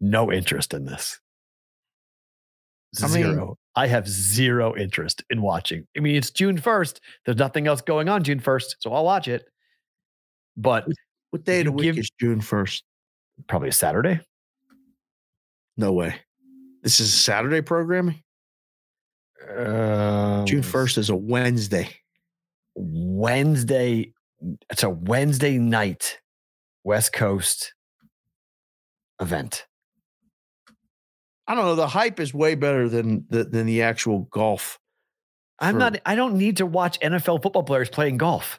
no 0.00 0.30
interest 0.30 0.74
in 0.74 0.84
this. 0.84 1.18
I 3.02 3.06
mean- 3.06 3.12
Zero. 3.22 3.58
I 3.76 3.86
have 3.86 4.08
zero 4.08 4.74
interest 4.76 5.22
in 5.30 5.40
watching. 5.40 5.86
I 5.96 6.00
mean, 6.00 6.16
it's 6.16 6.30
June 6.32 6.58
1st. 6.58 6.98
There's 7.24 7.36
nothing 7.38 7.68
else 7.68 7.80
going 7.80 8.08
on 8.08 8.24
June 8.24 8.40
1st, 8.40 8.74
so 8.80 8.92
I'll 8.92 9.04
watch 9.04 9.28
it. 9.28 9.48
But 10.56 10.88
What 11.30 11.44
day 11.44 11.60
of 11.60 11.66
the 11.66 11.72
week 11.72 11.84
give- 11.84 11.98
is 11.98 12.10
June 12.20 12.40
1st? 12.40 12.82
probably 13.46 13.68
a 13.68 13.72
Saturday. 13.72 14.20
No 15.76 15.92
way. 15.92 16.20
This 16.82 16.98
is 16.98 17.14
a 17.14 17.16
Saturday 17.18 17.60
programming? 17.60 18.24
Uh, 19.48 20.44
June 20.44 20.62
1st 20.62 20.98
is 20.98 21.08
a 21.10 21.14
Wednesday. 21.16 21.88
Wednesday. 22.74 24.12
It's 24.70 24.82
a 24.82 24.90
Wednesday 24.90 25.58
night 25.58 26.20
West 26.88 27.12
Coast 27.12 27.74
event. 29.20 29.66
I 31.46 31.54
don't 31.54 31.66
know. 31.66 31.74
The 31.74 31.86
hype 31.86 32.18
is 32.18 32.32
way 32.32 32.54
better 32.54 32.88
than 32.88 33.26
the, 33.28 33.44
than 33.44 33.66
the 33.66 33.82
actual 33.82 34.20
golf. 34.30 34.78
I'm 35.58 35.74
for- 35.74 35.78
not. 35.80 36.00
I 36.06 36.14
don't 36.14 36.38
need 36.38 36.56
to 36.56 36.66
watch 36.66 36.98
NFL 37.00 37.42
football 37.42 37.62
players 37.62 37.90
playing 37.90 38.16
golf. 38.16 38.58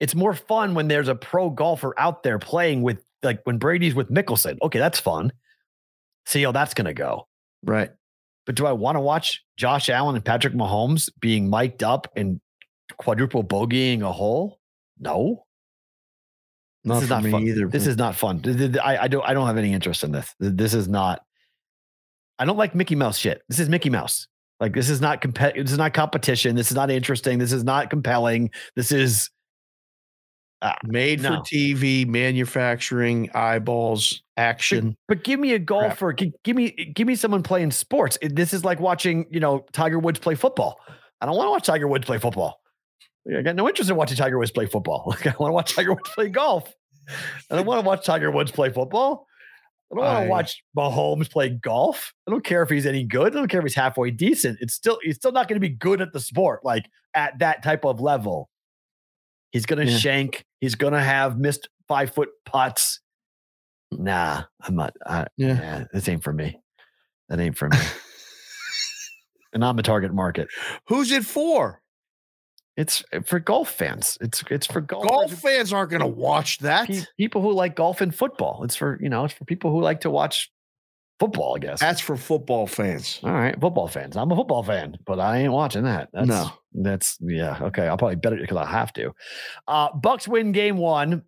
It's 0.00 0.16
more 0.16 0.34
fun 0.34 0.74
when 0.74 0.88
there's 0.88 1.06
a 1.06 1.14
pro 1.14 1.50
golfer 1.50 1.94
out 2.00 2.24
there 2.24 2.40
playing 2.40 2.82
with, 2.82 3.00
like 3.22 3.42
when 3.44 3.58
Brady's 3.58 3.94
with 3.94 4.10
Mickelson. 4.10 4.58
Okay, 4.60 4.80
that's 4.80 4.98
fun. 4.98 5.32
See 6.26 6.42
how 6.42 6.50
that's 6.50 6.74
gonna 6.74 6.94
go. 6.94 7.28
Right. 7.62 7.92
But 8.44 8.56
do 8.56 8.66
I 8.66 8.72
want 8.72 8.96
to 8.96 9.00
watch 9.00 9.40
Josh 9.56 9.88
Allen 9.88 10.16
and 10.16 10.24
Patrick 10.24 10.54
Mahomes 10.54 11.08
being 11.20 11.48
mic'd 11.48 11.84
up 11.84 12.08
and 12.16 12.40
quadruple 12.96 13.44
bogeying 13.44 14.02
a 14.02 14.10
hole? 14.10 14.58
No, 14.98 15.44
Not 16.84 16.94
this 16.96 17.04
is 17.04 17.10
not 17.10 17.22
fun. 17.24 17.42
either. 17.42 17.68
This 17.68 17.86
is 17.86 17.96
not 17.96 18.16
fun. 18.16 18.42
I, 18.82 18.98
I 19.02 19.08
don't. 19.08 19.22
I 19.24 19.34
don't 19.34 19.46
have 19.46 19.56
any 19.56 19.72
interest 19.72 20.02
in 20.04 20.12
this. 20.12 20.34
This 20.40 20.74
is 20.74 20.88
not. 20.88 21.24
I 22.38 22.44
don't 22.44 22.56
like 22.56 22.74
Mickey 22.74 22.96
Mouse 22.96 23.18
shit. 23.18 23.42
This 23.48 23.60
is 23.60 23.68
Mickey 23.68 23.90
Mouse. 23.90 24.26
Like 24.58 24.74
this 24.74 24.90
is 24.90 25.00
not 25.00 25.20
comp- 25.20 25.54
This 25.54 25.70
is 25.72 25.78
not 25.78 25.92
competition. 25.94 26.56
This 26.56 26.70
is 26.70 26.76
not 26.76 26.90
interesting. 26.90 27.38
This 27.38 27.52
is 27.52 27.62
not 27.64 27.90
compelling. 27.90 28.50
This 28.74 28.90
is 28.92 29.30
uh, 30.60 30.72
made 30.84 31.20
for. 31.20 31.28
TV, 31.38 32.06
manufacturing, 32.06 33.30
eyeballs, 33.34 34.22
action. 34.36 34.96
But 35.08 35.24
give 35.24 35.38
me 35.40 35.52
a 35.54 35.58
golfer. 35.58 36.12
Gi- 36.12 36.32
Give 36.44 36.56
me 36.56 36.70
give 36.70 37.06
me 37.06 37.14
someone 37.16 37.42
playing 37.42 37.70
sports. 37.72 38.18
This 38.22 38.52
is 38.52 38.64
like 38.64 38.80
watching, 38.80 39.26
you 39.30 39.40
know, 39.40 39.66
Tiger 39.72 39.98
Woods 39.98 40.18
play 40.18 40.34
football. 40.34 40.80
I 41.20 41.26
don't 41.26 41.36
want 41.36 41.46
to 41.46 41.50
watch 41.52 41.66
Tiger 41.66 41.86
Woods 41.88 42.06
play 42.06 42.18
football. 42.18 42.60
I 43.38 43.42
got 43.42 43.54
no 43.56 43.68
interest 43.68 43.88
in 43.90 43.96
watching 43.96 44.16
Tiger 44.16 44.38
Woods 44.38 44.50
play 44.50 44.66
football. 44.66 45.04
Like 45.10 45.26
I 45.26 45.34
want 45.38 45.50
to 45.50 45.54
watch 45.54 45.74
Tiger 45.74 45.92
Woods 45.94 46.10
play 46.14 46.28
golf. 46.28 46.72
I 47.50 47.56
don't 47.56 47.66
want 47.66 47.80
to 47.82 47.86
watch 47.86 48.04
Tiger 48.04 48.30
Woods 48.30 48.50
play 48.50 48.70
football. 48.70 49.26
I 49.92 49.94
don't 49.96 50.04
want 50.04 50.24
to 50.24 50.28
watch 50.30 50.62
Mahomes 50.76 51.30
play 51.30 51.50
golf. 51.50 52.14
I 52.26 52.30
don't 52.30 52.44
care 52.44 52.62
if 52.62 52.70
he's 52.70 52.86
any 52.86 53.04
good. 53.04 53.32
I 53.34 53.38
don't 53.38 53.48
care 53.48 53.60
if 53.60 53.64
he's 53.64 53.74
halfway 53.74 54.10
decent. 54.10 54.58
It's 54.60 54.72
still 54.74 54.98
he's 55.02 55.16
still 55.16 55.32
not 55.32 55.48
going 55.48 55.56
to 55.56 55.60
be 55.60 55.68
good 55.68 56.00
at 56.00 56.12
the 56.12 56.20
sport, 56.20 56.64
like 56.64 56.86
at 57.14 57.38
that 57.40 57.62
type 57.62 57.84
of 57.84 58.00
level. 58.00 58.48
He's 59.50 59.66
going 59.66 59.84
to 59.84 59.92
Yeah. 59.92 59.98
shank. 59.98 60.46
He's 60.60 60.74
going 60.76 60.94
to 60.94 61.00
have 61.00 61.38
missed 61.38 61.68
five 61.88 62.14
foot 62.14 62.30
putts. 62.46 63.00
Nah, 63.90 64.44
I'm 64.62 64.74
not. 64.76 64.94
I, 65.04 65.26
Yeah. 65.36 65.58
yeah, 65.60 65.84
this 65.92 66.08
ain't 66.08 66.24
for 66.24 66.32
me. 66.32 66.58
That 67.28 67.38
ain't 67.38 67.58
for 67.58 67.68
me. 67.68 67.76
and 69.52 69.62
I'm 69.62 69.78
a 69.78 69.82
target 69.82 70.14
market. 70.14 70.48
Who's 70.88 71.12
it 71.12 71.26
for? 71.26 71.81
It's 72.76 73.04
uh, 73.12 73.20
for 73.20 73.38
golf 73.38 73.70
fans. 73.70 74.16
It's 74.20 74.42
it's 74.50 74.66
for 74.66 74.80
golf 74.80 75.06
Golf 75.06 75.32
fans 75.32 75.72
aren't 75.72 75.90
going 75.90 76.00
to 76.00 76.06
watch 76.06 76.58
that. 76.58 76.88
people 77.18 77.42
who 77.42 77.52
like 77.52 77.76
golf 77.76 78.00
and 78.00 78.14
football. 78.14 78.62
It's 78.64 78.76
for 78.76 78.98
you 79.00 79.08
know 79.08 79.24
it's 79.24 79.34
for 79.34 79.44
people 79.44 79.70
who 79.70 79.80
like 79.82 80.00
to 80.02 80.10
watch 80.10 80.50
football. 81.20 81.54
I 81.56 81.58
guess. 81.58 81.80
That's 81.80 82.00
for 82.00 82.16
football 82.16 82.66
fans. 82.66 83.20
All 83.22 83.32
right, 83.32 83.58
football 83.60 83.88
fans. 83.88 84.16
I'm 84.16 84.30
a 84.32 84.36
football 84.36 84.62
fan, 84.62 84.96
but 85.04 85.20
I 85.20 85.38
ain't 85.38 85.52
watching 85.52 85.84
that. 85.84 86.08
That's, 86.12 86.26
No. 86.26 86.50
that's 86.72 87.18
yeah. 87.20 87.58
Okay, 87.62 87.86
I'll 87.86 87.98
probably 87.98 88.16
bet 88.16 88.32
it 88.32 88.40
because 88.40 88.56
I 88.56 88.66
have 88.66 88.92
to. 88.94 89.12
Uh, 89.68 89.92
Bucks 89.94 90.26
win 90.26 90.52
game 90.52 90.78
one. 90.78 91.22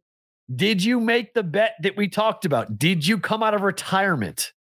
Did 0.55 0.85
you 0.85 1.01
make 1.01 1.33
the 1.35 1.43
bet 1.43 1.75
that 1.83 1.97
we 1.97 2.09
talked 2.09 2.45
about? 2.45 2.79
Did 2.79 3.07
you 3.07 3.19
come 3.19 3.43
out 3.43 3.55
of 3.55 3.63
retirement 3.63 4.53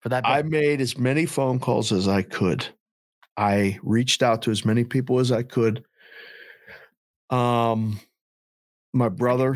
for 0.00 0.10
that? 0.10 0.26
I 0.26 0.42
made 0.42 0.80
as 0.80 0.98
many 0.98 1.24
phone 1.26 1.58
calls 1.58 1.90
as 1.90 2.06
I 2.06 2.22
could. 2.22 2.66
I 3.38 3.78
reached 3.82 4.22
out 4.22 4.42
to 4.42 4.50
as 4.50 4.64
many 4.64 4.84
people 4.84 5.18
as 5.18 5.30
I 5.32 5.42
could. 5.42 5.84
Um, 7.30 7.98
my 8.92 9.08
brother, 9.08 9.54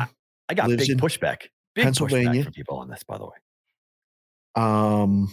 I 0.49 0.53
got 0.53 0.67
big 0.69 0.79
pushback. 0.99 1.47
Big 1.75 1.83
Pennsylvania. 1.85 2.41
pushback 2.41 2.43
from 2.45 2.53
people 2.53 2.77
on 2.79 2.89
this, 2.89 3.03
by 3.03 3.17
the 3.17 3.25
way. 3.25 3.31
um, 4.55 5.29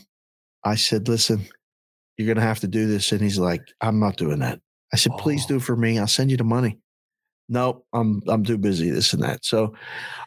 I 0.64 0.74
said, 0.76 1.08
"Listen, 1.08 1.46
you're 2.16 2.32
gonna 2.32 2.46
have 2.46 2.60
to 2.60 2.68
do 2.68 2.86
this," 2.86 3.12
and 3.12 3.20
he's 3.20 3.38
like, 3.38 3.62
"I'm 3.80 3.98
not 4.00 4.16
doing 4.16 4.38
that." 4.40 4.60
I 4.92 4.96
said, 4.96 5.12
"Please 5.18 5.44
Oh. 5.44 5.48
do 5.48 5.56
it 5.56 5.62
for 5.62 5.76
me. 5.76 5.98
I'll 5.98 6.06
send 6.06 6.30
you 6.30 6.36
the 6.36 6.44
money." 6.44 6.78
No, 7.48 7.84
I'm 7.92 8.22
I'm 8.28 8.44
too 8.44 8.58
busy. 8.58 8.90
This 8.90 9.12
and 9.12 9.22
that. 9.22 9.44
So, 9.44 9.74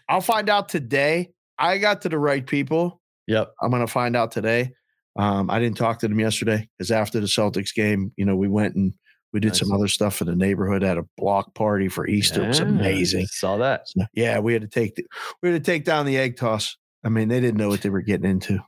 I'll 0.10 0.22
find 0.22 0.50
out 0.50 0.70
today. 0.70 1.32
I 1.58 1.78
got 1.78 2.02
to 2.02 2.10
the 2.10 2.18
right 2.18 2.46
people. 2.46 3.00
Yep. 3.28 3.54
I'm 3.62 3.70
going 3.70 3.86
to 3.86 3.92
find 3.92 4.16
out 4.16 4.32
today. 4.32 4.72
Um, 5.16 5.50
I 5.52 5.60
didn't 5.60 5.78
talk 5.78 6.00
to 6.00 6.08
them 6.08 6.20
yesterday 6.20 6.68
because 6.78 6.90
after 6.90 7.20
the 7.20 7.28
Celtics 7.28 7.74
game, 7.76 8.12
you 8.18 8.26
know, 8.26 8.36
we 8.36 8.48
went 8.48 8.76
and 8.76 8.94
we 9.34 9.40
did 9.40 9.56
some 9.56 9.72
other 9.72 9.88
stuff 9.88 10.22
in 10.22 10.28
the 10.28 10.36
neighborhood 10.36 10.82
Had 10.82 10.98
a 10.98 11.06
block 11.18 11.54
party 11.54 11.88
for 11.88 12.08
Easter. 12.08 12.44
It 12.44 12.48
was 12.48 12.60
Yeah, 12.60 12.66
amazing. 12.66 13.28
Saw 13.28 13.58
that. 13.58 13.88
So, 13.88 14.06
yeah, 14.14 14.40
we 14.40 14.54
had 14.54 14.62
to 14.62 14.68
take 14.68 14.96
the, 14.96 15.06
we 15.42 15.52
had 15.52 15.64
to 15.64 15.72
take 15.72 15.86
down 15.86 16.06
the 16.06 16.18
egg 16.18 16.38
toss. 16.38 16.78
I 17.04 17.10
mean, 17.10 17.30
they 17.30 17.40
didn't 17.40 17.58
know 17.58 17.70
what 17.70 17.82
they 17.82 17.90
were 17.90 18.02
getting 18.02 18.30
into. 18.30 18.60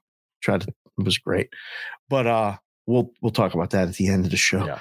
Tried 0.42 0.62
to 0.62 0.68
it 0.98 1.06
was 1.06 1.18
great. 1.18 1.50
But 2.10 2.28
uh 2.28 2.58
we'll 2.86 3.12
we'll 3.22 3.32
talk 3.32 3.54
about 3.54 3.72
that 3.72 3.88
at 3.88 3.96
the 3.96 4.08
end 4.08 4.26
of 4.26 4.32
the 4.32 4.38
show. 4.38 4.66
Yeah. 4.66 4.80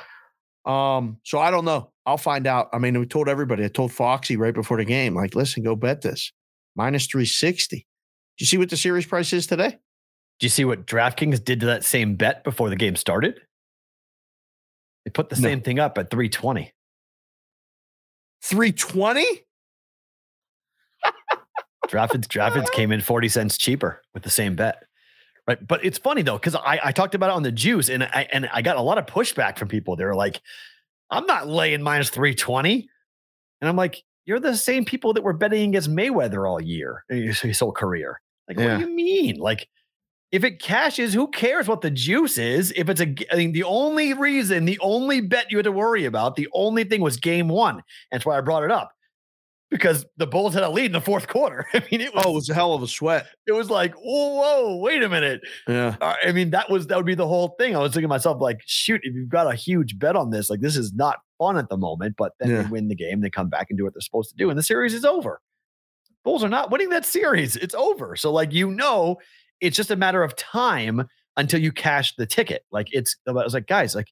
Um, 0.64 1.18
so 1.24 1.38
I 1.38 1.50
don't 1.50 1.64
know. 1.64 1.90
I'll 2.06 2.18
find 2.18 2.46
out. 2.46 2.68
I 2.72 2.78
mean, 2.78 2.98
we 2.98 3.06
told 3.06 3.28
everybody. 3.28 3.64
I 3.64 3.68
told 3.68 3.92
Foxy 3.92 4.36
right 4.36 4.54
before 4.54 4.76
the 4.76 4.84
game, 4.84 5.14
like, 5.14 5.34
listen, 5.34 5.62
go 5.62 5.74
bet 5.74 6.02
this. 6.02 6.32
Minus 6.76 7.06
360. 7.06 7.76
Did 7.76 7.84
you 8.38 8.46
see 8.46 8.59
what 8.59 8.70
the 8.70 8.76
series 8.76 9.06
price 9.06 9.32
is 9.32 9.46
today? 9.46 9.70
Do 9.70 10.46
you 10.46 10.48
see 10.48 10.64
what 10.64 10.86
DraftKings 10.86 11.44
did 11.44 11.60
to 11.60 11.66
that 11.66 11.84
same 11.84 12.16
bet 12.16 12.44
before 12.44 12.70
the 12.70 12.76
game 12.76 12.96
started? 12.96 13.40
They 15.04 15.10
put 15.10 15.28
the 15.28 15.36
No. 15.36 15.42
same 15.48 15.60
thing 15.60 15.78
up 15.78 15.98
at 15.98 16.10
320. 16.10 16.72
320? 18.42 19.24
Drafted 21.88 22.22
Drafted 22.28 22.70
came 22.72 22.92
in 22.92 23.00
40 23.00 23.28
cents 23.28 23.58
cheaper 23.58 24.02
with 24.14 24.22
the 24.22 24.30
same 24.30 24.54
bet. 24.56 24.84
Right. 25.46 25.66
But 25.66 25.84
it's 25.84 25.98
funny 25.98 26.22
though, 26.22 26.38
because 26.38 26.54
I, 26.54 26.78
I 26.84 26.92
talked 26.92 27.14
about 27.16 27.30
it 27.30 27.32
on 27.34 27.42
the 27.42 27.50
juice 27.52 27.88
and 27.88 28.04
I 28.04 28.28
and 28.32 28.48
I 28.52 28.62
got 28.62 28.76
a 28.76 28.80
lot 28.80 28.98
of 28.98 29.06
pushback 29.06 29.58
from 29.58 29.66
people. 29.68 29.96
They 29.96 30.04
were 30.04 30.14
like, 30.14 30.40
I'm 31.10 31.26
not 31.26 31.48
laying 31.48 31.82
minus 31.82 32.10
320. 32.10 32.88
And 33.60 33.68
I'm 33.68 33.76
like, 33.76 34.02
you're 34.24 34.38
the 34.40 34.56
same 34.56 34.84
people 34.84 35.12
that 35.14 35.22
were 35.24 35.32
betting 35.32 35.70
against 35.70 35.90
Mayweather 35.90 36.48
all 36.48 36.60
year, 36.60 37.04
his 37.08 37.40
his 37.40 37.58
whole 37.58 37.72
career. 37.72 38.20
Like, 38.48 38.56
what 38.56 38.78
do 38.78 38.86
you 38.88 38.94
mean? 38.94 39.36
Like, 39.38 39.68
if 40.32 40.42
it 40.44 40.60
cashes, 40.60 41.12
who 41.14 41.28
cares 41.28 41.68
what 41.68 41.82
the 41.82 41.90
juice 41.90 42.38
is? 42.38 42.72
If 42.74 42.88
it's 42.88 43.00
a, 43.00 43.14
I 43.30 43.36
mean, 43.36 43.52
the 43.52 43.64
only 43.64 44.14
reason, 44.14 44.64
the 44.64 44.78
only 44.80 45.20
bet 45.20 45.50
you 45.50 45.59
had 45.59 45.64
to 45.64 45.72
worry 45.72 46.06
about, 46.06 46.36
the 46.36 46.48
only 46.54 46.84
thing 46.84 47.00
was 47.02 47.16
game 47.18 47.48
one. 47.48 47.82
That's 48.10 48.24
why 48.26 48.38
I 48.38 48.40
brought 48.40 48.64
it 48.64 48.70
up 48.70 48.90
because 49.70 50.04
the 50.16 50.26
Bulls 50.26 50.52
had 50.54 50.62
a 50.62 50.68
lead 50.70 50.86
in 50.86 50.92
the 50.92 51.00
fourth 51.00 51.28
quarter. 51.28 51.66
I 51.74 51.82
mean, 51.90 52.00
it 52.00 52.14
was, 52.14 52.24
Oh, 52.26 52.30
it 52.30 52.34
was 52.34 52.48
a 52.50 52.54
hell 52.54 52.72
of 52.74 52.82
a 52.82 52.86
sweat. 52.86 53.26
it 53.46 53.52
was 53.52 53.70
like, 53.70 53.94
whoa, 53.94 54.76
wait 54.78 55.02
a 55.02 55.09
minute. 55.09 55.40
Yeah. 55.68 55.96
I 56.00 56.32
mean, 56.32 56.50
that 56.50 56.68
was 56.70 56.86
that 56.88 56.96
would 56.96 57.06
be 57.06 57.14
the 57.14 57.28
whole 57.28 57.54
thing. 57.59 57.76
I 57.76 57.78
was 57.80 57.92
thinking 57.92 58.02
to 58.04 58.09
myself, 58.09 58.40
like, 58.40 58.60
shoot, 58.66 59.00
if 59.04 59.14
you've 59.14 59.28
got 59.28 59.46
a 59.52 59.54
huge 59.54 59.98
bet 59.98 60.16
on 60.16 60.30
this, 60.30 60.48
like 60.50 60.60
this 60.60 60.76
is 60.76 60.92
not 60.94 61.18
fun 61.38 61.56
at 61.59 61.68
the 61.68 61.76
moment. 61.76 62.14
But 62.16 62.32
then 62.40 62.50
Yeah. 62.50 62.62
they 62.62 62.68
win 62.68 62.88
the 62.88 62.94
game, 62.96 63.20
they 63.20 63.30
come 63.30 63.48
back 63.48 63.66
and 63.70 63.76
do 63.78 63.84
what 63.84 63.92
they're 63.94 64.00
supposed 64.00 64.30
to 64.30 64.36
do, 64.36 64.48
and 64.50 64.59
the 64.59 64.62
series 64.62 64.94
is 64.94 65.04
over. 65.04 65.40
Bulls 66.24 66.44
are 66.44 66.48
not 66.48 66.70
winning 66.70 66.90
that 66.90 67.04
series. 67.04 67.56
It's 67.56 67.74
over. 67.74 68.14
So, 68.14 68.30
like, 68.32 68.52
you 68.52 68.70
know, 68.70 69.16
it's 69.62 69.76
just 69.78 69.90
a 69.93 69.97
matter 69.97 70.22
of 70.22 70.36
time 70.36 71.09
until 71.39 71.60
you 71.62 71.72
cash 71.72 72.14
the 72.16 72.26
ticket. 72.26 72.64
Like, 72.72 72.89
it's 72.93 73.16
I 73.28 73.32
was 73.32 73.55
like, 73.55 73.66
guys, 73.68 73.94
like, 73.94 74.09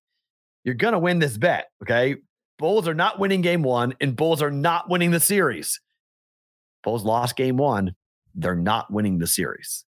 you're 0.65 0.75
gonna 0.77 0.99
win 1.01 1.21
this 1.21 1.39
bet. 1.39 1.69
Okay. 1.83 2.17
Bulls 2.59 2.89
are 2.89 2.95
not 2.95 3.19
winning 3.19 3.43
game 3.43 3.63
one, 3.63 3.95
and 4.01 4.17
Bulls 4.17 4.43
are 4.43 4.51
not 4.51 4.91
winning 4.91 5.13
the 5.13 5.21
series. 5.21 5.81
Bulls 6.85 7.05
lost 7.05 7.37
game 7.37 7.57
one. 7.57 7.95
They're 8.35 8.55
not 8.57 8.93
winning 8.93 9.19
the 9.19 9.27
series. 9.27 9.85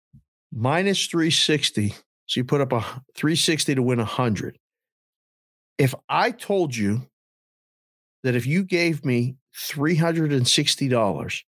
minus 0.54 1.06
360. 1.08 1.90
So 2.28 2.40
you 2.40 2.46
put 2.46 2.62
up 2.62 2.74
a 2.74 2.82
360 3.16 3.76
to 3.76 3.84
win 3.84 4.00
100. 4.00 4.58
If 5.78 5.96
I 6.10 6.32
told 6.32 6.76
you 6.76 7.08
that 8.24 8.36
if 8.36 8.46
you 8.46 8.64
gave 8.64 9.06
me 9.06 9.38
$360 9.56 11.44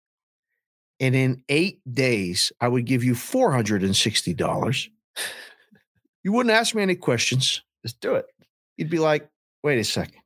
and 1.01 1.15
in 1.15 1.43
eight 1.49 1.81
days 1.91 2.53
I 2.61 2.69
would 2.69 2.85
give 2.85 3.05
you 3.05 3.15
$460, 3.15 4.89
you 6.25 6.33
wouldn't 6.33 6.55
ask 6.55 6.75
me 6.75 6.83
any 6.83 6.95
questions. 6.97 7.63
Just 7.85 8.01
do 8.01 8.15
it. 8.15 8.27
You'd 8.77 8.91
be 8.91 8.99
like, 8.99 9.29
wait 9.63 9.79
a 9.79 9.85
second. 9.85 10.21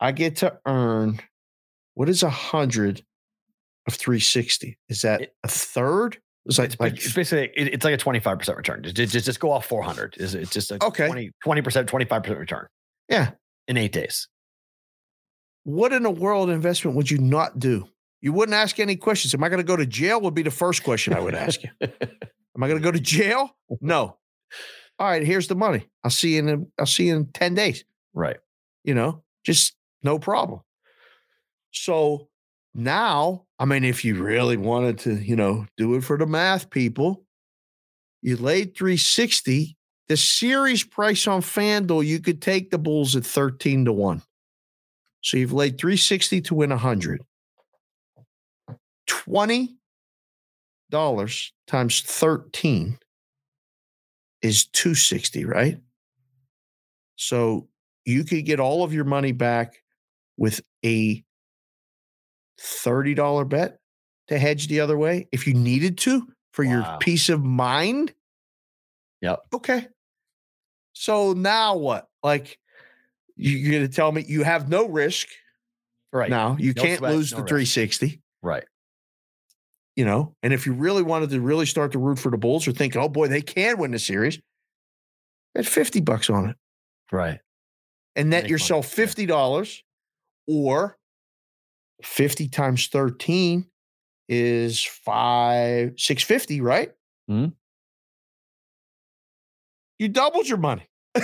I 0.00 0.12
get 0.12 0.36
to 0.36 0.58
earn 0.66 1.20
what 1.94 2.08
is 2.08 2.22
a 2.22 2.30
hundred 2.30 3.02
of 3.86 3.94
360? 3.94 4.76
Is 4.88 5.02
that 5.02 5.22
It- 5.22 5.36
a 5.42 5.48
third? 5.48 6.18
It's 6.44 6.58
like, 6.58 6.72
It's, 6.72 6.80
like 6.80 6.94
basically 7.14 7.50
it- 7.56 7.74
it's 7.74 7.84
like 7.84 7.94
a 7.94 7.96
25% 8.04 8.56
return. 8.56 8.82
Just, 8.84 9.12
just, 9.12 9.26
just 9.26 9.40
go 9.40 9.50
off 9.50 9.66
400. 9.66 10.16
Is 10.18 10.34
it's 10.34 10.50
just 10.52 10.70
a 10.70 10.84
Okay. 10.84 11.06
20, 11.06 11.30
20%, 11.44 11.86
25% 11.86 12.38
return 12.38 12.66
yeah. 13.08 13.30
in 13.68 13.76
eight 13.76 13.92
days. 13.92 14.28
what 15.64 15.92
in 15.92 16.04
a 16.06 16.10
world 16.10 16.48
investment 16.50 16.96
would 16.96 17.10
you 17.10 17.18
not 17.18 17.58
do? 17.58 17.88
You 18.20 18.32
wouldn't 18.32 18.54
ask 18.54 18.78
any 18.80 18.96
questions. 18.96 19.34
Am 19.34 19.44
I 19.44 19.48
going 19.48 19.60
to 19.60 19.64
go 19.64 19.76
to 19.76 19.86
jail? 19.86 20.20
Would 20.20 20.34
be 20.34 20.42
the 20.42 20.50
first 20.50 20.82
question 20.82 21.12
I 21.12 21.20
would 21.20 21.34
ask 21.34 21.62
you. 21.62 21.70
Am 21.80 22.62
I 22.62 22.68
going 22.68 22.80
to 22.80 22.84
go 22.84 22.90
to 22.90 23.00
jail? 23.00 23.54
No. 23.80 24.16
All 24.98 25.06
right, 25.06 25.22
here's 25.22 25.48
the 25.48 25.54
money. 25.54 25.86
I'll 26.02 26.10
see 26.10 26.36
you 26.36 26.48
in 26.48 26.66
I'll 26.78 26.86
see 26.86 27.08
you 27.08 27.16
in 27.16 27.26
10 27.26 27.54
days. 27.54 27.84
Right. 28.14 28.38
You 28.84 28.94
know, 28.94 29.22
just 29.44 29.74
no 30.02 30.18
problem. 30.18 30.60
So 31.70 32.28
now, 32.74 33.44
I 33.58 33.66
mean, 33.66 33.84
if 33.84 34.04
you 34.04 34.22
really 34.22 34.56
wanted 34.56 34.98
to, 35.00 35.14
you 35.14 35.36
know, 35.36 35.66
do 35.76 35.94
it 35.94 36.04
for 36.04 36.16
the 36.16 36.26
math 36.26 36.70
people, 36.70 37.24
you 38.22 38.36
laid 38.36 38.76
360. 38.76 39.76
The 40.08 40.16
series 40.16 40.84
price 40.84 41.26
on 41.26 41.40
FanDuel, 41.42 42.06
you 42.06 42.20
could 42.20 42.40
take 42.40 42.70
the 42.70 42.78
Bulls 42.78 43.16
at 43.16 43.26
13 43.26 43.86
to 43.86 43.92
1. 43.92 44.22
So 45.20 45.36
you've 45.36 45.52
laid 45.52 45.78
360 45.78 46.40
to 46.42 46.54
win 46.54 46.70
100. 46.70 47.22
$20 49.08 49.68
times 51.66 52.00
13 52.02 52.98
is 54.42 54.66
260, 54.66 55.44
right? 55.44 55.78
So 57.16 57.68
you 58.04 58.24
could 58.24 58.44
get 58.44 58.60
all 58.60 58.84
of 58.84 58.92
your 58.92 59.04
money 59.04 59.32
back 59.32 59.82
with 60.36 60.60
a 60.84 61.24
$30 62.60 63.48
bet 63.48 63.78
to 64.28 64.38
hedge 64.38 64.68
the 64.68 64.80
other 64.80 64.96
way 64.96 65.28
if 65.32 65.46
you 65.46 65.54
needed 65.54 65.98
to 65.98 66.26
for 66.52 66.62
your 66.64 66.84
peace 67.00 67.28
of 67.28 67.42
mind. 67.44 68.12
Yep. 69.20 69.40
Okay. 69.54 69.88
So 70.92 71.32
now 71.32 71.76
what? 71.76 72.08
Like 72.22 72.58
you- 73.36 73.56
you're 73.56 73.72
going 73.72 73.88
to 73.88 73.94
tell 73.94 74.10
me 74.12 74.24
you 74.26 74.42
have 74.42 74.68
no 74.68 74.88
risk 74.88 75.28
Right. 76.12 76.30
now. 76.30 76.56
You 76.58 76.72
No 76.74 76.82
can't 76.82 76.98
sweat, 76.98 77.12
lose 77.12 77.32
no 77.32 77.38
the 77.38 77.42
risk. 77.44 77.50
360, 77.74 78.22
Right. 78.42 78.64
You 79.96 80.04
know? 80.04 80.34
And 80.42 80.52
if 80.52 80.66
you 80.66 80.72
really 80.74 81.02
wanted 81.02 81.30
to 81.30 81.40
really 81.40 81.66
start 81.66 81.92
to 81.92 81.98
root 81.98 82.18
for 82.18 82.30
the 82.30 82.38
Bulls 82.38 82.68
or 82.68 82.72
think, 82.72 82.94
oh 82.96 83.08
boy, 83.08 83.28
they 83.28 83.42
can 83.42 83.78
win 83.78 83.90
the 83.90 83.98
series, 83.98 84.38
bet 85.54 85.66
50 85.66 86.00
bucks 86.02 86.30
on 86.30 86.50
it 86.50 86.56
Right. 87.10 87.40
and 88.14 88.30
net 88.30 88.44
Make 88.44 88.50
yourself 88.50 88.86
yeah. 88.90 88.94
fifty 88.96 89.26
dollars, 89.26 89.82
or 90.46 90.96
fifty 92.02 92.48
times 92.48 92.88
thirteen 92.88 93.66
is 94.28 94.82
five 94.84 95.94
six 95.98 96.22
fifty, 96.22 96.60
right? 96.60 96.92
Mhm. 97.30 97.52
You 99.98 100.08
doubled 100.08 100.46
your 100.48 100.58
money 100.58 100.86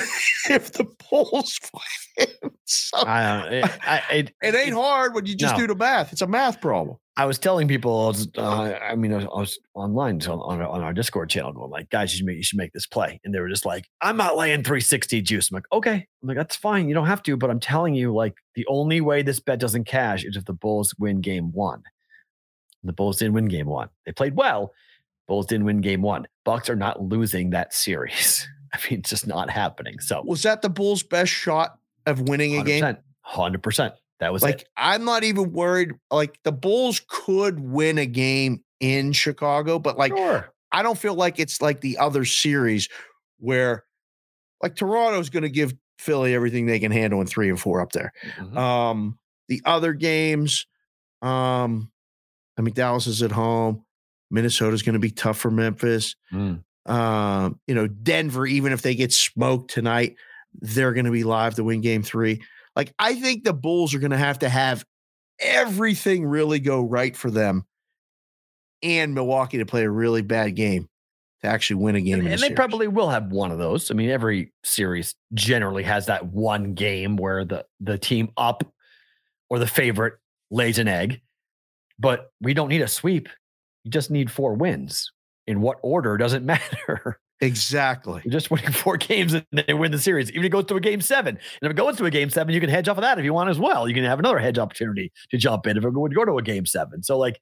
if 0.48 0.72
the 0.72 0.86
Bulls 1.10 1.58
win. 2.18 2.26
So 2.64 2.98
I 2.98 3.46
it, 3.48 3.64
I, 3.86 4.02
it, 4.12 4.34
it 4.42 4.54
ain't 4.54 4.74
hard 4.74 5.14
when 5.14 5.26
you 5.26 5.34
just 5.36 5.54
No. 5.54 5.60
do 5.62 5.66
the 5.68 5.74
math. 5.74 6.12
It's 6.12 6.22
a 6.22 6.26
math 6.26 6.60
problem. 6.60 6.96
I 7.14 7.26
was 7.26 7.38
telling 7.38 7.68
people, 7.68 8.04
I, 8.04 8.06
was, 8.08 8.28
uh, 8.38 8.78
I 8.90 8.94
mean, 8.94 9.12
I 9.12 9.16
was, 9.16 9.24
I 9.26 9.40
was 9.40 9.58
online 9.74 10.18
so 10.20 10.40
on, 10.40 10.60
our- 10.62 10.68
on 10.68 10.80
our 10.80 10.94
Discord 10.94 11.28
channel 11.28 11.52
going 11.52 11.70
like, 11.70 11.90
guys, 11.90 12.10
you 12.12 12.16
should, 12.18 12.26
make, 12.26 12.36
you 12.38 12.42
should 12.42 12.56
make 12.56 12.72
this 12.72 12.86
play. 12.86 13.20
And 13.22 13.34
they 13.34 13.40
were 13.40 13.50
just 13.50 13.66
like, 13.66 13.86
I'm 14.00 14.16
not 14.16 14.36
laying 14.38 14.62
360 14.62 15.20
juice. 15.20 15.50
I'm 15.50 15.56
like, 15.56 15.66
okay. 15.72 16.06
I'm 16.22 16.28
like, 16.28 16.38
that's 16.38 16.56
fine. 16.56 16.88
You 16.88 16.94
don't 16.94 17.06
have 17.06 17.22
to. 17.24 17.36
But 17.36 17.50
I'm 17.50 17.60
telling 17.60 17.94
you, 17.94 18.14
like, 18.14 18.34
the 18.54 18.66
only 18.66 19.02
way 19.02 19.20
this 19.22 19.40
bet 19.40 19.58
doesn't 19.60 19.84
cash 19.84 20.24
is 20.24 20.36
if 20.36 20.46
the 20.46 20.54
Bulls 20.54 20.94
win 20.98 21.20
game 21.20 21.52
one. 21.52 21.82
The 22.82 22.92
Bulls 22.94 23.18
didn't 23.18 23.34
win 23.34 23.44
game 23.46 23.66
one. 23.66 23.90
They 24.06 24.12
played 24.12 24.34
well. 24.34 24.72
Bulls 25.28 25.46
didn't 25.46 25.66
win 25.66 25.82
game 25.82 26.00
one. 26.02 26.26
Bucks 26.44 26.70
are 26.70 26.76
not 26.76 27.02
losing 27.02 27.50
that 27.50 27.74
series. 27.74 28.48
I 28.72 28.78
mean, 28.90 29.00
it's 29.00 29.10
just 29.10 29.26
not 29.26 29.50
happening. 29.50 30.00
So 30.00 30.22
Was 30.24 30.42
that 30.44 30.62
the 30.62 30.70
Bulls' 30.70 31.02
best 31.02 31.30
shot 31.30 31.78
of 32.06 32.22
winning 32.22 32.58
a 32.58 32.64
game? 32.64 32.82
100%. 33.30 33.92
100%. 34.16 34.18
That 34.20 34.32
was 34.32 34.42
Like 34.42 34.62
it. 34.62 34.68
I'm 34.76 35.04
not 35.04 35.24
even 35.24 35.52
worried. 35.52 35.92
Like 36.10 36.38
the 36.44 36.52
Bulls 36.52 37.00
could 37.08 37.60
win 37.60 37.98
a 37.98 38.06
game 38.06 38.62
in 38.80 39.12
Chicago, 39.12 39.78
but 39.78 39.98
like 39.98 40.16
Sure. 40.16 40.48
I 40.72 40.82
don't 40.82 40.98
feel 40.98 41.14
like 41.14 41.38
it's 41.38 41.60
like 41.60 41.80
the 41.80 41.98
other 41.98 42.24
series 42.24 42.88
where 43.38 43.84
like 44.62 44.74
Toronto's 44.76 45.28
going 45.28 45.42
to 45.42 45.50
give 45.50 45.74
Philly 45.98 46.34
everything 46.34 46.66
they 46.66 46.78
can 46.78 46.90
handle 46.92 47.20
in 47.20 47.26
three 47.26 47.48
and 47.48 47.60
four 47.60 47.80
up 47.80 47.92
there. 47.92 48.12
Mhm. 48.38 48.56
Um, 48.56 49.18
the 49.48 49.60
other 49.64 49.92
games, 49.92 50.66
um, 51.20 51.90
I 52.58 52.62
mean, 52.62 52.74
Dallas 52.74 53.06
is 53.06 53.22
at 53.22 53.32
home. 53.32 53.84
Minnesota's 54.30 54.82
going 54.82 54.94
to 54.94 54.98
be 54.98 55.10
tough 55.10 55.38
for 55.38 55.50
Memphis. 55.50 56.16
Mm. 56.32 56.62
Um, 56.86 57.60
you 57.66 57.74
know, 57.74 57.86
Denver, 57.86 58.46
even 58.46 58.72
if 58.72 58.82
they 58.82 58.94
get 58.94 59.12
smoked 59.12 59.70
tonight, 59.70 60.16
they're 60.54 60.92
going 60.92 61.04
to 61.04 61.10
be 61.12 61.22
live 61.24 61.54
to 61.56 61.64
win 61.64 61.80
game 61.82 62.02
three. 62.02 62.42
Like, 62.76 62.92
I 62.98 63.14
think 63.14 63.44
the 63.44 63.52
Bulls 63.52 63.94
are 63.94 63.98
going 63.98 64.12
to 64.12 64.16
have 64.16 64.40
to 64.40 64.48
have 64.48 64.84
everything 65.38 66.24
really 66.24 66.58
go 66.58 66.82
right 66.82 67.16
for 67.16 67.30
them 67.30 67.66
and 68.82 69.14
Milwaukee 69.14 69.58
to 69.58 69.66
play 69.66 69.84
a 69.84 69.90
really 69.90 70.22
bad 70.22 70.54
game 70.56 70.88
to 71.42 71.48
actually 71.48 71.82
win 71.82 71.96
a 71.96 72.00
game. 72.00 72.20
And, 72.20 72.28
and 72.28 72.34
they 72.34 72.48
series. 72.48 72.56
probably 72.56 72.88
will 72.88 73.10
have 73.10 73.30
one 73.30 73.50
of 73.50 73.58
those. 73.58 73.90
I 73.90 73.94
mean, 73.94 74.10
every 74.10 74.52
series 74.64 75.14
generally 75.34 75.82
has 75.82 76.06
that 76.06 76.26
one 76.26 76.74
game 76.74 77.16
where 77.16 77.44
the 77.44 77.66
the 77.80 77.98
team 77.98 78.30
up 78.36 78.64
or 79.50 79.58
the 79.58 79.66
favorite 79.66 80.14
lays 80.50 80.78
an 80.78 80.88
egg. 80.88 81.20
But 81.98 82.30
we 82.40 82.54
don't 82.54 82.68
need 82.68 82.82
a 82.82 82.88
sweep. 82.88 83.28
You 83.84 83.90
just 83.90 84.10
need 84.10 84.30
four 84.30 84.54
wins. 84.54 85.12
In 85.46 85.60
what 85.60 85.78
order 85.82 86.16
doesn't 86.16 86.46
matter. 86.46 87.18
Exactly. 87.42 88.22
You're 88.24 88.32
just 88.32 88.50
winning 88.50 88.72
four 88.72 88.96
games 88.98 89.34
and 89.34 89.44
they 89.52 89.74
win 89.74 89.92
the 89.92 89.98
series. 89.98 90.30
Even 90.30 90.42
if 90.42 90.46
it 90.46 90.50
goes 90.50 90.64
to 90.66 90.76
a 90.76 90.80
game 90.80 91.00
seven. 91.02 91.36
And 91.36 91.62
if 91.62 91.70
it 91.70 91.76
goes 91.76 91.96
to 91.98 92.04
a 92.06 92.10
game 92.10 92.30
seven, 92.30 92.54
you 92.54 92.60
can 92.60 92.70
hedge 92.70 92.88
off 92.88 92.96
of 92.96 93.02
that 93.02 93.18
if 93.18 93.24
you 93.24 93.34
want 93.34 93.50
as 93.50 93.58
well. 93.58 93.86
You 93.86 93.94
can 93.94 94.04
have 94.04 94.18
another 94.18 94.38
hedge 94.38 94.58
opportunity 94.58 95.12
to 95.30 95.36
jump 95.36 95.66
in 95.66 95.76
if 95.76 95.84
it 95.84 95.90
would 95.90 96.14
go 96.14 96.24
to 96.24 96.38
a 96.38 96.42
game 96.42 96.64
seven. 96.64 97.02
So 97.02 97.18
like, 97.18 97.40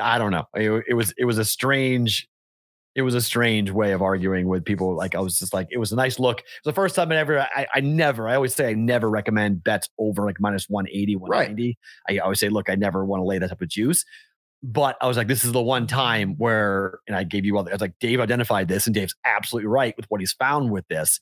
I 0.00 0.18
don't 0.18 0.30
know. 0.30 0.44
It, 0.54 0.84
it 0.88 0.94
was 0.94 1.12
it 1.18 1.24
was 1.24 1.38
a 1.38 1.44
strange, 1.44 2.28
it 2.94 3.02
was 3.02 3.14
a 3.14 3.20
strange 3.20 3.70
way 3.70 3.92
of 3.92 4.02
arguing 4.02 4.48
with 4.48 4.64
people. 4.64 4.94
Like 4.94 5.14
I 5.14 5.20
was 5.20 5.38
just 5.38 5.52
like, 5.52 5.68
it 5.70 5.78
was 5.78 5.92
a 5.92 5.96
nice 5.96 6.18
look. 6.18 6.40
It 6.40 6.44
was 6.64 6.72
the 6.72 6.74
first 6.74 6.94
time 6.94 7.10
I 7.10 7.16
ever, 7.16 7.40
I, 7.40 7.66
I 7.74 7.80
never, 7.80 8.28
I 8.28 8.34
always 8.34 8.54
say 8.54 8.68
I 8.68 8.74
never 8.74 9.10
recommend 9.10 9.64
bets 9.64 9.88
over 9.98 10.24
like 10.24 10.40
minus 10.40 10.68
180, 10.68 11.16
190. 11.16 11.78
I 12.08 12.18
always 12.18 12.40
say, 12.40 12.48
look, 12.48 12.70
I 12.70 12.74
never 12.74 13.04
want 13.04 13.20
to 13.20 13.24
lay 13.24 13.38
that 13.38 13.48
type 13.48 13.62
of 13.62 13.68
juice. 13.68 14.04
But 14.62 14.96
I 15.00 15.08
was 15.08 15.16
like, 15.16 15.26
this 15.26 15.44
is 15.44 15.52
the 15.52 15.62
one 15.62 15.86
time 15.88 16.34
where, 16.38 17.00
and 17.08 17.16
I 17.16 17.24
gave 17.24 17.44
you 17.44 17.56
all, 17.56 17.64
the, 17.64 17.72
I 17.72 17.74
was 17.74 17.80
like, 17.80 17.98
Dave 17.98 18.20
identified 18.20 18.68
this, 18.68 18.86
and 18.86 18.94
Dave's 18.94 19.14
absolutely 19.24 19.66
right 19.66 19.94
with 19.96 20.06
what 20.08 20.20
he's 20.20 20.32
found 20.32 20.70
with 20.70 20.86
this. 20.88 21.20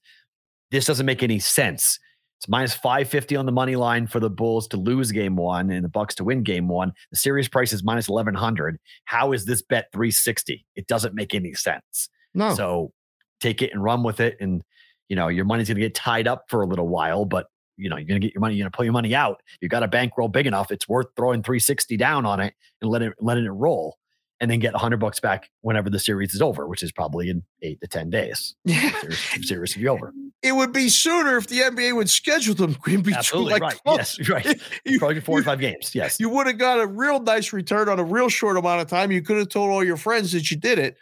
This 0.71 0.85
doesn't 0.85 1.07
make 1.07 1.23
any 1.23 1.39
sense. 1.39 1.99
It's 2.39 2.49
minus 2.49 2.75
550 2.75 3.37
on 3.37 3.47
the 3.47 3.53
money 3.53 3.77
line 3.77 4.07
for 4.07 4.21
the 4.21 4.31
Bulls 4.31 4.67
to 4.69 4.77
lose 4.77 5.11
game 5.12 5.37
one 5.37 5.71
and 5.71 5.85
the 5.85 5.89
Bucks 5.89 6.15
to 6.17 6.25
win 6.25 6.43
game 6.43 6.69
one. 6.69 6.93
The 7.11 7.19
series 7.19 7.49
price 7.49 7.73
is 7.73 7.83
minus 7.83 8.09
1100. 8.09 8.79
How 9.05 9.33
is 9.33 9.45
this 9.45 9.62
bet 9.62 9.89
360? 9.93 10.65
It 10.77 10.87
doesn't 10.87 11.15
make 11.15 11.35
any 11.35 11.53
sense. 11.53 12.09
No. 12.35 12.55
So 12.55 12.93
take 13.41 13.61
it 13.62 13.73
and 13.73 13.83
run 13.83 14.03
with 14.03 14.21
it. 14.21 14.37
And, 14.41 14.62
you 15.09 15.17
know, 15.17 15.29
your 15.29 15.45
money's 15.45 15.69
going 15.69 15.77
to 15.77 15.83
get 15.83 15.95
tied 15.95 16.29
up 16.29 16.45
for 16.49 16.62
a 16.62 16.67
little 16.67 16.89
while, 16.89 17.25
but, 17.25 17.47
you 17.81 17.89
know, 17.89 17.97
you're 17.97 18.07
going 18.07 18.20
to 18.20 18.27
get 18.27 18.35
your 18.35 18.40
money, 18.40 18.55
you're 18.55 18.65
going 18.65 18.70
to 18.73 18.77
pull 18.77 18.85
your 18.85 18.93
money 18.93 19.15
out. 19.15 19.43
You 19.61 19.69
got 19.69 19.82
a 19.82 19.89
bankroll 19.89 20.28
big 20.28 20.47
enough. 20.47 20.70
It's 20.70 20.89
worth 20.89 21.07
throwing 21.16 21.43
360 21.43 21.97
down 21.97 22.27
on 22.27 22.40
it 22.40 22.55
and 22.81 22.90
let 22.90 23.02
it, 23.02 23.15
letting 23.20 23.44
it 23.47 23.51
roll 23.51 23.97
and 24.43 24.51
then 24.51 24.59
get 24.59 24.73
100 24.73 24.97
bucks 24.98 25.20
back 25.20 25.51
whenever 25.61 25.90
the 25.90 25.98
series 25.98 26.32
is 26.35 26.40
over, 26.40 26.66
which 26.66 26.82
is 26.82 26.90
probably 26.93 27.28
in 27.28 27.43
eight 27.62 27.78
to 27.82 27.86
10 27.86 28.11
days. 28.11 28.55
Yeah. 28.65 28.90
Series, 29.01 29.48
series 29.48 29.77
will 29.77 29.82
be 29.82 29.89
over. 29.89 30.12
It 30.43 30.52
would 30.52 30.73
be 30.73 30.89
sooner 30.89 31.36
if 31.36 31.47
the 31.48 31.59
NBA 31.59 31.94
would 31.94 32.09
schedule 32.09 32.55
them 32.55 32.70
in 32.86 33.02
between. 33.02 33.15
Absolutely 33.19 33.52
like, 33.52 33.62
right. 33.62 33.81
Yes, 33.85 34.28
right. 34.31 34.59
you- 34.86 34.98
Probably 34.98 35.20
four 35.20 35.39
or 35.39 35.43
five 35.43 35.61
games. 35.61 35.94
Yes. 35.94 36.19
you 36.19 36.31
would 36.31 36.47
have 36.47 36.57
got 36.57 36.81
a 36.81 36.86
real 36.86 37.20
nice 37.20 37.52
return 37.52 37.89
on 37.90 37.98
a 37.98 38.05
real 38.05 38.28
short 38.31 38.57
amount 38.57 38.81
of 38.81 38.89
time. 38.89 39.11
You 39.12 39.20
could 39.20 39.36
have 39.36 39.48
told 39.51 39.70
all 39.70 39.85
your 39.85 39.98
friends 39.98 40.32
that 40.32 40.51
you 40.51 40.57
did 40.57 40.78
it. 40.78 40.97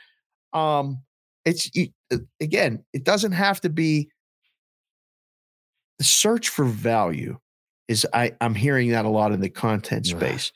Um, 0.52 1.02
it's 1.44 1.72
you- 1.76 1.88
uh, 2.12 2.16
again, 2.40 2.84
it 2.92 3.04
doesn't 3.04 3.32
have 3.32 3.60
to 3.60 3.68
be 3.68 4.10
the 5.98 6.04
search 6.04 6.48
for 6.48 6.64
value. 6.64 7.38
Is 7.88 8.06
I 8.12 8.32
I'm 8.40 8.54
hearing 8.54 8.90
that 8.90 9.04
a 9.04 9.08
lot 9.08 9.32
in 9.32 9.40
the 9.40 9.48
content 9.48 10.06
Yeah. 10.06 10.16
space. 10.18 10.52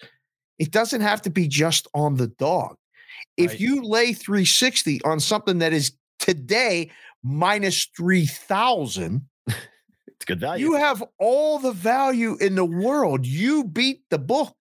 It 0.58 0.70
doesn't 0.70 1.00
have 1.00 1.22
to 1.22 1.30
be 1.30 1.48
just 1.48 1.88
on 1.94 2.16
the 2.16 2.28
dog. 2.28 2.76
If 3.36 3.52
Right. 3.52 3.60
you 3.60 3.82
lay 3.82 4.12
360 4.12 5.00
on 5.04 5.18
something 5.20 5.58
that 5.58 5.72
is 5.72 5.92
today 6.18 6.90
minus 7.22 7.86
3000 7.96 9.22
It's 10.06 10.24
good 10.26 10.40
value. 10.40 10.66
you 10.66 10.74
have 10.74 11.02
all 11.18 11.58
the 11.58 11.72
value 11.72 12.36
in 12.40 12.54
the 12.54 12.64
world. 12.64 13.26
You 13.26 13.64
beat 13.64 14.02
the 14.10 14.18
book. 14.18 14.54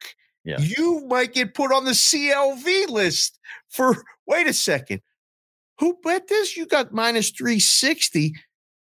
Yeah. 0.44 0.60
You 0.60 1.06
might 1.08 1.34
get 1.34 1.53
put 1.53 1.72
on 1.72 1.86
the 1.86 1.91
CLV 1.91 2.88
list 2.90 3.38
for, 3.70 4.03
wait 4.26 4.48
a 4.48 4.53
second, 4.53 5.02
who 5.80 5.99
bet 6.03 6.28
this? 6.28 6.56
You 6.58 6.66
got 6.66 6.94
minus 6.94 7.30
360. 7.32 8.34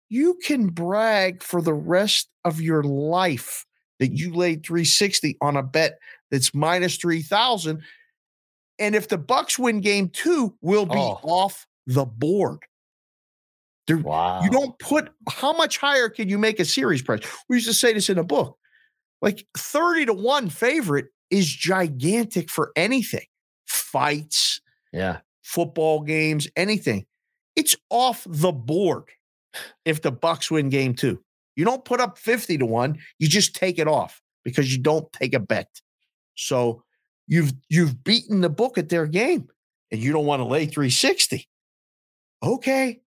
You 0.10 0.38
can 0.44 0.68
brag 0.68 1.44
for 1.44 1.62
the 1.62 1.74
rest 1.74 2.30
of 2.46 2.60
your 2.60 2.84
life 2.84 3.66
that 4.00 4.12
you 4.14 4.34
laid 4.34 4.66
360 4.66 5.38
on 5.42 5.56
a 5.58 5.64
bet 5.64 6.00
that's 6.32 6.54
minus 6.54 6.98
3,000. 6.98 7.82
And 8.80 8.96
if 8.96 9.08
the 9.08 9.18
Bucks 9.18 9.60
win 9.60 9.82
game 9.82 10.10
two, 10.10 10.56
we'll 10.62 10.86
be 10.86 10.98
Oh. 10.98 11.20
off 11.24 11.68
the 11.86 12.06
board. 12.06 12.60
There, 13.88 13.98
wow. 13.98 14.42
you 14.44 14.50
don't 14.50 14.78
put 14.80 15.10
how 15.28 15.52
much 15.54 15.78
higher 15.80 16.10
can 16.10 16.30
you 16.30 16.38
make 16.38 16.60
a 16.60 16.66
series 16.66 17.02
price? 17.02 17.22
We 17.50 17.58
used 17.58 17.68
to 17.68 17.74
say 17.74 17.92
this 17.94 18.10
in 18.10 18.18
a 18.18 18.24
book. 18.24 18.58
Like 19.22 19.46
30 19.58 20.06
to 20.08 20.14
1 20.14 20.50
favorite 20.50 21.08
is 21.30 21.48
gigantic 21.52 22.50
for 22.50 22.72
anything. 22.76 23.26
Fights, 23.68 24.62
Yeah. 24.94 25.20
football 25.44 26.02
games, 26.02 26.48
anything. 26.56 27.06
It's 27.56 27.76
off 27.90 28.26
the 28.30 28.52
board 28.52 29.06
if 29.86 30.02
the 30.02 30.12
Bucks 30.12 30.50
win 30.52 30.70
game 30.70 30.94
2. 30.94 31.20
You 31.56 31.66
don't 31.66 31.84
put 31.84 32.00
up 32.00 32.18
50 32.18 32.58
to 32.60 32.66
1, 32.66 32.98
you 33.18 33.28
just 33.28 33.56
take 33.56 33.80
it 33.80 33.88
off 33.88 34.22
because 34.44 34.72
you 34.76 34.82
don't 34.82 35.12
take 35.14 35.34
a 35.34 35.40
bet. 35.40 35.68
So 36.36 36.84
you've 37.28 37.52
you've 37.70 38.04
beaten 38.04 38.42
the 38.42 38.50
book 38.50 38.78
at 38.78 38.90
their 38.90 39.06
game 39.08 39.50
and 39.92 40.00
you 40.02 40.12
don't 40.14 40.26
want 40.26 40.40
to 40.40 40.46
lay 40.46 40.66
360. 40.66 41.48
Okay. 42.44 43.02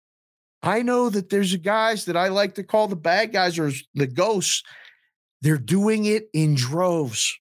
I 0.63 0.83
know 0.83 1.11
that 1.11 1.29
there's 1.29 1.57
guys 1.57 2.05
that 2.05 2.17
I 2.17 2.29
like 2.29 2.55
to 2.55 2.63
call 2.63 2.87
the 2.89 2.97
bad 2.97 3.33
guys 3.33 3.59
or 3.59 3.73
the 3.95 4.07
ghosts. 4.07 4.63
They're 5.41 5.59
doing 5.59 6.05
it 6.05 6.29
in 6.33 6.55
droves. 6.55 7.37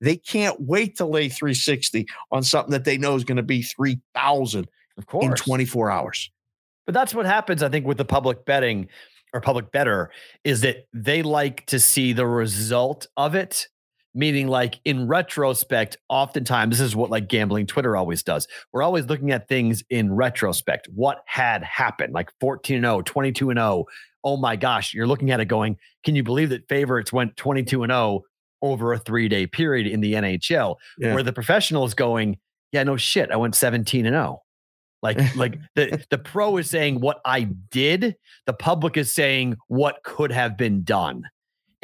They 0.00 0.16
can't 0.16 0.56
wait 0.58 0.96
to 0.96 1.04
lay 1.04 1.28
360 1.28 2.06
on 2.30 2.42
something 2.42 2.72
that 2.72 2.84
they 2.84 2.96
know 2.96 3.14
is 3.14 3.24
going 3.24 3.36
to 3.36 3.42
be 3.42 3.62
3,000 3.62 4.66
Of 4.96 5.06
course. 5.06 5.26
in 5.26 5.34
24 5.34 5.90
hours. 5.90 6.31
But 6.86 6.94
that's 6.94 7.14
what 7.14 7.26
happens, 7.26 7.62
I 7.62 7.68
think, 7.68 7.86
with 7.86 7.98
the 7.98 8.04
public 8.04 8.44
betting 8.44 8.88
or 9.32 9.40
public 9.40 9.72
bettor 9.72 10.10
is 10.44 10.60
that 10.62 10.86
they 10.92 11.22
like 11.22 11.66
to 11.66 11.78
see 11.78 12.12
the 12.12 12.26
result 12.26 13.06
of 13.16 13.34
it. 13.34 13.68
Meaning, 14.14 14.48
like 14.48 14.78
in 14.84 15.08
retrospect, 15.08 15.96
oftentimes 16.10 16.78
this 16.78 16.86
is 16.86 16.94
what 16.94 17.08
like 17.08 17.28
gambling 17.28 17.66
Twitter 17.66 17.96
always 17.96 18.22
does. 18.22 18.46
We're 18.70 18.82
always 18.82 19.06
looking 19.06 19.30
at 19.30 19.48
things 19.48 19.82
in 19.88 20.12
retrospect. 20.12 20.86
What 20.94 21.22
had 21.24 21.64
happened, 21.64 22.12
like 22.12 22.28
14 22.38 22.76
and 22.76 22.84
0, 22.84 23.00
22 23.00 23.48
and 23.48 23.58
0. 23.58 23.86
Oh 24.22 24.36
my 24.36 24.54
gosh, 24.54 24.92
you're 24.92 25.06
looking 25.06 25.30
at 25.30 25.40
it 25.40 25.46
going, 25.46 25.78
can 26.04 26.14
you 26.14 26.22
believe 26.22 26.50
that 26.50 26.68
favorites 26.68 27.10
went 27.10 27.38
22 27.38 27.84
and 27.84 27.90
0 27.90 28.20
over 28.60 28.92
a 28.92 28.98
three 28.98 29.30
day 29.30 29.46
period 29.46 29.86
in 29.86 30.02
the 30.02 30.12
NHL? 30.12 30.76
Yeah. 30.98 31.14
Where 31.14 31.22
the 31.22 31.32
professional 31.32 31.86
is 31.86 31.94
going, 31.94 32.36
yeah, 32.70 32.82
no 32.82 32.98
shit, 32.98 33.30
I 33.30 33.36
went 33.36 33.54
17 33.54 34.04
and 34.04 34.12
0. 34.12 34.41
Like, 35.02 35.18
like 35.36 35.58
the 35.74 36.04
the 36.10 36.18
pro 36.18 36.56
is 36.56 36.70
saying 36.70 37.00
what 37.00 37.20
I 37.24 37.42
did, 37.70 38.16
the 38.46 38.52
public 38.52 38.96
is 38.96 39.12
saying 39.12 39.56
what 39.68 40.02
could 40.04 40.32
have 40.32 40.56
been 40.56 40.84
done. 40.84 41.24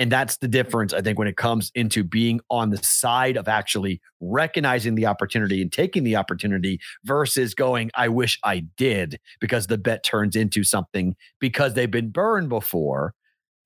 And 0.01 0.13
that's 0.13 0.37
the 0.37 0.47
difference, 0.47 0.95
I 0.95 1.01
think, 1.01 1.19
when 1.19 1.27
it 1.27 1.37
comes 1.37 1.73
into 1.75 2.05
being 2.05 2.41
on 2.51 2.71
the 2.71 2.77
side 2.79 3.37
of 3.37 3.49
actually 3.49 4.01
recognizing 4.21 4.95
the 4.95 5.07
opportunity 5.07 5.61
and 5.61 5.73
taking 5.73 6.05
the 6.05 6.15
opportunity 6.15 6.79
versus 7.05 7.53
going, 7.53 7.91
I 7.97 8.09
wish 8.09 8.39
I 8.45 8.61
did, 8.77 9.19
because 9.41 9.67
the 9.67 9.77
bet 9.77 10.05
turns 10.05 10.37
into 10.37 10.63
something 10.63 11.17
because 11.41 11.75
they've 11.75 11.91
been 11.91 12.11
burned 12.11 12.49
before. 12.49 13.13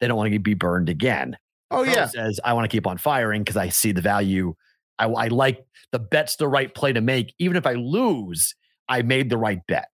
They 0.00 0.08
don't 0.08 0.16
want 0.16 0.32
to 0.32 0.38
be 0.38 0.54
burned 0.54 0.88
again. 0.88 1.36
Oh, 1.70 1.82
yeah. 1.82 2.06
says 2.06 2.40
I 2.44 2.54
want 2.54 2.64
to 2.64 2.74
keep 2.74 2.86
on 2.86 2.98
firing 2.98 3.42
because 3.42 3.56
I 3.56 3.68
see 3.68 3.92
the 3.92 4.00
value. 4.00 4.54
I, 4.98 5.06
I 5.06 5.28
like 5.28 5.64
the 5.90 5.98
bet's 5.98 6.36
the 6.36 6.48
right 6.48 6.74
play 6.74 6.92
to 6.94 7.00
make. 7.00 7.34
Even 7.38 7.56
if 7.56 7.66
I 7.66 7.74
lose, 7.74 8.54
I 8.88 9.02
made 9.02 9.30
the 9.30 9.36
right 9.36 9.60
bet. 9.66 9.88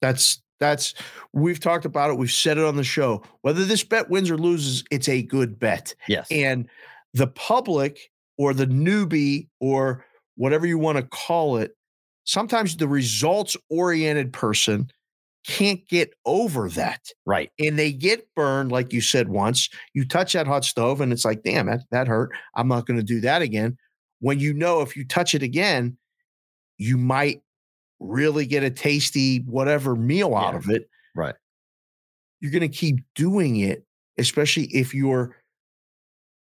That's 0.00 0.42
that's 0.60 0.94
we've 1.32 1.60
talked 1.60 1.84
about 1.84 2.10
it. 2.10 2.18
We've 2.18 2.30
said 2.30 2.58
it 2.58 2.64
on 2.64 2.76
the 2.76 2.84
show. 2.84 3.22
Whether 3.42 3.64
this 3.64 3.82
bet 3.82 4.10
wins 4.10 4.30
or 4.30 4.38
loses, 4.38 4.84
it's 4.90 5.08
a 5.08 5.22
good 5.22 5.58
bet. 5.58 5.94
Yes. 6.06 6.28
And 6.30 6.68
the 7.14 7.26
public 7.26 7.98
or 8.38 8.54
the 8.54 8.66
newbie 8.66 9.48
or 9.58 10.04
whatever 10.36 10.66
you 10.66 10.78
want 10.78 10.98
to 10.98 11.02
call 11.02 11.56
it, 11.56 11.76
sometimes 12.24 12.76
the 12.76 12.88
results 12.88 13.56
oriented 13.70 14.32
person 14.32 14.90
can't 15.46 15.86
get 15.88 16.12
over 16.26 16.68
that. 16.68 17.00
right. 17.24 17.50
And 17.58 17.78
they 17.78 17.92
get 17.92 18.28
burned, 18.34 18.70
like 18.70 18.92
you 18.92 19.00
said 19.00 19.28
once. 19.28 19.70
You 19.94 20.06
touch 20.06 20.34
that 20.34 20.46
hot 20.46 20.64
stove 20.64 21.00
and 21.00 21.12
it's 21.12 21.24
like, 21.24 21.42
damn, 21.42 21.66
that, 21.66 21.80
that 21.90 22.08
hurt. 22.08 22.30
I'm 22.54 22.68
not 22.68 22.86
going 22.86 22.98
to 22.98 23.04
do 23.04 23.20
that 23.22 23.40
again. 23.42 23.78
When 24.20 24.38
you 24.38 24.52
know 24.52 24.82
if 24.82 24.96
you 24.96 25.06
touch 25.06 25.34
it 25.34 25.42
again, 25.42 25.96
you 26.76 26.98
might 26.98 27.42
really 28.00 28.46
get 28.46 28.62
a 28.62 28.70
tasty 28.70 29.38
whatever 29.46 29.94
meal 29.94 30.34
out 30.34 30.52
Yeah. 30.54 30.58
of 30.58 30.70
it. 30.70 30.88
Right. 31.14 31.34
You're 32.40 32.50
going 32.52 32.62
to 32.62 32.68
keep 32.76 32.96
doing 33.14 33.56
it, 33.56 33.84
especially 34.18 34.64
if 34.74 34.94
you're 34.94 35.36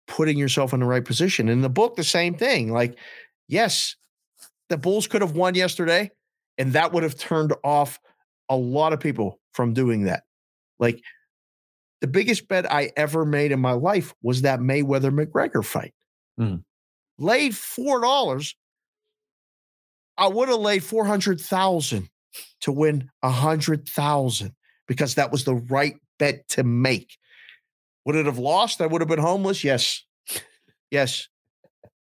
putting 0.08 0.38
yourself 0.38 0.74
in 0.74 0.82
the 0.82 0.86
right 0.86 1.04
position. 1.06 1.50
In 1.50 1.62
the 1.62 1.70
book, 1.70 1.96
the 1.96 2.04
same 2.04 2.36
thing. 2.36 2.72
Like, 2.72 2.98
yes, 3.48 3.96
the 4.70 4.78
Bulls 4.78 5.08
could 5.08 5.22
have 5.22 5.32
won 5.36 5.56
yesterday, 5.56 6.12
and 6.58 6.74
that 6.74 6.92
would 6.92 7.04
have 7.04 7.18
turned 7.18 7.54
off 7.64 8.00
a 8.50 8.56
lot 8.56 8.94
of 8.94 9.00
people 9.00 9.40
from 9.54 9.74
doing 9.74 10.04
that. 10.04 10.24
Like, 10.80 11.02
the 12.02 12.08
biggest 12.08 12.48
bet 12.50 12.70
I 12.72 12.92
ever 12.98 13.26
made 13.26 13.52
in 13.52 13.60
my 13.62 13.72
life 13.72 14.14
was 14.22 14.42
that 14.42 14.60
Mayweather 14.60 15.12
McGregor 15.12 15.64
fight. 15.66 15.94
Mhm. 16.40 16.64
Laid 17.18 17.56
four 17.56 18.02
dollars. 18.02 18.56
I 20.18 20.28
would 20.28 20.50
have 20.50 20.60
laid 20.60 20.84
four 20.84 21.06
hundred 21.06 21.40
thousand 21.42 22.10
to 22.62 22.72
win 22.72 23.10
a 23.22 23.30
hundred 23.30 23.88
thousand 23.88 24.56
because 24.88 25.16
that 25.16 25.32
was 25.32 25.44
the 25.44 25.56
right 25.56 25.96
bet 26.20 26.48
to 26.50 26.64
make. 26.64 27.18
Would 28.06 28.16
it 28.16 28.26
have 28.26 28.38
lost? 28.38 28.82
I 28.82 28.86
would 28.88 29.02
have 29.02 29.10
been 29.10 29.20
homeless. 29.20 29.64
Yes, 29.64 30.04
yes, 30.92 31.28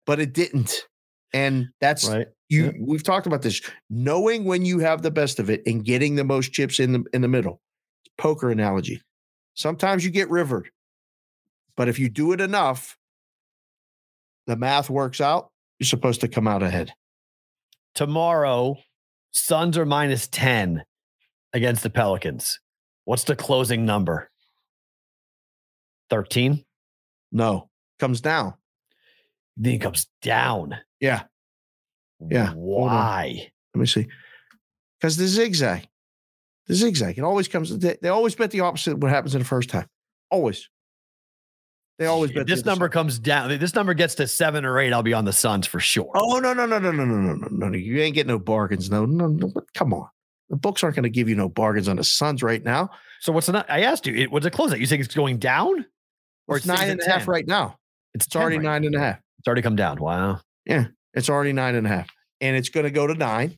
but 0.06 0.20
it 0.20 0.34
didn't. 0.34 0.86
And 1.34 1.70
that's 1.82 2.08
Right. 2.08 2.28
you. 2.50 2.66
Yeah. 2.66 2.72
We've 2.80 3.04
talked 3.04 3.26
about 3.26 3.42
this. 3.42 3.62
Knowing 3.90 4.44
when 4.44 4.66
you 4.66 4.80
have 4.80 5.02
the 5.02 5.12
best 5.12 5.40
of 5.40 5.50
it 5.50 5.64
and 5.66 5.84
getting 5.84 6.16
the 6.16 6.24
most 6.24 6.52
chips 6.54 6.80
in 6.80 6.92
the 6.94 7.04
in 7.14 7.22
the 7.22 7.28
middle. 7.28 7.62
Poker 8.18 8.52
analogy. 8.52 9.02
Sometimes 9.56 10.06
you 10.06 10.12
get 10.12 10.30
rivered, 10.30 10.70
but 11.76 11.88
if 11.88 11.98
you 11.98 12.10
do 12.10 12.32
it 12.34 12.42
enough, 12.42 12.98
the 14.46 14.56
math 14.56 14.90
works 14.90 15.20
out. 15.22 15.50
You're 15.80 15.88
supposed 15.88 16.22
to 16.22 16.28
come 16.28 16.48
out 16.48 16.62
ahead. 16.62 16.94
Tomorrow, 17.96 18.78
Suns 19.32 19.78
are 19.78 19.86
minus 19.86 20.28
10 20.28 20.84
against 21.54 21.84
the 21.84 21.90
Pelicans. 21.90 22.60
What's 23.06 23.24
the 23.24 23.36
closing 23.36 23.86
number? 23.86 24.30
13? 26.10 26.64
No, 27.32 27.70
comes 28.00 28.22
down. 28.22 28.54
Then 29.58 29.74
it 29.74 29.82
comes 29.82 30.08
down. 30.22 30.78
Yeah. 31.00 31.24
Yeah. 32.20 32.54
Why? 32.54 33.52
Let 33.74 33.80
me 33.80 33.88
see. 33.88 34.08
Because 35.00 35.18
the 35.18 35.28
zigzag, 35.28 35.88
the 36.68 36.76
zigzag, 36.76 37.18
it 37.18 37.24
always 37.24 37.48
comes. 37.48 37.78
They, 37.78 37.98
they 38.02 38.10
always 38.10 38.36
bet 38.36 38.52
the 38.52 38.62
opposite 38.62 38.94
of 38.94 39.04
what 39.04 39.12
happens 39.12 39.36
in 39.36 39.40
the 39.40 39.46
first 39.46 39.70
time. 39.70 39.88
Always. 40.30 40.70
They 42.00 42.08
always 42.08 42.32
bet 42.32 42.48
this 42.48 42.66
number 42.66 42.86
side. 42.86 42.92
comes 42.92 43.20
down. 43.20 43.52
If 43.52 43.60
this 43.60 43.76
number 43.76 43.94
gets 43.94 44.16
to 44.16 44.28
seven 44.28 44.66
or 44.66 44.80
eight, 44.80 44.92
I'll 44.94 45.04
be 45.04 45.14
on 45.14 45.26
the 45.26 45.34
Suns 45.34 45.68
for 45.68 45.80
sure. 45.80 46.10
Oh 46.16 46.40
no 46.40 46.54
no 46.54 46.66
no 46.66 46.80
no 46.80 46.92
no 46.92 47.06
no 47.06 47.34
no 47.34 47.48
no 47.48 47.68
no! 47.70 47.78
You 47.78 48.00
ain't 48.02 48.16
getting 48.16 48.30
no 48.30 48.40
bargains. 48.40 48.90
No 48.90 49.06
no 49.06 49.28
no. 49.28 49.52
Come 49.76 49.94
on. 49.94 50.08
The 50.50 50.56
books 50.56 50.84
aren't 50.84 50.96
going 50.96 51.04
to 51.04 51.10
give 51.10 51.30
you 51.30 51.36
no 51.36 51.50
bargains 51.50 51.88
on 51.88 51.96
the 51.98 52.04
Suns 52.04 52.44
right 52.44 52.64
now. 52.64 52.90
So 53.22 53.32
what's 53.32 53.48
the? 53.48 53.66
I 53.72 53.82
asked 53.82 54.06
you. 54.08 54.16
It, 54.16 54.32
what's 54.32 54.46
it 54.46 54.54
close 54.54 54.74
at? 54.74 54.80
You 54.80 54.88
think 54.88 55.04
it's 55.04 55.14
going 55.14 55.38
down? 55.38 55.86
Or 56.48 56.58
it's 56.58 56.66
nine 56.66 56.90
and 56.90 57.00
a 57.00 57.06
half 57.10 57.22
10? 57.22 57.28
right 57.30 57.48
now. 57.48 57.78
It's, 58.14 58.26
It's 58.26 58.36
already 58.36 58.58
10 58.58 58.66
right 58.66 58.72
nine 58.72 58.86
and 58.86 58.96
a 58.96 59.00
half. 59.00 59.20
It's 59.40 59.48
already 59.48 59.62
come 59.62 59.76
down. 59.76 60.00
Wow. 60.00 60.42
Yeah, 60.66 60.88
it's 61.14 61.30
already 61.30 61.54
nine 61.54 61.76
and 61.76 61.88
a 61.88 61.90
half. 61.90 62.10
And 62.42 62.58
it's 62.58 62.70
going 62.70 62.84
to 62.84 62.92
go 62.92 63.08
to 63.08 63.14
nine. 63.14 63.58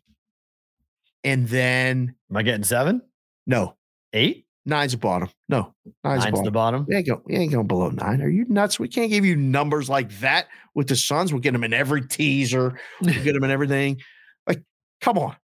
And 1.23 1.47
then, 1.47 2.15
Am 2.29 2.37
I 2.37 2.43
getting 2.43 2.63
seven, 2.63 3.01
no, 3.47 3.75
eight? 4.13 4.44
Nine's 4.65 4.91
the 4.93 4.97
bottom. 4.97 5.29
No, 5.49 5.73
nine's, 6.03 6.23
Nine's 6.23 6.37
the 6.39 6.45
the 6.45 6.51
bottom. 6.51 6.81
bottom. 6.81 6.85
We 6.87 6.95
ain't, 6.95 7.07
go, 7.07 7.21
we 7.25 7.35
ain't 7.35 7.51
going 7.51 7.67
below 7.67 7.89
nine. 7.89 8.21
Are 8.21 8.29
you 8.29 8.45
nuts? 8.49 8.79
We 8.79 8.87
can't 8.87 9.09
give 9.11 9.25
you 9.25 9.35
numbers 9.35 9.89
like 9.89 10.11
that 10.19 10.47
with 10.73 10.87
the 10.87 10.95
Suns. 10.95 11.31
We'll 11.31 11.41
get 11.41 11.53
them 11.53 11.63
in 11.63 11.73
every 11.73 12.07
teaser. 12.07 12.79
We'll 13.01 13.23
get 13.23 13.33
them 13.33 13.43
in 13.43 13.51
everything. 13.51 14.01
Like, 14.47 14.63
come 15.01 15.17
on. 15.17 15.35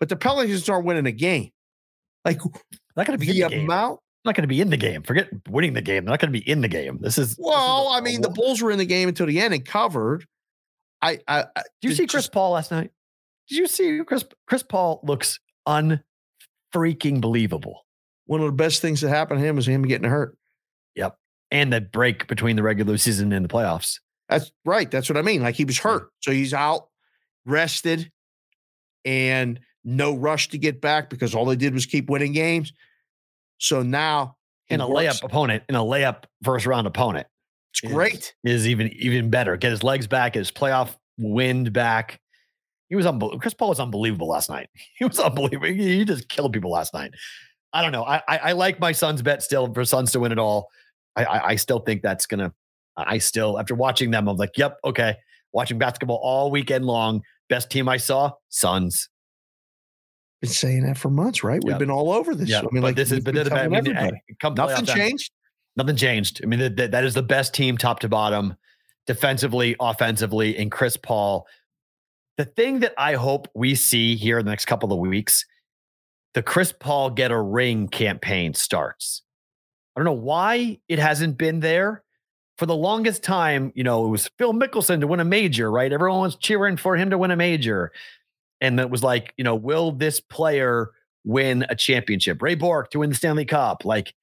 But 0.00 0.08
the 0.08 0.16
Pelicans 0.16 0.68
aren't 0.68 0.84
winning 0.84 1.06
a 1.06 1.12
game. 1.12 1.50
Like 2.24 2.40
Not 2.96 3.06
going 3.06 3.18
to 3.18 3.24
be 3.24 3.32
the 3.32 3.42
in 3.42 3.50
the 3.50 3.56
game. 3.56 3.64
amount. 3.64 4.00
Not 4.24 4.34
going 4.36 4.42
to 4.44 4.48
be 4.48 4.60
in 4.60 4.70
the 4.70 4.76
game. 4.76 5.02
Forget 5.02 5.28
winning 5.48 5.72
the 5.72 5.82
game. 5.82 6.04
They're 6.04 6.12
not 6.12 6.20
going 6.20 6.32
to 6.32 6.38
be 6.38 6.48
in 6.48 6.60
the 6.60 6.68
game. 6.68 6.98
This 7.00 7.18
is. 7.18 7.30
this 7.30 7.38
is 7.38 7.44
Well, 7.44 7.88
I 7.88 8.00
mean, 8.00 8.20
the 8.20 8.28
Bulls 8.30 8.62
were 8.62 8.70
in 8.70 8.78
the 8.78 8.84
game 8.84 9.08
until 9.08 9.26
the 9.26 9.40
end 9.40 9.52
and 9.54 9.64
covered. 9.64 10.24
I, 11.00 11.18
I, 11.26 11.46
I 11.56 11.62
Did 11.80 11.88
you 11.88 11.94
see 11.96 12.06
Chris 12.06 12.24
just- 12.24 12.32
Paul 12.32 12.52
last 12.52 12.70
night? 12.70 12.90
Did 13.48 13.58
you 13.58 13.66
see 13.66 14.00
Chris? 14.06 14.24
Chris 14.46 14.62
Paul 14.62 15.00
looks 15.02 15.40
unfreaking 15.68 17.20
believable. 17.20 17.84
One 18.26 18.40
of 18.40 18.46
the 18.46 18.52
best 18.52 18.80
things 18.80 19.00
that 19.00 19.08
happened 19.08 19.40
to 19.40 19.46
him 19.46 19.56
was 19.56 19.66
him 19.66 19.82
getting 19.82 20.08
hurt. 20.08 20.36
Yep. 20.96 21.16
And 21.50 21.72
the 21.72 21.80
break 21.80 22.26
between 22.28 22.56
the 22.56 22.62
regular 22.62 22.96
season 22.98 23.32
and 23.32 23.44
the 23.44 23.48
playoffs. 23.48 23.98
That's 24.28 24.50
right. 24.64 24.90
That's 24.90 25.08
what 25.10 25.16
I 25.18 25.22
mean. 25.22 25.42
Like 25.42 25.54
he 25.56 25.64
was 25.64 25.78
hurt. 25.78 26.08
So 26.20 26.30
he's 26.30 26.54
out, 26.54 26.88
rested, 27.44 28.10
and 29.04 29.60
no 29.84 30.14
rush 30.14 30.48
to 30.50 30.58
get 30.58 30.80
back 30.80 31.10
because 31.10 31.34
all 31.34 31.44
they 31.44 31.56
did 31.56 31.74
was 31.74 31.86
keep 31.86 32.08
winning 32.08 32.32
games. 32.32 32.72
So 33.58 33.82
now 33.82 34.36
in 34.68 34.80
a 34.80 34.88
works- 34.88 35.20
layup 35.20 35.24
opponent, 35.24 35.64
in 35.68 35.74
a 35.74 35.80
layup 35.82 36.24
first 36.44 36.66
round 36.66 36.86
opponent 36.86 37.26
It's 37.72 37.80
great. 37.92 38.34
is 38.44 38.66
even 38.68 38.88
even 38.94 39.28
better. 39.30 39.56
Get 39.56 39.72
his 39.72 39.82
legs 39.82 40.06
back, 40.06 40.34
get 40.34 40.40
his 40.40 40.52
playoff 40.52 40.96
wind 41.18 41.72
back. 41.72 42.20
He 42.88 42.96
was 42.96 43.06
unbelievable. 43.06 43.40
Chris 43.40 43.54
Paul 43.54 43.70
was 43.70 43.80
unbelievable 43.80 44.28
last 44.28 44.48
night. 44.50 44.68
He 44.98 45.04
was 45.04 45.18
unbelievable. 45.18 45.66
He 45.68 46.04
just 46.04 46.28
killed 46.28 46.52
people 46.52 46.70
last 46.70 46.94
night. 46.94 47.12
I 47.72 47.82
don't 47.82 47.92
know. 47.92 48.04
I 48.04 48.22
I, 48.28 48.38
I 48.38 48.52
like 48.52 48.78
my 48.80 48.92
Suns 48.92 49.22
bet 49.22 49.42
still 49.42 49.72
for 49.72 49.84
Suns 49.84 50.12
to 50.12 50.20
win 50.20 50.32
it 50.32 50.38
all. 50.38 50.68
I, 51.16 51.24
I 51.24 51.48
I 51.50 51.56
still 51.56 51.78
think 51.80 52.02
that's 52.02 52.26
gonna. 52.26 52.52
I 52.96 53.18
still 53.18 53.58
after 53.58 53.74
watching 53.74 54.10
them, 54.10 54.28
I'm 54.28 54.36
like, 54.36 54.56
yep, 54.58 54.78
okay. 54.84 55.16
Watching 55.52 55.78
basketball 55.78 56.20
all 56.22 56.50
weekend 56.50 56.84
long. 56.86 57.22
Best 57.48 57.70
team 57.70 57.88
I 57.88 57.96
saw, 57.98 58.32
Suns. 58.48 59.08
Been 60.40 60.50
saying 60.50 60.84
that 60.84 60.98
for 60.98 61.10
months, 61.10 61.44
right? 61.44 61.62
We've 61.62 61.72
Yep. 61.72 61.78
been 61.78 61.90
all 61.90 62.10
over 62.10 62.34
this. 62.34 62.48
Yeah, 62.48 62.60
I 62.60 62.62
mean, 62.62 62.80
but 62.80 62.82
like 62.82 62.96
this 62.96 63.12
is 63.12 63.20
but 63.20 63.34
been 63.34 63.44
the- 63.48 63.54
I 63.54 63.68
mean, 63.68 63.96
eh, 63.96 64.10
come 64.40 64.54
nothing 64.54 64.84
playoff 64.84 64.86
time- 64.88 64.96
changed. 64.96 65.30
Nothing 65.76 65.96
changed. 65.96 66.40
I 66.42 66.46
mean, 66.46 66.58
that, 66.60 66.76
that- 66.76 66.90
that 66.90 67.04
is 67.04 67.14
the 67.14 67.22
best 67.22 67.54
team 67.54 67.76
top 67.78 68.00
to 68.00 68.08
bottom, 68.08 68.56
defensively, 69.06 69.76
offensively, 69.80 70.56
and 70.58 70.70
Chris 70.72 70.96
Paul. 70.96 71.46
The 72.38 72.44
thing 72.46 72.80
that 72.80 72.92
I 72.98 73.14
hope 73.14 73.46
we 73.54 73.74
see 73.74 74.16
here 74.16 74.38
in 74.38 74.44
the 74.44 74.50
next 74.50 74.64
couple 74.64 74.92
of 74.92 74.98
weeks, 74.98 75.44
the 76.34 76.42
Chris 76.42 76.72
Paul 76.72 77.10
get 77.10 77.30
a 77.30 77.40
ring 77.40 77.88
campaign 77.88 78.54
starts. 78.54 79.22
I 79.94 80.00
don't 80.00 80.06
know 80.06 80.12
why 80.12 80.78
it 80.88 80.98
hasn't 80.98 81.38
been 81.38 81.60
there. 81.60 82.02
For 82.58 82.66
the 82.66 82.76
longest 82.76 83.22
time, 83.22 83.72
you 83.74 83.82
know, 83.82 84.04
it 84.04 84.08
was 84.08 84.30
Phil 84.38 84.52
Mickelson 84.52 85.00
to 85.00 85.06
win 85.06 85.20
a 85.20 85.24
major, 85.24 85.70
right? 85.70 85.92
Everyone 85.92 86.20
was 86.20 86.36
cheering 86.36 86.76
for 86.76 86.96
him 86.96 87.10
to 87.10 87.18
win 87.18 87.30
a 87.30 87.36
major. 87.36 87.92
And 88.60 88.78
it 88.78 88.88
was 88.88 89.02
like, 89.02 89.34
you 89.36 89.42
know, 89.42 89.56
will 89.56 89.90
this 89.90 90.20
player 90.20 90.90
win 91.24 91.66
a 91.68 91.74
championship? 91.74 92.40
Ray 92.40 92.54
Bourque 92.54 92.90
to 92.90 93.00
win 93.00 93.10
the 93.10 93.16
Stanley 93.16 93.46
Cup. 93.46 93.84
Like, 93.84 94.14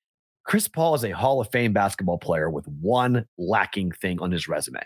Chris 0.49 0.67
Paul 0.67 0.95
is 0.95 1.03
a 1.03 1.11
Hall 1.11 1.41
of 1.41 1.51
Fame 1.51 1.73
basketball 1.73 2.17
player 2.17 2.49
with 2.49 2.67
one 2.67 3.27
lacking 3.37 3.91
thing 3.91 4.19
on 4.19 4.31
his 4.31 4.47
resume, 4.47 4.81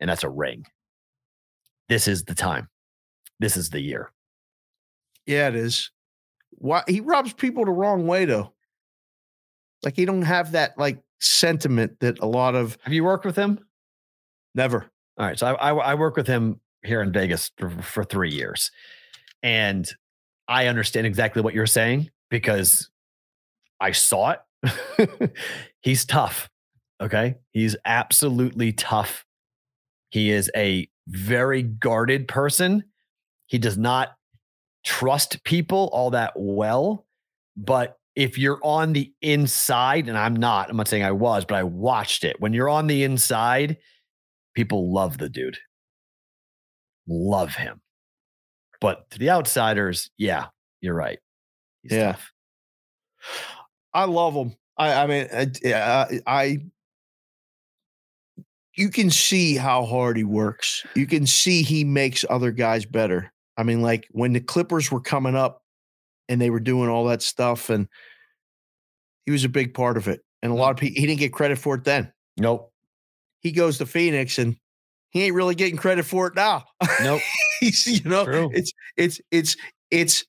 and 0.00 0.10
that's 0.10 0.24
a 0.24 0.28
ring. 0.28 0.66
This 1.88 2.08
is 2.08 2.24
the 2.24 2.34
time. 2.34 2.68
This 3.38 3.56
is 3.56 3.70
the 3.70 3.80
year. 3.80 4.10
Yeah, 5.26 5.46
it 5.46 5.54
is. 5.54 5.90
Why 6.58 6.82
he 6.88 7.00
rubs 7.00 7.32
people 7.32 7.64
the 7.64 7.70
wrong 7.70 8.06
way 8.06 8.24
though. 8.24 8.52
Like 9.82 9.96
he 9.96 10.04
don't 10.04 10.22
have 10.22 10.52
that 10.52 10.78
like 10.78 11.02
sentiment 11.20 12.00
that 12.00 12.18
a 12.20 12.26
lot 12.26 12.54
of 12.54 12.78
Have 12.82 12.92
you 12.92 13.04
worked 13.04 13.24
with 13.24 13.36
him? 13.36 13.60
never. 14.54 14.90
All 15.18 15.26
right. 15.26 15.38
So 15.38 15.46
I, 15.46 15.70
I, 15.70 15.74
I 15.74 15.94
work 15.94 16.16
with 16.16 16.26
him 16.26 16.60
here 16.82 17.02
in 17.02 17.12
Vegas 17.12 17.50
for, 17.58 17.70
for 17.70 18.04
three 18.04 18.30
years. 18.30 18.70
And 19.42 19.86
I 20.48 20.66
understand 20.66 21.06
exactly 21.06 21.42
what 21.42 21.54
you're 21.54 21.66
saying 21.66 22.10
because 22.30 22.90
I 23.80 23.92
saw 23.92 24.34
it. 24.62 25.32
He's 25.80 26.04
tough. 26.04 26.48
Okay. 27.00 27.36
He's 27.52 27.76
absolutely 27.84 28.72
tough. 28.72 29.24
He 30.08 30.30
is 30.30 30.50
a 30.56 30.88
very 31.06 31.62
guarded 31.62 32.28
person. 32.28 32.84
He 33.46 33.58
does 33.58 33.76
not 33.76 34.16
trust 34.86 35.44
people 35.44 35.90
all 35.92 36.10
that 36.10 36.32
well. 36.36 37.04
But 37.56 37.98
if 38.14 38.38
you're 38.38 38.60
on 38.62 38.94
the 38.94 39.12
inside, 39.20 40.08
and 40.08 40.16
I'm 40.16 40.34
not, 40.36 40.70
I'm 40.70 40.76
not 40.78 40.88
saying 40.88 41.02
I 41.02 41.12
was, 41.12 41.44
but 41.44 41.56
I 41.56 41.64
watched 41.64 42.24
it. 42.24 42.40
When 42.40 42.54
you're 42.54 42.68
on 42.70 42.86
the 42.86 43.02
inside, 43.04 43.76
people 44.54 44.90
love 44.92 45.18
the 45.18 45.28
dude, 45.28 45.58
love 47.06 47.54
him. 47.54 47.82
But 48.80 49.10
to 49.10 49.18
the 49.18 49.30
outsiders, 49.30 50.10
yeah, 50.16 50.46
you're 50.80 50.94
right. 50.94 51.18
He's 51.82 51.92
Yeah. 51.92 52.12
tough. 52.12 52.32
I 53.92 54.04
love 54.04 54.34
him. 54.34 54.54
I, 54.78 54.92
I 55.02 55.06
mean, 55.06 55.26
I, 55.32 55.50
I, 55.74 56.20
I, 56.26 56.58
you 58.76 58.90
can 58.90 59.10
see 59.10 59.56
how 59.56 59.86
hard 59.86 60.18
he 60.18 60.24
works. 60.24 60.84
You 60.94 61.06
can 61.06 61.26
see 61.26 61.62
he 61.62 61.82
makes 61.82 62.24
other 62.28 62.50
guys 62.50 62.84
better. 62.84 63.32
I 63.56 63.62
mean, 63.62 63.82
like 63.82 64.06
when 64.10 64.32
the 64.32 64.40
Clippers 64.40 64.90
were 64.90 65.00
coming 65.00 65.34
up 65.34 65.62
and 66.28 66.40
they 66.40 66.50
were 66.50 66.60
doing 66.60 66.88
all 66.88 67.06
that 67.06 67.22
stuff, 67.22 67.70
and 67.70 67.88
he 69.24 69.32
was 69.32 69.44
a 69.44 69.48
big 69.48 69.74
part 69.74 69.96
of 69.96 70.08
it. 70.08 70.20
And 70.42 70.52
a 70.52 70.54
mm. 70.54 70.58
lot 70.58 70.70
of 70.70 70.76
people, 70.76 71.00
he 71.00 71.06
didn't 71.06 71.20
get 71.20 71.32
credit 71.32 71.58
for 71.58 71.74
it 71.74 71.84
then. 71.84 72.12
Nope. 72.36 72.72
He 73.40 73.52
goes 73.52 73.78
to 73.78 73.86
Phoenix 73.86 74.38
and 74.38 74.56
he 75.10 75.24
ain't 75.24 75.34
really 75.34 75.54
getting 75.54 75.76
credit 75.76 76.04
for 76.04 76.26
it 76.26 76.34
now. 76.34 76.64
Nope. 77.02 77.20
He's, 77.60 77.86
you 77.86 78.08
know, 78.08 78.24
True. 78.24 78.50
it's 78.52 78.72
it's 78.96 79.20
it's 79.30 79.56
it's 79.90 80.24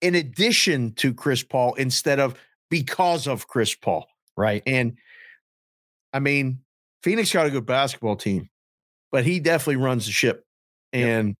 in 0.00 0.14
addition 0.14 0.92
to 0.94 1.14
Chris 1.14 1.42
Paul 1.42 1.74
instead 1.74 2.18
of 2.18 2.34
because 2.70 3.26
of 3.26 3.46
Chris 3.48 3.74
Paul. 3.74 4.06
Right. 4.36 4.62
And 4.66 4.96
I 6.12 6.20
mean, 6.20 6.60
Phoenix 7.02 7.32
got 7.32 7.46
a 7.46 7.50
good 7.50 7.66
basketball 7.66 8.16
team, 8.16 8.48
but 9.12 9.24
he 9.24 9.40
definitely 9.40 9.76
runs 9.76 10.06
the 10.06 10.12
ship. 10.12 10.44
And 10.92 11.36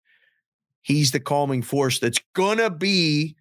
he's 0.88 1.10
the 1.10 1.20
calming 1.20 1.60
force 1.60 1.98
that's 1.98 2.18
gonna 2.34 2.70
be 2.70 3.36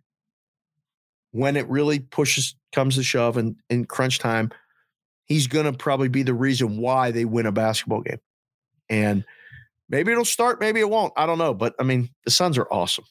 when 1.31 1.55
it 1.55 1.67
really 1.69 1.99
pushes 1.99 2.55
comes 2.73 2.95
to 2.95 3.03
shove 3.03 3.37
and 3.37 3.55
in 3.69 3.85
crunch 3.85 4.19
time, 4.19 4.51
he's 5.23 5.47
gonna 5.47 5.71
probably 5.71 6.09
be 6.09 6.23
the 6.23 6.33
reason 6.33 6.77
why 6.77 7.09
they 7.09 7.23
win 7.23 7.45
a 7.45 7.51
basketball 7.51 8.01
game. 8.01 8.19
And 8.89 9.23
maybe 9.89 10.11
it'll 10.11 10.25
start, 10.25 10.59
maybe 10.59 10.81
it 10.81 10.89
won't. 10.89 11.13
I 11.15 11.25
don't 11.25 11.37
know. 11.37 11.53
But 11.53 11.73
I 11.79 11.83
mean, 11.83 12.09
the 12.25 12.31
Suns 12.31 12.57
are 12.57 12.67
awesome. 12.69 13.05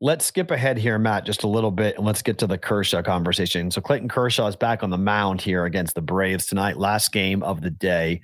Let's 0.00 0.24
skip 0.24 0.50
ahead 0.50 0.78
here, 0.78 0.98
Matt, 0.98 1.26
just 1.26 1.42
a 1.42 1.48
little 1.48 1.72
bit, 1.72 1.96
and 1.96 2.06
let's 2.06 2.22
get 2.22 2.38
to 2.38 2.46
the 2.46 2.56
Kershaw 2.56 3.02
conversation. 3.02 3.70
So 3.70 3.82
Clayton 3.82 4.08
Kershaw 4.08 4.46
is 4.46 4.56
back 4.56 4.82
on 4.82 4.90
the 4.90 4.96
mound 4.98 5.42
here 5.42 5.66
against 5.66 5.96
the 5.96 6.02
Braves 6.02 6.46
tonight, 6.46 6.78
last 6.78 7.12
game 7.12 7.42
of 7.42 7.60
the 7.60 7.70
day. 7.70 8.22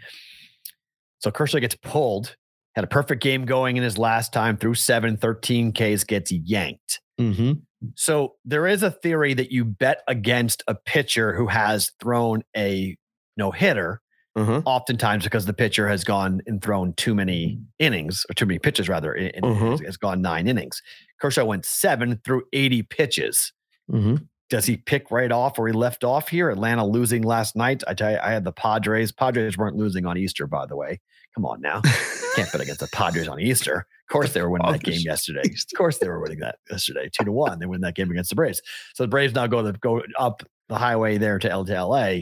So 1.18 1.30
Kershaw 1.30 1.58
gets 1.58 1.74
pulled, 1.74 2.36
had 2.74 2.84
a 2.84 2.88
perfect 2.88 3.22
game 3.22 3.44
going 3.44 3.76
in 3.76 3.82
his 3.82 3.98
last 3.98 4.32
time 4.32 4.56
through 4.56 4.74
seven, 4.74 5.16
13 5.16 5.72
Ks, 5.72 6.04
gets 6.04 6.32
yanked. 6.32 7.00
Mm-hmm. 7.20 7.52
So 7.96 8.34
there 8.44 8.66
is 8.66 8.82
a 8.82 8.90
theory 8.90 9.34
that 9.34 9.52
you 9.52 9.64
bet 9.64 10.02
against 10.08 10.62
a 10.66 10.74
pitcher 10.74 11.34
who 11.34 11.46
has 11.48 11.92
thrown 12.00 12.42
a 12.56 12.96
no 13.36 13.50
hitter, 13.50 14.00
Uh-huh. 14.36 14.62
oftentimes 14.64 15.22
because 15.24 15.46
the 15.46 15.52
pitcher 15.52 15.86
has 15.88 16.02
gone 16.02 16.40
and 16.46 16.62
thrown 16.62 16.92
too 16.94 17.14
many 17.14 17.60
innings, 17.78 18.24
or 18.28 18.34
too 18.34 18.46
many 18.46 18.58
pitches 18.58 18.88
rather, 18.88 19.12
and 19.12 19.44
has, 19.44 19.80
has 19.80 19.96
gone 19.96 20.22
nine 20.22 20.48
innings. 20.48 20.80
Kershaw 21.20 21.44
went 21.44 21.64
seven 21.64 22.20
through 22.24 22.42
80 22.52 22.82
pitches. 22.84 23.52
Mm-hmm. 23.92 24.16
Does 24.50 24.66
he 24.66 24.76
pick 24.76 25.10
right 25.10 25.30
off 25.32 25.58
where 25.58 25.68
he 25.68 25.74
left 25.74 26.04
off 26.04 26.28
here? 26.28 26.50
Atlanta 26.50 26.86
losing 26.86 27.22
last 27.22 27.54
night. 27.56 27.82
I 27.86 27.94
tell 27.94 28.10
you, 28.10 28.18
I 28.22 28.30
had 28.30 28.44
the 28.44 28.52
Padres. 28.52 29.12
Padres 29.12 29.56
weren't 29.56 29.76
losing 29.76 30.06
on 30.06 30.16
Easter, 30.18 30.46
by 30.46 30.66
the 30.66 30.76
way. 30.76 31.00
Come 31.34 31.46
on 31.46 31.60
now. 31.60 31.80
Can't 32.36 32.50
bet 32.52 32.60
against 32.60 32.80
the 32.80 32.88
Padres 32.88 33.28
on 33.28 33.40
Easter. 33.40 33.86
Of 34.08 34.12
course, 34.12 34.32
they 34.32 34.42
were 34.42 34.50
winning 34.50 34.70
that 34.70 34.82
game 34.82 35.00
yesterday. 35.00 35.42
Of 35.44 35.76
course, 35.78 35.98
they 35.98 36.08
were 36.08 36.20
winning 36.20 36.40
that 36.40 36.58
yesterday, 36.70 37.08
two 37.12 37.24
to 37.24 37.32
one. 37.32 37.58
They 37.58 37.66
win 37.66 37.80
that 37.80 37.94
game 37.94 38.10
against 38.10 38.30
the 38.30 38.36
Braves. 38.36 38.60
So 38.94 39.02
the 39.04 39.08
Braves 39.08 39.34
now 39.34 39.46
go 39.46 39.62
the, 39.62 39.72
go 39.72 40.02
up 40.18 40.42
the 40.68 40.76
highway 40.76 41.18
there 41.18 41.38
to 41.38 41.50
L 41.50 41.64
to 41.64 41.84
LA. 41.84 42.18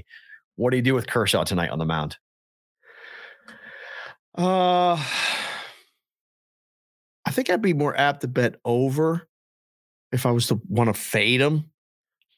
What 0.56 0.70
do 0.70 0.76
you 0.76 0.82
do 0.82 0.94
with 0.94 1.06
Kershaw 1.06 1.44
tonight 1.44 1.70
on 1.70 1.78
the 1.78 1.84
mound? 1.84 2.16
Uh, 4.36 5.02
I 7.26 7.30
think 7.30 7.51
I'd 7.51 7.60
be 7.62 7.74
more 7.74 7.98
apt 7.98 8.22
to 8.22 8.28
bet 8.28 8.56
over 8.64 9.28
if 10.10 10.24
I 10.26 10.30
was 10.30 10.47
to 10.48 10.60
want 10.68 10.94
to 10.94 11.01
fade 11.01 11.40
him. 11.40 11.70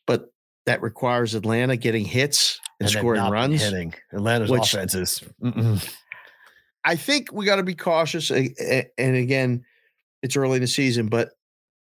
but 0.06 0.30
that 0.66 0.80
requires 0.80 1.34
Atlanta 1.34 1.76
getting 1.76 2.06
hits 2.06 2.58
and, 2.80 2.88
then 2.88 2.98
scoring 2.98 3.22
runs. 3.30 3.62
Hitting 3.62 3.92
Atlanta's 4.12 4.50
which- 4.50 4.72
offenses. 4.72 5.22
Mm-mm. 5.42 5.94
I 6.84 6.96
think 6.96 7.32
we 7.32 7.46
got 7.46 7.56
to 7.56 7.62
be 7.62 7.74
cautious. 7.74 8.30
And 8.30 8.86
again, 8.98 9.64
it's 10.22 10.36
early 10.36 10.56
in 10.56 10.62
the 10.62 10.68
season, 10.68 11.06
but 11.08 11.30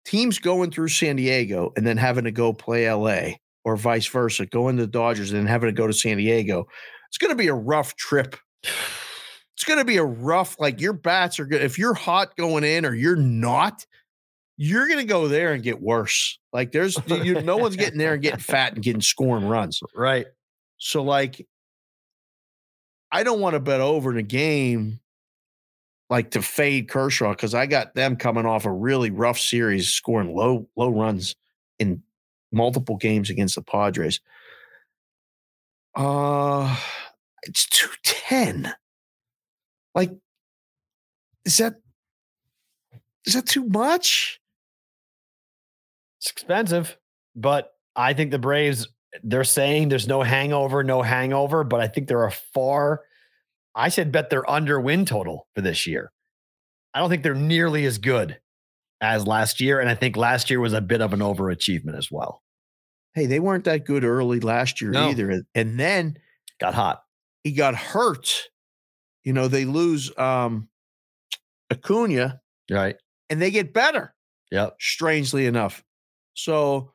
teams 0.06 0.40
going 0.40 0.72
through 0.72 0.88
San 0.88 1.18
Diego 1.18 1.72
and 1.76 1.86
then 1.86 1.98
having 1.98 2.24
to 2.24 2.32
go 2.32 2.53
play 2.53 2.91
LA 2.91 3.36
or 3.65 3.76
vice 3.76 4.07
versa, 4.07 4.45
going 4.45 4.78
to 4.78 4.84
the 4.84 4.91
Dodgers 4.91 5.32
and 5.32 5.40
then 5.40 5.48
having 5.48 5.68
to 5.68 5.74
go 5.74 5.88
to 5.88 5.94
San 5.94 6.18
Diego, 6.18 6.65
it's 7.10 7.18
going 7.18 7.32
to 7.32 7.36
be 7.36 7.48
a 7.48 7.53
rough 7.53 7.95
trip. 7.95 8.38
It's 8.64 9.64
going 9.65 9.80
to 9.80 9.86
be 9.86 9.98
a 9.98 10.03
rough, 10.03 10.56
like 10.60 10.80
your 10.80 10.94
bats 10.94 11.40
are 11.40 11.45
good. 11.45 11.61
If 11.61 11.78
you're 11.78 11.94
hot 11.94 12.36
going 12.38 12.64
in 12.64 12.86
or 12.86 12.94
you're 12.94 13.15
not, 13.15 13.86
you're 14.56 14.88
going 14.88 14.99
to 14.99 15.06
go 15.06 15.28
there 15.28 15.53
and 15.53 15.61
get 15.61 15.82
worse. 15.82 16.40
Like 16.53 16.72
there's, 16.72 16.98
you, 17.07 17.41
no 17.41 17.57
one's 17.57 17.76
getting 17.76 17.99
there 17.99 18.14
and 18.14 18.22
getting 18.22 18.40
fat 18.40 18.74
and 18.74 18.84
getting 18.84 19.02
scoring 19.02 19.48
runs. 19.48 19.80
Right. 19.95 20.28
So 20.78 21.03
like 21.03 21.45
I 23.18 23.23
don't 23.23 23.39
want 23.39 23.56
to 23.56 23.60
bet 23.60 23.81
over 23.81 24.11
in 24.11 24.18
a 24.18 24.22
game 24.22 24.99
like 26.07 26.30
to 26.31 26.41
fade 26.44 26.88
Kershaw 26.88 27.31
because 27.31 27.56
I 27.56 27.65
got 27.65 27.95
them 27.95 28.15
coming 28.15 28.45
off 28.45 28.65
a 28.65 28.72
really 28.72 29.10
rough 29.10 29.39
series, 29.39 29.89
scoring 29.89 30.35
low, 30.35 30.69
low 30.76 30.89
runs 30.89 31.35
in 31.80 32.03
multiple 32.52 32.95
games 32.95 33.31
against 33.31 33.56
the 33.56 33.64
Padres. 33.64 34.19
Uh 35.95 36.77
it's 37.41 37.65
210. 37.65 38.76
Like, 39.95 40.11
is 41.44 41.57
that 41.57 41.77
is 43.26 43.34
that 43.34 43.48
too 43.48 43.65
much? 43.65 44.39
It's 46.19 46.30
expensive, 46.30 46.95
but 47.35 47.73
I 47.95 48.14
think 48.14 48.30
the 48.30 48.38
Braves, 48.38 48.88
they're 49.23 49.44
saying 49.44 49.89
there's 49.89 50.07
no 50.07 50.22
hangover, 50.22 50.84
no 50.84 51.02
hangover, 51.02 51.64
but 51.64 51.80
I 51.80 51.88
think 51.88 52.07
there 52.07 52.22
are 52.22 52.30
far. 52.30 53.02
I 53.78 53.90
said 53.90 54.12
bet 54.12 54.30
they're 54.30 54.49
under 54.49 54.82
win 54.82 55.06
total 55.06 55.48
for 55.56 55.62
this 55.62 55.86
year. 55.88 56.12
I 56.94 56.99
don't 56.99 57.10
think 57.10 57.24
they're 57.24 57.36
nearly 57.36 57.86
as 57.86 57.98
good 57.99 58.40
as 59.02 59.28
last 59.28 59.62
year. 59.62 59.80
And 59.80 59.88
I 59.90 59.94
think 59.95 60.18
last 60.18 60.49
year 60.49 60.60
was 60.60 60.74
a 60.74 60.82
bit 60.82 61.02
of 61.02 61.14
an 61.14 61.20
overachievement 61.20 61.95
as 61.98 62.10
well. 62.12 62.41
Hey, 63.14 63.28
they 63.28 63.40
weren't 63.40 63.66
that 63.66 63.86
good 63.86 64.04
early 64.04 64.40
last 64.40 64.82
year 64.82 64.91
No. 64.91 65.10
either. 65.10 65.44
And 65.56 65.80
then 65.80 66.18
Got 66.60 66.74
hot. 66.74 67.04
he 67.44 67.52
got 67.52 67.76
hurt. 67.76 68.49
You 69.24 69.34
know, 69.34 69.48
they 69.48 69.66
lose 69.66 70.16
um 70.18 70.70
Acuna 71.72 72.41
Right. 72.72 72.95
and 73.30 73.41
they 73.41 73.52
get 73.52 73.74
better, 73.74 74.16
Yep. 74.52 74.78
strangely 74.82 75.45
enough. 75.45 75.84
So 76.34 76.94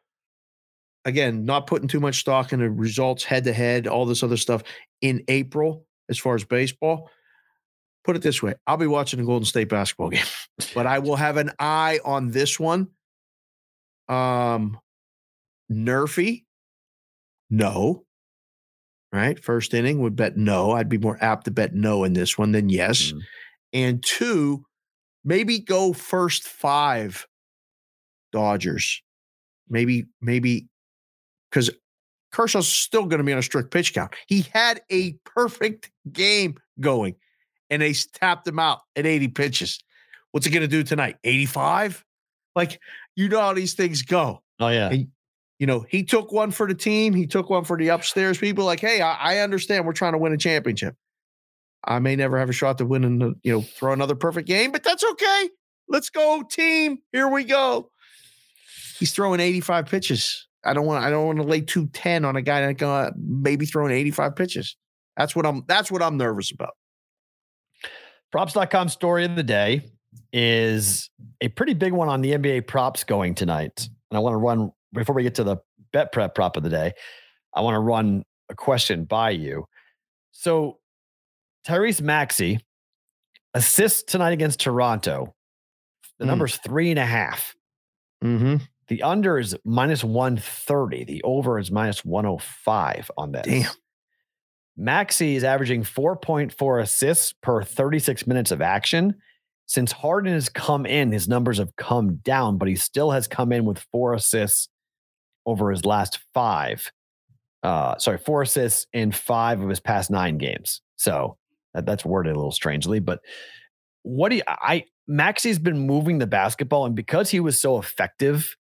again, 1.04 1.44
not 1.44 1.66
putting 1.66 1.88
too 1.88 2.00
much 2.00 2.20
stock 2.20 2.52
in 2.52 2.60
the 2.60 2.70
results 2.70 3.24
head 3.24 3.44
to 3.44 3.52
head, 3.52 3.86
all 3.86 4.06
this 4.06 4.22
other 4.22 4.36
stuff 4.36 4.62
in 5.00 5.22
April 5.28 5.86
as 6.12 6.18
far 6.18 6.34
as 6.36 6.44
baseball. 6.44 7.10
Put 8.04 8.16
it 8.16 8.22
this 8.22 8.42
way, 8.42 8.54
I'll 8.66 8.76
be 8.76 8.86
watching 8.86 9.20
the 9.20 9.26
Golden 9.26 9.46
State 9.46 9.68
basketball 9.68 10.08
game, 10.10 10.24
but 10.74 10.86
I 10.86 10.98
will 11.00 11.16
have 11.16 11.36
an 11.36 11.50
eye 11.58 11.98
on 12.04 12.30
this 12.30 12.58
one. 12.60 12.88
Um 14.08 14.78
NRFI, 15.70 16.44
no. 17.50 18.04
Right? 19.12 19.38
First 19.42 19.74
inning 19.74 20.00
would 20.00 20.16
bet 20.16 20.36
no. 20.36 20.72
I'd 20.72 20.88
be 20.88 20.98
more 20.98 21.18
apt 21.20 21.44
to 21.44 21.50
bet 21.50 21.74
no 21.74 22.04
in 22.04 22.14
this 22.14 22.38
one 22.38 22.52
than 22.52 22.68
yes. 22.68 23.12
Mhm. 23.12 23.20
And 23.74 24.02
two, 24.04 24.64
maybe 25.24 25.58
go 25.58 25.92
first 25.92 26.44
five 26.44 27.26
Dodgers. 28.32 29.02
Maybe, 29.68 30.06
maybe 30.20 30.68
because 31.50 31.70
Kershaw's 32.32 32.68
still 32.68 33.04
going 33.06 33.18
to 33.18 33.24
be 33.24 33.32
on 33.32 33.38
a 33.38 33.42
strict 33.42 33.70
pitch 33.70 33.94
count. 33.94 34.14
He 34.26 34.46
had 34.52 34.80
a 34.90 35.12
perfect 35.24 35.90
game 36.10 36.56
going 36.80 37.16
and 37.70 37.80
they 37.82 37.92
tapped 37.92 38.46
him 38.48 38.58
out 38.58 38.80
at 38.96 39.06
80 39.06 39.28
pitches. 39.28 39.78
What's 40.30 40.46
he 40.46 40.52
going 40.52 40.62
to 40.62 40.68
do 40.68 40.82
tonight? 40.82 41.16
85? 41.24 42.04
Like, 42.56 42.80
you 43.16 43.28
know 43.28 43.40
how 43.40 43.52
these 43.52 43.74
things 43.74 44.02
go 44.02 44.42
Oh, 44.60 44.68
yeah. 44.68 44.90
And- 44.90 45.08
you 45.58 45.66
know, 45.66 45.86
he 45.88 46.02
took 46.02 46.32
one 46.32 46.50
for 46.50 46.66
the 46.66 46.74
team. 46.74 47.14
He 47.14 47.24
took 47.28 47.48
one 47.48 47.62
for 47.62 47.76
the 47.76 47.88
upstairs 47.88 48.36
people. 48.36 48.64
Like, 48.64 48.80
hey, 48.80 49.00
I, 49.00 49.12
I 49.14 49.38
understand 49.38 49.86
we're 49.86 49.92
trying 49.92 50.10
to 50.10 50.18
win 50.18 50.32
a 50.32 50.36
championship. 50.36 50.96
I 51.84 52.00
may 52.00 52.16
never 52.16 52.36
have 52.36 52.48
a 52.50 52.52
shot 52.52 52.78
to 52.78 52.84
win, 52.84 53.04
and 53.04 53.36
you 53.44 53.52
know, 53.52 53.60
throw 53.60 53.92
another 53.92 54.16
perfect 54.16 54.48
game, 54.48 54.72
but 54.72 54.82
that's 54.82 55.04
okay. 55.04 55.50
Let's 55.88 56.10
go, 56.10 56.42
team. 56.42 56.98
Here 57.12 57.28
we 57.28 57.44
go. 57.44 57.90
He's 58.98 59.12
throwing 59.12 59.38
85 59.38 59.86
pitches. 59.86 60.48
I 60.64 60.74
don't 60.74 60.86
want. 60.86 61.04
I 61.04 61.10
don't 61.10 61.26
want 61.26 61.38
to 61.38 61.44
lay 61.44 61.60
210 61.60 62.24
on 62.24 62.36
a 62.36 62.42
guy 62.42 62.60
that's 62.60 62.78
gonna 62.78 63.12
maybe 63.16 63.66
throwing 63.66 63.92
85 63.92 64.36
pitches. 64.36 64.76
That's 65.16 65.34
what 65.36 65.44
I'm. 65.46 65.64
That's 65.66 65.90
what 65.90 66.02
I'm 66.02 66.16
nervous 66.16 66.50
about. 66.52 66.74
Props.com 68.30 68.88
story 68.88 69.24
of 69.24 69.36
the 69.36 69.42
day 69.42 69.82
is 70.32 71.10
a 71.40 71.48
pretty 71.48 71.74
big 71.74 71.92
one 71.92 72.08
on 72.08 72.20
the 72.22 72.32
NBA 72.32 72.66
props 72.66 73.04
going 73.04 73.34
tonight. 73.34 73.88
And 74.10 74.16
I 74.16 74.20
want 74.20 74.34
to 74.34 74.38
run 74.38 74.72
before 74.92 75.14
we 75.14 75.22
get 75.22 75.34
to 75.36 75.44
the 75.44 75.56
bet 75.92 76.12
prep 76.12 76.34
prop 76.34 76.56
of 76.56 76.62
the 76.62 76.70
day. 76.70 76.92
I 77.54 77.60
want 77.60 77.74
to 77.74 77.80
run 77.80 78.22
a 78.48 78.54
question 78.54 79.04
by 79.04 79.30
you. 79.30 79.66
So 80.30 80.78
Tyrese 81.66 82.00
Maxey 82.00 82.60
assists 83.54 84.02
tonight 84.02 84.32
against 84.32 84.60
Toronto. 84.60 85.34
The 86.18 86.24
Hmm. 86.24 86.30
number's 86.30 86.56
three 86.56 86.90
and 86.90 86.98
a 86.98 87.04
half. 87.06 87.54
Mm-hmm. 88.24 88.56
The 88.88 89.02
under 89.02 89.38
is 89.38 89.56
minus 89.64 90.04
130. 90.04 91.04
The 91.04 91.22
over 91.22 91.58
is 91.58 91.70
minus 91.70 92.04
105 92.04 93.10
on 93.16 93.32
this. 93.32 93.46
Damn. 93.46 93.70
Maxey 94.76 95.36
is 95.36 95.44
averaging 95.44 95.82
4.4 95.82 96.82
assists 96.82 97.32
per 97.32 97.62
36 97.62 98.26
minutes 98.26 98.50
of 98.50 98.62
action. 98.62 99.14
Since 99.66 99.92
Harden 99.92 100.32
has 100.32 100.48
come 100.48 100.86
in, 100.86 101.12
his 101.12 101.28
numbers 101.28 101.58
have 101.58 101.76
come 101.76 102.16
down, 102.16 102.58
but 102.58 102.68
he 102.68 102.76
still 102.76 103.10
has 103.10 103.28
come 103.28 103.52
in 103.52 103.64
with 103.64 103.86
four 103.92 104.14
assists 104.14 104.68
over 105.46 105.70
his 105.70 105.84
last 105.84 106.18
five. 106.34 106.90
Uh, 107.62 107.96
sorry, 107.98 108.18
four 108.18 108.42
assists 108.42 108.86
in 108.92 109.12
five 109.12 109.60
of 109.60 109.68
his 109.68 109.80
past 109.80 110.10
nine 110.10 110.36
games. 110.36 110.80
So 110.96 111.36
that, 111.74 111.86
that's 111.86 112.04
worded 112.04 112.34
a 112.34 112.36
little 112.36 112.50
strangely, 112.50 112.98
but 112.98 113.20
what 114.02 114.30
do 114.30 114.36
you, 114.36 114.42
I, 114.48 114.84
Maxey's 115.06 115.58
been 115.58 115.78
moving 115.78 116.18
the 116.18 116.26
basketball, 116.26 116.86
and 116.86 116.94
because 116.94 117.30
he 117.30 117.40
was 117.40 117.60
so 117.60 117.78
effective 117.78 118.56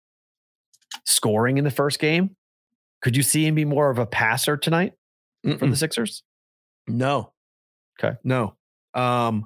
scoring 1.08 1.58
in 1.58 1.64
the 1.64 1.72
first 1.72 2.00
game, 2.00 2.36
could 3.02 3.18
you 3.18 3.24
see 3.24 3.46
him 3.46 3.56
be 3.56 3.66
more 3.66 3.90
of 3.90 3.98
a 3.98 4.06
passer 4.06 4.58
tonight 4.58 4.94
for 5.44 5.50
Mm-mm. 5.50 5.70
the 5.72 5.76
Sixers? 5.76 6.24
No. 6.88 7.34
Okay. 8.00 8.16
No. 8.24 8.56
Um 8.94 9.46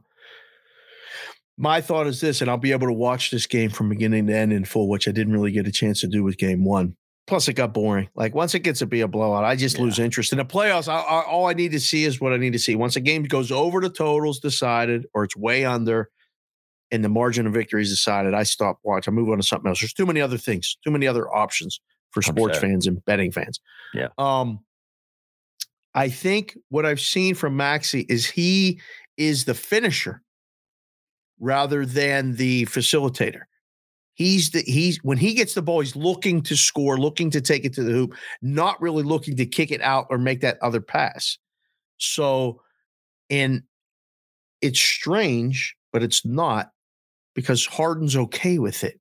my 1.58 1.80
thought 1.80 2.08
is 2.08 2.20
this, 2.20 2.42
and 2.42 2.50
I'll 2.50 2.58
be 2.58 2.72
able 2.72 2.88
to 2.88 2.94
watch 2.94 3.30
this 3.30 3.46
game 3.46 3.70
from 3.70 3.88
beginning 3.88 4.26
to 4.28 4.36
end 4.36 4.52
in 4.52 4.66
full, 4.66 4.90
which 4.90 5.08
I 5.08 5.12
didn't 5.12 5.34
really 5.34 5.52
get 5.52 5.68
a 5.68 5.72
chance 5.72 6.02
to 6.02 6.08
do 6.08 6.24
with 6.24 6.38
game 6.38 6.66
one. 6.66 6.96
Plus, 7.28 7.48
it 7.48 7.54
got 7.54 7.72
boring. 7.74 8.10
Like 8.16 8.34
once 8.34 8.56
it 8.56 8.62
gets 8.62 8.80
to 8.80 8.88
be 8.88 9.02
a 9.02 9.08
blowout, 9.08 9.44
I 9.44 9.56
just 9.56 9.78
lose 9.78 10.00
interest 10.00 10.32
in 10.32 10.40
the 10.40 10.46
playoffs. 10.46 10.88
I, 10.88 11.00
I, 11.00 11.24
all 11.24 11.46
I 11.46 11.54
need 11.54 11.72
to 11.74 11.80
see 11.80 12.04
is 12.04 12.20
what 12.20 12.34
I 12.34 12.38
need 12.38 12.54
to 12.54 12.60
see. 12.60 12.76
Once 12.76 12.96
a 12.96 13.00
game 13.00 13.24
goes 13.24 13.52
over 13.52 13.80
the 13.80 13.92
totals 13.92 14.40
decided, 14.40 15.06
or 15.14 15.24
it's 15.24 15.38
way 15.38 15.64
under, 15.64 16.10
and 16.92 17.04
the 17.04 17.10
margin 17.10 17.48
of 17.48 17.54
victory 17.54 17.82
is 17.82 17.90
decided, 17.90 18.34
I 18.34 18.44
stop 18.44 18.80
watch. 18.84 19.08
I 19.08 19.12
move 19.12 19.30
on 19.30 19.38
to 19.38 19.44
something 19.44 19.70
else. 19.70 19.80
There's 19.80 19.94
too 19.94 20.06
many 20.06 20.22
other 20.22 20.38
things, 20.38 20.78
too 20.84 20.92
many 20.92 21.08
other 21.08 21.34
options 21.34 21.80
for 22.12 22.22
sports 22.22 22.58
100%. 22.58 22.62
fans 22.62 22.88
and 22.88 23.04
betting 23.06 23.32
fans. 23.32 23.60
Yeah. 23.94 24.10
Um, 24.18 24.60
I 25.94 26.10
think 26.10 26.58
what 26.70 26.86
I've 26.86 27.02
seen 27.02 27.36
from 27.36 27.58
Maxey 27.58 28.06
is 28.10 28.26
he 28.26 28.80
is 29.18 29.46
the 29.46 29.54
finisher 29.54 30.22
rather 31.40 31.86
than 31.86 32.36
the 32.36 32.66
facilitator. 32.66 33.42
He's 34.14 34.52
the 34.52 34.62
he's 34.62 35.00
when 35.04 35.18
he 35.18 35.34
gets 35.34 35.54
the 35.54 35.62
ball, 35.62 35.80
he's 35.80 35.96
looking 35.96 36.42
to 36.44 36.56
score, 36.56 36.98
looking 36.98 37.30
to 37.32 37.42
take 37.42 37.66
it 37.66 37.74
to 37.74 37.84
the 37.84 37.92
hoop, 37.92 38.14
not 38.42 38.80
really 38.82 39.04
looking 39.04 39.36
to 39.38 39.46
kick 39.46 39.72
it 39.72 39.82
out 39.82 40.08
or 40.10 40.18
make 40.18 40.42
that 40.42 40.58
other 40.62 40.82
pass. 40.82 41.38
So, 41.98 42.62
and 43.30 43.64
it's 44.62 44.80
strange, 44.80 45.76
but 45.92 46.04
it's 46.04 46.26
not 46.26 46.72
because 47.34 47.66
Harden's 47.66 48.16
okay 48.16 48.60
with 48.60 48.84
it. 48.84 49.00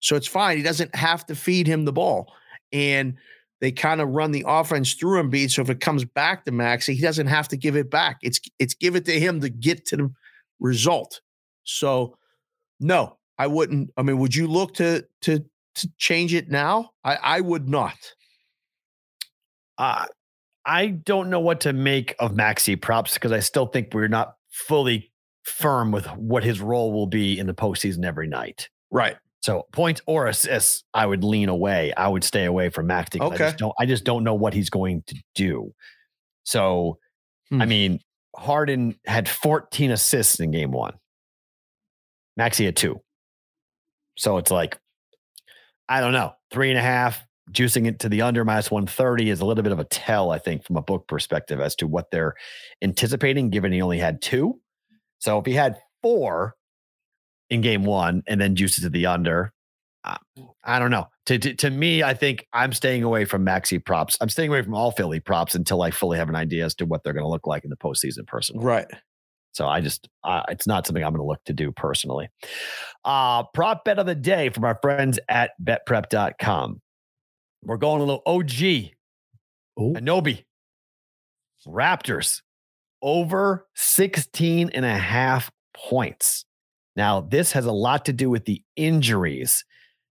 So 0.00 0.16
it's 0.16 0.26
fine. 0.26 0.56
He 0.56 0.62
doesn't 0.62 0.94
have 0.94 1.24
to 1.26 1.34
feed 1.34 1.66
him 1.66 1.84
the 1.84 1.92
ball. 1.92 2.32
And 2.72 3.16
they 3.60 3.72
kind 3.72 4.00
of 4.00 4.10
run 4.10 4.32
the 4.32 4.44
offense 4.46 4.92
through 4.94 5.22
Embiid. 5.22 5.50
So 5.50 5.62
if 5.62 5.70
it 5.70 5.80
comes 5.80 6.04
back 6.04 6.44
to 6.44 6.52
Maxey, 6.52 6.94
he 6.94 7.00
doesn't 7.00 7.28
have 7.28 7.48
to 7.48 7.56
give 7.56 7.76
it 7.76 7.90
back. 7.90 8.18
It's 8.22 8.40
it's 8.58 8.74
give 8.74 8.96
it 8.96 9.06
to 9.06 9.18
him 9.18 9.40
to 9.40 9.48
get 9.48 9.86
to 9.86 9.96
the 9.96 10.12
result. 10.60 11.20
So 11.62 12.18
no, 12.80 13.16
I 13.38 13.46
wouldn't. 13.46 13.90
I 13.96 14.02
mean, 14.02 14.18
would 14.18 14.34
you 14.34 14.46
look 14.46 14.74
to 14.74 15.06
to 15.22 15.42
to 15.76 15.90
change 15.96 16.34
it 16.34 16.50
now? 16.50 16.90
I 17.04 17.16
I 17.16 17.40
would 17.40 17.68
not. 17.68 17.96
Uh, 19.78 20.04
I 20.66 20.88
don't 20.88 21.30
know 21.30 21.40
what 21.40 21.60
to 21.62 21.72
make 21.72 22.14
of 22.18 22.34
Maxey 22.34 22.76
props 22.76 23.14
because 23.14 23.32
I 23.32 23.40
still 23.40 23.66
think 23.66 23.94
we're 23.94 24.08
not 24.08 24.36
fully 24.50 25.10
firm 25.44 25.92
with 25.92 26.06
what 26.16 26.44
his 26.44 26.60
role 26.60 26.92
will 26.92 27.06
be 27.06 27.38
in 27.38 27.46
the 27.46 27.54
postseason 27.54 28.04
every 28.04 28.26
night. 28.28 28.68
Right. 28.90 29.16
So 29.42 29.64
points 29.72 30.00
or 30.06 30.26
assists, 30.26 30.84
I 30.94 31.04
would 31.06 31.22
lean 31.22 31.48
away. 31.50 31.92
I 31.96 32.08
would 32.08 32.24
stay 32.24 32.44
away 32.46 32.70
from 32.70 32.86
Maxey. 32.86 33.20
'cause 33.20 33.30
I 33.30 33.34
Okay. 33.34 33.44
just 33.44 33.58
don't 33.58 33.74
I 33.78 33.86
just 33.86 34.04
don't 34.04 34.24
know 34.24 34.34
what 34.34 34.54
he's 34.54 34.70
going 34.70 35.02
to 35.06 35.16
do. 35.34 35.74
So 36.44 36.98
I 37.60 37.66
Hmm. 37.66 37.66
mean, 37.66 38.00
Harden 38.36 38.98
had 39.06 39.28
14 39.28 39.90
assists 39.92 40.40
in 40.40 40.50
game 40.52 40.72
one. 40.72 40.94
Maxey 42.36 42.64
had 42.64 42.76
two. 42.76 43.00
So 44.16 44.38
it's 44.38 44.50
like, 44.50 44.78
I 45.88 46.00
don't 46.00 46.12
know, 46.12 46.32
three 46.50 46.70
and 46.70 46.78
a 46.78 46.82
half, 46.82 47.24
juicing 47.52 47.86
it 47.86 47.98
to 48.00 48.08
the 48.08 48.22
under 48.22 48.44
minus 48.44 48.70
130 48.70 49.28
is 49.30 49.40
a 49.40 49.44
little 49.46 49.62
bit 49.62 49.72
of 49.72 49.78
a 49.78 49.84
tell, 49.84 50.30
I 50.30 50.38
think, 50.38 50.64
from 50.64 50.76
a 50.76 50.82
book 50.82 51.06
perspective 51.08 51.60
as 51.60 51.74
to 51.76 51.86
what 51.86 52.10
they're 52.10 52.34
anticipating, 52.82 53.50
given 53.50 53.72
he 53.72 53.82
only 53.82 53.98
had 53.98 54.22
two. 54.22 54.60
So 55.24 55.38
if 55.38 55.46
he 55.46 55.54
had 55.54 55.78
four 56.02 56.54
in 57.48 57.62
game 57.62 57.84
one 57.84 58.22
and 58.26 58.38
then 58.38 58.54
juice 58.54 58.76
it 58.76 58.82
to 58.82 58.90
the 58.90 59.06
under, 59.06 59.54
uh, 60.04 60.18
I 60.62 60.78
don't 60.78 60.90
know. 60.90 61.08
To, 61.26 61.38
to, 61.38 61.54
to 61.54 61.70
me, 61.70 62.02
I 62.02 62.12
think 62.12 62.46
I'm 62.52 62.74
staying 62.74 63.04
away 63.04 63.24
from 63.24 63.42
Maxey 63.42 63.78
props. 63.78 64.18
I'm 64.20 64.28
staying 64.28 64.50
away 64.50 64.60
from 64.60 64.74
all 64.74 64.90
Philly 64.90 65.20
props 65.20 65.54
until 65.54 65.80
I 65.80 65.92
fully 65.92 66.18
have 66.18 66.28
an 66.28 66.36
idea 66.36 66.66
as 66.66 66.74
to 66.74 66.84
what 66.84 67.02
they're 67.02 67.14
going 67.14 67.24
to 67.24 67.30
look 67.30 67.46
like 67.46 67.64
in 67.64 67.70
the 67.70 67.76
postseason 67.76 68.26
personally. 68.26 68.66
Right. 68.66 68.86
So 69.52 69.66
I 69.66 69.80
just, 69.80 70.10
uh, 70.24 70.42
it's 70.50 70.66
not 70.66 70.86
something 70.86 71.02
I'm 71.02 71.14
going 71.14 71.24
to 71.24 71.26
look 71.26 71.42
to 71.44 71.54
do 71.54 71.72
personally. 71.72 72.28
Uh, 73.02 73.44
prop 73.54 73.86
bet 73.86 73.98
of 73.98 74.04
the 74.04 74.14
day 74.14 74.50
from 74.50 74.64
our 74.64 74.78
friends 74.82 75.18
at 75.30 75.52
betprep.com. 75.62 76.82
We're 77.62 77.78
going 77.78 78.02
a 78.02 78.04
little 78.04 78.22
OG. 78.26 78.92
Oh. 79.78 79.94
Anunoby. 79.94 80.44
Raptors 81.66 82.42
over 83.04 83.66
16 83.76 84.70
and 84.70 84.84
a 84.84 84.96
half 84.98 85.52
points. 85.76 86.44
Now, 86.96 87.20
this 87.20 87.52
has 87.52 87.66
a 87.66 87.72
lot 87.72 88.04
to 88.06 88.12
do 88.12 88.30
with 88.30 88.46
the 88.46 88.62
injuries 88.76 89.64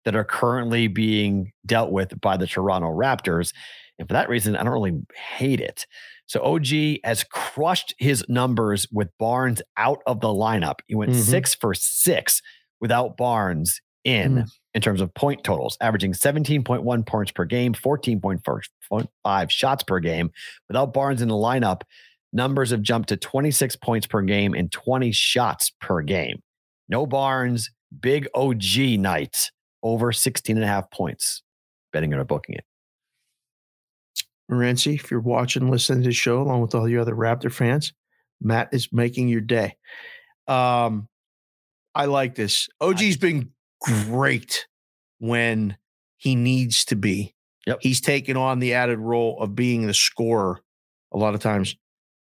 that 0.04 0.14
are 0.14 0.24
currently 0.24 0.86
being 0.86 1.52
dealt 1.66 1.90
with 1.90 2.18
by 2.20 2.36
the 2.36 2.46
Toronto 2.46 2.88
Raptors. 2.88 3.52
And 3.98 4.06
for 4.06 4.14
that 4.14 4.28
reason, 4.28 4.56
I 4.56 4.62
don't 4.62 4.72
really 4.72 5.00
hate 5.36 5.60
it. 5.60 5.86
So 6.26 6.40
OG 6.42 7.00
has 7.04 7.24
crushed 7.24 7.94
his 7.98 8.24
numbers 8.28 8.86
with 8.92 9.08
Barnes 9.18 9.62
out 9.76 10.00
of 10.06 10.20
the 10.20 10.28
lineup. 10.28 10.76
He 10.86 10.94
went 10.94 11.12
Mhm. 11.12 11.22
six 11.22 11.54
for 11.54 11.74
six 11.74 12.40
without 12.80 13.16
Barnes 13.16 13.80
in 14.04 14.34
Mm. 14.34 14.50
in 14.74 14.82
terms 14.82 15.00
of 15.00 15.12
point 15.14 15.42
totals, 15.42 15.76
averaging 15.80 16.14
17.1 16.14 17.02
points 17.04 17.32
per 17.32 17.44
game, 17.44 17.72
14.5 17.74 19.50
shots 19.50 19.82
per 19.82 19.98
game. 19.98 20.30
Without 20.68 20.92
Barnes 20.92 21.22
in 21.22 21.28
the 21.28 21.34
lineup, 21.34 21.82
numbers 22.36 22.70
have 22.70 22.82
jumped 22.82 23.08
to 23.08 23.16
26 23.16 23.76
points 23.76 24.06
per 24.06 24.22
game 24.22 24.54
and 24.54 24.70
20 24.70 25.10
shots 25.10 25.72
per 25.80 26.02
game. 26.02 26.42
No 26.88 27.06
Barnes, 27.06 27.70
big 28.00 28.28
OG 28.34 28.78
night, 28.98 29.50
over 29.82 30.12
16 30.12 30.56
and 30.56 30.64
a 30.64 30.68
half 30.68 30.90
points. 30.90 31.42
Betting 31.92 32.12
or 32.12 32.24
booking 32.24 32.56
it. 32.56 32.64
Morency, 34.50 34.94
if 34.94 35.10
you're 35.10 35.20
watching, 35.20 35.70
listening 35.70 36.02
to 36.02 36.10
the 36.10 36.14
show 36.14 36.40
along 36.40 36.60
with 36.60 36.74
all 36.74 36.88
your 36.88 37.00
other 37.00 37.14
Raptor 37.14 37.50
fans, 37.50 37.92
Matt 38.40 38.68
is 38.72 38.92
making 38.92 39.28
your 39.28 39.40
day. 39.40 39.76
Um, 40.46 41.08
I 41.94 42.04
like 42.04 42.34
this. 42.34 42.68
OG's 42.80 43.16
been 43.16 43.50
great 43.80 44.66
when 45.18 45.76
he 46.18 46.36
needs 46.36 46.84
to 46.86 46.96
be. 46.96 47.34
Yep. 47.66 47.78
He's 47.80 48.00
taken 48.00 48.36
on 48.36 48.60
the 48.60 48.74
added 48.74 48.98
role 48.98 49.40
of 49.40 49.56
being 49.56 49.86
the 49.86 49.94
scorer 49.94 50.60
a 51.12 51.18
lot 51.18 51.34
of 51.34 51.40
times 51.40 51.74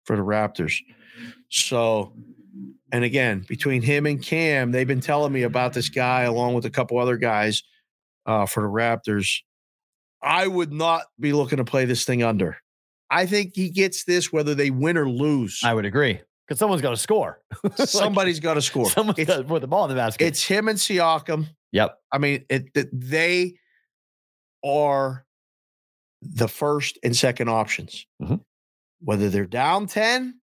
for 0.05 0.15
the 0.15 0.21
Raptors. 0.23 0.79
So, 1.49 2.13
and 2.91 3.03
again, 3.03 3.45
between 3.47 3.81
him 3.81 4.05
and 4.05 4.21
Cam, 4.21 4.71
they've 4.71 4.87
been 4.87 5.01
telling 5.01 5.33
me 5.33 5.43
about 5.43 5.73
this 5.73 5.89
guy 5.89 6.21
along 6.23 6.53
with 6.53 6.65
a 6.65 6.69
couple 6.69 6.97
other 6.97 7.17
guys 7.17 7.63
uh, 8.25 8.45
for 8.45 8.63
the 8.63 8.69
Raptors. 8.69 9.41
I 10.21 10.47
would 10.47 10.71
not 10.71 11.03
be 11.19 11.33
looking 11.33 11.57
to 11.57 11.65
play 11.65 11.85
this 11.85 12.05
thing 12.05 12.23
under. 12.23 12.57
I 13.11 13.25
think 13.27 13.51
he 13.55 13.69
gets 13.69 14.05
this 14.05 14.33
whether 14.33 14.55
they 14.55 14.71
win 14.71 14.97
or 14.97 15.07
lose. 15.07 15.59
I 15.63 15.73
would 15.73 15.85
agree 15.85 16.19
because 16.47 16.57
someone's 16.59 16.81
got 16.81 16.91
to 16.91 16.97
score. 16.97 17.41
Somebody's 17.75 18.39
got 18.39 18.55
to 18.55 18.61
score. 18.61 18.89
someone's 18.89 19.23
got 19.25 19.37
to 19.37 19.43
put 19.43 19.61
the 19.61 19.67
ball 19.67 19.83
in 19.85 19.89
the 19.89 19.95
basket. 19.95 20.25
it's 20.25 20.43
him 20.43 20.67
and 20.67 20.77
Siakam. 20.79 21.47
yep. 21.71 21.97
I 22.11 22.17
mean, 22.17 22.45
it, 22.49 22.69
it, 22.73 22.89
they 22.91 23.55
are 24.63 25.25
the 26.21 26.47
first 26.47 26.97
and 27.03 27.15
second 27.15 27.49
options. 27.49 28.07
Mhm. 28.21 28.41
Whether 29.05 29.29
they're 29.29 29.45
down 29.45 29.87
10, 29.87 30.41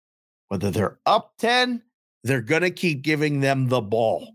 whether 0.48 0.72
they're 0.72 0.98
up 1.06 1.34
10, 1.38 1.84
they're 2.24 2.42
going 2.42 2.64
to 2.64 2.72
keep 2.72 3.04
giving 3.04 3.42
them 3.42 3.68
the 3.68 3.82
ball. 3.82 4.32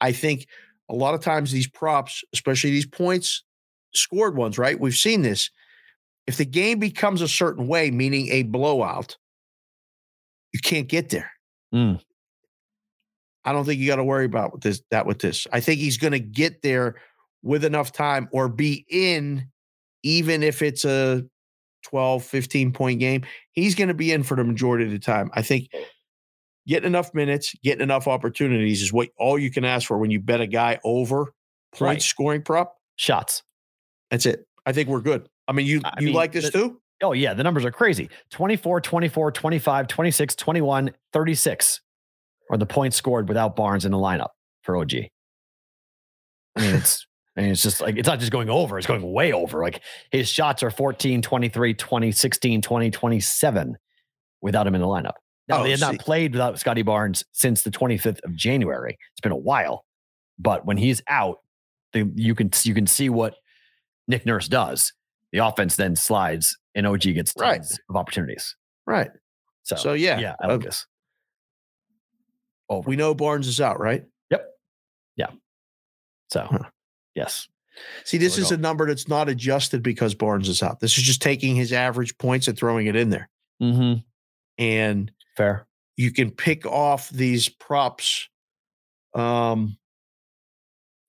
I 0.00 0.12
think 0.12 0.46
a 0.88 0.94
lot 0.94 1.14
of 1.14 1.20
times 1.20 1.52
these 1.52 1.68
props, 1.68 2.24
especially 2.32 2.70
these 2.70 2.86
points 2.86 3.42
scored 3.94 4.36
ones, 4.36 4.58
right? 4.58 4.78
We've 4.78 4.94
seen 4.94 5.22
this. 5.22 5.50
If 6.26 6.36
the 6.36 6.44
game 6.44 6.78
becomes 6.78 7.20
a 7.20 7.28
certain 7.28 7.66
way, 7.66 7.90
meaning 7.90 8.28
a 8.30 8.44
blowout, 8.44 9.16
you 10.52 10.60
can't 10.60 10.88
get 10.88 11.10
there. 11.10 11.30
Mm. 11.74 12.00
I 13.44 13.52
don't 13.52 13.64
think 13.64 13.80
you 13.80 13.86
got 13.86 13.96
to 13.96 14.04
worry 14.04 14.24
about 14.24 14.62
this 14.62 14.80
that 14.90 15.04
with 15.04 15.18
this. 15.18 15.46
I 15.52 15.60
think 15.60 15.80
he's 15.80 15.98
going 15.98 16.12
to 16.12 16.20
get 16.20 16.62
there 16.62 16.96
with 17.42 17.64
enough 17.64 17.92
time 17.92 18.28
or 18.32 18.48
be 18.48 18.86
in 18.88 19.48
even 20.02 20.42
if 20.42 20.62
it's 20.62 20.84
a 20.84 21.24
12 21.84 22.24
15 22.24 22.72
point 22.72 23.00
game. 23.00 23.24
He's 23.52 23.74
going 23.74 23.88
to 23.88 23.94
be 23.94 24.12
in 24.12 24.22
for 24.22 24.36
the 24.36 24.44
majority 24.44 24.84
of 24.84 24.90
the 24.90 24.98
time. 24.98 25.30
I 25.34 25.42
think 25.42 25.68
getting 26.66 26.86
enough 26.86 27.12
minutes, 27.14 27.54
getting 27.62 27.82
enough 27.82 28.08
opportunities 28.08 28.82
is 28.82 28.92
what 28.92 29.08
all 29.18 29.38
you 29.38 29.50
can 29.50 29.64
ask 29.64 29.86
for 29.88 29.98
when 29.98 30.10
you 30.10 30.20
bet 30.20 30.40
a 30.40 30.46
guy 30.46 30.78
over 30.84 31.26
point 31.72 31.80
Right. 31.80 32.02
scoring 32.02 32.42
prop. 32.42 32.76
Shots. 32.96 33.42
That's 34.10 34.26
it. 34.26 34.46
I 34.66 34.72
think 34.72 34.88
we're 34.88 35.00
good. 35.00 35.28
I 35.48 35.52
mean, 35.52 35.66
you 35.66 35.80
I 35.84 36.00
you 36.00 36.06
mean, 36.06 36.14
like 36.14 36.32
this 36.32 36.46
the- 36.46 36.52
too? 36.52 36.80
Oh, 37.02 37.12
yeah. 37.12 37.34
The 37.34 37.42
numbers 37.42 37.64
are 37.64 37.72
crazy 37.72 38.08
24, 38.30 38.80
24, 38.80 39.32
25, 39.32 39.88
26, 39.88 40.36
21, 40.36 40.90
36 41.12 41.80
are 42.50 42.56
the 42.56 42.66
points 42.66 42.96
scored 42.96 43.28
without 43.28 43.56
Barnes 43.56 43.84
in 43.84 43.90
the 43.92 43.98
lineup 43.98 44.28
for 44.62 44.76
OG. 44.76 44.94
I 46.56 46.60
mean, 46.60 46.74
it's. 46.76 47.06
I 47.36 47.40
mean, 47.42 47.50
it's 47.50 47.62
just 47.62 47.80
like 47.80 47.96
it's 47.96 48.06
not 48.06 48.20
just 48.20 48.30
going 48.32 48.48
over, 48.48 48.78
it's 48.78 48.86
going 48.86 49.02
way 49.12 49.32
over. 49.32 49.60
Like 49.62 49.80
his 50.12 50.28
shots 50.28 50.62
are 50.62 50.70
14, 50.70 51.20
23, 51.22 51.74
20, 51.74 52.12
16, 52.12 52.62
20, 52.62 52.90
27 52.90 53.76
without 54.40 54.66
him 54.66 54.74
in 54.74 54.80
the 54.80 54.86
lineup. 54.86 55.14
Now, 55.48 55.60
Oh, 55.60 55.62
they 55.64 55.70
had 55.70 55.80
see- 55.80 55.84
not 55.86 55.98
played 55.98 56.32
without 56.32 56.58
Scottie 56.58 56.82
Barnes 56.82 57.24
since 57.32 57.62
the 57.62 57.70
25th 57.70 58.20
of 58.24 58.34
January. 58.36 58.96
It's 59.12 59.20
been 59.20 59.32
a 59.32 59.36
while. 59.36 59.84
But 60.38 60.64
when 60.64 60.76
he's 60.76 61.02
out, 61.08 61.38
the, 61.92 62.10
you 62.14 62.34
can 62.34 62.50
you 62.62 62.72
can 62.74 62.86
see 62.86 63.08
what 63.08 63.34
Nick 64.08 64.24
Nurse 64.26 64.48
does. 64.48 64.92
The 65.32 65.38
offense 65.38 65.76
then 65.76 65.96
slides 65.96 66.56
and 66.74 66.86
OG 66.86 67.00
gets 67.14 67.32
Right. 67.36 67.60
of 67.90 67.96
opportunities. 67.96 68.54
Right. 68.86 69.10
So, 69.64 69.76
So, 69.76 69.92
yeah, 69.94 70.18
yeah, 70.20 70.34
I 70.40 70.46
like 70.46 70.60
this. 70.62 70.86
Over. 72.68 72.88
We 72.88 72.96
know 72.96 73.14
Barnes 73.14 73.46
is 73.48 73.60
out, 73.60 73.78
right? 73.80 74.04
Yep. 74.30 74.46
Yeah. 75.16 75.30
So, 76.32 76.46
Huh. 76.50 76.58
Yes. 77.14 77.48
See, 78.04 78.18
this 78.18 78.36
we're 78.36 78.44
is 78.44 78.50
a 78.52 78.56
number 78.56 78.86
that's 78.86 79.08
not 79.08 79.28
adjusted 79.28 79.82
because 79.82 80.14
Barnes 80.14 80.48
is 80.48 80.62
out. 80.62 80.78
This 80.80 80.96
is 80.96 81.02
just 81.04 81.20
taking 81.20 81.56
his 81.56 81.72
average 81.72 82.16
points 82.18 82.46
and 82.46 82.56
throwing 82.56 82.86
it 82.86 82.94
in 82.94 83.10
there. 83.10 83.28
Mm-hmm. 83.60 84.00
And 84.58 85.10
Fair. 85.36 85.66
you 85.96 86.12
can 86.12 86.30
pick 86.30 86.66
off 86.66 87.10
these 87.10 87.48
props 87.48 88.28
um 89.14 89.76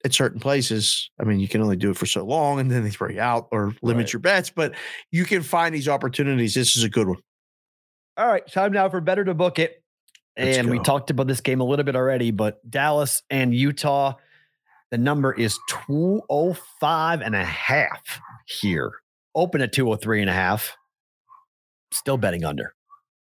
at 0.03 0.13
certain 0.13 0.39
places. 0.39 1.09
I 1.19 1.23
mean, 1.23 1.39
you 1.39 1.47
can 1.47 1.61
only 1.61 1.75
do 1.75 1.89
it 1.89 1.97
for 1.97 2.05
so 2.05 2.23
long 2.23 2.59
and 2.59 2.69
then 2.69 2.83
they 2.83 2.91
throw 2.91 3.09
you 3.09 3.19
out 3.19 3.47
or 3.51 3.75
limit 3.81 4.05
Right. 4.05 4.13
your 4.13 4.19
bets, 4.19 4.51
but 4.51 4.73
you 5.11 5.25
can 5.25 5.41
find 5.41 5.73
these 5.73 5.87
opportunities. 5.87 6.53
This 6.53 6.75
is 6.77 6.83
a 6.83 6.89
good 6.89 7.07
one. 7.07 7.17
All 8.17 8.27
right, 8.27 8.45
time 8.51 8.71
now 8.71 8.87
for 8.89 9.01
better 9.01 9.23
to 9.25 9.33
book 9.33 9.59
it. 9.59 9.83
Let's 10.37 10.57
and 10.57 10.69
we 10.69 10.79
talked 10.79 11.09
about 11.09 11.27
this 11.27 11.41
game 11.41 11.59
a 11.59 11.63
little 11.63 11.85
bit 11.85 11.95
already, 11.95 12.31
but 12.31 12.59
Dallas 12.69 13.23
and 13.29 13.53
Utah, 13.53 14.13
the 14.95 15.01
number 15.01 15.33
is 15.33 15.59
205 15.87 17.19
and 17.21 17.35
a 17.35 17.43
half 17.43 18.21
here. 18.45 18.93
Open 19.35 19.59
at 19.59 19.73
203 19.73 20.21
and 20.21 20.29
a 20.29 20.33
half. 20.33 20.77
Still 21.91 22.15
betting 22.15 22.45
under. 22.45 22.73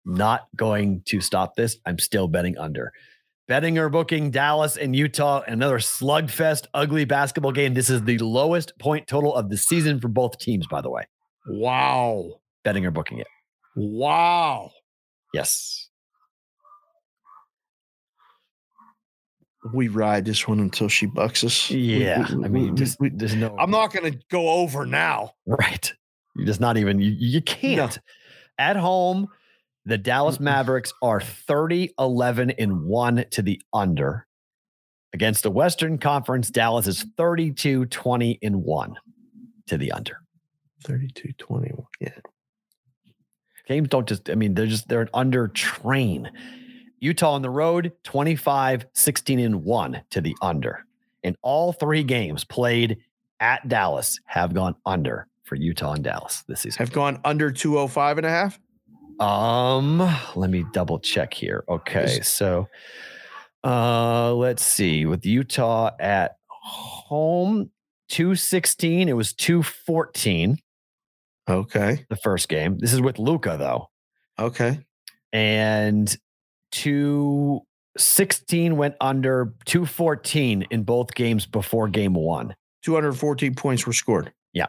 Not 0.05 0.49
going 0.57 1.03
to 1.07 1.21
stop 1.21 1.55
this. 1.55 1.77
I'm 1.87 2.01
still 2.01 2.27
betting 2.27 2.59
under. 2.59 2.93
Betting 3.47 3.79
or 3.79 3.89
booking 3.91 4.33
Dallas 4.33 4.77
and 4.77 4.97
Utah, 4.97 5.43
another 5.47 5.79
slugfest, 5.79 6.67
ugly 6.75 7.05
basketball 7.05 7.53
game. 7.53 7.75
This 7.75 7.91
is 7.91 8.03
the 8.03 8.19
lowest 8.19 8.77
point 8.81 9.07
total 9.07 9.33
of 9.33 9.49
the 9.49 9.57
season 9.57 10.01
for 10.01 10.09
both 10.09 10.41
teams, 10.41 10.67
by 10.67 10.81
the 10.81 10.91
way. 10.91 11.05
Wow. 11.47 12.41
Betting 12.65 12.85
or 12.85 12.91
booking 12.91 13.21
it. 13.21 13.29
Wow. 13.77 14.73
Yes. 15.33 15.91
We 19.73 19.89
ride 19.89 20.25
this 20.25 20.49
one 20.49 20.59
until 20.61 20.89
she 20.89 21.07
bucks 21.07 21.45
us. 21.45 21.71
We- 21.71 21.77
we- 21.77 22.05
Yeah. 22.05 22.27
I 22.29 22.49
mean, 22.49 22.71
we- 22.71 22.79
just 22.79 22.99
we- 23.01 23.11
there's 23.11 23.35
no. 23.37 23.57
I'm 23.59 23.71
not 23.71 23.93
going 23.93 24.13
to 24.13 24.19
go 24.31 24.49
over 24.49 24.85
now. 24.87 25.35
right. 25.47 25.93
Just 26.45 26.61
not 26.61 26.77
even. 26.79 26.99
You, 26.99 27.11
you 27.19 27.43
can't. 27.43 27.99
At 28.59 28.77
home, 28.77 29.29
the 29.85 29.99
Dallas 29.99 30.41
Mavericks 30.41 30.93
are 31.03 31.21
30, 31.21 31.93
11, 31.99 32.51
and 32.53 32.85
1 32.85 33.25
to 33.33 33.43
the 33.43 33.61
under. 33.73 34.27
Against 35.15 35.43
the 35.43 35.51
Western 35.51 35.99
Conference, 35.99 36.49
Dallas 36.51 36.87
is 36.87 37.05
32 37.19 37.85
20 37.87 38.39
and 38.43 38.63
1 38.65 38.97
to 39.67 39.77
the 39.77 39.93
under. 39.93 40.17
32 40.85 41.33
21. 41.39 41.85
Yeah. 42.01 42.09
Games 43.69 43.89
don't 43.89 44.09
just, 44.09 44.29
I 44.31 44.35
mean, 44.35 44.55
they're 44.55 44.67
just, 44.67 44.89
they're 44.89 45.03
an 45.03 45.09
under 45.15 45.49
train. 45.49 46.31
Utah 47.03 47.33
on 47.33 47.43
the 47.43 47.51
road, 47.51 47.93
25 48.05 48.87
16 48.95 49.39
and 49.41 49.65
1 49.65 50.03
to 50.11 50.21
the 50.21 50.37
under. 50.41 50.87
And 51.25 51.37
all 51.43 51.73
three 51.73 52.05
games 52.05 52.45
played 52.45 52.99
at 53.41 53.67
Dallas 53.69 54.21
have 54.27 54.55
gone 54.55 54.77
under 54.87 55.27
for 55.43 55.57
Utah 55.57 55.95
and 55.95 56.05
Dallas 56.05 56.45
this 56.47 56.61
season. 56.61 56.79
Have 56.79 56.93
gone 56.93 57.21
under 57.25 57.51
205 57.51 58.19
and 58.19 58.27
a 58.27 58.31
half. 58.31 58.59
Um, 59.21 59.99
let 60.37 60.49
me 60.51 60.65
double 60.73 60.99
check 61.01 61.35
here. 61.35 61.65
Okay, 61.69 62.21
so 62.23 62.69
uh 63.65 64.33
let's 64.35 64.65
see. 64.65 65.05
With 65.07 65.27
Utah 65.27 65.91
at 66.01 66.37
home, 66.49 67.71
216, 68.11 69.09
it 69.09 69.13
was 69.17 69.33
214 69.33 70.59
Okay. 71.49 72.07
the 72.09 72.17
first 72.17 72.49
game. 72.49 72.79
This 72.79 72.93
is 72.93 73.01
with 73.01 73.19
Luka 73.19 73.57
though. 73.59 73.91
Okay. 74.39 74.79
And 75.33 76.17
216 76.73 78.77
went 78.77 78.97
under 79.01 79.55
214 79.67 80.67
in 80.71 80.83
both 80.83 81.15
games 81.15 81.47
before 81.47 81.89
game 81.89 82.15
1. 82.15 82.55
214 82.83 83.55
points 83.55 83.87
were 83.87 83.93
scored. 83.93 84.33
Yeah. 84.53 84.67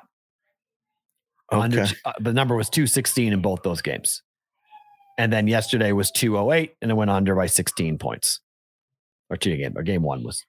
Okay. 1.52 1.62
Under, 1.62 1.88
uh, 2.06 2.14
the 2.20 2.34
number 2.34 2.56
was 2.56 2.70
216 2.70 3.34
in 3.34 3.42
both 3.42 3.64
those 3.64 3.82
games. 3.82 4.22
And 5.18 5.32
then 5.32 5.48
yesterday 5.48 5.92
was 5.92 6.12
208 6.12 6.76
and 6.82 6.92
it 6.92 6.96
went 6.96 7.12
under 7.12 7.36
by 7.36 7.48
16 7.48 7.98
points. 7.98 8.40
Or 9.30 9.38
two 9.38 9.56
game, 9.58 9.74
or 9.76 9.84
game 9.84 10.04
one 10.04 10.24
was. 10.24 10.46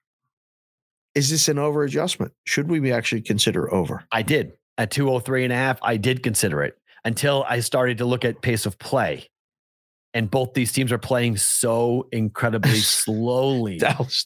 Is 1.14 1.30
this 1.30 1.48
an 1.48 1.58
over 1.58 1.84
adjustment? 1.84 2.32
Should 2.44 2.68
we 2.68 2.80
be 2.80 2.92
actually 2.92 3.22
consider 3.22 3.72
over? 3.72 4.04
I 4.10 4.22
did 4.22 4.52
at 4.78 4.90
203 4.90 5.44
and 5.44 5.52
a 5.52 5.56
half. 5.56 5.78
I 5.82 5.96
did 5.96 6.22
consider 6.22 6.62
it 6.62 6.76
until 7.04 7.44
I 7.48 7.60
started 7.60 7.98
to 7.98 8.04
look 8.04 8.24
at 8.24 8.42
pace 8.42 8.66
of 8.66 8.78
play. 8.78 9.28
And 10.14 10.30
both 10.30 10.54
these 10.54 10.72
teams 10.72 10.92
are 10.92 10.98
playing 10.98 11.36
so 11.38 12.06
incredibly 12.12 12.76
slowly. 12.78 13.78
Dallas, 13.78 14.24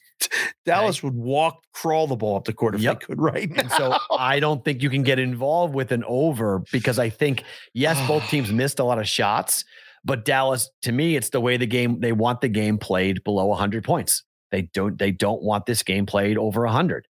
Dallas 0.67 1.03
would 1.03 1.15
walk, 1.15 1.63
crawl 1.73 2.07
the 2.07 2.15
ball 2.15 2.37
up 2.37 2.45
the 2.45 2.53
court 2.53 2.75
if 2.75 2.83
Yep. 2.83 3.01
they 3.01 3.07
could 3.07 3.21
right 3.21 3.49
now. 3.51 3.63
And 3.63 3.71
so 3.73 3.97
I 4.17 4.39
don't 4.39 4.63
think 4.65 4.83
you 4.83 4.91
can 4.91 5.03
get 5.03 5.19
involved 5.19 5.75
with 5.75 5.91
an 5.91 6.05
over 6.07 6.63
because 6.71 6.99
I 6.99 7.09
think, 7.09 7.43
yes, 7.73 7.99
both 8.07 8.23
teams 8.29 8.53
missed 8.53 8.79
a 8.79 8.85
lot 8.85 8.99
of 8.99 9.09
shots, 9.09 9.65
but 10.05 10.27
Dallas, 10.27 10.69
to 10.83 10.93
me, 10.93 11.17
it's 11.17 11.31
the 11.31 11.41
way 11.41 11.57
the 11.57 11.67
game 11.67 12.01
they 12.01 12.13
want 12.13 12.43
the 12.43 12.49
game 12.51 12.77
played 12.77 13.25
below 13.25 13.47
100 13.47 13.83
points. 13.83 14.23
They 14.51 14.63
don't 14.63 14.99
they 14.99 15.11
don't 15.11 15.43
want 15.43 15.65
this 15.67 15.83
game 15.83 16.05
played 16.05 16.37
over 16.39 16.65
100. 16.65 17.07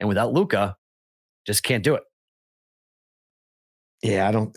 And 0.00 0.08
without 0.08 0.32
Luka, 0.32 0.76
just 1.46 1.62
can't 1.62 1.84
do 1.84 1.94
it. 1.94 2.02
yeah, 4.02 4.28
I 4.28 4.32
don't. 4.32 4.56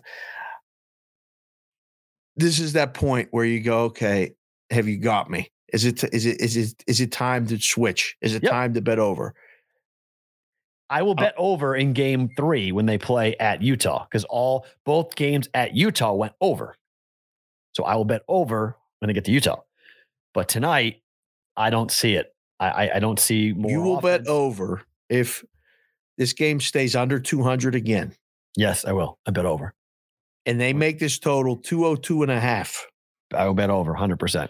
This 2.37 2.59
is 2.59 2.73
that 2.73 2.93
point 2.93 3.29
where 3.31 3.45
you 3.45 3.59
go, 3.59 3.85
okay, 3.85 4.35
have 4.69 4.87
you 4.87 4.97
got 4.97 5.29
me? 5.29 5.51
Is 5.73 5.85
it 5.85 6.03
is 6.13 6.25
it 6.25 6.39
is 6.39 6.55
it 6.55 6.83
is 6.87 7.01
it 7.01 7.11
time 7.11 7.45
to 7.47 7.59
switch? 7.59 8.15
Is 8.21 8.33
it 8.35 8.43
Yep. 8.43 8.51
time 8.51 8.73
to 8.75 8.81
bet 8.81 8.99
over? 8.99 9.33
I 10.89 11.01
will 11.01 11.11
oh. 11.11 11.15
bet 11.15 11.33
over 11.37 11.75
in 11.75 11.91
game 11.91 12.29
3 12.37 12.71
when 12.71 12.85
they 12.85 12.97
play 12.97 13.35
at 13.37 13.61
Utah 13.61 14.05
cuz 14.07 14.23
all 14.25 14.65
both 14.85 15.15
games 15.15 15.49
at 15.53 15.75
Utah 15.75 16.13
went 16.13 16.33
over. 16.39 16.77
So 17.73 17.83
I 17.83 17.95
will 17.95 18.05
bet 18.05 18.21
over 18.29 18.77
when 18.99 19.07
they 19.07 19.13
get 19.13 19.25
to 19.25 19.31
Utah. 19.31 19.61
But 20.33 20.47
tonight, 20.47 21.01
I 21.57 21.69
don't 21.69 21.91
see 21.91 22.13
it. 22.13 22.33
I 22.59 22.69
I, 22.69 22.95
I 22.95 22.99
don't 22.99 23.19
see 23.19 23.51
more 23.51 23.69
you 23.69 23.81
will 23.81 23.99
bet 23.99 24.27
over 24.27 24.83
if 25.09 25.43
this 26.17 26.33
game 26.33 26.61
stays 26.61 26.95
under 26.95 27.19
200 27.19 27.75
again 27.75 28.15
Yes, 28.57 28.85
I 28.85 28.91
will. 28.91 29.19
I 29.25 29.31
bet 29.31 29.45
over. 29.45 29.73
And 30.47 30.59
they 30.59 30.71
make 30.71 30.97
this 30.97 31.19
total 31.19 31.57
202 31.57 32.23
and 32.23 32.31
a 32.31 32.39
half. 32.39 32.87
I 33.33 33.45
will 33.45 33.53
bet 33.53 33.69
over 33.69 33.93
100%. 33.93 34.49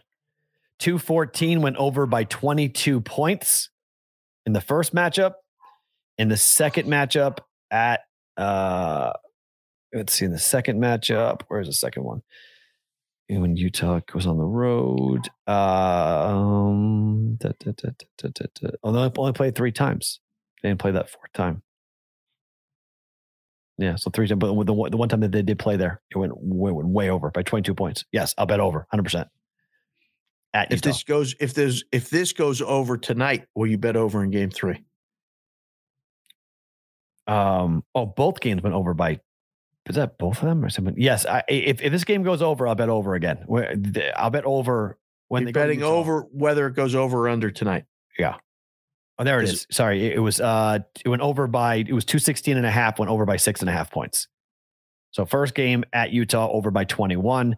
214 0.80 1.62
went 1.64 1.76
over 1.78 2.06
by 2.06 2.24
22 2.24 3.02
points 3.02 3.70
in 4.46 4.54
the 4.54 4.62
first 4.62 4.94
matchup. 4.94 5.34
In 6.20 6.30
the 6.30 6.38
second 6.38 6.88
matchup 6.88 7.40
at, 7.72 8.02
uh, 8.38 9.14
let's 9.94 10.14
see, 10.14 10.26
in 10.26 10.32
the 10.32 10.40
second 10.40 10.80
matchup, 10.80 11.42
where's 11.48 11.68
the 11.68 11.74
second 11.74 12.04
one? 12.04 12.22
When 13.30 13.58
Utah 13.58 14.00
goes 14.12 14.26
on 14.26 14.38
the 14.38 14.46
road, 14.46 15.28
uh, 15.48 16.32
um, 16.32 17.36
da, 17.38 17.50
da, 17.60 17.72
da, 17.76 17.90
da, 18.18 18.30
da, 18.30 18.46
da. 18.62 18.70
Oh, 18.84 18.92
they 18.92 19.12
only 19.18 19.34
played 19.34 19.56
three 19.56 19.72
times. 19.72 20.22
They 20.62 20.70
didn't 20.70 20.80
play 20.80 20.92
that 20.92 21.10
fourth 21.10 21.34
time. 21.34 21.64
Yeah, 23.78 23.96
so 23.96 24.10
three 24.10 24.28
times. 24.28 24.40
But 24.40 24.48
the 24.66 24.74
one, 24.74 24.92
the 24.92 24.98
one 24.98 25.08
time 25.10 25.20
that 25.20 25.32
they 25.32 25.44
did 25.44 25.60
play 25.60 25.78
there, 25.78 26.02
it 26.10 26.18
went 26.18 26.34
way, 26.36 26.72
went 26.72 26.90
way 26.90 27.10
over 27.10 27.30
by 27.30 27.44
22 27.44 27.76
points. 27.76 28.04
Yes, 28.12 28.34
I'll 28.38 28.46
bet 28.48 28.60
over 28.60 28.88
100%. 28.94 29.26
At 30.54 30.72
If 30.72 30.78
Utah. 30.78 30.90
this 30.90 31.04
goes 31.04 31.36
if 31.40 31.54
there's 31.54 31.84
if 31.92 32.10
this 32.10 32.34
goes 32.34 32.62
over 32.62 32.98
tonight, 32.98 33.46
will 33.54 33.68
you 33.68 33.78
bet 33.78 33.96
over 33.96 34.24
in 34.24 34.32
game 34.32 34.50
3? 34.50 34.84
um, 37.28 37.84
oh, 37.94 38.06
both 38.06 38.40
games 38.40 38.62
went 38.64 38.74
over 38.76 38.94
by, 38.94 39.20
is 39.90 39.96
that 39.98 40.18
both 40.18 40.38
of 40.42 40.44
them 40.48 40.64
or 40.64 40.70
something? 40.70 40.96
Yes, 40.98 41.26
I, 41.26 41.44
if, 41.50 41.82
if 41.82 41.92
this 41.92 42.06
game 42.06 42.24
goes 42.24 42.42
over, 42.42 42.68
I'll 42.68 42.76
bet 42.76 42.88
over 42.90 43.16
again. 43.16 43.44
Where- 43.46 43.76
I'll 44.16 44.30
bet 44.30 44.46
over 44.46 44.98
when 45.28 45.42
You're 45.44 45.48
they 45.48 45.52
betting 45.52 45.84
over 45.84 46.22
whether 46.32 46.68
it 46.68 46.74
goes 46.76 46.96
over 46.96 47.26
or 47.26 47.30
under 47.30 47.52
tonight. 47.52 47.84
Oh, 49.20 49.24
there 49.24 49.40
it 49.40 49.50
Is-. 49.50 49.68
Sorry. 49.72 50.12
It, 50.12 50.20
was, 50.20 50.40
uh, 50.40 50.80
it 51.04 51.10
went 51.10 51.22
over 51.22 51.48
by, 51.48 51.76
it 51.76 51.94
was 51.94 52.06
216 52.06 52.58
and 52.58 52.66
a 52.66 52.72
half, 52.72 53.00
went 53.00 53.12
over 53.12 53.26
by 53.26 53.38
six 53.38 53.62
and 53.62 53.70
a 53.70 53.74
half 53.74 53.92
points. 53.92 54.28
So 55.12 55.26
first 55.26 55.56
game 55.56 55.84
at 55.94 56.12
Utah 56.12 56.50
over 56.52 56.70
by 56.70 56.84
21, 56.84 57.58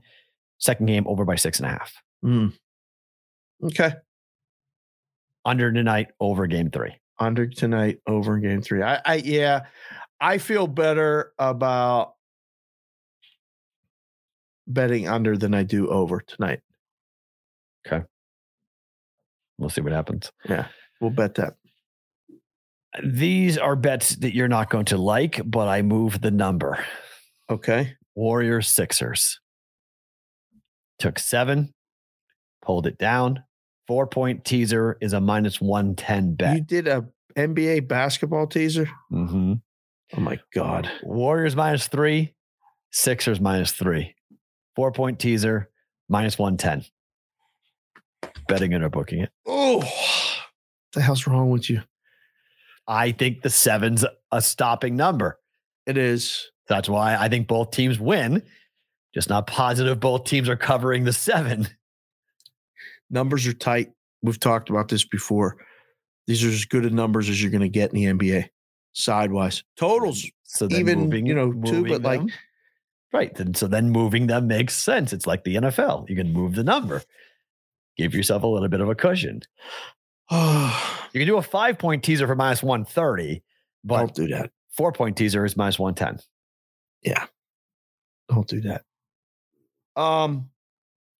second 0.57 0.85
game 0.85 1.05
over 1.07 1.25
by 1.25 1.35
six 1.35 1.59
and 1.59 1.65
a 1.67 1.69
half. 1.69 1.93
Mm. 2.23 2.53
Okay. 3.63 3.93
Under 5.43 5.71
tonight 5.71 6.07
over 6.19 6.47
game 6.47 6.69
three. 6.69 6.95
Under 7.17 7.47
tonight, 7.47 7.99
over 8.07 8.37
game 8.37 8.61
three. 8.61 8.81
I, 8.81 9.01
I 9.03 9.15
yeah, 9.15 9.65
I 10.21 10.37
feel 10.37 10.67
better 10.67 11.33
about 11.37 12.13
betting 14.67 15.07
under 15.07 15.37
than 15.37 15.53
I 15.53 15.63
do 15.63 15.89
over 15.89 16.21
tonight. 16.21 16.61
Okay. 17.85 18.05
We'll 19.57 19.69
see 19.69 19.81
what 19.81 19.91
happens. 19.91 20.31
We'll 20.99 21.11
bet 21.11 21.35
that. 21.35 21.55
These 23.03 23.57
are 23.57 23.75
bets 23.75 24.15
that 24.17 24.33
you're 24.33 24.47
not 24.47 24.69
going 24.69 24.85
to 24.85 24.97
like, 24.97 25.41
but 25.45 25.67
I 25.67 25.81
move 25.81 26.21
the 26.21 26.31
number. 26.31 26.83
Okay. 27.49 27.95
Warriors 28.15 28.67
Sixers. 28.67 29.39
Took 30.97 31.17
seven, 31.19 31.73
pulled 32.61 32.85
it 32.85 32.97
down. 32.97 33.43
Four 33.87 34.05
point 34.07 34.43
teaser 34.43 34.97
is 35.01 35.13
a 35.13 35.21
minus 35.21 35.61
110 35.61 36.35
bet. 36.35 36.55
You 36.55 36.61
did 36.61 36.87
a 36.87 37.05
NBA 37.37 37.87
basketball 37.87 38.47
teaser. 38.47 38.89
Mm-hmm. 39.11 39.53
Oh 40.17 40.19
my 40.19 40.39
god. 40.53 40.91
Warriors 41.03 41.55
minus 41.55 41.87
three, 41.87 42.35
Sixers 42.91 43.39
minus 43.39 43.71
three. 43.71 44.15
Four 44.75 44.91
point 44.91 45.19
teaser, 45.19 45.69
minus 46.09 46.37
110. 46.37 46.85
Betting 48.47 48.73
it 48.73 48.83
or 48.83 48.89
booking 48.89 49.21
it. 49.21 49.29
Oh, 49.45 49.81
the 50.93 51.01
hell's 51.01 51.27
wrong 51.27 51.49
with 51.49 51.69
you? 51.69 51.81
I 52.87 53.11
think 53.11 53.41
the 53.41 53.49
seven's 53.49 54.03
a 54.31 54.41
stopping 54.41 54.95
number. 54.95 55.39
It 55.85 55.97
is. 55.97 56.49
That's 56.67 56.89
why 56.89 57.15
I 57.15 57.29
think 57.29 57.47
both 57.47 57.71
teams 57.71 57.99
win. 57.99 58.43
Just 59.13 59.29
not 59.29 59.47
positive 59.47 59.99
both 59.99 60.25
teams 60.25 60.49
are 60.49 60.55
covering 60.55 61.03
the 61.03 61.13
seven. 61.13 61.67
Numbers 63.09 63.47
are 63.47 63.53
tight. 63.53 63.91
We've 64.21 64.39
talked 64.39 64.69
about 64.69 64.89
this 64.89 65.03
before. 65.03 65.57
These 66.27 66.43
are 66.43 66.49
as 66.49 66.65
good 66.65 66.85
a 66.85 66.89
numbers 66.91 67.29
as 67.29 67.41
you're 67.41 67.51
going 67.51 67.61
to 67.61 67.69
get 67.69 67.91
in 67.91 67.95
the 67.95 68.05
NBA. 68.05 68.49
Sidewise 68.93 69.63
totals. 69.77 70.25
So 70.43 70.67
then 70.67 70.79
Even, 70.79 70.99
moving, 71.01 71.25
you 71.25 71.33
know, 71.33 71.51
two, 71.51 71.85
but, 71.87 72.01
like- 72.01 72.21
right. 73.13 73.39
And 73.39 73.55
so 73.57 73.67
then 73.67 73.89
moving 73.89 74.27
them 74.27 74.47
makes 74.47 74.75
sense. 74.75 75.13
It's 75.13 75.25
like 75.25 75.43
the 75.43 75.55
NFL. 75.55 76.09
You 76.09 76.15
can 76.15 76.31
move 76.31 76.55
the 76.55 76.63
number, 76.63 77.01
give 77.97 78.13
yourself 78.13 78.43
a 78.43 78.47
little 78.47 78.67
bit 78.67 78.81
of 78.81 78.89
a 78.89 78.95
cushion. 78.95 79.41
Oh, 80.29 80.95
You 81.13 81.19
can 81.19 81.27
do 81.27 81.37
a 81.37 81.41
five 81.41 81.77
point 81.79 82.03
teaser 82.03 82.27
for 82.27 82.35
minus 82.35 82.61
one 82.61 82.85
thirty, 82.85 83.41
but 83.83 83.97
don't 83.97 84.13
do 84.13 84.27
that. 84.27 84.51
four 84.71 84.91
point 84.91 85.17
teaser 85.17 85.43
is 85.45 85.57
minus 85.57 85.79
one 85.79 85.95
ten. 85.95 86.19
Yeah. 87.01 87.25
Don't 88.29 88.47
do 88.47 88.61
that. 88.61 88.83
Um. 89.95 90.49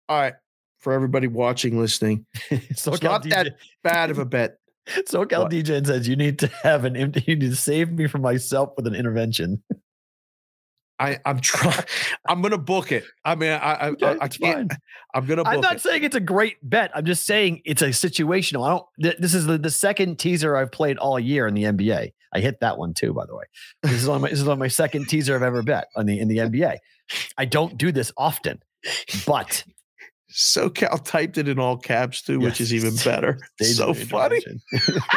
All 0.08 0.20
right. 0.22 0.34
For 0.80 0.94
everybody 0.94 1.28
watching, 1.28 1.78
listening, 1.80 2.26
so 2.76 2.94
It's 2.94 3.02
not 3.04 3.24
that- 3.30 3.56
bad 3.84 4.12
of 4.12 4.18
a 4.20 4.26
bet. 4.26 4.58
SoCal 4.90 5.44
What? 5.44 5.52
DJ 5.52 5.86
says 5.86 6.08
you 6.08 6.16
need 6.16 6.40
to 6.40 6.48
have 6.64 6.86
an 6.86 6.96
empty. 6.96 7.24
You 7.28 7.36
need 7.36 7.50
to 7.50 7.56
save 7.56 7.92
me 7.92 8.08
from 8.08 8.22
myself 8.22 8.72
with 8.78 8.88
an 8.88 8.96
intervention. 8.96 9.62
I, 11.00 11.18
I'm 11.26 11.40
trying. 11.40 11.84
I'm 12.28 12.42
gonna 12.42 12.58
book 12.58 12.92
it. 12.92 13.06
I 13.24 13.36
mean, 13.36 13.52
I 13.52 13.56
I, 13.56 13.90
okay, 13.90 14.06
I, 14.06 14.12
I 14.22 14.28
can't. 14.28 14.72
Fine. 14.72 14.80
I'm 15.14 15.26
gonna 15.26 15.44
I'm 15.46 15.62
not 15.62 15.78
it. 15.78 15.82
saying 15.82 16.04
it's 16.04 16.16
a 16.16 16.20
great 16.20 16.58
bet. 16.62 16.92
I'm 16.94 17.06
just 17.06 17.26
saying 17.26 17.62
it's 17.66 17.82
a 17.82 17.90
situational. 17.90 18.66
I 18.66 18.72
don't. 18.72 18.86
th- 19.02 19.18
This 19.18 19.34
is 19.34 19.46
the, 19.46 19.58
the 19.58 19.72
second 19.72 20.20
teaser 20.20 20.56
I've 20.56 20.72
played 20.72 20.98
all 20.98 21.20
year 21.20 21.48
in 21.48 21.54
the 21.54 21.64
NBA. 21.64 22.12
I 22.34 22.40
hit 22.42 22.60
that 22.60 22.78
one 22.78 22.94
too, 22.94 23.14
by 23.14 23.26
the 23.26 23.36
way. 23.36 23.46
This 23.82 23.94
is 23.94 24.10
on 24.10 24.22
my 24.22 24.30
this 24.30 24.42
is 24.42 24.48
on 24.48 24.60
my 24.60 24.68
second 24.68 25.08
teaser 25.08 25.36
I've 25.36 25.42
ever 25.42 25.64
bet 25.64 25.88
on 25.96 26.06
the 26.06 26.20
in 26.20 26.28
the 26.28 26.38
NBA. 26.38 26.78
I 27.38 27.46
don't 27.46 27.78
do 27.78 27.92
this 27.92 28.12
often, 28.18 28.60
but 29.26 29.64
SoCal 30.32 31.04
typed 31.04 31.38
it 31.40 31.48
in 31.48 31.58
all 31.60 31.78
caps 31.78 32.22
too, 32.22 32.40
which 32.40 32.62
is 32.62 32.74
even 32.74 32.96
better. 32.98 33.40
Stage 33.60 33.78
so 33.78 33.94
funny. 33.94 34.40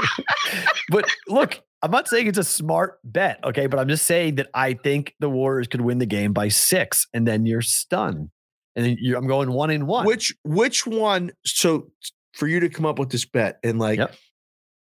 but 0.88 1.04
look, 1.28 1.60
I'm 1.82 1.90
not 1.90 2.06
saying 2.06 2.28
it's 2.28 2.38
a 2.38 2.44
smart 2.44 3.00
bet, 3.02 3.40
okay? 3.42 3.66
But 3.66 3.80
I'm 3.80 3.88
just 3.88 4.06
saying 4.06 4.36
that 4.36 4.48
I 4.54 4.74
think 4.74 5.14
the 5.18 5.28
Warriors 5.28 5.66
could 5.66 5.80
win 5.80 5.98
the 5.98 6.06
game 6.06 6.32
by 6.32 6.48
six, 6.48 7.08
and 7.12 7.26
then 7.26 7.44
you're 7.44 7.62
stunned, 7.62 8.30
and 8.76 8.86
then 8.86 8.96
you're, 9.00 9.18
I'm 9.18 9.26
going 9.26 9.50
one 9.50 9.70
in 9.70 9.86
one. 9.86 10.06
Which 10.06 10.34
which 10.44 10.86
one? 10.86 11.32
So 11.44 11.90
for 12.34 12.46
you 12.46 12.60
to 12.60 12.68
come 12.68 12.86
up 12.86 12.98
with 12.98 13.10
this 13.10 13.24
bet 13.24 13.58
and 13.64 13.78
like, 13.78 13.98
Yep. 13.98 14.14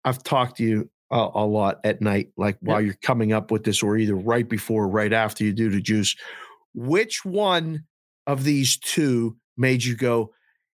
I've 0.06 0.24
talked 0.24 0.57
to 0.57 0.64
you 0.64 0.90
a, 1.11 1.30
a 1.36 1.45
lot 1.45 1.80
at 1.84 2.02
night, 2.02 2.30
like 2.36 2.57
while 2.61 2.82
you're 2.82 2.98
coming 3.02 3.32
up 3.32 3.52
with 3.52 3.64
this, 3.64 3.84
or 3.84 3.98
either 3.98 4.15
right 4.15 4.48
before, 4.48 4.86
or 4.86 4.90
right 4.90 5.14
after 5.14 5.44
you 5.44 5.53
do 5.53 5.69
the 5.69 5.82
juice. 5.82 6.15
Which 6.74 7.24
one 7.24 7.86
of 8.26 8.44
these 8.44 8.78
two 8.78 9.38
made 9.56 9.84
you 9.84 9.95
go? 9.95 10.34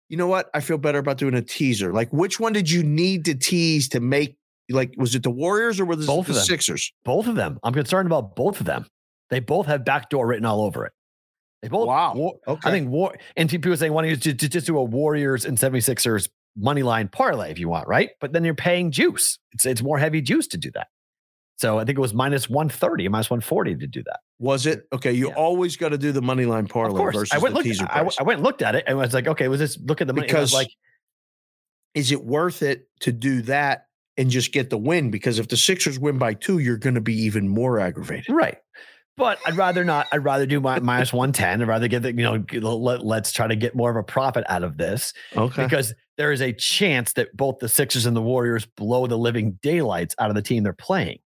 You 0.08 0.16
know 0.16 0.26
what? 0.26 0.50
I 0.54 0.60
feel 0.60 0.78
better 0.78 0.98
about 0.98 1.18
doing 1.18 1.34
a 1.34 1.42
teaser. 1.42 1.92
Like, 1.92 2.12
which 2.12 2.38
one 2.38 2.52
did 2.52 2.70
you 2.70 2.82
need 2.82 3.24
to 3.24 3.34
tease 3.34 3.88
to 3.90 4.00
make? 4.00 4.36
Like, 4.72 4.94
was 4.96 5.14
it 5.14 5.22
the 5.22 5.30
Warriors 5.30 5.78
or 5.80 5.84
was 5.84 6.04
it 6.04 6.06
Both 6.06 6.26
the 6.26 6.32
of 6.32 6.36
them. 6.36 6.44
Sixers? 6.44 6.92
both 7.04 7.26
of 7.26 7.34
them. 7.36 7.58
I'm 7.62 7.72
concerned 7.74 8.06
about 8.06 8.34
both 8.36 8.60
of 8.60 8.66
them. 8.66 8.86
They 9.30 9.40
both 9.40 9.66
have 9.66 9.84
backdoor 9.84 10.26
written 10.26 10.44
all 10.44 10.62
over 10.62 10.84
it. 10.86 10.92
They 11.62 11.68
both. 11.68 11.86
Wow. 11.86 12.14
War- 12.14 12.38
Okay. 12.48 12.68
I 12.68 12.72
think 12.72 12.88
war. 12.90 13.14
And 13.36 13.48
people 13.48 13.72
are 13.72 13.76
saying, 13.76 13.92
why 13.92 14.02
don't 14.02 14.10
you 14.10 14.16
just, 14.16 14.52
just, 14.52 14.66
do 14.66 14.76
a 14.78 14.82
Warriors 14.84 15.44
and 15.44 15.56
76ers 15.56 16.28
money 16.56 16.82
line 16.82 17.08
parlay 17.08 17.50
if 17.50 17.58
you 17.58 17.68
want, 17.68 17.86
right? 17.88 18.10
But 18.20 18.32
then 18.32 18.44
you're 18.44 18.54
paying 18.54 18.90
juice. 18.90 19.38
It's 19.52 19.64
it's 19.64 19.82
more 19.82 19.98
heavy 19.98 20.20
juice 20.20 20.46
to 20.48 20.58
do 20.58 20.70
that. 20.72 20.88
So 21.58 21.78
I 21.78 21.84
think 21.84 21.96
it 21.96 22.00
was 22.00 22.12
minus 22.12 22.48
130, 22.50 23.08
minus 23.08 23.30
140 23.30 23.76
to 23.76 23.86
do 23.86 24.02
that. 24.04 24.18
was 24.40 24.66
it 24.66 24.82
okay? 24.92 25.12
You 25.12 25.28
Yeah. 25.28 25.34
always 25.34 25.76
got 25.76 25.90
to 25.90 25.98
do 25.98 26.10
the 26.10 26.20
money 26.20 26.44
line 26.44 26.66
parlay 26.66 26.94
of 26.94 26.98
course, 26.98 27.14
versus 27.14 27.30
I 27.32 27.38
went 27.38 27.54
the 27.54 27.62
teaser 27.62 27.86
I. 27.88 28.00
I 28.18 28.22
went 28.24 28.38
and 28.38 28.42
looked 28.42 28.60
at 28.62 28.74
it 28.74 28.84
and 28.88 28.98
I 28.98 29.02
was 29.02 29.14
like, 29.14 29.28
okay, 29.28 29.46
was 29.48 29.60
this 29.60 29.78
look 29.78 30.00
at 30.00 30.08
the 30.08 30.12
money? 30.12 30.26
and 30.28 30.36
I 30.36 30.40
was 30.40 30.50
Because- 30.50 30.54
like, 30.64 30.70
is 31.94 32.10
it 32.10 32.24
worth 32.24 32.62
it 32.62 32.88
to 33.00 33.12
do 33.12 33.42
that 33.42 33.86
and 34.16 34.30
just 34.30 34.52
get 34.52 34.70
the 34.70 34.78
win? 34.78 35.10
Because 35.10 35.38
if 35.38 35.48
the 35.48 35.56
Sixers 35.56 35.98
win 35.98 36.18
by 36.18 36.34
two, 36.34 36.58
you're 36.58 36.76
going 36.78 36.94
to 36.94 37.00
be 37.00 37.14
even 37.14 37.48
more 37.48 37.78
aggravated. 37.80 38.34
right. 38.34 38.58
But 39.18 39.38
I'd 39.44 39.56
rather 39.58 39.84
not. 39.84 40.06
I'd 40.10 40.24
rather 40.24 40.46
do 40.46 40.58
my 40.58 40.80
minus 40.80 41.12
110. 41.12 41.60
I'd 41.60 41.68
rather 41.68 41.86
get 41.86 42.02
the, 42.02 42.14
you 42.14 42.22
know, 42.22 42.44
let, 42.60 43.04
let's 43.04 43.30
try 43.30 43.46
to 43.46 43.54
get 43.54 43.74
more 43.74 43.90
of 43.90 43.96
a 43.96 44.02
profit 44.02 44.42
out 44.48 44.62
of 44.64 44.78
this. 44.78 45.12
Okay. 45.36 45.64
because 45.64 45.92
there 46.16 46.32
is 46.32 46.40
a 46.40 46.52
chance 46.54 47.12
that 47.12 47.36
both 47.36 47.58
the 47.58 47.68
Sixers 47.68 48.06
and 48.06 48.16
the 48.16 48.22
Warriors 48.22 48.64
blow 48.64 49.06
the 49.06 49.18
living 49.18 49.58
daylights 49.62 50.14
out 50.18 50.30
of 50.30 50.34
the 50.34 50.40
team 50.40 50.62
they're 50.62 50.72
playing. 50.72 51.18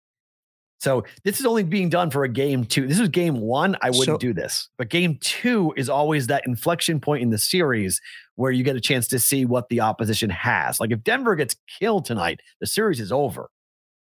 So 0.80 1.04
this 1.24 1.38
is 1.40 1.46
only 1.46 1.62
being 1.62 1.88
done 1.88 2.10
for 2.10 2.24
a 2.24 2.28
game 2.28 2.64
two. 2.64 2.86
This 2.88 2.98
is 2.98 3.08
game 3.08 3.40
one. 3.40 3.76
I 3.80 3.90
wouldn't 3.90 4.04
So- 4.06 4.18
do 4.18 4.32
this, 4.34 4.68
but 4.78 4.88
game 4.90 5.16
two 5.20 5.72
is 5.76 5.88
always 5.88 6.26
that 6.26 6.42
inflection 6.46 6.98
point 7.00 7.22
in 7.22 7.30
the 7.30 7.38
series 7.38 8.00
where 8.36 8.52
you 8.52 8.62
get 8.62 8.76
a 8.76 8.80
chance 8.80 9.08
to 9.08 9.18
see 9.18 9.44
what 9.44 9.68
the 9.68 9.80
opposition 9.80 10.30
has. 10.30 10.78
Like 10.78 10.92
if 10.92 11.02
Denver 11.02 11.34
gets 11.34 11.56
killed 11.78 12.04
tonight, 12.04 12.40
the 12.60 12.66
series 12.66 13.00
is 13.00 13.10
over. 13.10 13.50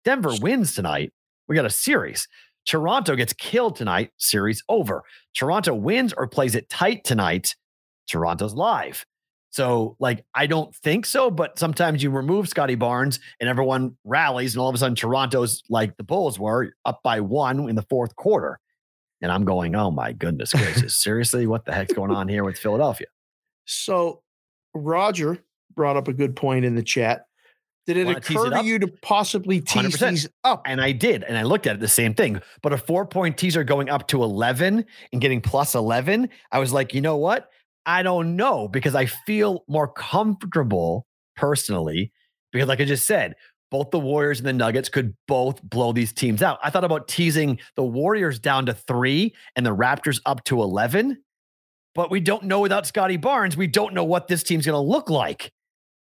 Denver 0.05 0.33
wins 0.41 0.75
tonight, 0.75 1.13
we 1.49 1.55
got 1.55 1.67
a 1.67 1.71
series. 1.71 2.27
Toronto 2.67 3.17
gets 3.17 3.33
killed 3.33 3.77
tonight, 3.77 4.13
series 4.19 4.63
over. 4.69 5.03
Toronto 5.35 5.75
wins 5.75 6.13
or 6.13 6.27
plays 6.27 6.55
it 6.55 6.69
tight 6.69 7.05
tonight, 7.05 7.55
Toronto's 8.09 8.55
live. 8.55 9.05
So, 9.51 9.97
like, 9.99 10.25
I 10.35 10.47
don't 10.47 10.75
think 10.77 11.05
so, 11.05 11.29
but 11.29 11.59
sometimes 11.59 12.03
you 12.03 12.11
remove 12.11 12.49
Scottie 12.49 12.77
Barnes 12.77 13.19
and 13.41 13.49
everyone 13.49 13.97
rallies, 14.05 14.55
and 14.55 14.63
all 14.63 14.69
of 14.69 14.75
a 14.77 14.79
sudden 14.79 14.95
Toronto's 14.95 15.63
like 15.69 15.97
the 15.97 16.05
Bulls 16.05 16.39
were 16.39 16.73
up 16.85 17.01
by 17.03 17.21
one 17.21 17.69
in 17.69 17.75
the 17.75 17.85
fourth 17.91 18.15
quarter. 18.15 18.61
And 19.23 19.33
I'm 19.33 19.45
going, 19.45 19.75
oh 19.75 19.91
my 19.91 20.13
goodness 20.13 20.53
gracious. 20.53 20.97
Seriously, 21.03 21.47
what 21.47 21.65
the 21.65 21.73
heck's 21.73 21.93
going 21.93 22.13
on 22.13 22.29
here 22.29 22.45
with 22.45 22.59
Philadelphia? 22.59 23.09
So 23.71 24.23
Roger 24.75 25.39
brought 25.75 25.97
up 25.97 26.09
a 26.09 26.13
good 26.13 26.35
point 26.35 26.65
in 26.65 26.75
the 26.75 26.83
chat. 26.83 27.27
Did 27.87 27.97
it 27.97 28.07
Wanna 28.07 28.19
occur 28.19 28.47
it 28.49 28.51
to 28.51 28.65
you 28.65 28.79
to 28.79 28.89
possibly 29.03 29.61
tease 29.61 29.97
100%. 29.97 30.11
these 30.11 30.29
up? 30.45 30.63
And 30.67 30.81
I 30.81 30.93
did, 30.93 31.25
and 31.25 31.39
I 31.39 31.43
looked 31.43 31.67
at 31.67 31.77
it 31.77 31.81
the 31.81 31.89
same 31.89 32.15
thing. 32.15 32.41
But 32.63 32.73
a 32.73 32.79
four 32.79 33.07
point 33.07 33.39
teaser 33.39 33.65
going 33.65 33.89
up 33.89 34.07
to 34.09 34.23
11 34.23 34.85
and 35.13 35.21
getting 35.21 35.41
plus 35.41 35.75
11, 35.75 36.29
I 36.53 36.59
was 36.59 36.73
like, 36.73 36.95
you 36.95 37.01
know 37.01 37.17
what? 37.17 37.49
I 37.87 38.03
don't 38.03 38.37
know 38.37 38.69
because 38.69 38.95
I 38.95 39.07
feel 39.07 39.65
more 39.67 39.89
comfortable 39.89 41.07
personally 41.37 42.13
because, 42.53 42.69
like 42.69 42.81
I 42.81 42.85
just 42.85 43.07
said, 43.07 43.35
both 43.71 43.91
the 43.91 44.01
Warriors 44.01 44.41
and 44.41 44.47
the 44.47 44.53
Nuggets 44.53 44.89
could 44.89 45.15
both 45.27 45.63
blow 45.63 45.93
these 45.93 46.13
teams 46.13 46.43
out. 46.43 46.59
I 46.63 46.71
thought 46.71 46.85
about 46.85 47.09
teasing 47.09 47.59
the 47.77 47.85
Warriors 47.85 48.39
down 48.39 48.67
to 48.67 48.75
three 48.75 49.35
and 49.57 49.65
the 49.65 49.75
Raptors 49.75 50.21
up 50.27 50.45
to 50.45 50.61
11, 50.61 51.23
but 51.95 52.11
we 52.11 52.21
don't 52.21 52.45
know 52.45 52.61
without 52.61 52.87
Scottie 52.87 53.17
Barnes. 53.17 53.57
We 53.57 53.67
don't 53.67 53.95
know 53.95 54.05
what 54.05 54.29
this 54.29 54.43
team's 54.43 54.67
going 54.67 54.75
to 54.75 54.81
look 54.81 55.11
like. 55.11 55.53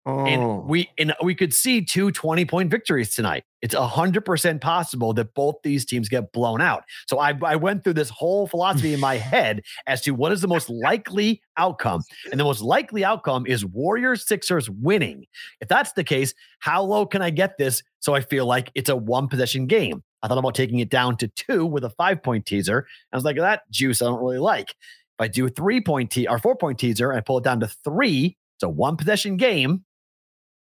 Oh, 0.06 0.24
and 0.24 0.64
we 0.64 0.88
and 0.96 1.14
we 1.22 1.34
could 1.34 1.52
see 1.52 1.84
two 1.84 2.10
20 2.10 2.46
point 2.46 2.70
victories 2.70 3.14
tonight. 3.14 3.44
It's 3.60 3.74
100% 3.74 4.60
possible 4.62 5.12
that 5.12 5.34
both 5.34 5.56
these 5.62 5.84
teams 5.84 6.08
get 6.08 6.32
blown 6.32 6.62
out. 6.62 6.84
So 7.06 7.18
I, 7.18 7.38
I 7.44 7.56
went 7.56 7.84
through 7.84 7.92
this 7.92 8.08
whole 8.08 8.46
philosophy 8.46 8.94
in 8.94 9.00
my 9.00 9.16
head 9.18 9.60
as 9.86 10.00
to 10.02 10.12
what 10.12 10.32
is 10.32 10.40
the 10.40 10.48
most 10.48 10.70
likely 10.70 11.42
outcome. 11.58 12.02
And 12.30 12.40
the 12.40 12.44
most 12.44 12.62
likely 12.62 13.04
outcome 13.04 13.46
is 13.46 13.66
warriors 13.66 14.26
sixers 14.26 14.70
winning. 14.70 15.26
If 15.60 15.68
that's 15.68 15.92
the 15.92 16.04
case 16.04 16.32
how 16.60 16.82
low 16.82 17.06
can 17.06 17.22
i 17.22 17.30
get 17.30 17.56
this 17.56 17.82
so 18.00 18.14
i 18.14 18.20
feel 18.20 18.44
like 18.46 18.70
it's 18.74 18.88
a 18.88 18.96
one 18.96 19.28
possession 19.28 19.66
game? 19.66 20.02
I 20.22 20.28
thought 20.28 20.38
about 20.38 20.54
taking 20.54 20.78
it 20.80 20.90
down 20.90 21.18
to 21.18 21.28
two 21.28 21.66
with 21.66 21.84
a 21.84 21.90
five 21.90 22.22
point 22.22 22.46
teaser. 22.46 22.86
I 23.12 23.16
was 23.16 23.24
like 23.24 23.36
that 23.36 23.70
juice 23.70 24.00
i 24.00 24.06
don't 24.06 24.20
really 24.20 24.38
like 24.38 24.74
if 25.20 25.24
i 25.24 25.28
do 25.28 25.46
a 25.46 25.50
three 25.50 25.80
point 25.80 26.10
te- 26.10 26.26
or 26.26 26.38
four 26.38 26.56
point 26.56 26.78
teaser 26.78 27.10
and 27.10 27.18
i 27.18 27.20
pull 27.20 27.38
it 27.38 27.44
down 27.44 27.60
to 27.60 27.68
three 27.84 28.36
it's 28.56 28.62
a 28.62 28.68
one 28.68 28.96
possession 28.96 29.36
game 29.36 29.84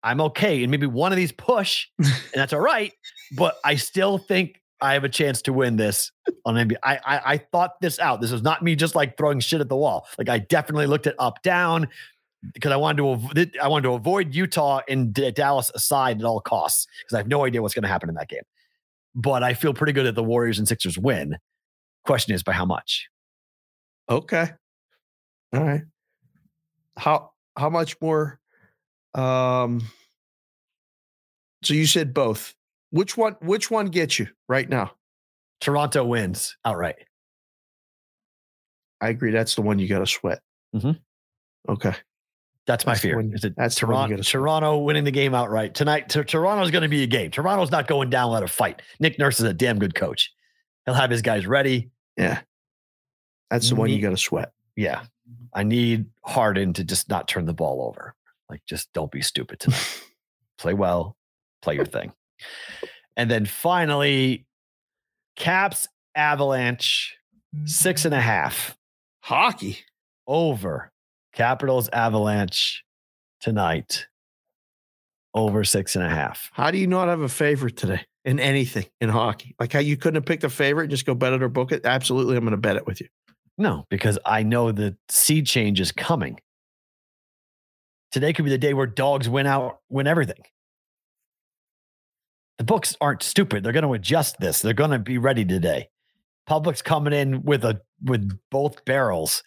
I'm 0.04 0.22
okay. 0.22 0.64
And 0.64 0.72
maybe 0.72 0.88
one 0.88 1.12
of 1.12 1.16
these 1.16 1.32
push, 1.32 1.88
and 2.00 2.08
that's 2.34 2.54
all 2.54 2.60
right. 2.60 2.94
But 3.38 3.56
I 3.64 3.76
still 3.76 4.18
think 4.18 4.62
I 4.82 4.94
have 4.94 5.04
a 5.04 5.10
chance 5.10 5.42
to 5.44 5.54
win 5.54 5.76
this 5.76 6.12
on 6.46 6.56
NBA. 6.56 6.78
I, 6.84 7.00
I 7.06 7.22
I 7.34 7.38
thought 7.38 7.80
this 7.82 8.00
out. 8.00 8.22
This 8.22 8.32
was 8.32 8.42
not 8.42 8.64
me 8.64 8.76
just 8.76 8.96
like 8.96 9.18
throwing 9.18 9.40
shit 9.40 9.62
at 9.62 9.70
the 9.70 9.76
wall. 9.76 10.08
Like 10.18 10.30
I 10.30 10.40
definitely 10.40 10.88
looked 10.88 11.08
at 11.08 11.16
up 11.20 11.42
down 11.44 11.88
because 12.54 12.72
I 12.72 12.78
wanted 12.78 12.98
to 12.98 13.10
avoid 13.10 13.58
I 13.62 13.68
wanted 13.68 13.84
to 13.84 13.94
avoid 13.94 14.34
Utah 14.34 14.82
and 14.90 15.14
D- 15.14 15.30
Dallas 15.32 15.72
aside 15.76 16.20
at 16.20 16.26
all 16.26 16.42
costs 16.42 16.88
because 17.04 17.14
I 17.14 17.18
have 17.18 17.28
no 17.28 17.46
idea 17.46 17.62
what's 17.62 17.76
going 17.76 17.84
to 17.84 17.90
happen 17.90 18.10
in 18.10 18.16
that 18.16 18.30
game. 18.30 18.44
But 19.14 19.44
I 19.44 19.54
feel 19.54 19.74
pretty 19.74 19.94
good 19.94 20.06
that 20.08 20.16
the 20.16 20.24
Warriors 20.24 20.58
and 20.58 20.68
Sixers 20.68 20.98
win. 20.98 21.38
Question 22.06 22.34
is 22.34 22.42
by 22.42 22.54
how 22.54 22.66
much? 22.66 23.11
Okay. 24.10 24.52
All 25.54 25.64
right. 25.64 25.82
How 26.98 27.32
how 27.58 27.70
much 27.70 28.00
more? 28.02 28.40
Um. 29.14 29.82
So 31.64 31.74
you 31.74 31.86
said 31.86 32.14
both. 32.14 32.56
Which 32.92 33.16
one? 33.18 33.36
Which 33.42 33.70
one 33.72 33.88
gets 33.88 34.20
you 34.20 34.28
right 34.50 34.68
now? 34.68 34.92
Toronto 35.60 36.04
wins 36.06 36.58
outright. 36.66 36.96
I 39.00 39.10
agree. 39.10 39.32
That's 39.32 39.56
the 39.56 39.62
one 39.62 39.80
you 39.80 39.88
got 39.88 40.00
to 40.00 40.06
sweat. 40.08 40.40
Mhm. 40.76 41.00
Okay. 41.70 41.94
That's 42.68 42.86
my 42.86 42.94
That's 42.94 43.02
fear. 43.02 43.16
one- 43.16 43.32
that's 43.58 43.80
the 43.80 43.88
one 43.88 44.10
you 44.10 44.18
Toronto. 44.18 44.24
Toronto 44.24 44.78
winning 44.80 45.04
the 45.04 45.12
game 45.12 45.34
outright 45.34 45.74
tonight? 45.74 46.10
T- 46.10 46.24
Toronto's 46.24 46.70
going 46.72 46.84
to 46.84 46.88
be 46.88 47.04
a 47.04 47.08
game. 47.08 47.32
Toronto's 47.32 47.72
not 47.72 47.88
going 47.88 48.10
down 48.12 48.30
without 48.30 48.44
a 48.44 48.48
fight. 48.48 48.82
Nick 49.00 49.18
Nurse 49.18 49.40
is 49.40 49.46
a 49.46 49.54
damn 49.54 49.80
good 49.80 49.96
coach. 49.96 50.32
He'll 50.86 50.94
have 50.94 51.10
his 51.10 51.22
guys 51.24 51.48
ready. 51.48 51.90
Yeah. 52.18 52.42
That's 53.52 53.70
the 53.70 53.76
one 53.76 53.90
you 53.90 53.98
mm-hmm. 53.98 54.06
got 54.06 54.10
to 54.12 54.18
sweat. 54.18 54.52
Yeah, 54.76 55.04
I 55.54 55.64
need 55.64 56.06
Harden 56.24 56.74
to 56.74 56.84
just 56.84 57.10
not 57.10 57.28
turn 57.28 57.46
the 57.46 57.54
ball 57.54 57.86
over. 57.88 58.16
Like, 58.50 58.62
just 58.66 58.92
don't 58.94 59.12
be 59.12 59.22
stupid 59.22 59.60
tonight. 59.60 60.04
play 60.58 60.74
well, 60.74 61.18
play 61.62 61.76
your 61.76 61.86
thing. 61.86 62.14
And 63.16 63.30
then 63.30 63.46
finally, 63.46 64.46
Caps 65.36 65.88
Avalanche 66.16 67.18
six 67.66 68.06
and 68.06 68.14
a 68.14 68.22
half 68.22 68.78
Hockey. 69.22 69.80
over 70.26 70.92
Capitals 71.34 71.90
Avalanche 71.90 72.84
tonight 73.42 74.08
over 75.34 75.64
six 75.64 75.96
and 75.96 76.06
a 76.06 76.10
half. 76.10 76.50
How 76.54 76.72
do 76.72 76.78
you 76.78 76.88
not 76.88 77.08
have 77.08 77.22
a 77.22 77.30
favorite 77.30 77.78
today 77.78 78.02
in 78.26 78.40
anything 78.40 78.86
in 79.00 79.10
hockey? 79.10 79.56
Like 79.60 79.74
how 79.74 79.80
you 79.80 79.98
couldn't 79.98 80.16
have 80.16 80.26
picked 80.26 80.44
a 80.44 80.50
favorite 80.50 80.86
and 80.86 80.92
just 80.92 81.06
go 81.06 81.14
bet 81.14 81.34
it 81.34 81.44
or 81.44 81.50
book 81.50 81.72
it? 81.72 81.86
Absolutely. 81.86 82.36
I'm 82.36 82.44
going 82.44 82.52
to 82.52 82.58
bet 82.58 82.76
it 82.76 82.86
with 82.86 83.02
you. 83.02 83.08
No, 83.62 83.86
because 83.90 84.18
I 84.26 84.42
know 84.42 84.72
the 84.72 84.98
seed 85.08 85.46
change 85.46 85.80
is 85.80 85.92
coming. 85.92 86.40
Today 88.12 88.34
could 88.34 88.44
be 88.44 88.50
the 88.50 88.58
day 88.58 88.74
where 88.74 88.88
dogs 88.88 89.30
win 89.30 89.46
out, 89.46 89.82
win 89.88 90.08
everything. 90.08 90.44
The 92.58 92.64
books 92.64 92.98
aren't 93.00 93.22
stupid. 93.22 93.64
They're 93.64 93.72
going 93.72 93.86
to 93.86 93.94
adjust 93.94 94.40
this. 94.40 94.64
They're 94.64 94.74
going 94.74 94.90
to 94.90 94.98
be 94.98 95.20
ready 95.20 95.46
today. 95.46 95.90
Public's 96.48 96.82
coming 96.82 97.14
in 97.14 97.44
with 97.44 97.64
a 97.64 97.82
with 98.04 98.36
both 98.50 98.84
barrels 98.84 99.44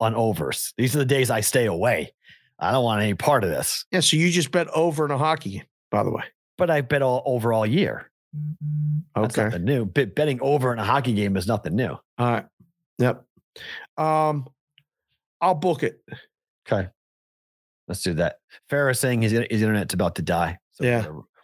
on 0.00 0.14
overs. 0.14 0.72
These 0.78 0.96
are 0.96 1.00
the 1.00 1.04
days 1.04 1.30
I 1.30 1.42
stay 1.42 1.66
away. 1.66 2.14
I 2.58 2.72
don't 2.72 2.82
want 2.82 3.02
any 3.02 3.12
part 3.12 3.44
of 3.44 3.50
this. 3.50 3.84
Yeah. 3.90 4.00
So 4.00 4.16
you 4.16 4.30
just 4.30 4.50
bet 4.52 4.68
over 4.68 5.04
in 5.04 5.10
a 5.10 5.18
hockey 5.18 5.50
game, 5.50 5.64
by 5.90 6.02
the 6.02 6.10
way. 6.10 6.22
But 6.56 6.70
I 6.70 6.80
bet 6.80 7.02
all 7.02 7.22
over 7.26 7.52
all 7.52 7.66
year. 7.66 8.10
That's 9.14 9.38
Okay. 9.38 9.44
nothing 9.44 9.64
new. 9.64 9.84
Bet, 9.84 10.14
betting 10.14 10.38
over 10.40 10.72
in 10.72 10.78
a 10.78 10.84
hockey 10.84 11.12
game 11.12 11.36
is 11.36 11.46
nothing 11.46 11.76
new. 11.76 11.90
All 11.90 12.02
right. 12.32 12.46
Yep. 12.98 13.24
Um, 13.96 14.46
I'll 15.40 15.54
book 15.54 15.82
it. 15.82 16.02
Okay. 16.70 16.88
Let's 17.88 18.02
do 18.02 18.14
that. 18.14 18.36
Farrah 18.70 18.96
saying 18.96 19.22
his, 19.22 19.32
his 19.32 19.62
internet's 19.62 19.94
about 19.94 20.14
to 20.16 20.22
die. 20.22 20.58
So 20.72 20.84
Yeah. 20.84 20.98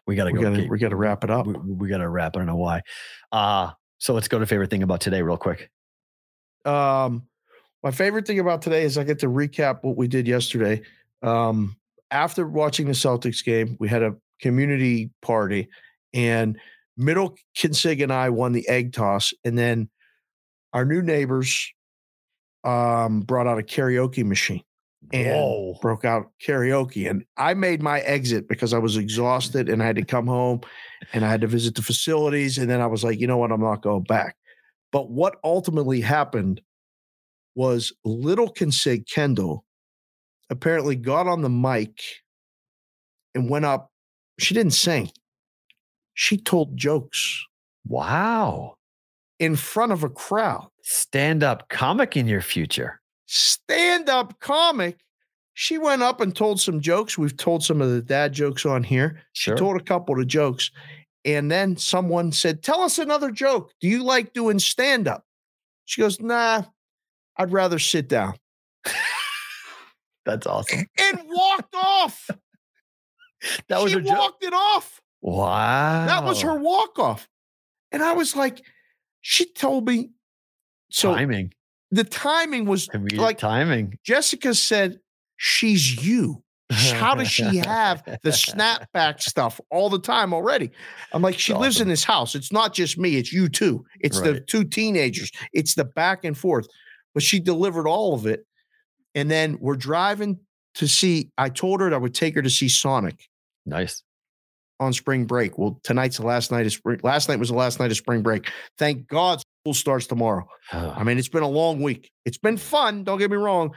we 0.06 0.14
gotta, 0.14 0.32
we 0.32 0.40
gotta 0.40 0.56
go. 0.56 0.56
gotta 0.56 0.68
we 0.70 0.78
gotta 0.78 0.96
wrap 0.96 1.24
it 1.24 1.30
up. 1.30 1.46
we, 1.46 1.54
we 1.54 1.88
gotta 1.88 2.08
wrap. 2.08 2.36
I 2.36 2.40
don't 2.40 2.46
know 2.46 2.56
why. 2.56 2.82
Uh 3.32 3.70
so 3.98 4.14
let's 4.14 4.28
go 4.28 4.38
to 4.38 4.46
favorite 4.46 4.70
thing 4.70 4.82
about 4.82 5.00
today, 5.00 5.22
real 5.22 5.36
quick. 5.38 5.70
Um, 6.64 7.26
my 7.82 7.90
favorite 7.90 8.26
thing 8.26 8.38
about 8.40 8.60
today 8.62 8.82
is 8.82 8.98
I 8.98 9.04
get 9.04 9.18
to 9.20 9.28
recap 9.28 9.78
what 9.82 9.96
we 9.96 10.06
did 10.08 10.26
yesterday. 10.26 10.82
Um, 11.22 11.76
after 12.10 12.46
watching 12.46 12.86
the 12.86 12.92
Celtics 12.92 13.44
game, 13.44 13.76
we 13.80 13.88
had 13.88 14.02
a 14.02 14.14
community 14.40 15.10
party, 15.22 15.68
and 16.12 16.58
Middle 16.96 17.36
Kinsig 17.56 18.02
and 18.02 18.12
I 18.12 18.28
won 18.30 18.52
the 18.52 18.68
egg 18.68 18.92
toss, 18.92 19.32
and 19.44 19.56
then 19.56 19.88
our 20.72 20.84
new 20.84 21.00
neighbors 21.02 21.72
um, 22.66 23.20
brought 23.20 23.46
out 23.46 23.58
a 23.58 23.62
karaoke 23.62 24.24
machine 24.24 24.62
and 25.12 25.28
Whoa. 25.28 25.78
broke 25.80 26.04
out 26.04 26.30
karaoke. 26.44 27.08
And 27.08 27.24
I 27.36 27.54
made 27.54 27.82
my 27.82 28.00
exit 28.00 28.48
because 28.48 28.72
I 28.74 28.78
was 28.78 28.96
exhausted 28.96 29.68
and 29.68 29.82
I 29.82 29.86
had 29.86 29.96
to 29.96 30.04
come 30.04 30.26
home 30.26 30.60
and 31.12 31.24
I 31.24 31.30
had 31.30 31.40
to 31.42 31.46
visit 31.46 31.74
the 31.74 31.82
facilities. 31.82 32.58
And 32.58 32.68
then 32.68 32.80
I 32.80 32.86
was 32.86 33.04
like, 33.04 33.20
you 33.20 33.26
know 33.26 33.36
what? 33.36 33.52
I'm 33.52 33.60
not 33.60 33.82
going 33.82 34.02
back. 34.02 34.36
But 34.92 35.10
what 35.10 35.36
ultimately 35.44 36.00
happened 36.00 36.60
was 37.54 37.92
little 38.04 38.52
Consig 38.52 39.08
Kendall 39.08 39.64
apparently 40.50 40.96
got 40.96 41.26
on 41.26 41.42
the 41.42 41.50
mic 41.50 42.02
and 43.34 43.48
went 43.48 43.64
up. 43.64 43.90
She 44.38 44.54
didn't 44.54 44.74
sing. 44.74 45.10
She 46.14 46.36
told 46.36 46.76
jokes 46.76 47.44
Wow. 47.88 48.76
In 49.38 49.56
front 49.56 49.92
of 49.92 50.02
a 50.04 50.08
crowd. 50.08 50.68
Stand 50.82 51.42
up 51.42 51.68
comic 51.68 52.16
in 52.16 52.26
your 52.26 52.40
future. 52.42 53.00
stand 53.26 54.08
up 54.08 54.38
comic. 54.40 54.98
She 55.54 55.78
went 55.78 56.02
up 56.02 56.20
and 56.20 56.36
told 56.36 56.60
some 56.60 56.80
jokes. 56.80 57.16
We've 57.18 57.36
told 57.36 57.64
some 57.64 57.80
of 57.80 57.90
the 57.90 58.02
dad 58.02 58.32
jokes 58.32 58.64
on 58.66 58.82
here. 58.84 59.22
She 59.32 59.50
Sure. 59.50 59.56
told 59.56 59.76
a 59.80 59.82
couple 59.84 60.20
of 60.20 60.26
jokes. 60.28 60.70
And 61.24 61.50
then 61.50 61.76
someone 61.76 62.30
said, 62.30 62.62
Tell 62.62 62.82
us 62.82 62.98
another 62.98 63.30
joke. 63.30 63.72
Do 63.80 63.88
you 63.88 64.04
like 64.04 64.32
doing 64.32 64.58
stand 64.60 65.08
up? 65.08 65.24
She 65.86 66.00
goes, 66.02 66.20
Nah, 66.20 66.62
I'd 67.36 67.52
rather 67.52 67.78
sit 67.78 68.06
down 68.08 68.34
That's 70.24 70.46
awesome. 70.46 70.86
and 70.98 71.20
walked 71.28 71.74
off. 71.74 72.30
That 73.68 73.82
was 73.82 73.92
she 73.92 73.98
her 73.98 74.04
joke. 74.04 74.18
walked 74.18 74.44
it 74.44 74.52
off. 74.52 75.00
Wow. 75.22 76.06
That 76.06 76.24
was 76.24 76.40
her 76.42 76.54
walk 76.58 76.98
off. 76.98 77.28
And 77.92 78.02
I 78.02 78.12
was 78.12 78.34
like, 78.36 78.62
She 79.28 79.44
told 79.44 79.88
me. 79.88 80.10
So 80.88 81.12
timing. 81.12 81.52
the 81.90 82.04
timing 82.04 82.64
was 82.64 82.88
like 83.14 83.38
timing. 83.38 83.98
Jessica 84.04 84.54
said, 84.54 85.00
She's 85.36 86.06
you. 86.06 86.44
How 86.70 87.16
does 87.16 87.28
she 87.28 87.56
have 87.56 88.04
the 88.04 88.30
snapback 88.30 89.20
stuff 89.20 89.60
all 89.68 89.90
the 89.90 89.98
time 89.98 90.32
already? 90.32 90.70
I'm 91.12 91.22
like, 91.22 91.40
she 91.40 91.54
lives 91.54 91.80
in 91.80 91.88
this 91.88 92.04
house. 92.04 92.36
It's 92.36 92.52
not 92.52 92.72
just 92.72 92.98
me, 92.98 93.16
it's 93.16 93.32
you 93.32 93.48
too. 93.48 93.84
It's 93.98 94.20
the 94.20 94.40
two 94.40 94.62
teenagers, 94.62 95.32
it's 95.52 95.74
the 95.74 95.84
back 95.84 96.24
and 96.24 96.38
forth. 96.38 96.68
But 97.12 97.24
she 97.24 97.40
delivered 97.40 97.88
all 97.88 98.14
of 98.14 98.26
it. 98.26 98.46
And 99.16 99.28
then 99.28 99.58
we're 99.60 99.76
driving 99.76 100.38
to 100.76 100.86
see, 100.86 101.30
I 101.36 101.48
told 101.48 101.80
her 101.80 101.92
I 101.92 101.96
would 101.96 102.14
take 102.14 102.36
her 102.36 102.42
to 102.42 102.50
see 102.50 102.68
Sonic 102.68 103.28
Nice. 103.64 104.04
On 104.80 104.92
spring 104.92 105.24
break. 105.24 105.58
Well, 105.58 105.80
tonight's 105.82 106.18
the 106.18 106.26
last 106.26 106.50
night 106.52 106.66
of 106.66 106.72
spring. 106.72 107.00
Last 107.02 107.28
night 107.28 107.38
was 107.38 107.48
the 107.48 107.54
last 107.54 107.80
night 107.80 107.90
of 107.90 107.96
spring 107.96 108.22
break. 108.22 108.50
Thank 108.78 109.06
God 109.08 109.40
school 109.62 109.74
starts 109.74 110.06
tomorrow. 110.06 110.46
I 110.72 111.02
mean, 111.02 111.18
it's 111.18 111.28
been 111.28 111.42
a 111.42 111.48
long 111.48 111.82
week. 111.82 112.10
It's 112.24 112.38
been 112.38 112.56
fun. 112.56 113.04
Don't 113.04 113.18
get 113.18 113.30
me 113.30 113.36
wrong. 113.36 113.74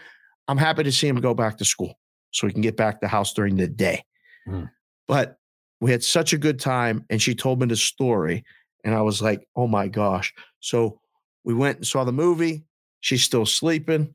I'm 0.48 0.58
happy 0.58 0.84
to 0.84 0.92
see 0.92 1.08
him 1.08 1.20
go 1.22 1.34
back 1.34 1.58
to 1.58 1.66
school 1.66 1.94
so 2.32 2.48
he 2.48 2.54
can 2.54 2.62
get 2.62 2.78
back 2.78 2.96
to 2.96 3.00
the 3.02 3.08
house 3.08 3.34
during 3.34 3.56
the 3.56 3.68
day. 3.68 4.04
Mm. 4.48 4.70
But 5.08 5.38
we 5.82 5.92
had 5.92 6.04
such 6.04 6.34
a 6.34 6.38
good 6.38 6.60
time. 6.60 7.06
And 7.10 7.22
she 7.22 7.34
told 7.34 7.60
me 7.60 7.68
the 7.68 7.76
story. 7.76 8.44
And 8.84 8.96
I 8.96 9.02
was 9.02 9.22
like, 9.22 9.48
oh 9.56 9.68
my 9.68 9.88
gosh. 9.88 10.34
So 10.60 11.00
we 11.44 11.54
went 11.54 11.78
and 11.78 11.88
saw 11.88 12.04
the 12.04 12.12
movie. 12.12 12.64
She's 13.02 13.24
still 13.24 13.46
sleeping. 13.46 14.14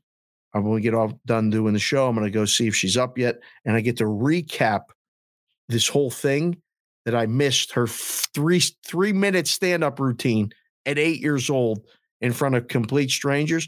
I'm 0.53 0.63
when 0.63 0.73
we 0.73 0.81
get 0.81 0.93
all 0.93 1.19
done 1.25 1.49
doing 1.49 1.73
the 1.73 1.79
show, 1.79 2.07
I'm 2.07 2.15
going 2.15 2.25
to 2.25 2.31
go 2.31 2.45
see 2.45 2.67
if 2.67 2.75
she's 2.75 2.95
up 2.95 3.17
yet. 3.17 3.39
And 3.65 3.75
I 3.75 3.81
get 3.81 3.97
to 3.97 4.05
recap 4.05 4.83
this 5.67 5.87
whole 5.87 6.09
thing 6.09 6.61
that 7.05 7.15
I 7.15 7.25
missed 7.27 7.71
her 7.73 7.87
three 7.87 8.61
three 8.85 9.13
minute 9.13 9.47
stand 9.47 9.83
up 9.83 9.99
routine 9.99 10.51
at 10.85 10.97
eight 10.97 11.21
years 11.21 11.49
old 11.49 11.81
in 12.21 12.33
front 12.33 12.55
of 12.55 12.67
complete 12.67 13.09
strangers. 13.11 13.67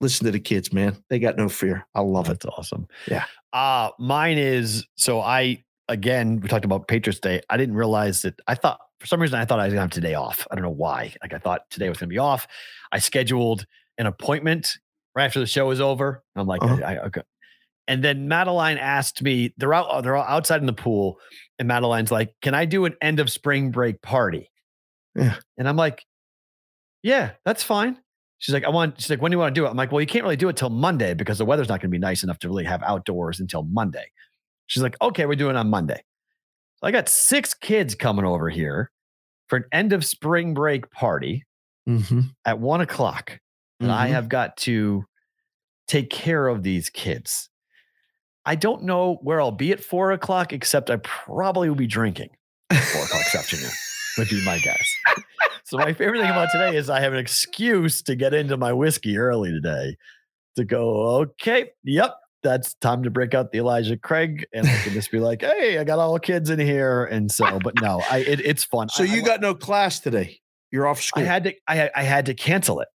Listen 0.00 0.26
to 0.26 0.30
the 0.32 0.40
kids, 0.40 0.72
man. 0.72 0.96
They 1.10 1.18
got 1.18 1.36
no 1.36 1.48
fear. 1.48 1.86
I 1.94 2.00
love 2.02 2.26
it. 2.28 2.40
That's 2.40 2.46
awesome. 2.56 2.86
Yeah. 3.08 3.24
Uh 3.52 3.90
mine 3.98 4.38
is 4.38 4.86
so 4.96 5.20
I 5.20 5.64
again 5.88 6.40
we 6.40 6.48
talked 6.48 6.64
about 6.64 6.86
Patriots 6.88 7.18
Day. 7.20 7.40
I 7.50 7.56
didn't 7.56 7.74
realize 7.74 8.22
that 8.22 8.40
I 8.46 8.54
thought 8.54 8.78
for 9.00 9.06
some 9.06 9.20
reason 9.20 9.38
I 9.40 9.44
thought 9.44 9.58
I 9.58 9.64
was 9.64 9.72
gonna 9.72 9.82
have 9.82 9.90
today 9.90 10.14
off. 10.14 10.46
I 10.50 10.54
don't 10.54 10.62
know 10.64 10.70
why. 10.70 11.14
Like 11.22 11.32
I 11.34 11.38
thought 11.38 11.62
today 11.70 11.88
was 11.88 11.98
gonna 11.98 12.08
be 12.10 12.18
off. 12.18 12.46
I 12.92 12.98
scheduled 13.00 13.66
an 13.96 14.06
appointment 14.06 14.78
right 15.16 15.24
after 15.24 15.40
the 15.40 15.46
show 15.46 15.66
was 15.66 15.80
over. 15.80 16.22
I'm 16.36 16.46
like, 16.46 16.62
Uh-huh. 16.62 16.78
I, 16.84 16.94
I, 16.94 16.98
okay. 17.06 17.22
And 17.88 18.04
then 18.04 18.28
Madeline 18.28 18.78
asked 18.78 19.22
me, 19.22 19.52
they're 19.56 19.74
out, 19.74 20.02
they're 20.04 20.14
all 20.14 20.24
outside 20.24 20.60
in 20.60 20.66
the 20.66 20.72
pool, 20.72 21.18
and 21.58 21.66
Madeline's 21.66 22.12
like, 22.12 22.34
Can 22.42 22.54
I 22.54 22.64
do 22.66 22.84
an 22.84 22.94
end 23.02 23.18
of 23.18 23.30
spring 23.30 23.70
break 23.72 24.00
party? 24.02 24.50
Yeah. 25.16 25.36
And 25.56 25.68
I'm 25.68 25.76
like, 25.76 26.04
Yeah, 27.02 27.32
that's 27.44 27.62
fine. 27.64 27.98
She's 28.40 28.52
like, 28.54 28.64
I 28.64 28.68
want, 28.68 29.00
she's 29.00 29.10
like, 29.10 29.20
when 29.20 29.32
do 29.32 29.34
you 29.34 29.40
want 29.40 29.52
to 29.52 29.60
do 29.60 29.66
it? 29.66 29.70
I'm 29.70 29.76
like, 29.76 29.90
well, 29.90 30.00
you 30.00 30.06
can't 30.06 30.22
really 30.22 30.36
do 30.36 30.48
it 30.48 30.56
till 30.56 30.70
Monday 30.70 31.12
because 31.12 31.38
the 31.38 31.44
weather's 31.44 31.68
not 31.68 31.80
going 31.80 31.90
to 31.90 31.94
be 31.94 31.98
nice 31.98 32.22
enough 32.22 32.38
to 32.40 32.48
really 32.48 32.62
have 32.62 32.84
outdoors 32.84 33.40
until 33.40 33.64
Monday. 33.64 34.04
She's 34.68 34.80
like, 34.80 34.94
okay, 35.02 35.26
we're 35.26 35.34
doing 35.34 35.56
it 35.56 35.58
on 35.58 35.70
Monday. 35.70 36.00
So 36.76 36.86
I 36.86 36.92
got 36.92 37.08
six 37.08 37.52
kids 37.52 37.96
coming 37.96 38.24
over 38.24 38.48
here 38.48 38.92
for 39.48 39.56
an 39.56 39.64
end 39.72 39.92
of 39.92 40.04
spring 40.04 40.54
break 40.54 40.90
party 40.92 41.44
Mm-hmm. 41.88 42.20
at 42.44 42.60
one 42.60 42.80
o'clock. 42.82 43.40
And 43.80 43.90
I 43.90 44.08
have 44.08 44.28
got 44.28 44.56
to 44.58 45.04
take 45.86 46.10
care 46.10 46.46
of 46.46 46.62
these 46.62 46.90
kids. 46.90 47.48
I 48.48 48.54
don't 48.54 48.84
know 48.84 49.18
where 49.22 49.42
I'll 49.42 49.50
be 49.52 49.72
at 49.72 49.80
four 49.84 50.10
o'clock, 50.12 50.54
except 50.54 50.88
I 50.88 50.96
probably 51.02 51.68
will 51.68 51.76
be 51.76 51.86
drinking 51.86 52.30
at 52.70 52.82
four 52.82 53.02
o'clock 53.04 53.22
this 53.24 53.34
afternoon, 53.34 53.70
would 54.16 54.28
be 54.30 54.42
my 54.42 54.58
guess. 54.58 54.88
So 55.64 55.76
my 55.76 55.92
favorite 55.92 56.20
thing 56.22 56.30
about 56.30 56.48
today 56.50 56.74
is 56.74 56.88
I 56.88 57.00
have 57.00 57.12
an 57.12 57.18
excuse 57.18 58.00
to 58.04 58.16
get 58.16 58.32
into 58.32 58.56
my 58.56 58.72
whiskey 58.72 59.18
early 59.18 59.50
today 59.50 59.96
to 60.56 60.64
go, 60.64 61.18
okay, 61.20 61.72
yep, 61.84 62.14
that's 62.42 62.72
time 62.76 63.02
to 63.02 63.10
break 63.10 63.34
out 63.34 63.52
the 63.52 63.58
Elijah 63.58 63.98
Craig. 63.98 64.46
And 64.54 64.66
I 64.66 64.76
can 64.78 64.94
just 64.94 65.10
be 65.10 65.18
like, 65.20 65.42
hey, 65.42 65.76
I 65.78 65.84
got 65.84 65.98
all 65.98 66.14
the 66.14 66.20
kids 66.20 66.48
in 66.48 66.58
here. 66.58 67.04
And 67.04 67.30
so, 67.30 67.58
but 67.62 67.74
no, 67.82 68.00
I 68.10 68.20
it, 68.20 68.40
it's 68.40 68.64
fun. 68.64 68.88
So 68.88 69.04
I- 69.04 69.08
I 69.08 69.10
you 69.14 69.20
lo- 69.20 69.26
got 69.26 69.40
no 69.42 69.54
class 69.54 70.00
today. 70.00 70.40
You're 70.72 70.86
off 70.86 71.02
school. 71.02 71.22
I 71.22 71.26
had 71.26 71.44
to 71.44 71.54
I 71.68 71.90
I 71.94 72.02
had 72.02 72.24
to 72.26 72.34
cancel 72.34 72.80
it. 72.80 72.88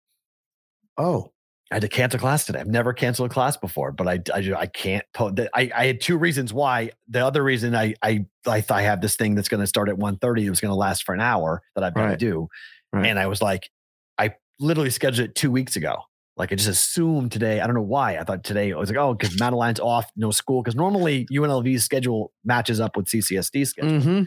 oh, 0.96 1.32
I 1.70 1.76
had 1.76 1.82
to 1.82 1.88
cancel 1.88 2.18
class 2.18 2.44
today. 2.46 2.58
I've 2.58 2.66
never 2.66 2.92
canceled 2.92 3.30
a 3.30 3.32
class 3.32 3.56
before, 3.56 3.92
but 3.92 4.08
I 4.08 4.20
I, 4.34 4.52
I 4.56 4.66
can't. 4.66 5.04
Po- 5.14 5.32
I 5.54 5.70
I 5.74 5.86
had 5.86 6.00
two 6.00 6.16
reasons 6.18 6.52
why. 6.52 6.90
The 7.08 7.24
other 7.24 7.42
reason 7.44 7.74
I 7.76 7.94
I 8.02 8.24
I, 8.46 8.64
I 8.68 8.82
have 8.82 9.00
this 9.00 9.16
thing 9.16 9.34
that's 9.36 9.48
going 9.48 9.60
to 9.60 9.66
start 9.66 9.88
at 9.88 9.94
1.30. 9.96 10.44
It 10.44 10.50
was 10.50 10.60
going 10.60 10.70
to 10.70 10.74
last 10.76 11.04
for 11.04 11.14
an 11.14 11.20
hour 11.20 11.62
that 11.76 11.84
I've 11.84 11.94
got 11.94 12.08
to 12.08 12.16
do, 12.16 12.48
Right. 12.92 13.06
and 13.06 13.18
I 13.18 13.26
was 13.28 13.40
like, 13.40 13.70
I 14.18 14.34
literally 14.58 14.90
scheduled 14.90 15.28
it 15.28 15.34
two 15.36 15.50
weeks 15.52 15.76
ago. 15.76 15.96
Like 16.36 16.50
I 16.52 16.56
just 16.56 16.68
assumed 16.68 17.30
today. 17.32 17.60
I 17.60 17.66
don't 17.66 17.76
know 17.76 17.82
why. 17.82 18.16
I 18.16 18.24
thought 18.24 18.42
today 18.42 18.72
I 18.72 18.76
was 18.76 18.88
like, 18.90 18.98
oh, 18.98 19.14
because 19.14 19.38
Madeline's 19.38 19.78
off, 19.78 20.10
no 20.16 20.30
school. 20.32 20.62
Because 20.62 20.74
normally 20.74 21.26
UNLV's 21.30 21.84
schedule 21.84 22.32
matches 22.44 22.80
up 22.80 22.96
with 22.96 23.06
CCSD 23.06 23.66
schedule, 23.66 24.00
mm-hmm. 24.00 24.22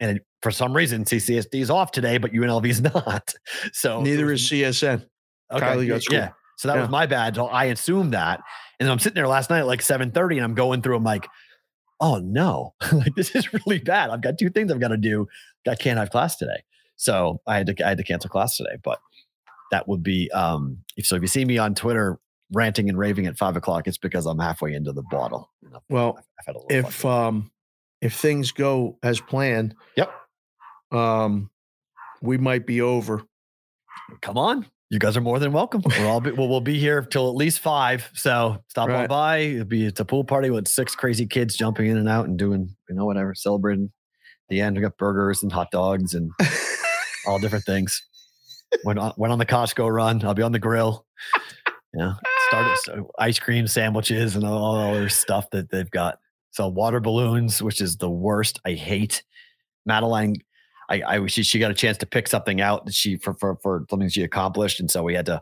and 0.00 0.20
for 0.42 0.50
some 0.50 0.74
reason 0.76 1.04
CCSD 1.04 1.54
is 1.60 1.70
off 1.70 1.90
today, 1.92 2.18
but 2.18 2.32
UNLV's 2.32 2.80
not. 2.94 3.32
So 3.72 4.02
neither 4.02 4.26
was- 4.26 4.42
is 4.42 4.50
CSN. 4.50 5.06
Kylie 5.52 5.88
got 5.88 6.02
school. 6.02 6.18
Yeah. 6.18 6.30
So 6.56 6.68
that 6.68 6.74
Yeah. 6.74 6.80
was 6.82 6.90
my 6.90 7.06
bad. 7.06 7.34
So 7.36 7.46
I 7.46 7.64
assumed 7.66 8.12
that. 8.14 8.40
And 8.78 8.86
then 8.86 8.92
I'm 8.92 8.98
sitting 8.98 9.14
there 9.14 9.28
last 9.28 9.50
night 9.50 9.60
at 9.60 9.66
like 9.66 9.80
7:30 9.80 10.36
and 10.36 10.44
I'm 10.44 10.54
going 10.54 10.82
through, 10.82 10.96
I'm 10.96 11.04
like, 11.04 11.28
oh 12.00 12.18
no, 12.18 12.74
like 12.92 13.14
this 13.14 13.34
is 13.34 13.52
really 13.52 13.78
bad. 13.78 14.10
I've 14.10 14.20
got 14.22 14.38
two 14.38 14.50
things 14.50 14.70
I've 14.72 14.80
got 14.80 14.88
to 14.88 14.96
do. 14.96 15.26
I 15.68 15.74
can't 15.74 15.98
have 15.98 16.10
class 16.10 16.36
today. 16.36 16.62
So 16.96 17.40
I 17.46 17.56
had 17.58 17.66
to 17.76 17.84
I 17.84 17.88
had 17.90 17.98
to 17.98 18.04
cancel 18.04 18.30
class 18.30 18.56
today. 18.56 18.76
But 18.82 18.98
that 19.70 19.86
would 19.88 20.02
be 20.02 20.30
um 20.32 20.78
if 20.96 21.06
so 21.06 21.16
if 21.16 21.22
you 21.22 21.28
see 21.28 21.44
me 21.44 21.58
on 21.58 21.74
Twitter 21.74 22.18
ranting 22.52 22.88
and 22.88 22.96
raving 22.96 23.26
at 23.26 23.36
five 23.36 23.56
o'clock, 23.56 23.86
it's 23.86 23.98
because 23.98 24.24
I'm 24.26 24.38
halfway 24.38 24.74
into 24.74 24.92
the 24.92 25.02
bottle. 25.10 25.50
Well, 25.90 26.16
I've, 26.18 26.24
I've 26.40 26.46
had 26.46 26.56
a 26.56 26.58
little 26.60 26.88
if 26.88 27.04
um 27.04 27.50
if 28.00 28.14
things 28.14 28.52
go 28.52 28.98
as 29.02 29.20
planned, 29.20 29.74
Yep. 29.96 30.12
um, 30.92 31.50
we 32.22 32.36
might 32.38 32.66
be 32.66 32.80
over 32.80 33.22
come 34.20 34.38
on. 34.38 34.66
You 34.88 35.00
guys 35.00 35.16
are 35.16 35.20
more 35.20 35.40
than 35.40 35.50
welcome. 35.50 35.82
We'll 35.84 36.06
all 36.06 36.20
be, 36.20 36.30
we'll, 36.30 36.48
we'll 36.48 36.60
be 36.60 36.78
here 36.78 37.02
till 37.02 37.28
at 37.28 37.34
least 37.34 37.58
five. 37.58 38.08
So 38.14 38.62
stop 38.68 38.88
on 38.88 39.08
by. 39.08 39.38
It'll 39.38 39.64
be 39.64 39.84
it's 39.84 39.98
a 39.98 40.04
pool 40.04 40.22
party 40.22 40.48
with 40.50 40.68
six 40.68 40.94
crazy 40.94 41.26
kids 41.26 41.56
jumping 41.56 41.86
in 41.86 41.96
and 41.96 42.08
out 42.08 42.28
and 42.28 42.38
doing 42.38 42.70
you 42.88 42.94
know 42.94 43.04
whatever 43.04 43.34
celebrating. 43.34 43.90
The 44.48 44.60
end 44.60 44.76
we 44.76 44.82
got 44.82 44.96
burgers 44.96 45.42
and 45.42 45.50
hot 45.50 45.72
dogs 45.72 46.14
and 46.14 46.30
all 47.26 47.40
different 47.40 47.64
things. 47.64 48.00
Went 48.84 49.00
on 49.00 49.10
uh, 49.10 49.14
went 49.16 49.32
on 49.32 49.40
the 49.40 49.46
Costco 49.46 49.92
run. 49.92 50.24
I'll 50.24 50.34
be 50.34 50.42
on 50.42 50.52
the 50.52 50.60
grill. 50.60 51.04
Yeah, 51.92 52.14
started 52.48 52.76
so 52.84 52.92
uh, 52.92 53.22
ice 53.22 53.40
cream 53.40 53.66
sandwiches 53.66 54.36
and 54.36 54.44
all 54.44 54.76
other 54.76 55.08
stuff 55.08 55.50
that 55.50 55.68
they've 55.70 55.90
got. 55.90 56.20
So 56.52 56.68
water 56.68 57.00
balloons, 57.00 57.60
which 57.60 57.80
is 57.80 57.96
the 57.96 58.10
worst. 58.10 58.60
I 58.64 58.72
hate. 58.74 59.24
Madeline, 59.84 60.36
I, 60.88 61.02
I 61.06 61.26
she, 61.26 61.42
she 61.42 61.58
got 61.58 61.70
a 61.70 61.74
chance 61.74 61.98
to 61.98 62.06
pick 62.06 62.28
something 62.28 62.60
out 62.60 62.86
that 62.86 62.94
she 62.94 63.16
for, 63.16 63.34
for 63.34 63.56
for 63.62 63.84
something 63.90 64.08
she 64.08 64.22
accomplished, 64.22 64.80
and 64.80 64.90
so 64.90 65.02
we 65.02 65.14
had 65.14 65.26
to. 65.26 65.34
I 65.36 65.40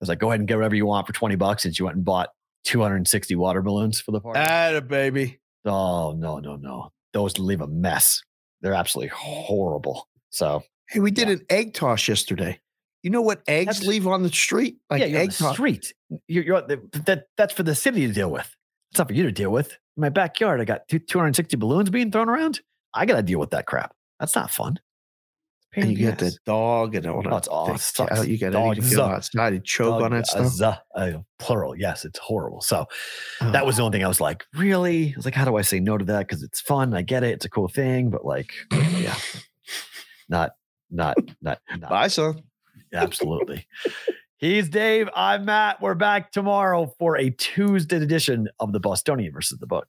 was 0.00 0.08
like, 0.10 0.18
go 0.18 0.28
ahead 0.28 0.40
and 0.40 0.48
get 0.48 0.56
whatever 0.56 0.74
you 0.74 0.86
want 0.86 1.06
for 1.06 1.12
twenty 1.12 1.36
bucks, 1.36 1.64
and 1.64 1.74
she 1.74 1.82
went 1.82 1.96
and 1.96 2.04
bought 2.04 2.30
two 2.64 2.80
hundred 2.82 2.96
and 2.96 3.08
sixty 3.08 3.34
water 3.34 3.62
balloons 3.62 4.00
for 4.00 4.10
the 4.12 4.20
party. 4.20 4.38
Atta 4.38 4.82
baby. 4.82 5.40
oh 5.64 6.12
no 6.16 6.38
no 6.38 6.56
no, 6.56 6.92
those 7.12 7.38
leave 7.38 7.60
a 7.62 7.66
mess. 7.66 8.22
They're 8.60 8.74
absolutely 8.74 9.12
horrible. 9.14 10.08
So 10.30 10.62
Hey, 10.88 11.00
we 11.00 11.10
did 11.10 11.28
an 11.28 11.40
egg 11.50 11.74
toss 11.74 12.06
yesterday. 12.06 12.60
You 13.02 13.10
know 13.10 13.22
what 13.22 13.42
eggs 13.48 13.66
That's- 13.76 13.86
leave 13.86 14.06
on 14.06 14.22
the 14.22 14.28
street? 14.30 14.76
Like 14.90 15.00
yeah, 15.00 15.18
egg 15.18 15.30
the 15.30 15.36
toss. 15.36 15.54
street. 15.54 15.92
You're, 16.28 16.44
you're 16.44 16.62
that 16.62 17.24
that's 17.36 17.54
for 17.54 17.62
the 17.62 17.74
city 17.74 18.06
to 18.06 18.12
deal 18.12 18.30
with. 18.30 18.54
It's 18.92 18.98
not 18.98 19.08
for 19.08 19.14
you 19.14 19.22
to 19.24 19.32
deal 19.32 19.50
with. 19.50 19.70
In 19.96 20.00
my 20.02 20.08
backyard, 20.10 20.60
I 20.60 20.64
got 20.64 20.86
two, 20.88 20.98
260 20.98 21.56
balloons 21.56 21.90
being 21.90 22.10
thrown 22.12 22.28
around. 22.28 22.60
I 22.94 23.04
got 23.06 23.16
to 23.16 23.22
deal 23.22 23.38
with 23.40 23.50
that 23.50 23.66
crap. 23.66 23.92
That's 24.20 24.34
not 24.34 24.50
fun. 24.50 24.78
And 25.74 25.90
you 25.98 26.06
got 26.08 26.16
the 26.18 26.34
dog 26.46 26.94
and 26.94 27.04
all 27.06 27.22
that. 27.22 27.48
Oh, 27.50 27.74
it's. 27.74 27.94
Sucks. 27.94 28.20
Uh, 28.20 28.22
You 28.22 28.38
Dogs 28.38 28.88
go 28.90 28.96
suck. 28.96 29.10
outside 29.16 29.52
and 29.52 29.62
choke 29.62 30.02
on 30.02 30.10
Dog- 30.10 30.24
that 30.24 30.34
uh, 30.34 30.48
stuff. 30.48 30.78
zu- 30.94 30.98
uh, 31.18 31.18
plural. 31.38 31.76
Yes, 31.76 32.06
it's 32.06 32.18
horrible. 32.18 32.62
So 32.62 32.86
Oh. 33.42 33.50
that 33.50 33.66
was 33.66 33.76
the 33.76 33.82
only 33.82 33.98
thing 33.98 34.04
I 34.04 34.08
was 34.08 34.20
like, 34.20 34.46
really? 34.54 35.08
I 35.08 35.12
was 35.16 35.26
like, 35.26 35.34
how 35.34 35.44
do 35.44 35.56
I 35.56 35.60
say 35.62 35.78
no 35.78 35.98
to 35.98 36.04
that? 36.06 36.20
Because 36.28 36.42
it's 36.42 36.62
fun. 36.62 36.94
I 36.94 37.02
get 37.02 37.24
it. 37.24 37.32
It's 37.34 37.44
a 37.44 37.50
cool 37.50 37.68
thing. 37.68 38.08
But 38.08 38.24
like, 38.24 38.52
yeah, 38.72 39.16
not, 40.30 40.52
not, 40.90 41.16
not, 41.42 41.58
not 41.78 41.90
Bye, 41.90 42.08
son. 42.08 42.42
Absolutely. 42.94 43.66
He's 44.38 44.70
Dave. 44.70 45.10
I'm 45.14 45.44
Matt. 45.44 45.82
We're 45.82 45.94
back 45.94 46.32
tomorrow 46.32 46.94
for 46.98 47.18
a 47.18 47.28
Tuesday 47.30 47.96
edition 47.96 48.48
of 48.60 48.72
the 48.72 48.80
Bostonian 48.80 49.32
versus 49.32 49.58
the 49.58 49.66
book. 49.66 49.88